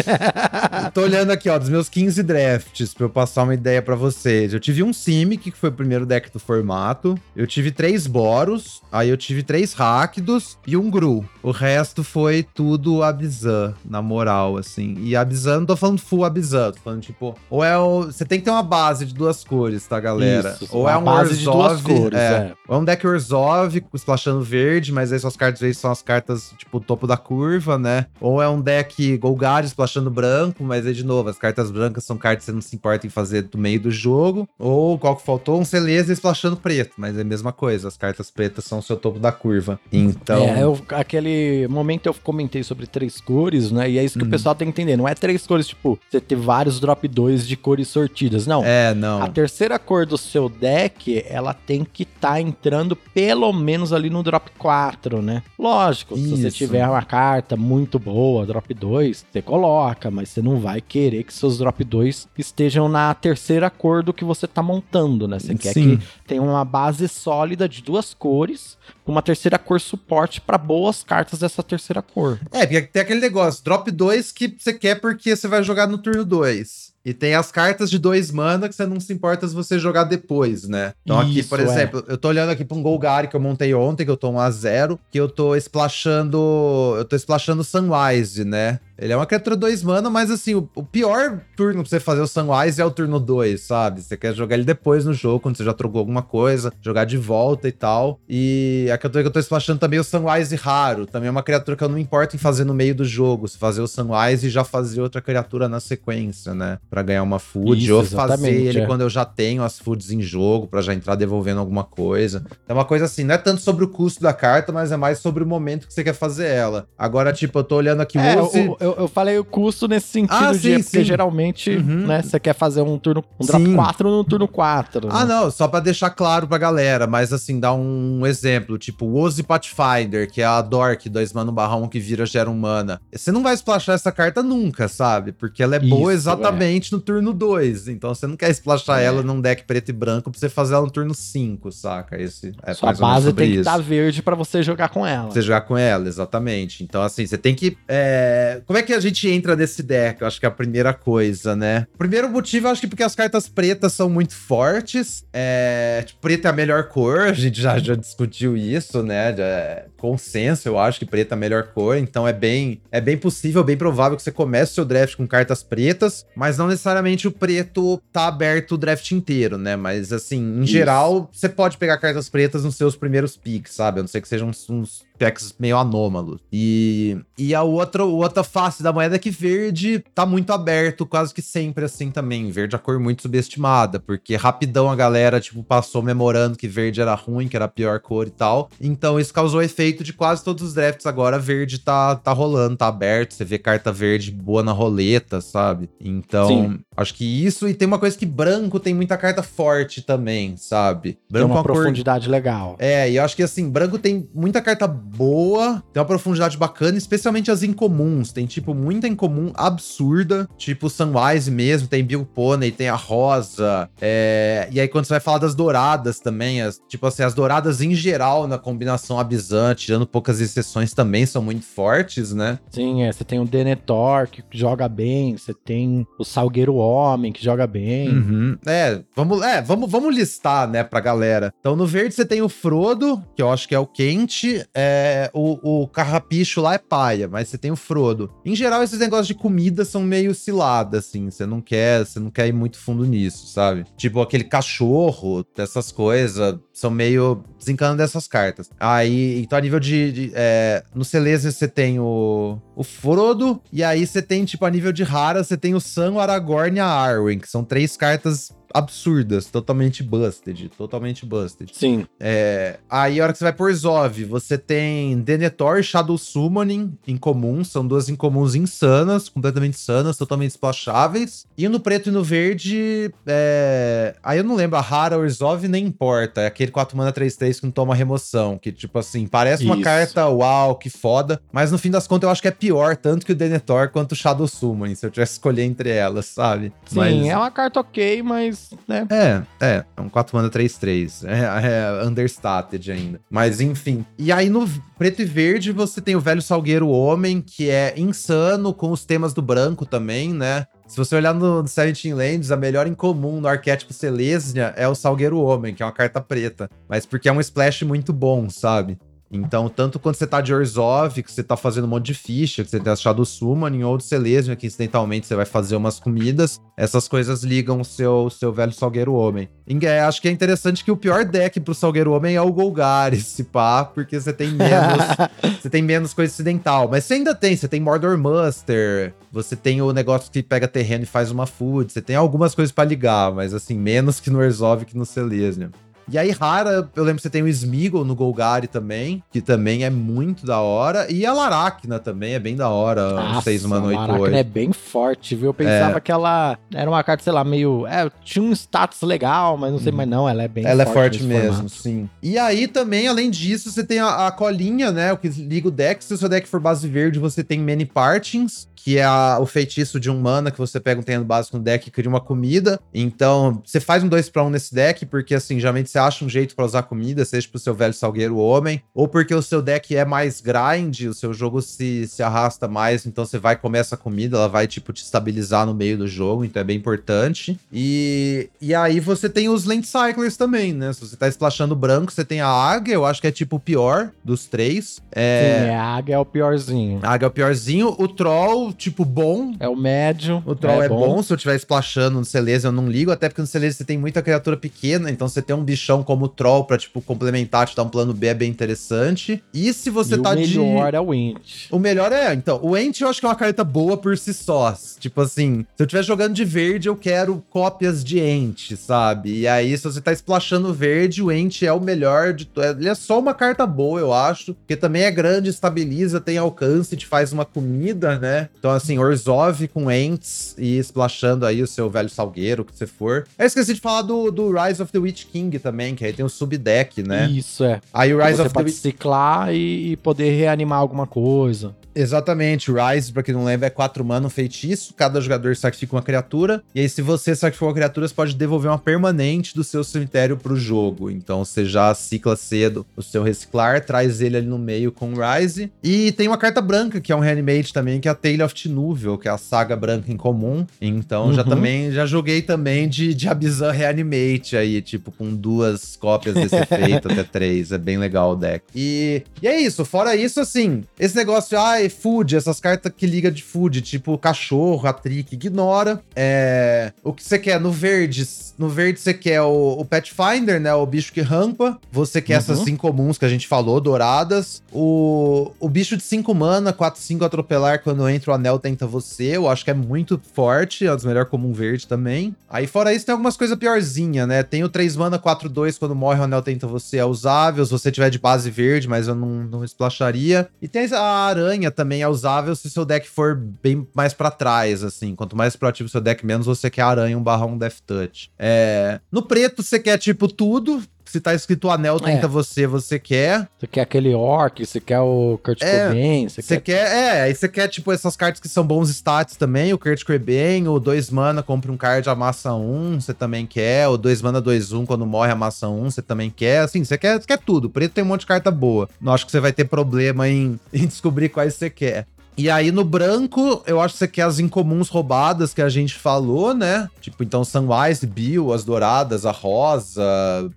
Tô 0.94 1.02
olhando 1.02 1.30
aqui, 1.30 1.48
ó, 1.48 1.58
dos 1.58 1.68
meus 1.68 1.88
15 1.88 2.22
drafts, 2.22 2.94
pra 2.94 3.06
eu 3.06 3.10
passar 3.10 3.44
uma 3.44 3.54
ideia 3.54 3.82
pra 3.82 3.94
vocês. 3.94 4.52
Eu 4.52 4.60
tive 4.60 4.82
um 4.82 4.92
Simic, 4.92 5.50
que 5.50 5.56
foi 5.56 5.70
o 5.70 5.72
primeiro 5.72 6.06
deck 6.06 6.30
do 6.32 6.38
formato. 6.38 7.18
Eu 7.34 7.46
tive 7.46 7.70
três 7.70 8.06
Boros, 8.06 8.82
aí 8.90 9.08
eu 9.08 9.16
tive 9.16 9.42
três 9.42 9.72
Rakdos 9.72 10.58
e 10.66 10.76
um 10.76 10.90
Gru. 10.90 11.24
O 11.42 11.50
resto 11.50 12.02
foi 12.02 12.42
tudo 12.42 13.02
Abzan, 13.02 13.74
na 13.84 14.02
moral, 14.02 14.56
assim. 14.56 14.96
E 14.98 15.14
Abzan, 15.16 15.60
não 15.60 15.66
tô 15.66 15.76
falando 15.76 16.00
full 16.00 16.24
Abzan, 16.24 16.72
tô 16.72 16.80
falando, 16.80 17.02
tipo... 17.02 17.36
Ou 17.48 17.64
é 17.64 17.78
o... 17.78 18.04
Você 18.04 18.24
tem 18.24 18.38
que 18.38 18.44
ter 18.44 18.50
uma 18.50 18.62
base 18.62 19.06
de 19.06 19.14
duas 19.14 19.44
cores, 19.44 19.86
tá, 19.86 19.98
galera? 20.00 20.56
Isso, 20.60 20.68
ou 20.76 20.82
uma 20.82 20.92
é 20.92 20.96
um 20.96 21.04
base 21.04 21.38
de 21.38 21.44
duas 21.44 21.80
cores, 21.80 22.18
é. 22.18 22.32
é. 22.32 22.52
Ou 22.68 22.76
é 22.76 22.80
um 22.80 22.84
deck 22.84 23.06
Orzhov, 23.06 23.79
splashando 23.94 24.42
verde, 24.42 24.92
mas 24.92 25.12
aí 25.12 25.18
suas 25.18 25.36
cartas 25.36 25.60
vezes 25.60 25.78
são 25.78 25.90
as 25.90 26.02
cartas, 26.02 26.52
tipo, 26.58 26.80
topo 26.80 27.06
da 27.06 27.16
curva, 27.16 27.78
né? 27.78 28.06
Ou 28.20 28.40
é 28.42 28.48
um 28.48 28.60
deck 28.60 29.16
Golgari 29.18 29.66
splashando 29.66 30.10
branco, 30.10 30.62
mas 30.64 30.86
aí, 30.86 30.92
de 30.94 31.04
novo, 31.04 31.28
as 31.28 31.38
cartas 31.38 31.70
brancas 31.70 32.04
são 32.04 32.16
cartas 32.16 32.44
que 32.44 32.50
você 32.50 32.52
não 32.52 32.60
se 32.60 32.74
importa 32.76 33.06
em 33.06 33.10
fazer 33.10 33.42
do 33.42 33.58
meio 33.58 33.80
do 33.80 33.90
jogo. 33.90 34.48
Ou, 34.58 34.98
qual 34.98 35.16
que 35.16 35.24
faltou? 35.24 35.60
Um 35.60 35.64
Celeza 35.64 36.12
splashando 36.12 36.56
preto, 36.56 36.92
mas 36.96 37.16
é 37.16 37.20
a 37.20 37.24
mesma 37.24 37.52
coisa, 37.52 37.88
as 37.88 37.96
cartas 37.96 38.30
pretas 38.30 38.64
são 38.64 38.78
o 38.78 38.82
seu 38.82 38.96
topo 38.96 39.18
da 39.18 39.32
curva. 39.32 39.78
Então... 39.92 40.42
É, 40.44 40.62
eu- 40.62 40.78
aquele 40.90 41.66
momento 41.68 42.06
eu 42.06 42.14
comentei 42.14 42.62
sobre 42.62 42.86
três 42.86 43.20
cores, 43.20 43.70
né? 43.70 43.90
E 43.90 43.98
é 43.98 44.04
isso 44.04 44.18
que 44.18 44.24
Uhum. 44.24 44.28
o 44.28 44.30
pessoal 44.30 44.54
tem 44.54 44.66
que 44.70 44.80
entender. 44.80 44.96
Não 44.96 45.08
é 45.08 45.14
três 45.14 45.46
cores, 45.46 45.66
tipo, 45.68 45.98
você 46.10 46.20
ter 46.20 46.36
vários 46.36 46.80
drop 46.80 47.06
2 47.08 47.46
de 47.46 47.56
cores 47.56 47.88
sortidas. 47.88 48.46
Não. 48.46 48.64
É, 48.64 48.94
não. 48.94 49.22
A 49.22 49.28
terceira 49.28 49.78
cor 49.78 50.04
do 50.06 50.16
seu 50.18 50.48
deck, 50.48 51.24
ela 51.28 51.54
tem 51.54 51.84
que 51.84 52.02
estar 52.02 52.40
entrando 52.40 52.94
pelo 52.96 53.52
menos 53.52 53.69
ali 53.92 54.10
no 54.10 54.22
drop 54.22 54.50
4, 54.58 55.22
né? 55.22 55.42
Lógico, 55.58 56.16
se 56.16 56.28
você 56.28 56.48
Isso. 56.48 56.56
tiver 56.56 56.86
uma 56.86 57.02
carta 57.02 57.56
muito 57.56 57.98
boa, 57.98 58.46
drop 58.46 58.72
2, 58.72 59.26
você 59.30 59.42
coloca, 59.42 60.10
mas 60.10 60.28
você 60.28 60.42
não 60.42 60.58
vai 60.58 60.80
querer 60.80 61.24
que 61.24 61.32
seus 61.32 61.58
drop 61.58 61.82
2 61.82 62.28
estejam 62.38 62.88
na 62.88 63.12
terceira 63.14 63.70
cor 63.70 64.02
do 64.02 64.12
que 64.12 64.24
você 64.24 64.46
tá 64.46 64.62
montando, 64.62 65.26
né? 65.26 65.38
Você 65.38 65.54
quer 65.54 65.72
Sim. 65.72 65.96
que 65.96 66.04
tenha 66.26 66.42
uma 66.42 66.64
base 66.64 67.08
sólida 67.08 67.68
de 67.68 67.82
duas 67.82 68.14
cores, 68.14 68.76
com 69.04 69.12
uma 69.12 69.22
terceira 69.22 69.58
cor 69.58 69.80
suporte 69.80 70.40
para 70.40 70.58
boas 70.58 71.02
cartas 71.02 71.40
dessa 71.40 71.62
terceira 71.62 72.02
cor. 72.02 72.38
É, 72.52 72.66
porque 72.66 72.82
tem 72.82 73.02
aquele 73.02 73.20
negócio, 73.20 73.64
drop 73.64 73.90
2 73.90 74.32
que 74.32 74.54
você 74.58 74.72
quer 74.72 75.00
porque 75.00 75.34
você 75.34 75.48
vai 75.48 75.62
jogar 75.62 75.86
no 75.86 75.98
turno 75.98 76.24
2. 76.24 76.89
E 77.04 77.14
tem 77.14 77.34
as 77.34 77.50
cartas 77.50 77.90
de 77.90 77.98
dois 77.98 78.30
mana 78.30 78.68
que 78.68 78.74
você 78.74 78.86
não 78.86 79.00
se 79.00 79.12
importa 79.12 79.48
se 79.48 79.54
você 79.54 79.78
jogar 79.78 80.04
depois, 80.04 80.68
né? 80.68 80.92
Então 81.02 81.18
aqui, 81.18 81.38
Isso, 81.40 81.48
por 81.48 81.58
é. 81.58 81.62
exemplo, 81.62 82.04
eu 82.06 82.18
tô 82.18 82.28
olhando 82.28 82.50
aqui 82.50 82.64
pra 82.64 82.76
um 82.76 82.82
Golgari 82.82 83.26
que 83.28 83.34
eu 83.34 83.40
montei 83.40 83.72
ontem, 83.72 84.04
que 84.04 84.10
eu 84.10 84.16
tô 84.16 84.30
1 84.30 84.38
a 84.40 84.50
0 84.50 85.00
que 85.10 85.18
eu 85.18 85.28
tô 85.28 85.56
splashando. 85.56 86.94
Eu 86.98 87.04
tô 87.04 87.16
splashando 87.16 87.64
Sunwise, 87.64 88.44
né? 88.44 88.80
Ele 89.00 89.12
é 89.12 89.16
uma 89.16 89.24
criatura 89.26 89.56
2 89.56 89.82
mana, 89.82 90.10
mas 90.10 90.30
assim, 90.30 90.54
o, 90.54 90.68
o 90.74 90.82
pior 90.84 91.40
turno 91.56 91.80
pra 91.82 91.88
você 91.88 91.98
fazer 91.98 92.20
o 92.20 92.26
Sunwise 92.26 92.80
é 92.80 92.84
o 92.84 92.90
turno 92.90 93.18
2, 93.18 93.60
sabe? 93.60 94.02
Você 94.02 94.16
quer 94.16 94.34
jogar 94.34 94.56
ele 94.56 94.64
depois 94.64 95.04
no 95.06 95.14
jogo, 95.14 95.40
quando 95.40 95.56
você 95.56 95.64
já 95.64 95.72
trocou 95.72 95.98
alguma 96.00 96.22
coisa, 96.22 96.70
jogar 96.82 97.04
de 97.06 97.16
volta 97.16 97.66
e 97.66 97.72
tal. 97.72 98.20
E 98.28 98.88
a 98.92 98.98
criatura 98.98 99.24
que 99.24 99.28
eu 99.28 99.32
tô 99.32 99.40
splashando 99.40 99.78
também 99.80 99.96
é 99.96 100.00
o 100.00 100.04
Sunwise 100.04 100.54
raro. 100.56 101.06
Também 101.06 101.28
é 101.28 101.30
uma 101.30 101.42
criatura 101.42 101.76
que 101.76 101.82
eu 101.82 101.88
não 101.88 101.96
importo 101.98 102.36
em 102.36 102.38
fazer 102.38 102.64
no 102.64 102.74
meio 102.74 102.94
do 102.94 103.04
jogo. 103.04 103.48
Se 103.48 103.56
fazer 103.56 103.80
o 103.80 103.86
Sunwise 103.88 104.46
e 104.46 104.50
já 104.50 104.64
fazer 104.64 105.00
outra 105.00 105.20
criatura 105.22 105.68
na 105.68 105.80
sequência, 105.80 106.52
né? 106.52 106.78
Pra 106.90 107.02
ganhar 107.02 107.22
uma 107.22 107.38
food. 107.38 107.82
Isso, 107.82 107.94
ou 107.94 108.04
fazer 108.04 108.50
ele 108.52 108.80
é. 108.80 108.86
quando 108.86 109.00
eu 109.00 109.08
já 109.08 109.24
tenho 109.24 109.62
as 109.62 109.78
foods 109.78 110.10
em 110.10 110.20
jogo, 110.20 110.66
pra 110.66 110.82
já 110.82 110.92
entrar 110.92 111.14
devolvendo 111.14 111.60
alguma 111.60 111.84
coisa. 111.84 112.44
É 112.68 112.72
uma 112.72 112.84
coisa 112.84 113.06
assim, 113.06 113.24
não 113.24 113.34
é 113.34 113.38
tanto 113.38 113.62
sobre 113.62 113.82
o 113.84 113.88
custo 113.88 114.22
da 114.22 114.32
carta, 114.34 114.72
mas 114.72 114.92
é 114.92 114.96
mais 114.96 115.18
sobre 115.18 115.42
o 115.42 115.46
momento 115.46 115.86
que 115.86 115.94
você 115.94 116.04
quer 116.04 116.12
fazer 116.14 116.48
ela. 116.48 116.86
Agora, 116.98 117.32
tipo, 117.32 117.58
eu 117.58 117.64
tô 117.64 117.76
olhando 117.76 118.00
aqui 118.02 118.18
É, 118.18 118.36
o 118.36 118.44
Uzi- 118.46 118.76
eu, 118.96 119.02
eu, 119.04 119.08
falei 119.08 119.38
o 119.38 119.44
custo 119.44 119.86
nesse 119.88 120.08
sentido 120.08 120.34
Ah, 120.34 120.52
de 120.52 120.58
sim, 120.58 120.72
é 120.74 120.78
porque 120.78 120.98
sim. 120.98 121.04
geralmente, 121.04 121.70
Uhum. 121.70 122.06
né, 122.06 122.22
você 122.22 122.38
quer 122.40 122.54
fazer 122.54 122.82
um 122.82 122.98
turno, 122.98 123.24
um 123.40 123.46
drop 123.46 123.64
Sim. 123.64 123.74
4 123.76 124.10
no 124.10 124.24
turno 124.24 124.48
4. 124.48 125.08
Ah, 125.10 125.24
né? 125.24 125.34
não, 125.34 125.50
só 125.50 125.66
pra 125.68 125.80
deixar 125.80 126.10
claro 126.10 126.46
pra 126.46 126.58
galera, 126.58 127.06
mas 127.06 127.32
assim, 127.32 127.58
dá 127.60 127.72
um 127.72 128.24
exemplo, 128.26 128.78
tipo, 128.78 129.06
o 129.06 129.16
Ozi 129.18 129.42
Pathfinder, 129.42 130.30
que 130.30 130.40
é 130.42 130.44
a 130.44 130.60
Dork, 130.62 131.08
2 131.08 131.32
mana, 131.32 131.50
um 131.50 131.54
barra 131.54 131.76
um 131.76 131.88
que 131.88 132.00
vira 132.00 132.24
gera 132.26 132.50
um 132.50 132.56
mana. 132.58 133.00
Você 133.12 133.30
não 133.32 133.42
vai 133.42 133.54
splashar 133.54 133.94
essa 133.94 134.12
carta 134.12 134.42
nunca, 134.42 134.88
sabe? 134.88 135.32
Porque 135.32 135.62
ela 135.62 135.76
é 135.76 135.78
boa 135.78 136.12
Isso, 136.12 136.22
exatamente 136.22 136.92
no 136.92 137.00
turno 137.00 137.32
2. 137.32 137.88
Então 137.88 138.14
você 138.14 138.26
não 138.26 138.36
quer 138.36 138.50
splashar 138.50 139.00
É. 139.00 139.04
ela 139.04 139.22
num 139.22 139.40
deck 139.40 139.64
preto 139.64 139.88
e 139.90 139.92
branco 139.92 140.30
pra 140.30 140.38
você 140.38 140.48
fazer 140.48 140.74
ela 140.74 140.84
no 140.84 140.90
turno 140.90 141.14
5, 141.14 141.70
saca? 141.72 142.20
Esse 142.20 142.52
é 142.62 142.74
Sua 142.74 142.92
base 142.92 143.32
tem 143.32 143.46
que 143.46 143.52
isso. 143.52 143.60
estar 143.60 143.78
verde 143.78 144.22
pra 144.22 144.34
você 144.34 144.62
jogar 144.62 144.88
com 144.88 145.06
ela. 145.06 145.30
Você 145.30 145.42
jogar 145.42 145.62
com 145.62 145.76
ela, 145.76 146.06
exatamente. 146.08 146.82
Então, 146.84 147.02
assim, 147.02 147.26
você 147.26 147.38
tem 147.38 147.54
que. 147.54 147.76
é, 147.88 148.60
Como 148.66 148.78
é 148.78 148.79
que 148.82 148.92
a 148.92 149.00
gente 149.00 149.28
entra 149.28 149.56
nesse 149.56 149.82
deck? 149.82 150.20
Eu 150.20 150.26
acho 150.26 150.38
que 150.38 150.46
é 150.46 150.48
a 150.48 150.52
primeira 150.52 150.92
coisa, 150.92 151.54
né? 151.56 151.86
Primeiro 151.98 152.28
motivo, 152.28 152.66
eu 152.66 152.70
acho 152.72 152.80
que 152.80 152.86
porque 152.86 153.02
as 153.02 153.14
cartas 153.14 153.48
pretas 153.48 153.92
são 153.92 154.08
muito 154.08 154.34
fortes. 154.34 155.24
É... 155.32 156.02
Tipo, 156.06 156.20
preto 156.20 156.46
é 156.46 156.48
a 156.48 156.52
melhor 156.52 156.88
cor, 156.88 157.20
a 157.20 157.32
gente 157.32 157.60
já, 157.60 157.78
já 157.78 157.94
discutiu 157.94 158.56
isso, 158.56 159.02
né? 159.02 159.34
É 159.38 159.84
Consenso, 159.96 160.66
eu 160.66 160.78
acho 160.78 160.98
que 160.98 161.04
preto 161.04 161.32
é 161.32 161.34
a 161.34 161.36
melhor 161.36 161.68
cor. 161.74 161.96
Então 161.96 162.26
é 162.26 162.32
bem, 162.32 162.80
é 162.90 163.00
bem 163.00 163.16
possível, 163.16 163.62
bem 163.62 163.76
provável 163.76 164.16
que 164.16 164.22
você 164.22 164.32
comece 164.32 164.72
o 164.72 164.74
seu 164.76 164.84
draft 164.84 165.16
com 165.16 165.26
cartas 165.26 165.62
pretas, 165.62 166.26
mas 166.34 166.56
não 166.56 166.68
necessariamente 166.68 167.28
o 167.28 167.32
preto 167.32 168.00
tá 168.10 168.26
aberto 168.26 168.72
o 168.72 168.78
draft 168.78 169.10
inteiro, 169.10 169.58
né? 169.58 169.76
Mas 169.76 170.12
assim, 170.12 170.40
em 170.40 170.62
Isso. 170.62 170.72
geral, 170.72 171.28
você 171.32 171.48
pode 171.48 171.76
pegar 171.76 171.98
cartas 171.98 172.28
pretas 172.28 172.64
nos 172.64 172.76
seus 172.76 172.96
primeiros 172.96 173.36
picks, 173.36 173.74
sabe? 173.74 174.00
A 174.00 174.02
não 174.02 174.08
ser 174.08 174.20
que 174.20 174.28
sejam 174.28 174.48
uns, 174.48 174.68
uns 174.70 175.09
packs 175.20 175.54
meio 175.58 175.76
anômalos. 175.76 176.40
E, 176.50 177.18
e 177.36 177.54
a 177.54 177.62
outra, 177.62 178.02
outra 178.02 178.42
face 178.42 178.82
da 178.82 178.90
moeda 178.90 179.16
é 179.16 179.18
que 179.18 179.30
verde 179.30 180.02
tá 180.14 180.24
muito 180.24 180.50
aberto, 180.50 181.04
quase 181.04 181.34
que 181.34 181.42
sempre 181.42 181.84
assim 181.84 182.10
também. 182.10 182.50
Verde 182.50 182.74
é 182.74 182.78
a 182.78 182.80
cor 182.80 182.98
muito 182.98 183.20
subestimada, 183.22 184.00
porque 184.00 184.34
rapidão 184.34 184.90
a 184.90 184.96
galera, 184.96 185.38
tipo, 185.38 185.62
passou 185.62 186.02
memorando 186.02 186.56
que 186.56 186.66
verde 186.66 187.02
era 187.02 187.14
ruim, 187.14 187.48
que 187.48 187.56
era 187.56 187.66
a 187.66 187.68
pior 187.68 188.00
cor 188.00 188.26
e 188.26 188.30
tal. 188.30 188.70
Então 188.80 189.20
isso 189.20 189.34
causou 189.34 189.60
efeito 189.62 190.02
de 190.02 190.14
quase 190.14 190.42
todos 190.42 190.64
os 190.64 190.74
drafts 190.74 191.04
agora 191.04 191.38
verde 191.38 191.80
tá, 191.80 192.16
tá 192.16 192.32
rolando, 192.32 192.76
tá 192.76 192.88
aberto. 192.88 193.34
Você 193.34 193.44
vê 193.44 193.58
carta 193.58 193.92
verde 193.92 194.30
boa 194.30 194.62
na 194.62 194.72
roleta, 194.72 195.42
sabe? 195.42 195.90
Então, 196.00 196.48
Sim. 196.48 196.80
Acho 197.00 197.14
que 197.14 197.24
isso. 197.46 197.68
E 197.68 197.74
tem 197.74 197.86
uma 197.86 197.98
coisa 197.98 198.16
que 198.16 198.26
branco 198.26 198.78
tem 198.78 198.94
muita 198.94 199.16
carta 199.16 199.42
forte 199.42 200.02
também, 200.02 200.56
sabe? 200.56 201.12
Tem 201.12 201.20
Branco 201.30 201.44
é 201.44 201.52
uma 201.52 201.60
uma 201.60 201.64
cor 201.64 201.72
profundidade 201.74 202.28
legal. 202.28 202.76
é, 202.78 203.10
e 203.10 203.16
eu 203.16 203.24
acho 203.24 203.36
que 203.36 203.42
assim, 203.42 203.68
branco 203.68 203.98
tem 203.98 204.28
muita 204.34 204.60
carta 204.60 204.86
boa, 204.86 205.82
tem 205.92 206.00
uma 206.00 206.06
profundidade 206.06 206.56
bacana, 206.56 206.96
especialmente 206.98 207.50
as 207.50 207.62
incomuns. 207.62 208.32
Tem, 208.32 208.46
tipo, 208.46 208.74
muita 208.74 209.06
incomum 209.08 209.52
absurda, 209.54 210.48
tipo 210.56 210.88
Sunwise 210.88 211.50
mesmo, 211.50 211.88
tem 211.88 212.04
Bill 212.04 212.24
Pony, 212.24 212.70
tem 212.70 212.88
a 212.88 212.94
Rosa. 212.96 213.88
é, 214.00 214.68
E 214.70 214.80
aí, 214.80 214.88
quando 214.88 215.04
você 215.04 215.14
vai 215.14 215.20
falar 215.20 215.38
das 215.38 215.54
douradas 215.54 216.20
também, 216.20 216.62
as, 216.62 216.80
tipo 216.88 217.06
assim, 217.06 217.22
as 217.22 217.34
douradas 217.34 217.80
em 217.80 217.94
geral 217.94 218.46
na 218.46 218.58
combinação 218.58 219.18
Abizan, 219.18 219.74
tirando 219.74 220.06
poucas 220.06 220.40
exceções, 220.40 220.92
também 220.94 221.26
são 221.26 221.42
muito 221.42 221.64
fortes, 221.64 222.32
né? 222.32 222.58
Sim, 222.70 223.02
é, 223.02 223.12
você 223.12 223.24
tem 223.24 223.40
o 223.40 223.44
Denethor 223.44 224.28
que 224.28 224.42
joga 224.50 224.88
bem, 224.88 225.36
você 225.36 225.52
tem 225.54 226.06
o 226.18 226.24
Salgueiro 226.24 226.76
Homem 226.90 227.32
que 227.32 227.42
joga 227.42 227.66
bem. 227.66 228.08
Uhum. 228.08 228.58
É, 228.66 229.00
vamos, 229.14 229.42
é 229.42 229.62
vamos, 229.62 229.90
vamos 229.90 230.14
listar, 230.14 230.68
né, 230.68 230.82
pra 230.82 231.00
galera. 231.00 231.52
Então, 231.60 231.76
no 231.76 231.86
verde 231.86 232.14
você 232.14 232.24
tem 232.24 232.42
o 232.42 232.48
Frodo, 232.48 233.22
que 233.34 233.42
eu 233.42 233.50
acho 233.50 233.68
que 233.68 233.74
é 233.74 233.78
o 233.78 233.86
quente. 233.86 234.64
É, 234.74 235.30
o, 235.32 235.82
o 235.82 235.88
Carrapicho 235.88 236.60
lá 236.60 236.74
é 236.74 236.78
paia, 236.78 237.28
mas 237.28 237.48
você 237.48 237.58
tem 237.58 237.70
o 237.70 237.76
Frodo. 237.76 238.30
Em 238.44 238.54
geral, 238.54 238.82
esses 238.82 238.98
negócios 238.98 239.26
de 239.26 239.34
comida 239.34 239.84
são 239.84 240.02
meio 240.02 240.34
cilada, 240.34 240.98
assim. 240.98 241.30
Você 241.30 241.46
não 241.46 241.60
quer, 241.60 242.04
você 242.04 242.18
não 242.18 242.30
quer 242.30 242.48
ir 242.48 242.52
muito 242.52 242.78
fundo 242.78 243.04
nisso, 243.04 243.46
sabe? 243.46 243.84
Tipo, 243.96 244.20
aquele 244.20 244.44
cachorro, 244.44 245.44
dessas 245.56 245.92
coisas, 245.92 246.58
são 246.80 246.90
meio 246.90 247.44
desencanando 247.58 247.98
dessas 247.98 248.26
cartas. 248.26 248.70
Aí, 248.80 249.40
então, 249.42 249.58
a 249.58 249.60
nível 249.60 249.78
de. 249.78 250.12
de, 250.12 250.32
é, 250.34 250.82
no 250.94 251.04
Celeste 251.04 251.52
você 251.52 251.68
tem 251.68 252.00
o, 252.00 252.58
o 252.74 252.82
Frodo, 252.82 253.60
e 253.70 253.84
aí 253.84 254.06
você 254.06 254.22
tem, 254.22 254.44
tipo, 254.44 254.64
a 254.64 254.70
nível 254.70 254.90
de 254.90 255.02
rara, 255.02 255.44
você 255.44 255.56
tem 255.56 255.74
o 255.74 255.80
Sam, 255.80 256.12
o 256.12 256.20
Aragorn 256.20 256.76
e 256.76 256.80
a 256.80 256.86
Arwen, 256.86 257.38
que 257.38 257.48
são 257.48 257.62
três 257.62 257.96
cartas 257.96 258.50
absurdas, 258.74 259.46
totalmente 259.46 260.02
busted, 260.02 260.68
totalmente 260.76 261.24
busted. 261.26 261.70
Sim. 261.72 262.06
É, 262.18 262.78
aí 262.88 263.20
a 263.20 263.24
hora 263.24 263.32
que 263.32 263.38
você 263.38 263.44
vai 263.44 263.52
por 263.52 263.72
Zov, 263.72 264.24
você 264.24 264.56
tem 264.58 265.20
Denethor 265.20 265.78
e 265.78 265.82
Shadow 265.82 266.16
Summoning 266.18 266.96
em 267.06 267.16
comum, 267.16 267.62
são 267.64 267.86
duas 267.86 268.08
incomuns 268.08 268.54
insanas, 268.54 269.28
completamente 269.28 269.74
insanas, 269.74 270.16
totalmente 270.16 270.52
splasháveis. 270.52 271.46
E 271.56 271.68
no 271.68 271.80
preto 271.80 272.08
e 272.08 272.12
no 272.12 272.22
verde, 272.22 273.12
é... 273.26 274.14
aí 274.22 274.38
eu 274.38 274.44
não 274.44 274.54
lembro, 274.54 274.76
a 274.78 274.80
Rara 274.80 275.18
ou 275.18 275.28
Zov 275.28 275.66
nem 275.68 275.84
importa, 275.86 276.42
é 276.42 276.46
aquele 276.46 276.70
4 276.70 276.96
mana 276.96 277.12
3-3 277.12 277.58
que 277.58 277.64
não 277.64 277.70
toma 277.70 277.94
remoção, 277.94 278.58
que 278.58 278.72
tipo 278.72 278.98
assim, 278.98 279.26
parece 279.26 279.64
uma 279.64 279.74
Isso. 279.74 279.84
carta, 279.84 280.28
uau, 280.28 280.76
que 280.76 280.90
foda, 280.90 281.40
mas 281.52 281.70
no 281.72 281.78
fim 281.78 281.90
das 281.90 282.06
contas 282.06 282.26
eu 282.26 282.30
acho 282.32 282.42
que 282.42 282.48
é 282.48 282.52
pior, 282.52 282.96
tanto 282.96 283.24
que 283.26 283.32
o 283.32 283.34
Denethor 283.34 283.90
quanto 283.90 284.12
o 284.12 284.16
Shadow 284.16 284.46
Summoning, 284.46 284.94
se 284.94 285.06
eu 285.06 285.10
tivesse 285.10 285.32
que 285.32 285.38
escolher 285.38 285.62
entre 285.62 285.90
elas, 285.90 286.26
sabe? 286.26 286.72
Sim, 286.86 286.96
Mas- 286.96 287.26
é 287.26 287.36
uma 287.36 287.50
carta 287.50 287.80
ok, 287.80 288.22
mas, 288.22 288.59
né? 288.86 289.06
é, 289.10 289.42
é, 289.60 289.84
é 289.96 290.00
um 290.00 290.08
4 290.08 290.36
mana 290.36 290.50
3-3. 290.50 291.24
É, 291.26 292.02
é 292.02 292.06
understated 292.06 292.90
ainda. 292.90 293.20
Mas 293.30 293.60
enfim. 293.60 294.04
E 294.18 294.30
aí 294.32 294.48
no 294.48 294.68
preto 294.98 295.22
e 295.22 295.24
verde 295.24 295.72
você 295.72 296.00
tem 296.00 296.16
o 296.16 296.20
velho 296.20 296.42
Salgueiro 296.42 296.88
Homem, 296.88 297.40
que 297.40 297.70
é 297.70 297.94
insano 297.96 298.72
com 298.74 298.90
os 298.90 299.04
temas 299.04 299.32
do 299.32 299.42
branco 299.42 299.86
também, 299.86 300.32
né? 300.32 300.66
Se 300.86 300.96
você 300.96 301.14
olhar 301.14 301.32
no 301.32 301.66
Seventeen 301.68 302.14
Lands, 302.14 302.50
a 302.50 302.56
melhor 302.56 302.86
em 302.86 302.94
comum 302.94 303.40
no 303.40 303.46
arquétipo 303.46 303.92
Selesnya 303.92 304.74
é 304.76 304.88
o 304.88 304.94
Salgueiro 304.94 305.40
Homem, 305.40 305.72
que 305.72 305.84
é 305.84 305.86
uma 305.86 305.92
carta 305.92 306.20
preta. 306.20 306.68
Mas 306.88 307.06
porque 307.06 307.28
é 307.28 307.32
um 307.32 307.40
splash 307.40 307.82
muito 307.82 308.12
bom, 308.12 308.50
sabe? 308.50 308.98
Então, 309.32 309.68
tanto 309.68 310.00
quando 310.00 310.16
você 310.16 310.26
tá 310.26 310.40
de 310.40 310.52
Orzhov, 310.52 311.22
que 311.22 311.30
você 311.30 311.42
tá 311.42 311.56
fazendo 311.56 311.84
um 311.84 311.88
monte 311.88 312.06
de 312.06 312.14
ficha, 312.14 312.64
que 312.64 312.70
você 312.70 312.80
tem 312.80 312.92
achado 312.92 313.22
o 313.22 313.26
Summoning, 313.26 313.84
ou 313.84 313.96
de 313.96 314.02
Selesnya, 314.02 314.56
que 314.56 314.66
incidentalmente 314.66 315.24
você 315.26 315.36
vai 315.36 315.44
fazer 315.44 315.76
umas 315.76 316.00
comidas, 316.00 316.60
essas 316.76 317.06
coisas 317.06 317.44
ligam 317.44 317.80
o 317.80 317.84
seu, 317.84 318.28
seu 318.28 318.52
velho 318.52 318.72
Salgueiro 318.72 319.14
Homem. 319.14 319.48
E, 319.68 319.86
é, 319.86 320.00
acho 320.00 320.20
que 320.20 320.26
é 320.26 320.32
interessante 320.32 320.84
que 320.84 320.90
o 320.90 320.96
pior 320.96 321.24
deck 321.24 321.60
pro 321.60 321.74
Salgueiro 321.74 322.10
Homem 322.12 322.34
é 322.34 322.42
o 322.42 322.52
Golgari, 322.52 323.18
se 323.22 323.44
pá, 323.44 323.84
porque 323.84 324.20
você 324.20 324.32
tem 324.32 324.50
menos, 324.50 325.04
você 325.62 325.70
tem 325.70 325.82
menos 325.82 326.12
coisa 326.12 326.32
incidental. 326.32 326.88
Mas 326.90 327.04
você 327.04 327.14
ainda 327.14 327.32
tem, 327.32 327.56
você 327.56 327.68
tem 327.68 327.80
Mordor 327.80 328.18
Muster, 328.18 329.14
você 329.30 329.54
tem 329.54 329.80
o 329.80 329.92
negócio 329.92 330.30
que 330.32 330.42
pega 330.42 330.66
terreno 330.66 331.04
e 331.04 331.06
faz 331.06 331.30
uma 331.30 331.46
food, 331.46 331.92
você 331.92 332.02
tem 332.02 332.16
algumas 332.16 332.52
coisas 332.52 332.72
pra 332.72 332.82
ligar, 332.82 333.32
mas 333.32 333.54
assim, 333.54 333.78
menos 333.78 334.18
que 334.18 334.28
no 334.28 334.40
Orzhov 334.40 334.84
que 334.84 334.98
no 334.98 335.06
Selesnya. 335.06 335.70
E 336.08 336.18
aí, 336.18 336.30
rara, 336.30 336.88
eu 336.94 337.02
lembro 337.04 337.16
que 337.16 337.22
você 337.22 337.30
tem 337.30 337.42
o 337.42 337.48
Smeagol 337.48 338.04
no 338.04 338.14
Golgari 338.14 338.66
também, 338.66 339.22
que 339.30 339.40
também 339.40 339.84
é 339.84 339.90
muito 339.90 340.44
da 340.44 340.60
hora. 340.60 341.10
E 341.10 341.24
a 341.24 341.32
Laracna 341.32 341.98
também 341.98 342.34
é 342.34 342.38
bem 342.38 342.56
da 342.56 342.68
hora, 342.68 343.14
um 343.36 343.40
6 343.40 343.64
mana 343.64 343.86
8 343.86 343.98
Aracna 344.00 344.18
8. 344.20 344.34
é 344.36 344.42
bem 344.42 344.72
forte, 344.72 345.34
viu? 345.36 345.46
Eu 345.50 345.54
pensava 345.54 346.00
que 346.00 346.10
ela 346.10 346.58
era 346.74 346.90
uma 346.90 347.02
carta, 347.04 347.22
sei 347.22 347.32
lá, 347.32 347.44
meio. 347.44 347.86
É, 347.86 348.10
tinha 348.24 348.42
um 348.42 348.52
status 348.52 349.02
legal, 349.02 349.56
mas 349.56 349.70
não 349.72 349.78
sei, 349.78 349.92
mas 349.92 350.08
não, 350.08 350.28
ela 350.28 350.42
é 350.42 350.48
bem 350.48 350.64
Ela 350.66 350.82
é 350.82 350.86
forte 350.86 351.22
mesmo, 351.22 351.52
formato. 351.52 351.68
sim. 351.70 352.08
E 352.22 352.36
aí 352.38 352.66
também, 352.66 353.06
além 353.06 353.30
disso, 353.30 353.70
você 353.70 353.84
tem 353.84 353.98
a, 354.00 354.26
a 354.26 354.32
colinha, 354.32 354.90
né? 354.90 355.12
O 355.12 355.16
que 355.16 355.28
liga 355.28 355.68
o 355.68 355.70
deck. 355.70 356.04
Se 356.04 356.12
o 356.14 356.16
seu 356.16 356.28
deck 356.28 356.48
for 356.48 356.60
base 356.60 356.86
verde, 356.88 357.18
você 357.18 357.44
tem 357.44 357.60
Many 357.60 357.84
Partings, 357.86 358.68
que 358.74 358.98
é 358.98 359.04
a- 359.04 359.38
o 359.40 359.46
feitiço 359.46 360.00
de 360.00 360.10
um 360.10 360.18
mana 360.18 360.50
que 360.50 360.58
você 360.58 360.80
pega 360.80 361.00
um 361.00 361.04
terreno 361.04 361.24
básico 361.24 361.56
no 361.58 361.62
deck 361.62 361.86
e 361.86 361.90
cria 361.90 362.08
uma 362.08 362.20
comida. 362.20 362.80
Então, 362.94 363.62
você 363.64 363.78
faz 363.78 364.02
um 364.02 364.08
2 364.08 364.28
para 364.28 364.42
1 364.42 364.50
nesse 364.50 364.74
deck, 364.74 365.04
porque 365.06 365.34
assim, 365.34 365.60
geralmente 365.60 365.90
você 365.90 365.98
acha 366.00 366.24
um 366.24 366.28
jeito 366.28 366.54
pra 366.56 366.64
usar 366.64 366.82
comida, 366.82 367.24
seja 367.24 367.48
pro 367.48 367.58
seu 367.58 367.74
velho 367.74 367.94
salgueiro 367.94 368.36
homem, 368.36 368.82
ou 368.94 369.06
porque 369.08 369.34
o 369.34 369.42
seu 369.42 369.62
deck 369.62 369.94
é 369.94 370.04
mais 370.04 370.40
grind, 370.40 371.02
o 371.08 371.14
seu 371.14 371.32
jogo 371.32 371.60
se, 371.62 372.06
se 372.08 372.22
arrasta 372.22 372.66
mais, 372.66 373.06
então 373.06 373.24
você 373.24 373.38
vai 373.38 373.56
comer 373.56 373.78
essa 373.78 373.96
comida, 373.96 374.36
ela 374.36 374.48
vai, 374.48 374.66
tipo, 374.66 374.92
te 374.92 375.02
estabilizar 375.02 375.66
no 375.66 375.74
meio 375.74 375.98
do 375.98 376.08
jogo, 376.08 376.44
então 376.44 376.60
é 376.60 376.64
bem 376.64 376.76
importante. 376.76 377.58
E, 377.72 378.48
e 378.60 378.74
aí 378.74 379.00
você 379.00 379.28
tem 379.28 379.48
os 379.48 379.64
Land 379.64 379.86
Cyclers 379.86 380.36
também, 380.36 380.72
né? 380.72 380.92
Se 380.92 381.00
você 381.06 381.16
tá 381.16 381.28
splashando 381.28 381.74
branco, 381.76 382.12
você 382.12 382.24
tem 382.24 382.40
a 382.40 382.48
Águia, 382.48 382.94
eu 382.94 383.04
acho 383.06 383.20
que 383.20 383.26
é 383.26 383.30
tipo 383.32 383.56
o 383.56 383.60
pior 383.60 384.10
dos 384.24 384.46
três. 384.46 385.00
É, 385.12 385.64
Sim, 385.64 385.70
é, 385.70 385.76
a 385.76 385.84
águia 385.96 386.14
é 386.14 386.18
o 386.18 386.24
piorzinho. 386.24 387.00
a 387.02 387.12
Águia 387.12 387.26
é 387.26 387.28
o 387.28 387.30
piorzinho, 387.30 387.94
o 387.98 388.08
Troll, 388.08 388.72
tipo, 388.72 389.04
bom, 389.04 389.54
É 389.58 389.68
o 389.68 389.76
médio. 389.76 390.42
o 390.46 390.54
troll 390.54 390.82
é, 390.82 390.88
bom. 390.88 391.22
se 391.22 391.32
eu 391.32 391.36
estiver 391.36 391.56
splashando 391.56 392.18
no 392.18 392.24
Celeste, 392.24 392.66
eu 392.66 392.72
não 392.72 392.88
ligo, 392.88 393.10
até 393.10 393.28
porque 393.28 393.40
no 393.40 393.46
Celeste 393.46 393.78
você 393.78 393.84
tem 393.84 393.98
muita 393.98 394.22
criatura 394.22 394.56
pequena, 394.56 395.10
então 395.10 395.28
você 395.28 395.42
tem 395.42 395.54
um 395.54 395.62
bicho 395.64 395.79
bichão 395.80 396.02
como 396.02 396.28
troll 396.28 396.64
pra, 396.64 396.76
tipo, 396.76 397.00
complementar, 397.00 397.66
te 397.66 397.74
dar 397.74 397.82
um 397.82 397.88
plano 397.88 398.12
B 398.12 398.26
é 398.26 398.34
bem 398.34 398.50
interessante. 398.50 399.42
E 399.52 399.72
se 399.72 399.88
você 399.88 400.14
e 400.14 400.18
tá 400.18 400.34
de. 400.34 400.58
O 400.58 400.64
melhor 400.64 400.94
é 400.94 401.00
o 401.00 401.14
Ent. 401.14 401.66
O 401.70 401.78
melhor 401.78 402.12
é, 402.12 402.34
então, 402.34 402.60
o 402.62 402.76
Ent 402.76 403.00
eu 403.00 403.08
acho 403.08 403.20
que 403.20 403.26
é 403.26 403.28
uma 403.28 403.34
carta 403.34 403.64
boa 403.64 403.96
por 403.96 404.16
si 404.18 404.34
só. 404.34 404.76
Tipo 404.98 405.22
assim, 405.22 405.66
se 405.76 405.82
eu 405.82 405.86
estiver 405.86 406.02
jogando 406.02 406.34
de 406.34 406.44
verde, 406.44 406.88
eu 406.88 406.96
quero 406.96 407.42
cópias 407.48 408.04
de 408.04 408.18
Ent, 408.20 408.72
sabe? 408.76 409.40
E 409.40 409.48
aí, 409.48 409.76
se 409.76 409.84
você 409.84 410.00
tá 410.00 410.12
splashando 410.12 410.74
verde, 410.74 411.22
o 411.22 411.32
Ent 411.32 411.62
é 411.62 411.72
o 411.72 411.80
melhor 411.80 412.32
de. 412.32 412.48
Ele 412.78 412.88
é 412.88 412.94
só 412.94 413.18
uma 413.18 413.32
carta 413.32 413.66
boa, 413.66 413.98
eu 413.98 414.12
acho. 414.12 414.54
Porque 414.54 414.76
também 414.76 415.02
é 415.02 415.10
grande, 415.10 415.48
estabiliza, 415.48 416.20
tem 416.20 416.36
alcance, 416.36 416.96
te 416.96 417.06
faz 417.06 417.32
uma 417.32 417.44
comida, 417.44 418.18
né? 418.18 418.48
Então, 418.58 418.70
assim, 418.70 418.98
Orzhov 418.98 419.66
com 419.68 419.90
Ents 419.90 420.54
e 420.58 420.78
splashando 420.78 421.46
aí 421.46 421.62
o 421.62 421.66
seu 421.66 421.88
velho 421.88 422.08
salgueiro, 422.08 422.64
que 422.64 422.76
você 422.76 422.86
for. 422.86 423.26
Eu 423.38 423.46
esqueci 423.46 423.74
de 423.74 423.80
falar 423.80 424.02
do, 424.02 424.30
do 424.30 424.52
Rise 424.52 424.82
of 424.82 424.92
the 424.92 424.98
Witch 424.98 425.26
King 425.26 425.58
também, 425.58 425.69
que 425.94 426.04
aí 426.04 426.12
tem 426.12 426.24
o 426.24 426.28
subdeck, 426.28 427.02
né? 427.02 427.26
Isso, 427.28 427.64
é. 427.64 427.80
Aí 427.92 428.12
o 428.14 428.18
Rise 428.22 428.36
você 428.36 428.42
of 428.42 428.54
pode 428.54 428.72
the 428.72 428.76
ciclar 428.76 429.52
e, 429.54 429.92
e 429.92 429.96
poder 429.96 430.30
reanimar 430.30 430.78
alguma 430.78 431.06
coisa. 431.06 431.74
Exatamente, 432.00 432.72
Rise, 432.72 433.12
pra 433.12 433.22
quem 433.22 433.34
não 433.34 433.44
lembra, 433.44 433.66
é 433.66 433.70
4 433.70 434.02
mana, 434.02 434.26
um 434.26 434.30
feitiço. 434.30 434.94
Cada 434.96 435.20
jogador 435.20 435.54
sacrifica 435.54 435.94
uma 435.94 436.02
criatura. 436.02 436.62
E 436.74 436.80
aí, 436.80 436.88
se 436.88 437.02
você 437.02 437.36
sacrificou 437.36 437.68
uma 437.68 437.74
criatura, 437.74 438.08
você 438.08 438.14
pode 438.14 438.34
devolver 438.34 438.70
uma 438.70 438.78
permanente 438.78 439.54
do 439.54 439.62
seu 439.62 439.84
cemitério 439.84 440.36
pro 440.36 440.56
jogo. 440.56 441.10
Então, 441.10 441.44
você 441.44 441.66
já 441.66 441.94
cicla 441.94 442.36
cedo 442.36 442.86
o 442.96 443.02
seu 443.02 443.22
reciclar, 443.22 443.84
traz 443.84 444.22
ele 444.22 444.38
ali 444.38 444.46
no 444.46 444.58
meio 444.58 444.90
com 444.90 445.12
Rise. 445.12 445.70
E 445.82 446.10
tem 446.12 446.26
uma 446.26 446.38
carta 446.38 446.62
branca, 446.62 447.00
que 447.02 447.12
é 447.12 447.16
um 447.16 447.20
reanimate 447.20 447.72
também, 447.72 448.00
que 448.00 448.08
é 448.08 448.10
a 448.10 448.14
Tale 448.14 448.42
of 448.42 448.54
Tinuvel, 448.54 449.18
que 449.18 449.28
é 449.28 449.30
a 449.30 449.38
saga 449.38 449.76
branca 449.76 450.10
em 450.10 450.16
comum. 450.16 450.66
Então, 450.80 451.26
uhum. 451.26 451.34
já 451.34 451.44
também, 451.44 451.92
já 451.92 452.06
joguei 452.06 452.40
também 452.40 452.88
de, 452.88 453.12
de 453.12 453.28
Abizan 453.28 453.72
Reanimate 453.72 454.56
aí, 454.56 454.80
tipo, 454.80 455.12
com 455.12 455.34
duas 455.34 455.96
cópias 455.96 456.34
desse 456.34 456.56
efeito, 456.56 457.12
até 457.12 457.24
três. 457.24 457.72
É 457.72 457.78
bem 457.78 457.98
legal 457.98 458.32
o 458.32 458.36
deck. 458.36 458.64
E, 458.74 459.22
e 459.42 459.46
é 459.46 459.60
isso, 459.60 459.84
fora 459.84 460.16
isso, 460.16 460.40
assim, 460.40 460.82
esse 460.98 461.14
negócio, 461.14 461.58
ai, 461.58 461.89
food, 461.90 462.36
essas 462.36 462.60
cartas 462.60 462.92
que 462.96 463.06
liga 463.06 463.30
de 463.30 463.42
food, 463.42 463.80
tipo 463.82 464.16
cachorro, 464.16 464.86
a 464.86 464.92
trick, 464.92 465.34
ignora. 465.34 466.02
É, 466.14 466.92
o 467.02 467.12
que 467.12 467.22
você 467.22 467.38
quer 467.38 467.60
no 467.60 467.70
verde, 467.70 468.26
no 468.58 468.68
verde 468.68 469.00
você 469.00 469.12
quer 469.12 469.42
o, 469.42 469.72
o 469.78 469.84
Pathfinder, 469.84 470.60
né, 470.60 470.72
o 470.74 470.86
bicho 470.86 471.12
que 471.12 471.20
rampa. 471.20 471.78
Você 471.90 472.22
quer 472.22 472.34
uhum. 472.34 472.38
essas 472.38 472.68
incomuns 472.68 473.18
que 473.18 473.24
a 473.24 473.28
gente 473.28 473.46
falou, 473.46 473.80
douradas. 473.80 474.62
O, 474.72 475.52
o 475.58 475.68
bicho 475.68 475.96
de 475.96 476.02
5 476.02 476.34
mana, 476.34 476.72
4 476.72 477.00
5 477.00 477.24
atropelar 477.24 477.82
quando 477.82 478.08
entra 478.08 478.30
o 478.30 478.34
anel 478.34 478.58
tenta 478.58 478.86
você. 478.86 479.36
Eu 479.36 479.48
acho 479.48 479.64
que 479.64 479.70
é 479.70 479.74
muito 479.74 480.20
forte, 480.32 480.86
é 480.86 480.92
um 480.92 480.96
dos 480.96 481.04
melhores 481.04 481.30
comum 481.30 481.52
verde 481.52 481.86
também. 481.86 482.34
Aí 482.48 482.66
fora 482.66 482.92
isso 482.94 483.06
tem 483.06 483.12
algumas 483.12 483.36
coisas 483.36 483.56
piorzinha, 483.56 484.26
né? 484.26 484.42
Tem 484.42 484.64
o 484.64 484.68
3 484.68 484.96
mana 484.96 485.18
4 485.18 485.48
2 485.48 485.78
quando 485.78 485.94
morre 485.94 486.20
o 486.20 486.24
anel 486.24 486.42
tenta 486.42 486.66
você 486.66 486.98
é 486.98 487.04
usável, 487.04 487.64
se 487.64 487.70
você 487.70 487.90
tiver 487.90 488.10
de 488.10 488.18
base 488.18 488.50
verde, 488.50 488.88
mas 488.88 489.08
eu 489.08 489.14
não, 489.14 489.44
não 489.44 489.64
splasharia. 489.64 490.48
E 490.60 490.68
tem 490.68 490.86
a 490.92 491.00
aranha 491.00 491.69
também 491.70 492.02
é 492.02 492.08
usável 492.08 492.54
se 492.54 492.68
seu 492.70 492.84
deck 492.84 493.08
for 493.08 493.34
bem 493.36 493.86
mais 493.94 494.12
para 494.12 494.30
trás, 494.30 494.82
assim. 494.82 495.14
Quanto 495.14 495.36
mais 495.36 495.56
proativo 495.56 495.88
seu 495.88 496.00
deck, 496.00 496.24
menos 496.24 496.46
você 496.46 496.70
quer 496.70 496.82
aranha 496.82 497.16
um 497.16 497.22
barra 497.22 497.46
um 497.46 497.56
Death 497.56 497.80
Touch. 497.86 498.30
É... 498.38 499.00
No 499.10 499.22
preto, 499.22 499.62
você 499.62 499.78
quer, 499.78 499.98
tipo, 499.98 500.28
tudo. 500.28 500.82
Se 501.10 501.20
tá 501.20 501.34
escrito 501.34 501.68
anel, 501.68 501.98
tenta 501.98 502.26
é. 502.26 502.28
você, 502.28 502.68
você 502.68 502.96
quer. 502.96 503.48
Você 503.58 503.66
quer 503.66 503.80
aquele 503.80 504.14
orc, 504.14 504.64
você 504.64 504.78
quer 504.78 505.00
o 505.00 505.40
Kurt 505.42 505.60
é, 505.60 505.88
Cobain, 505.88 506.28
você 506.28 506.42
quer... 506.42 506.60
quer... 506.60 506.86
É, 506.86 507.22
aí 507.22 507.34
você 507.34 507.48
quer, 507.48 507.66
tipo, 507.66 507.90
essas 507.90 508.14
cartas 508.14 508.40
que 508.40 508.48
são 508.48 508.64
bons 508.64 508.88
stats 508.90 509.34
também, 509.34 509.72
o 509.72 509.78
Kurt 509.78 510.04
Cobain, 510.04 510.68
o 510.68 510.78
2 510.78 511.10
mana, 511.10 511.42
compra 511.42 511.72
um 511.72 511.76
card, 511.76 512.08
amassa 512.08 512.54
1, 512.54 512.60
um, 512.62 513.00
você 513.00 513.12
também 513.12 513.44
quer, 513.44 513.88
o 513.88 513.96
2 513.96 514.22
mana, 514.22 514.40
2 514.40 514.72
1, 514.72 514.78
um, 514.78 514.86
quando 514.86 515.04
morre, 515.04 515.32
amassa 515.32 515.66
1, 515.66 515.82
um, 515.82 515.90
você 515.90 516.00
também 516.00 516.30
quer, 516.30 516.60
assim, 516.60 516.84
você 516.84 516.96
quer, 516.96 517.20
você 517.20 517.26
quer 517.26 517.38
tudo. 517.38 517.68
Preto 517.68 517.92
tem 517.92 518.04
um 518.04 518.06
monte 518.06 518.20
de 518.20 518.26
carta 518.26 518.52
boa. 518.52 518.88
Não 519.00 519.12
acho 519.12 519.26
que 519.26 519.32
você 519.32 519.40
vai 519.40 519.52
ter 519.52 519.64
problema 519.64 520.28
em, 520.28 520.60
em 520.72 520.86
descobrir 520.86 521.28
quais 521.28 521.54
você 521.54 521.68
quer. 521.68 522.06
E 522.40 522.48
aí 522.48 522.72
no 522.72 522.84
branco, 522.84 523.62
eu 523.66 523.78
acho 523.82 523.92
que 523.92 523.98
você 523.98 524.08
quer 524.08 524.22
as 524.22 524.38
incomuns 524.38 524.88
roubadas 524.88 525.52
que 525.52 525.60
a 525.60 525.68
gente 525.68 525.94
falou, 525.94 526.54
né? 526.54 526.88
Tipo, 526.98 527.22
então 527.22 527.44
Sunwise, 527.44 528.06
Bill, 528.06 528.50
as 528.54 528.64
douradas, 528.64 529.26
a 529.26 529.30
rosa, 529.30 530.02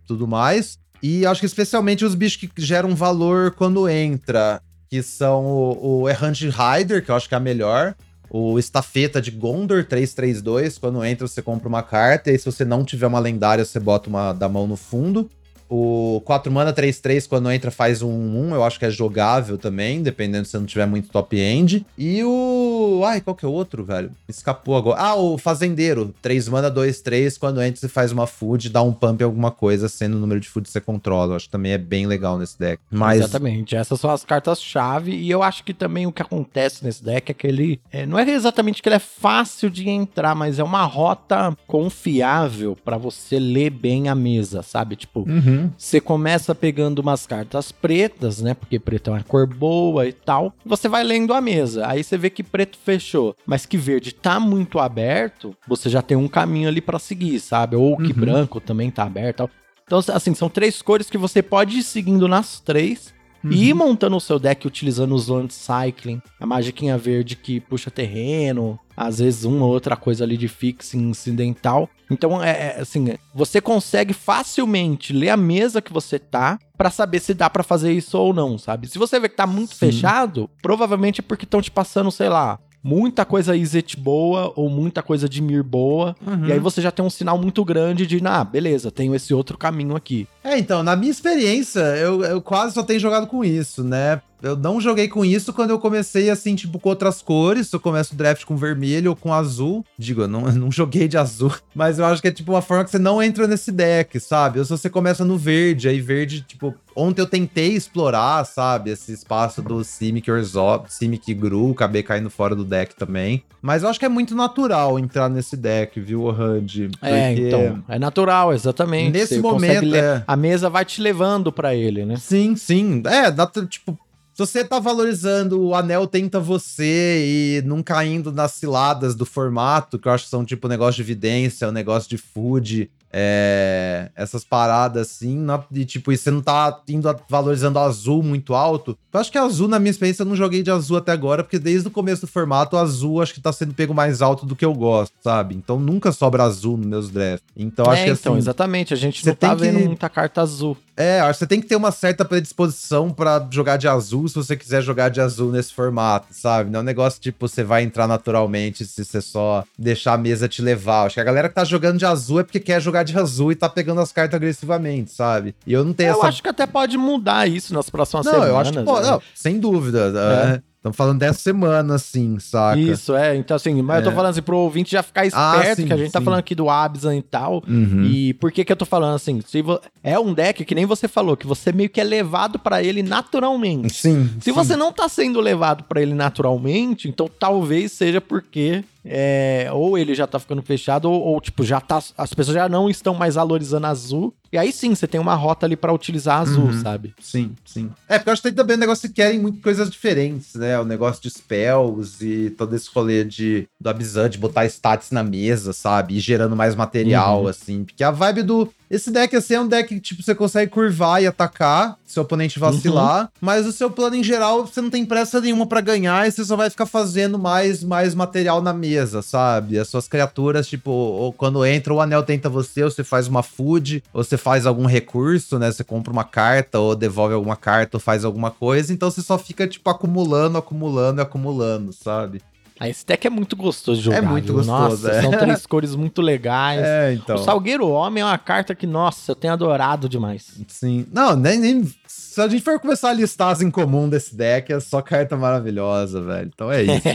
tudo 0.07 0.25
mais. 0.25 0.79
E 1.01 1.25
acho 1.25 1.41
que 1.41 1.45
especialmente 1.45 2.05
os 2.05 2.15
bichos 2.15 2.37
que 2.37 2.49
geram 2.57 2.95
valor 2.95 3.51
quando 3.51 3.89
entra, 3.89 4.61
que 4.89 5.03
são 5.03 5.43
o, 5.45 6.03
o 6.03 6.09
Errante 6.09 6.47
Rider, 6.47 7.03
que 7.03 7.11
eu 7.11 7.15
acho 7.15 7.27
que 7.27 7.35
é 7.35 7.37
a 7.37 7.41
melhor. 7.41 7.93
O 8.29 8.57
Estafeta 8.57 9.21
de 9.21 9.31
Gondor 9.31 9.83
332, 9.83 10.77
quando 10.77 11.03
entra 11.03 11.27
você 11.27 11.41
compra 11.41 11.67
uma 11.67 11.83
carta, 11.83 12.29
e 12.29 12.31
aí 12.31 12.39
se 12.39 12.45
você 12.45 12.63
não 12.63 12.85
tiver 12.85 13.07
uma 13.07 13.19
lendária, 13.19 13.65
você 13.65 13.77
bota 13.77 14.09
uma 14.09 14.31
da 14.31 14.47
mão 14.47 14.65
no 14.67 14.77
fundo. 14.77 15.29
O 15.75 16.21
4 16.23 16.51
mana 16.51 16.71
3-3, 16.71 17.27
quando 17.27 17.51
entra, 17.51 17.71
faz 17.71 18.03
um 18.03 18.11
1. 18.11 18.53
Eu 18.53 18.63
acho 18.63 18.77
que 18.77 18.85
é 18.85 18.91
jogável 18.91 19.57
também, 19.57 20.03
dependendo 20.03 20.45
se 20.45 20.51
você 20.51 20.59
não 20.59 20.67
tiver 20.67 20.85
muito 20.85 21.09
top 21.09 21.35
end. 21.35 21.83
E 21.97 22.23
o. 22.23 23.01
Ai, 23.03 23.19
qual 23.21 23.35
que 23.35 23.43
é 23.43 23.47
o 23.47 23.51
outro, 23.51 23.83
velho? 23.83 24.11
Escapou 24.29 24.77
agora. 24.77 25.01
Ah, 25.01 25.15
o 25.15 25.35
Fazendeiro. 25.35 26.13
3 26.21 26.47
mana 26.47 26.69
2-3. 26.69 27.39
Quando 27.39 27.59
entra, 27.59 27.81
você 27.81 27.87
faz 27.87 28.11
uma 28.11 28.27
food, 28.27 28.69
dá 28.69 28.83
um 28.83 28.93
pump 28.93 29.21
em 29.21 29.25
alguma 29.25 29.49
coisa, 29.49 29.89
sendo 29.89 30.15
o 30.15 30.19
número 30.19 30.39
de 30.39 30.47
food 30.47 30.67
que 30.67 30.71
você 30.71 30.79
controla. 30.79 31.31
Eu 31.31 31.37
acho 31.37 31.45
que 31.45 31.51
também 31.51 31.71
é 31.71 31.79
bem 31.79 32.05
legal 32.05 32.37
nesse 32.37 32.59
deck. 32.59 32.79
Mas... 32.91 33.21
Exatamente. 33.21 33.75
Essas 33.75 33.99
são 33.99 34.11
as 34.11 34.23
cartas-chave. 34.23 35.15
E 35.15 35.31
eu 35.31 35.41
acho 35.41 35.63
que 35.63 35.73
também 35.73 36.05
o 36.05 36.11
que 36.11 36.21
acontece 36.21 36.85
nesse 36.85 37.03
deck 37.03 37.31
é 37.31 37.33
que 37.33 37.47
ele. 37.47 37.81
É, 37.91 38.05
não 38.05 38.19
é 38.19 38.29
exatamente 38.29 38.79
que 38.79 38.87
ele 38.87 38.97
é 38.97 38.99
fácil 38.99 39.71
de 39.71 39.89
entrar, 39.89 40.35
mas 40.35 40.59
é 40.59 40.63
uma 40.63 40.85
rota 40.85 41.57
confiável 41.65 42.77
para 42.85 42.95
você 42.95 43.39
ler 43.39 43.71
bem 43.71 44.07
a 44.07 44.13
mesa, 44.13 44.61
sabe? 44.61 44.95
Tipo. 44.95 45.21
Uhum. 45.21 45.62
Você 45.77 45.99
começa 45.99 46.53
pegando 46.55 46.99
umas 46.99 47.25
cartas 47.25 47.71
pretas, 47.71 48.41
né? 48.41 48.53
Porque 48.53 48.79
preto 48.79 49.09
é 49.09 49.13
uma 49.13 49.23
cor 49.23 49.47
boa 49.47 50.07
e 50.07 50.13
tal. 50.13 50.53
Você 50.65 50.87
vai 50.87 51.03
lendo 51.03 51.33
a 51.33 51.41
mesa. 51.41 51.87
Aí 51.87 52.03
você 52.03 52.17
vê 52.17 52.29
que 52.29 52.43
preto 52.43 52.77
fechou, 52.77 53.35
mas 53.45 53.65
que 53.65 53.77
verde 53.77 54.13
tá 54.13 54.39
muito 54.39 54.79
aberto. 54.79 55.55
Você 55.67 55.89
já 55.89 56.01
tem 56.01 56.17
um 56.17 56.27
caminho 56.27 56.67
ali 56.67 56.81
para 56.81 56.99
seguir, 56.99 57.39
sabe? 57.39 57.75
Ou 57.75 57.97
que 57.97 58.11
uhum. 58.11 58.19
branco 58.19 58.59
também 58.59 58.89
tá 58.89 59.03
aberto. 59.03 59.37
Tal. 59.37 59.49
Então, 59.85 59.99
assim, 60.15 60.33
são 60.33 60.49
três 60.49 60.81
cores 60.81 61.09
que 61.09 61.17
você 61.17 61.41
pode 61.41 61.79
ir 61.79 61.83
seguindo 61.83 62.27
nas 62.27 62.59
três. 62.59 63.13
Uhum. 63.43 63.51
E 63.51 63.69
ir 63.69 63.73
montando 63.73 64.15
o 64.15 64.21
seu 64.21 64.39
deck 64.39 64.65
utilizando 64.65 65.13
os 65.13 65.27
Land 65.27 65.53
Cycling, 65.53 66.21
a 66.39 66.45
magiquinha 66.45 66.97
verde 66.97 67.35
que 67.35 67.59
puxa 67.59 67.91
terreno, 67.91 68.79
às 68.95 69.19
vezes 69.19 69.43
uma 69.43 69.65
ou 69.65 69.71
outra 69.71 69.95
coisa 69.95 70.23
ali 70.23 70.37
de 70.37 70.47
fixing 70.47 71.09
incidental. 71.09 71.89
Então, 72.09 72.43
é, 72.43 72.49
é 72.77 72.81
assim, 72.81 73.13
você 73.33 73.59
consegue 73.59 74.13
facilmente 74.13 75.13
ler 75.13 75.29
a 75.29 75.37
mesa 75.37 75.81
que 75.81 75.93
você 75.93 76.19
tá 76.19 76.59
para 76.77 76.89
saber 76.89 77.19
se 77.19 77.33
dá 77.33 77.49
para 77.49 77.63
fazer 77.63 77.91
isso 77.91 78.17
ou 78.17 78.33
não, 78.33 78.57
sabe? 78.57 78.87
Se 78.87 78.97
você 78.97 79.19
vê 79.19 79.29
que 79.29 79.35
tá 79.35 79.47
muito 79.47 79.73
Sim. 79.73 79.87
fechado, 79.87 80.49
provavelmente 80.61 81.21
é 81.21 81.23
porque 81.23 81.45
estão 81.45 81.61
te 81.61 81.71
passando, 81.71 82.11
sei 82.11 82.29
lá, 82.29 82.59
muita 82.83 83.23
coisa 83.23 83.55
Izet 83.55 83.95
boa 83.95 84.51
ou 84.55 84.69
muita 84.69 85.01
coisa 85.01 85.29
de 85.29 85.41
Mir 85.41 85.63
boa. 85.63 86.15
Uhum. 86.25 86.47
E 86.47 86.51
aí 86.51 86.59
você 86.59 86.81
já 86.81 86.91
tem 86.91 87.03
um 87.03 87.09
sinal 87.09 87.37
muito 87.37 87.63
grande 87.63 88.05
de, 88.05 88.21
ah, 88.25 88.43
beleza, 88.43 88.91
tenho 88.91 89.15
esse 89.15 89.33
outro 89.33 89.57
caminho 89.57 89.95
aqui. 89.95 90.27
É, 90.43 90.57
então, 90.57 90.83
na 90.83 90.95
minha 90.95 91.11
experiência, 91.11 91.79
eu, 91.79 92.23
eu 92.23 92.41
quase 92.41 92.73
só 92.73 92.83
tenho 92.83 92.99
jogado 92.99 93.27
com 93.27 93.45
isso, 93.45 93.83
né? 93.83 94.21
Eu 94.43 94.57
não 94.57 94.81
joguei 94.81 95.07
com 95.07 95.23
isso 95.23 95.53
quando 95.53 95.69
eu 95.69 95.79
comecei 95.79 96.29
assim, 96.29 96.53
tipo, 96.53 96.77
com 96.77 96.89
outras 96.89 97.21
cores. 97.21 97.71
Eu 97.71 97.79
começo 97.79 98.13
o 98.13 98.17
draft 98.17 98.43
com 98.43 98.57
vermelho 98.57 99.11
ou 99.11 99.15
com 99.15 99.33
azul. 99.33 99.85
Digo, 99.97 100.23
eu 100.23 100.27
não, 100.27 100.45
eu 100.47 100.53
não 100.53 100.69
joguei 100.69 101.07
de 101.07 101.17
azul. 101.17 101.53
Mas 101.73 101.97
eu 101.97 102.03
acho 102.03 102.21
que 102.21 102.27
é 102.27 102.31
tipo 102.31 102.51
uma 102.51 102.61
forma 102.61 102.83
que 102.83 102.91
você 102.91 102.99
não 102.99 103.23
entra 103.23 103.47
nesse 103.47 103.71
deck, 103.71 104.19
sabe? 104.19 104.59
Ou 104.59 104.65
se 104.65 104.71
você 104.71 104.89
começa 104.89 105.23
no 105.23 105.37
verde, 105.37 105.87
aí 105.87 106.01
verde, 106.01 106.41
tipo. 106.41 106.75
Ontem 106.95 107.21
eu 107.21 107.25
tentei 107.25 107.73
explorar, 107.73 108.45
sabe, 108.45 108.91
esse 108.91 109.11
espaço 109.11 109.63
do 109.63 109.83
Simic 109.83 110.29
Orzhov, 110.29 110.85
Simic 110.89 111.33
Gru, 111.33 111.71
acabei 111.71 112.03
caindo 112.03 112.29
fora 112.29 112.55
do 112.55 112.63
deck 112.63 112.95
também. 112.95 113.43
Mas 113.63 113.81
eu 113.81 113.89
acho 113.89 113.97
que 113.97 114.05
é 114.05 114.09
muito 114.09 114.35
natural 114.35 114.99
entrar 114.99 115.27
nesse 115.27 115.57
deck, 115.57 115.99
viu, 115.99 116.27
Hud? 116.27 116.91
É, 117.01 117.33
então. 117.33 117.83
É 117.87 117.97
natural, 117.97 118.53
exatamente. 118.53 119.11
Nesse 119.11 119.35
você 119.37 119.41
momento. 119.41 119.95
É... 119.95 120.23
A 120.33 120.35
mesa 120.35 120.67
vai 120.67 120.83
te 120.83 120.99
levando 120.99 121.51
para 121.51 121.75
ele, 121.75 122.07
né? 122.07 122.15
Sim, 122.17 122.55
sim. 122.55 123.03
É, 123.05 123.29
dá, 123.29 123.45
tipo, 123.69 123.91
se 124.33 124.39
você 124.39 124.63
tá 124.63 124.79
valorizando 124.79 125.61
o 125.61 125.75
anel 125.75 126.07
tenta 126.07 126.39
você 126.39 127.23
e 127.23 127.61
não 127.67 127.83
caindo 127.83 128.31
nas 128.31 128.53
ciladas 128.53 129.13
do 129.13 129.27
formato, 129.27 129.99
que 129.99 130.07
eu 130.07 130.11
acho 130.11 130.23
que 130.23 130.31
são 130.31 130.43
tipo 130.43 130.67
negócio 130.67 130.95
de 130.95 131.03
evidência, 131.03 131.69
um 131.69 131.71
negócio 131.71 132.09
de 132.09 132.17
food, 132.17 132.89
é, 133.13 134.09
essas 134.15 134.43
paradas 134.43 135.07
assim, 135.07 135.37
na, 135.37 135.63
e 135.71 135.85
tipo, 135.85 136.11
e 136.11 136.17
você 136.17 136.31
não 136.31 136.41
tá 136.41 136.81
indo 136.89 137.07
a, 137.07 137.15
valorizando 137.29 137.77
azul 137.77 138.23
muito 138.23 138.55
alto. 138.55 138.97
Eu 139.13 139.19
acho 139.19 139.31
que 139.31 139.37
azul, 139.37 139.67
na 139.67 139.77
minha 139.77 139.91
experiência, 139.91 140.23
eu 140.23 140.25
não 140.25 140.35
joguei 140.35 140.63
de 140.63 140.71
azul 140.71 140.97
até 140.97 141.11
agora, 141.11 141.43
porque 141.43 141.59
desde 141.59 141.87
o 141.87 141.91
começo 141.91 142.21
do 142.21 142.27
formato, 142.27 142.75
o 142.75 142.79
azul 142.79 143.21
acho 143.21 143.35
que 143.35 143.39
tá 143.39 143.53
sendo 143.53 143.73
pego 143.73 143.93
mais 143.93 144.23
alto 144.23 144.43
do 144.43 144.55
que 144.55 144.65
eu 144.65 144.73
gosto, 144.73 145.13
sabe? 145.23 145.53
Então 145.53 145.79
nunca 145.79 146.11
sobra 146.11 146.43
azul 146.43 146.75
nos 146.75 146.87
meus 146.87 147.09
drafts. 147.11 147.47
Então 147.55 147.85
é, 147.85 147.89
acho 147.89 148.03
que 148.03 148.09
então, 148.09 148.33
assim. 148.33 148.39
exatamente, 148.39 148.93
a 148.93 148.97
gente 148.97 149.23
não 149.25 149.35
tá 149.35 149.53
vendo 149.53 149.77
que... 149.77 149.85
muita 149.85 150.09
carta 150.09 150.41
azul. 150.41 150.75
É, 150.95 151.19
acho 151.21 151.33
que 151.33 151.39
você 151.39 151.47
tem 151.47 151.61
que 151.61 151.67
ter 151.67 151.75
uma 151.75 151.91
certa 151.91 152.23
predisposição 152.23 153.09
para 153.09 153.47
jogar 153.51 153.77
de 153.77 153.87
azul 153.87 154.27
se 154.27 154.35
você 154.35 154.55
quiser 154.55 154.81
jogar 154.81 155.09
de 155.09 155.19
azul 155.21 155.51
nesse 155.51 155.73
formato, 155.73 156.27
sabe? 156.31 156.69
Não 156.69 156.79
é 156.79 156.83
um 156.83 156.85
negócio 156.85 157.19
tipo 157.19 157.47
você 157.47 157.63
vai 157.63 157.83
entrar 157.83 158.07
naturalmente 158.07 158.85
se 158.85 159.03
você 159.03 159.19
só 159.19 159.63
deixar 159.77 160.13
a 160.13 160.17
mesa 160.17 160.47
te 160.47 160.61
levar. 160.61 161.05
Acho 161.05 161.15
que 161.15 161.21
a 161.21 161.23
galera 161.23 161.49
que 161.49 161.55
tá 161.55 161.63
jogando 161.63 161.97
de 161.97 162.05
azul 162.05 162.39
é 162.39 162.43
porque 162.43 162.59
quer 162.59 162.79
jogar 162.79 163.02
de 163.03 163.17
azul 163.17 163.51
e 163.51 163.55
tá 163.55 163.69
pegando 163.69 164.01
as 164.01 164.11
cartas 164.11 164.35
agressivamente, 164.35 165.11
sabe? 165.11 165.53
E 165.67 165.73
eu 165.73 165.83
não 165.83 165.93
tenho 165.93 166.09
eu 166.11 166.17
essa. 166.17 166.27
acho 166.27 166.41
que 166.43 166.49
até 166.49 166.65
pode 166.65 166.97
mudar 166.97 167.47
isso 167.49 167.73
nas 167.73 167.89
próximas 167.89 168.25
não, 168.25 168.31
semanas. 168.33 168.53
eu 168.53 168.57
acho 168.59 168.71
que 168.73 168.83
pode. 168.83 169.05
né? 169.05 169.11
Não, 169.11 169.21
sem 169.35 169.59
dúvida. 169.59 170.11
É. 170.59 170.73
Estamos 170.83 170.97
falando 170.97 171.19
dessa 171.19 171.39
semana, 171.39 171.95
assim, 171.95 172.37
saca? 172.39 172.77
Isso, 172.77 173.15
é. 173.15 173.37
Então, 173.37 173.55
assim, 173.55 173.81
mas 173.81 173.99
eu 173.99 174.03
tô 174.03 174.09
É. 174.11 174.15
falando 174.15 174.31
assim 174.31 174.41
pro 174.41 174.57
ouvinte 174.57 174.91
já 174.91 175.01
ficar 175.01 175.21
Ah, 175.21 175.25
esperto, 175.55 175.75
sim, 175.81 175.87
que 175.87 175.93
a 175.93 175.95
gente 175.95 176.11
tá 176.11 176.19
sim. 176.19 176.25
falando 176.25 176.39
aqui 176.41 176.53
do 176.53 176.69
Abzan 176.69 177.15
e 177.15 177.21
tal. 177.21 177.63
Uhum. 177.65 178.03
E 178.03 178.33
por 178.33 178.51
que 178.51 178.65
que 178.65 178.71
eu 178.73 178.75
tô 178.75 178.83
falando 178.85 179.15
assim? 179.15 179.39
Se 179.47 179.63
É 180.03 180.19
um 180.19 180.33
deck 180.33 180.65
que 180.65 180.75
nem 180.75 180.85
você 180.85 181.07
falou, 181.07 181.37
que 181.37 181.47
você 181.47 181.71
meio 181.71 181.89
que 181.89 182.01
é 182.01 182.03
levado 182.03 182.59
pra 182.59 182.83
ele 182.83 183.01
naturalmente. 183.01 183.93
Sim. 183.93 184.29
Se 184.41 184.51
você 184.51 184.75
não 184.75 184.91
tá 184.91 185.07
sendo 185.07 185.39
levado 185.39 185.85
pra 185.85 186.01
ele 186.01 186.13
naturalmente, 186.13 187.07
então 187.07 187.29
talvez 187.39 187.93
seja 187.93 188.19
porque 188.19 188.83
é, 189.05 189.69
ou 189.71 189.97
ele 189.97 190.15
já 190.15 190.25
tá 190.25 190.39
ficando 190.39 190.61
fechado, 190.61 191.09
ou, 191.09 191.21
ou, 191.21 191.41
tipo, 191.41 191.63
já 191.63 191.79
tá. 191.81 192.01
As 192.17 192.33
pessoas 192.33 192.55
já 192.55 192.69
não 192.69 192.89
estão 192.89 193.13
mais 193.13 193.35
valorizando 193.35 193.87
azul. 193.87 194.33
E 194.51 194.57
aí 194.57 194.71
sim, 194.71 194.93
você 194.93 195.07
tem 195.07 195.19
uma 195.19 195.33
rota 195.33 195.65
ali 195.65 195.75
pra 195.75 195.91
utilizar 195.91 196.39
azul, 196.41 196.65
Uhum. 196.67 196.73
sabe? 196.73 197.13
Sim, 197.19 197.53
sim. 197.65 197.89
É, 198.07 198.19
porque 198.19 198.29
eu 198.29 198.33
acho 198.33 198.41
que 198.41 198.49
tem 198.49 198.55
também 198.55 198.75
um 198.77 198.79
negócio 198.79 199.09
que 199.09 199.15
querem 199.15 199.39
muito 199.39 199.59
coisas 199.61 199.89
diferentes, 199.89 200.53
né? 200.55 200.79
O 200.79 200.85
negócio 200.85 201.21
de 201.23 201.29
spells 201.29 202.21
e 202.23 202.51
todo 202.51 202.75
esse 202.75 202.87
rolê 202.93 203.23
de, 203.23 203.67
do 203.81 203.89
Abzan, 203.89 204.29
de 204.29 204.37
botar 204.37 204.65
stats 204.67 205.09
na 205.11 205.23
mesa, 205.23 205.73
sabe? 205.73 206.15
E 206.15 206.19
gerando 206.19 206.55
mais 206.55 206.75
material, 206.75 207.41
Uhum. 207.43 207.47
assim. 207.47 207.83
Porque 207.83 208.03
a 208.03 208.11
vibe 208.11 208.43
do. 208.43 208.71
Esse 208.93 209.09
deck, 209.09 209.35
assim, 209.35 209.55
é 209.55 209.59
um 209.59 209.67
deck 209.67 209.89
que, 209.89 209.99
tipo, 209.99 210.21
você 210.21 210.35
consegue 210.35 210.69
curvar 210.69 211.19
e 211.19 211.25
atacar, 211.25 211.97
se 212.05 212.19
o 212.19 212.21
oponente 212.21 212.59
vacilar. 212.59 213.31
Mas 213.41 213.65
o 213.65 213.71
seu 213.71 213.89
plano, 213.89 214.15
em 214.15 214.23
geral, 214.23 214.67
você 214.67 214.81
não 214.81 214.91
tem 214.91 215.03
pressa 215.03 215.41
nenhuma 215.41 215.65
pra 215.65 215.81
ganhar 215.81 216.27
e 216.27 216.31
você 216.31 216.45
só 216.45 216.55
vai 216.55 216.69
ficar 216.69 216.85
fazendo 216.85 217.39
mais, 217.39 217.83
mais 217.83 218.13
material 218.13 218.61
na 218.61 218.71
mesa, 218.71 219.23
sabe? 219.23 219.79
As 219.79 219.87
suas 219.87 220.07
criaturas, 220.07 220.67
tipo, 220.67 220.91
ou 220.91 221.33
quando 221.33 221.65
entra 221.65 221.91
o 221.91 221.99
anel 221.99 222.21
tenta 222.21 222.49
você, 222.49 222.83
ou 222.83 222.91
você 222.91 223.03
faz 223.03 223.27
uma 223.27 223.41
food, 223.41 224.03
ou 224.13 224.23
você 224.23 224.37
faz 224.37 224.67
algum 224.67 224.85
recurso, 224.85 225.57
né? 225.57 225.71
Você 225.71 225.83
compra 225.83 226.13
uma 226.13 226.23
carta, 226.23 226.77
ou 226.77 226.95
devolve 226.95 227.33
alguma 227.33 227.55
carta, 227.55 227.97
ou 227.97 227.99
faz 227.99 228.23
alguma 228.23 228.51
coisa. 228.51 228.93
Então 228.93 229.09
você 229.09 229.23
só 229.23 229.39
fica, 229.39 229.67
tipo, 229.67 229.89
acumulando, 229.89 230.55
acumulando 230.55 231.19
e 231.19 231.23
acumulando, 231.23 231.91
sabe? 231.91 232.43
Aí 232.79 232.91
esse 232.91 233.05
deck 233.05 233.25
é 233.25 233.29
muito 233.29 233.55
gostoso 233.55 233.99
de 233.99 234.05
jogar. 234.05 234.17
É 234.17 234.21
muito 234.21 234.45
viu? 234.45 234.55
gostoso, 234.55 235.05
Nossa, 235.05 235.11
é. 235.11 235.21
são 235.21 235.31
três 235.31 235.65
cores 235.67 235.95
muito 235.95 236.21
legais. 236.21 236.81
É, 236.83 237.13
então. 237.13 237.35
O 237.35 237.39
Salgueiro 237.39 237.87
Homem 237.87 238.21
é 238.21 238.25
uma 238.25 238.37
carta 238.37 238.73
que, 238.73 238.87
nossa, 238.87 239.31
eu 239.31 239.35
tenho 239.35 239.53
adorado 239.53 240.09
demais. 240.09 240.59
Sim. 240.67 241.05
Não, 241.11 241.35
nem, 241.35 241.59
nem. 241.59 241.93
Se 242.33 242.41
a 242.41 242.47
gente 242.47 242.63
for 242.63 242.79
começar 242.79 243.11
a 243.11 243.13
listar 243.13 243.49
as 243.49 243.61
em 243.61 243.69
comum 243.69 244.09
desse 244.09 244.35
deck, 244.35 244.73
é 244.73 244.79
só 244.79 245.03
carta 245.03 245.37
maravilhosa, 245.37 246.19
velho. 246.19 246.49
Então 246.51 246.71
é 246.71 246.81
isso. 246.81 247.03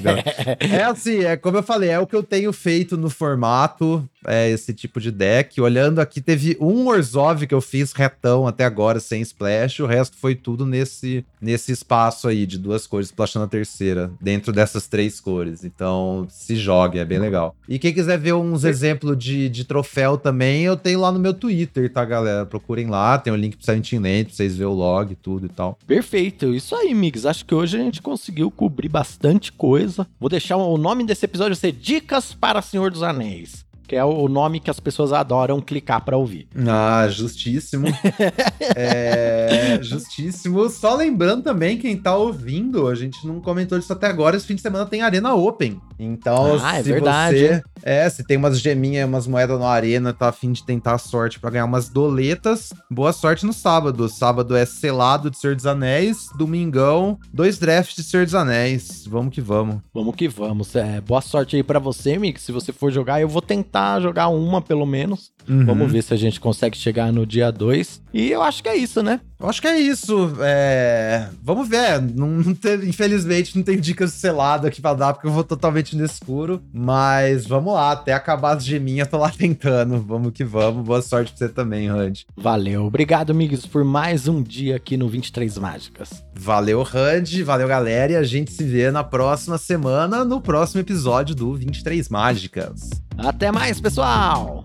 É 0.61 0.85
assim, 0.85 1.24
é 1.24 1.36
como 1.36 1.57
eu 1.57 1.62
falei, 1.62 1.90
é 1.90 1.99
o 1.99 2.07
que 2.07 2.15
eu 2.15 2.23
tenho 2.23 2.53
feito 2.53 2.97
no 2.97 3.11
formato, 3.11 4.09
é 4.24 4.49
esse 4.49 4.73
tipo 4.73 5.01
de 5.01 5.11
deck. 5.11 5.61
Olhando 5.61 5.99
aqui, 5.99 6.20
teve 6.20 6.57
um 6.61 6.86
Orzhov 6.86 7.47
que 7.47 7.55
eu 7.55 7.61
fiz 7.61 7.93
retão 7.93 8.47
até 8.47 8.65
agora, 8.65 9.01
sem 9.01 9.20
splash, 9.20 9.81
o 9.81 9.86
resto 9.86 10.16
foi 10.16 10.36
tudo 10.36 10.65
nesse, 10.65 11.24
nesse 11.40 11.73
espaço 11.73 12.28
aí, 12.28 12.47
de 12.47 12.59
duas 12.59 12.86
cores, 12.86 13.09
splashando 13.09 13.47
a 13.47 13.49
terceira, 13.49 14.12
dentro 14.20 14.53
dessas 14.53 14.86
três 14.86 15.20
cores. 15.20 15.65
Então, 15.65 16.28
se 16.31 16.55
jogue, 16.55 16.99
é 16.99 17.05
bem 17.05 17.19
legal. 17.19 17.57
E 17.69 17.78
quem 17.78 17.93
quiser 17.93 18.19
ver 18.19 18.35
uns 18.35 18.65
exemplos 18.65 19.19
de, 19.19 19.49
de 19.49 19.65
troféu 19.65 20.16
também, 20.16 20.62
eu 20.62 20.77
tenho 20.77 21.01
lá 21.01 21.11
no 21.11 21.19
meu 21.19 21.35
Twitter, 21.35 21.93
tá, 21.93 22.05
galera? 22.05 22.47
Procurem 22.47 22.86
lá, 22.86 23.19
tem 23.19 23.32
o 23.32 23.36
link 23.36 23.57
pro 23.57 23.66
Seventeen 23.66 24.01
Land, 24.01 24.24
pra 24.27 24.35
vocês 24.35 24.57
verem 24.57 24.73
o 24.73 24.77
log 24.77 25.07
e 25.12 25.16
tudo 25.16 25.47
e 25.47 25.48
tal. 25.48 25.78
Perfeito, 25.86 26.55
isso 26.55 26.74
aí, 26.74 26.94
Migs. 26.94 27.26
Acho 27.26 27.44
que 27.44 27.55
hoje 27.55 27.76
a 27.76 27.80
gente 27.80 28.02
conseguiu 28.02 28.51
cobrir 28.51 28.89
bastante 28.89 29.52
coisa. 29.52 30.06
Vou 30.18 30.28
deixar 30.28 30.56
o 30.56 30.76
nome 30.76 31.05
desse 31.05 31.24
episódio 31.24 31.56
ser 31.56 31.72
Dicas 31.72 32.35
para 32.35 32.62
Senhor 32.62 32.90
dos 32.90 33.02
Anéis. 33.02 33.66
Que 33.86 33.97
é 33.97 34.05
o 34.05 34.28
nome 34.28 34.60
que 34.60 34.70
as 34.70 34.78
pessoas 34.78 35.14
adoram 35.14 35.62
clicar 35.62 36.05
pra 36.05 36.14
ouvir. 36.14 36.47
Ah, 36.55 37.09
justíssimo. 37.09 37.86
é, 38.76 39.78
justíssimo. 39.80 40.68
Só 40.68 40.94
lembrando 40.94 41.43
também, 41.43 41.78
quem 41.78 41.97
tá 41.97 42.14
ouvindo, 42.14 42.86
a 42.86 42.94
gente 42.94 43.26
não 43.26 43.40
comentou 43.40 43.78
disso 43.78 43.93
até 43.94 44.06
agora, 44.06 44.36
esse 44.36 44.47
fim 44.47 44.56
de 44.56 44.60
semana 44.60 44.85
tem 44.85 45.01
Arena 45.01 45.35
Open. 45.35 45.80
Então, 45.99 46.59
Ah, 46.62 46.79
é 46.79 46.83
se 46.83 46.93
verdade, 46.93 47.39
você... 47.39 47.55
hein? 47.55 47.62
É, 47.83 48.09
se 48.11 48.25
tem 48.25 48.37
umas 48.37 48.61
geminhas, 48.61 49.09
umas 49.09 49.27
moedas 49.27 49.59
na 49.59 49.66
Arena, 49.69 50.12
tá 50.12 50.29
afim 50.29 50.53
de 50.53 50.65
tentar 50.65 50.95
a 50.95 50.99
sorte 50.99 51.39
pra 51.41 51.51
ganhar 51.51 51.65
umas 51.65 51.89
doletas, 51.89 52.73
boa 52.91 53.12
sorte 53.12 53.47
no 53.47 53.53
sábado. 53.53 54.09
Sábado 54.09 54.57
é 54.57 54.65
selado 54.66 55.31
de 55.31 55.39
Senhor 55.39 55.55
dos 55.57 55.66
Anéis, 55.66 56.29
domingão, 56.37 57.19
dois 57.33 57.59
drafts 57.59 57.97
de 57.97 58.03
Senhor 58.03 58.25
dos 58.27 58.35
Anéis. 58.35 59.07
Vamos 59.07 59.33
que 59.33 59.41
vamos. 59.41 59.77
Vamos 59.95 60.15
que 60.16 60.29
vamos. 60.29 60.75
É, 60.77 61.01
boa 61.01 61.20
sorte 61.20 61.57
aí 61.57 61.62
pra 61.62 61.79
você, 61.79 62.19
Mix. 62.19 62.43
Se 62.43 62.53
você 62.53 62.73
for 62.73 62.91
jogar, 62.91 63.20
eu 63.20 63.29
vou 63.29 63.43
tentar 63.43 64.01
jogar 64.01 64.29
uma 64.29 64.61
pelo 64.61 64.85
menos. 64.87 65.31
Uhum. 65.49 65.65
Vamos 65.65 65.91
ver 65.91 66.03
se 66.03 66.12
a 66.12 66.16
gente 66.16 66.39
consegue 66.41 66.77
chegar 66.77 67.12
no 67.12 67.25
dia 67.25 67.51
2. 67.51 68.03
E 68.12 68.31
eu 68.31 68.43
acho 68.43 68.62
que 68.62 68.69
é 68.69 68.77
isso, 68.77 69.03
né? 69.03 69.20
Eu 69.40 69.48
acho 69.48 69.60
que 69.60 69.69
é 69.69 69.78
isso. 69.78 70.32
É... 70.40 71.28
Vamos 71.44 71.69
ver. 71.69 72.01
Não, 72.02 72.27
não 72.27 72.55
teve- 72.55 72.89
infelizmente, 72.89 73.56
não 73.56 73.62
tem 73.62 73.78
dicas 73.78 74.12
seladas 74.12 74.66
aqui 74.66 74.81
pra 74.81 74.94
dar, 74.94 75.12
porque 75.12 75.28
eu 75.28 75.32
vou 75.32 75.44
totalmente 75.44 75.97
no 75.97 76.05
escuro. 76.05 76.60
Mas 76.73 77.47
vamos 77.47 77.73
lá. 77.73 77.93
Até 77.93 78.12
acabar 78.12 78.56
as 78.56 78.65
geminhas, 78.65 79.06
tô 79.06 79.16
lá 79.19 79.31
tentando. 79.31 80.01
Vamos 80.01 80.32
que 80.32 80.43
vamos. 80.43 80.85
Boa 80.85 81.01
sorte 81.01 81.31
pra 81.32 81.39
você 81.47 81.48
também, 81.52 81.89
Randy. 81.89 82.27
Valeu. 82.36 82.86
Obrigado, 82.86 83.31
amigos, 83.31 83.65
por 83.65 83.85
mais 83.85 84.27
um 84.27 84.43
dia 84.43 84.74
aqui 84.77 84.97
no 84.97 85.09
23 85.09 85.56
Mágicas. 85.59 86.24
Valeu, 86.35 86.82
Randy. 86.82 87.43
Valeu, 87.44 87.69
galera. 87.69 88.12
E 88.12 88.16
a 88.16 88.23
gente 88.24 88.51
se 88.52 88.65
vê 88.65 88.90
na 88.90 89.05
próxima 89.05 89.56
semana, 89.56 90.24
no 90.24 90.40
próximo 90.40 90.81
episódio 90.81 91.35
do 91.36 91.55
23 91.55 92.09
Mágicas. 92.09 92.90
Até 93.16 93.52
mais, 93.52 93.81
pessoal! 93.81 94.65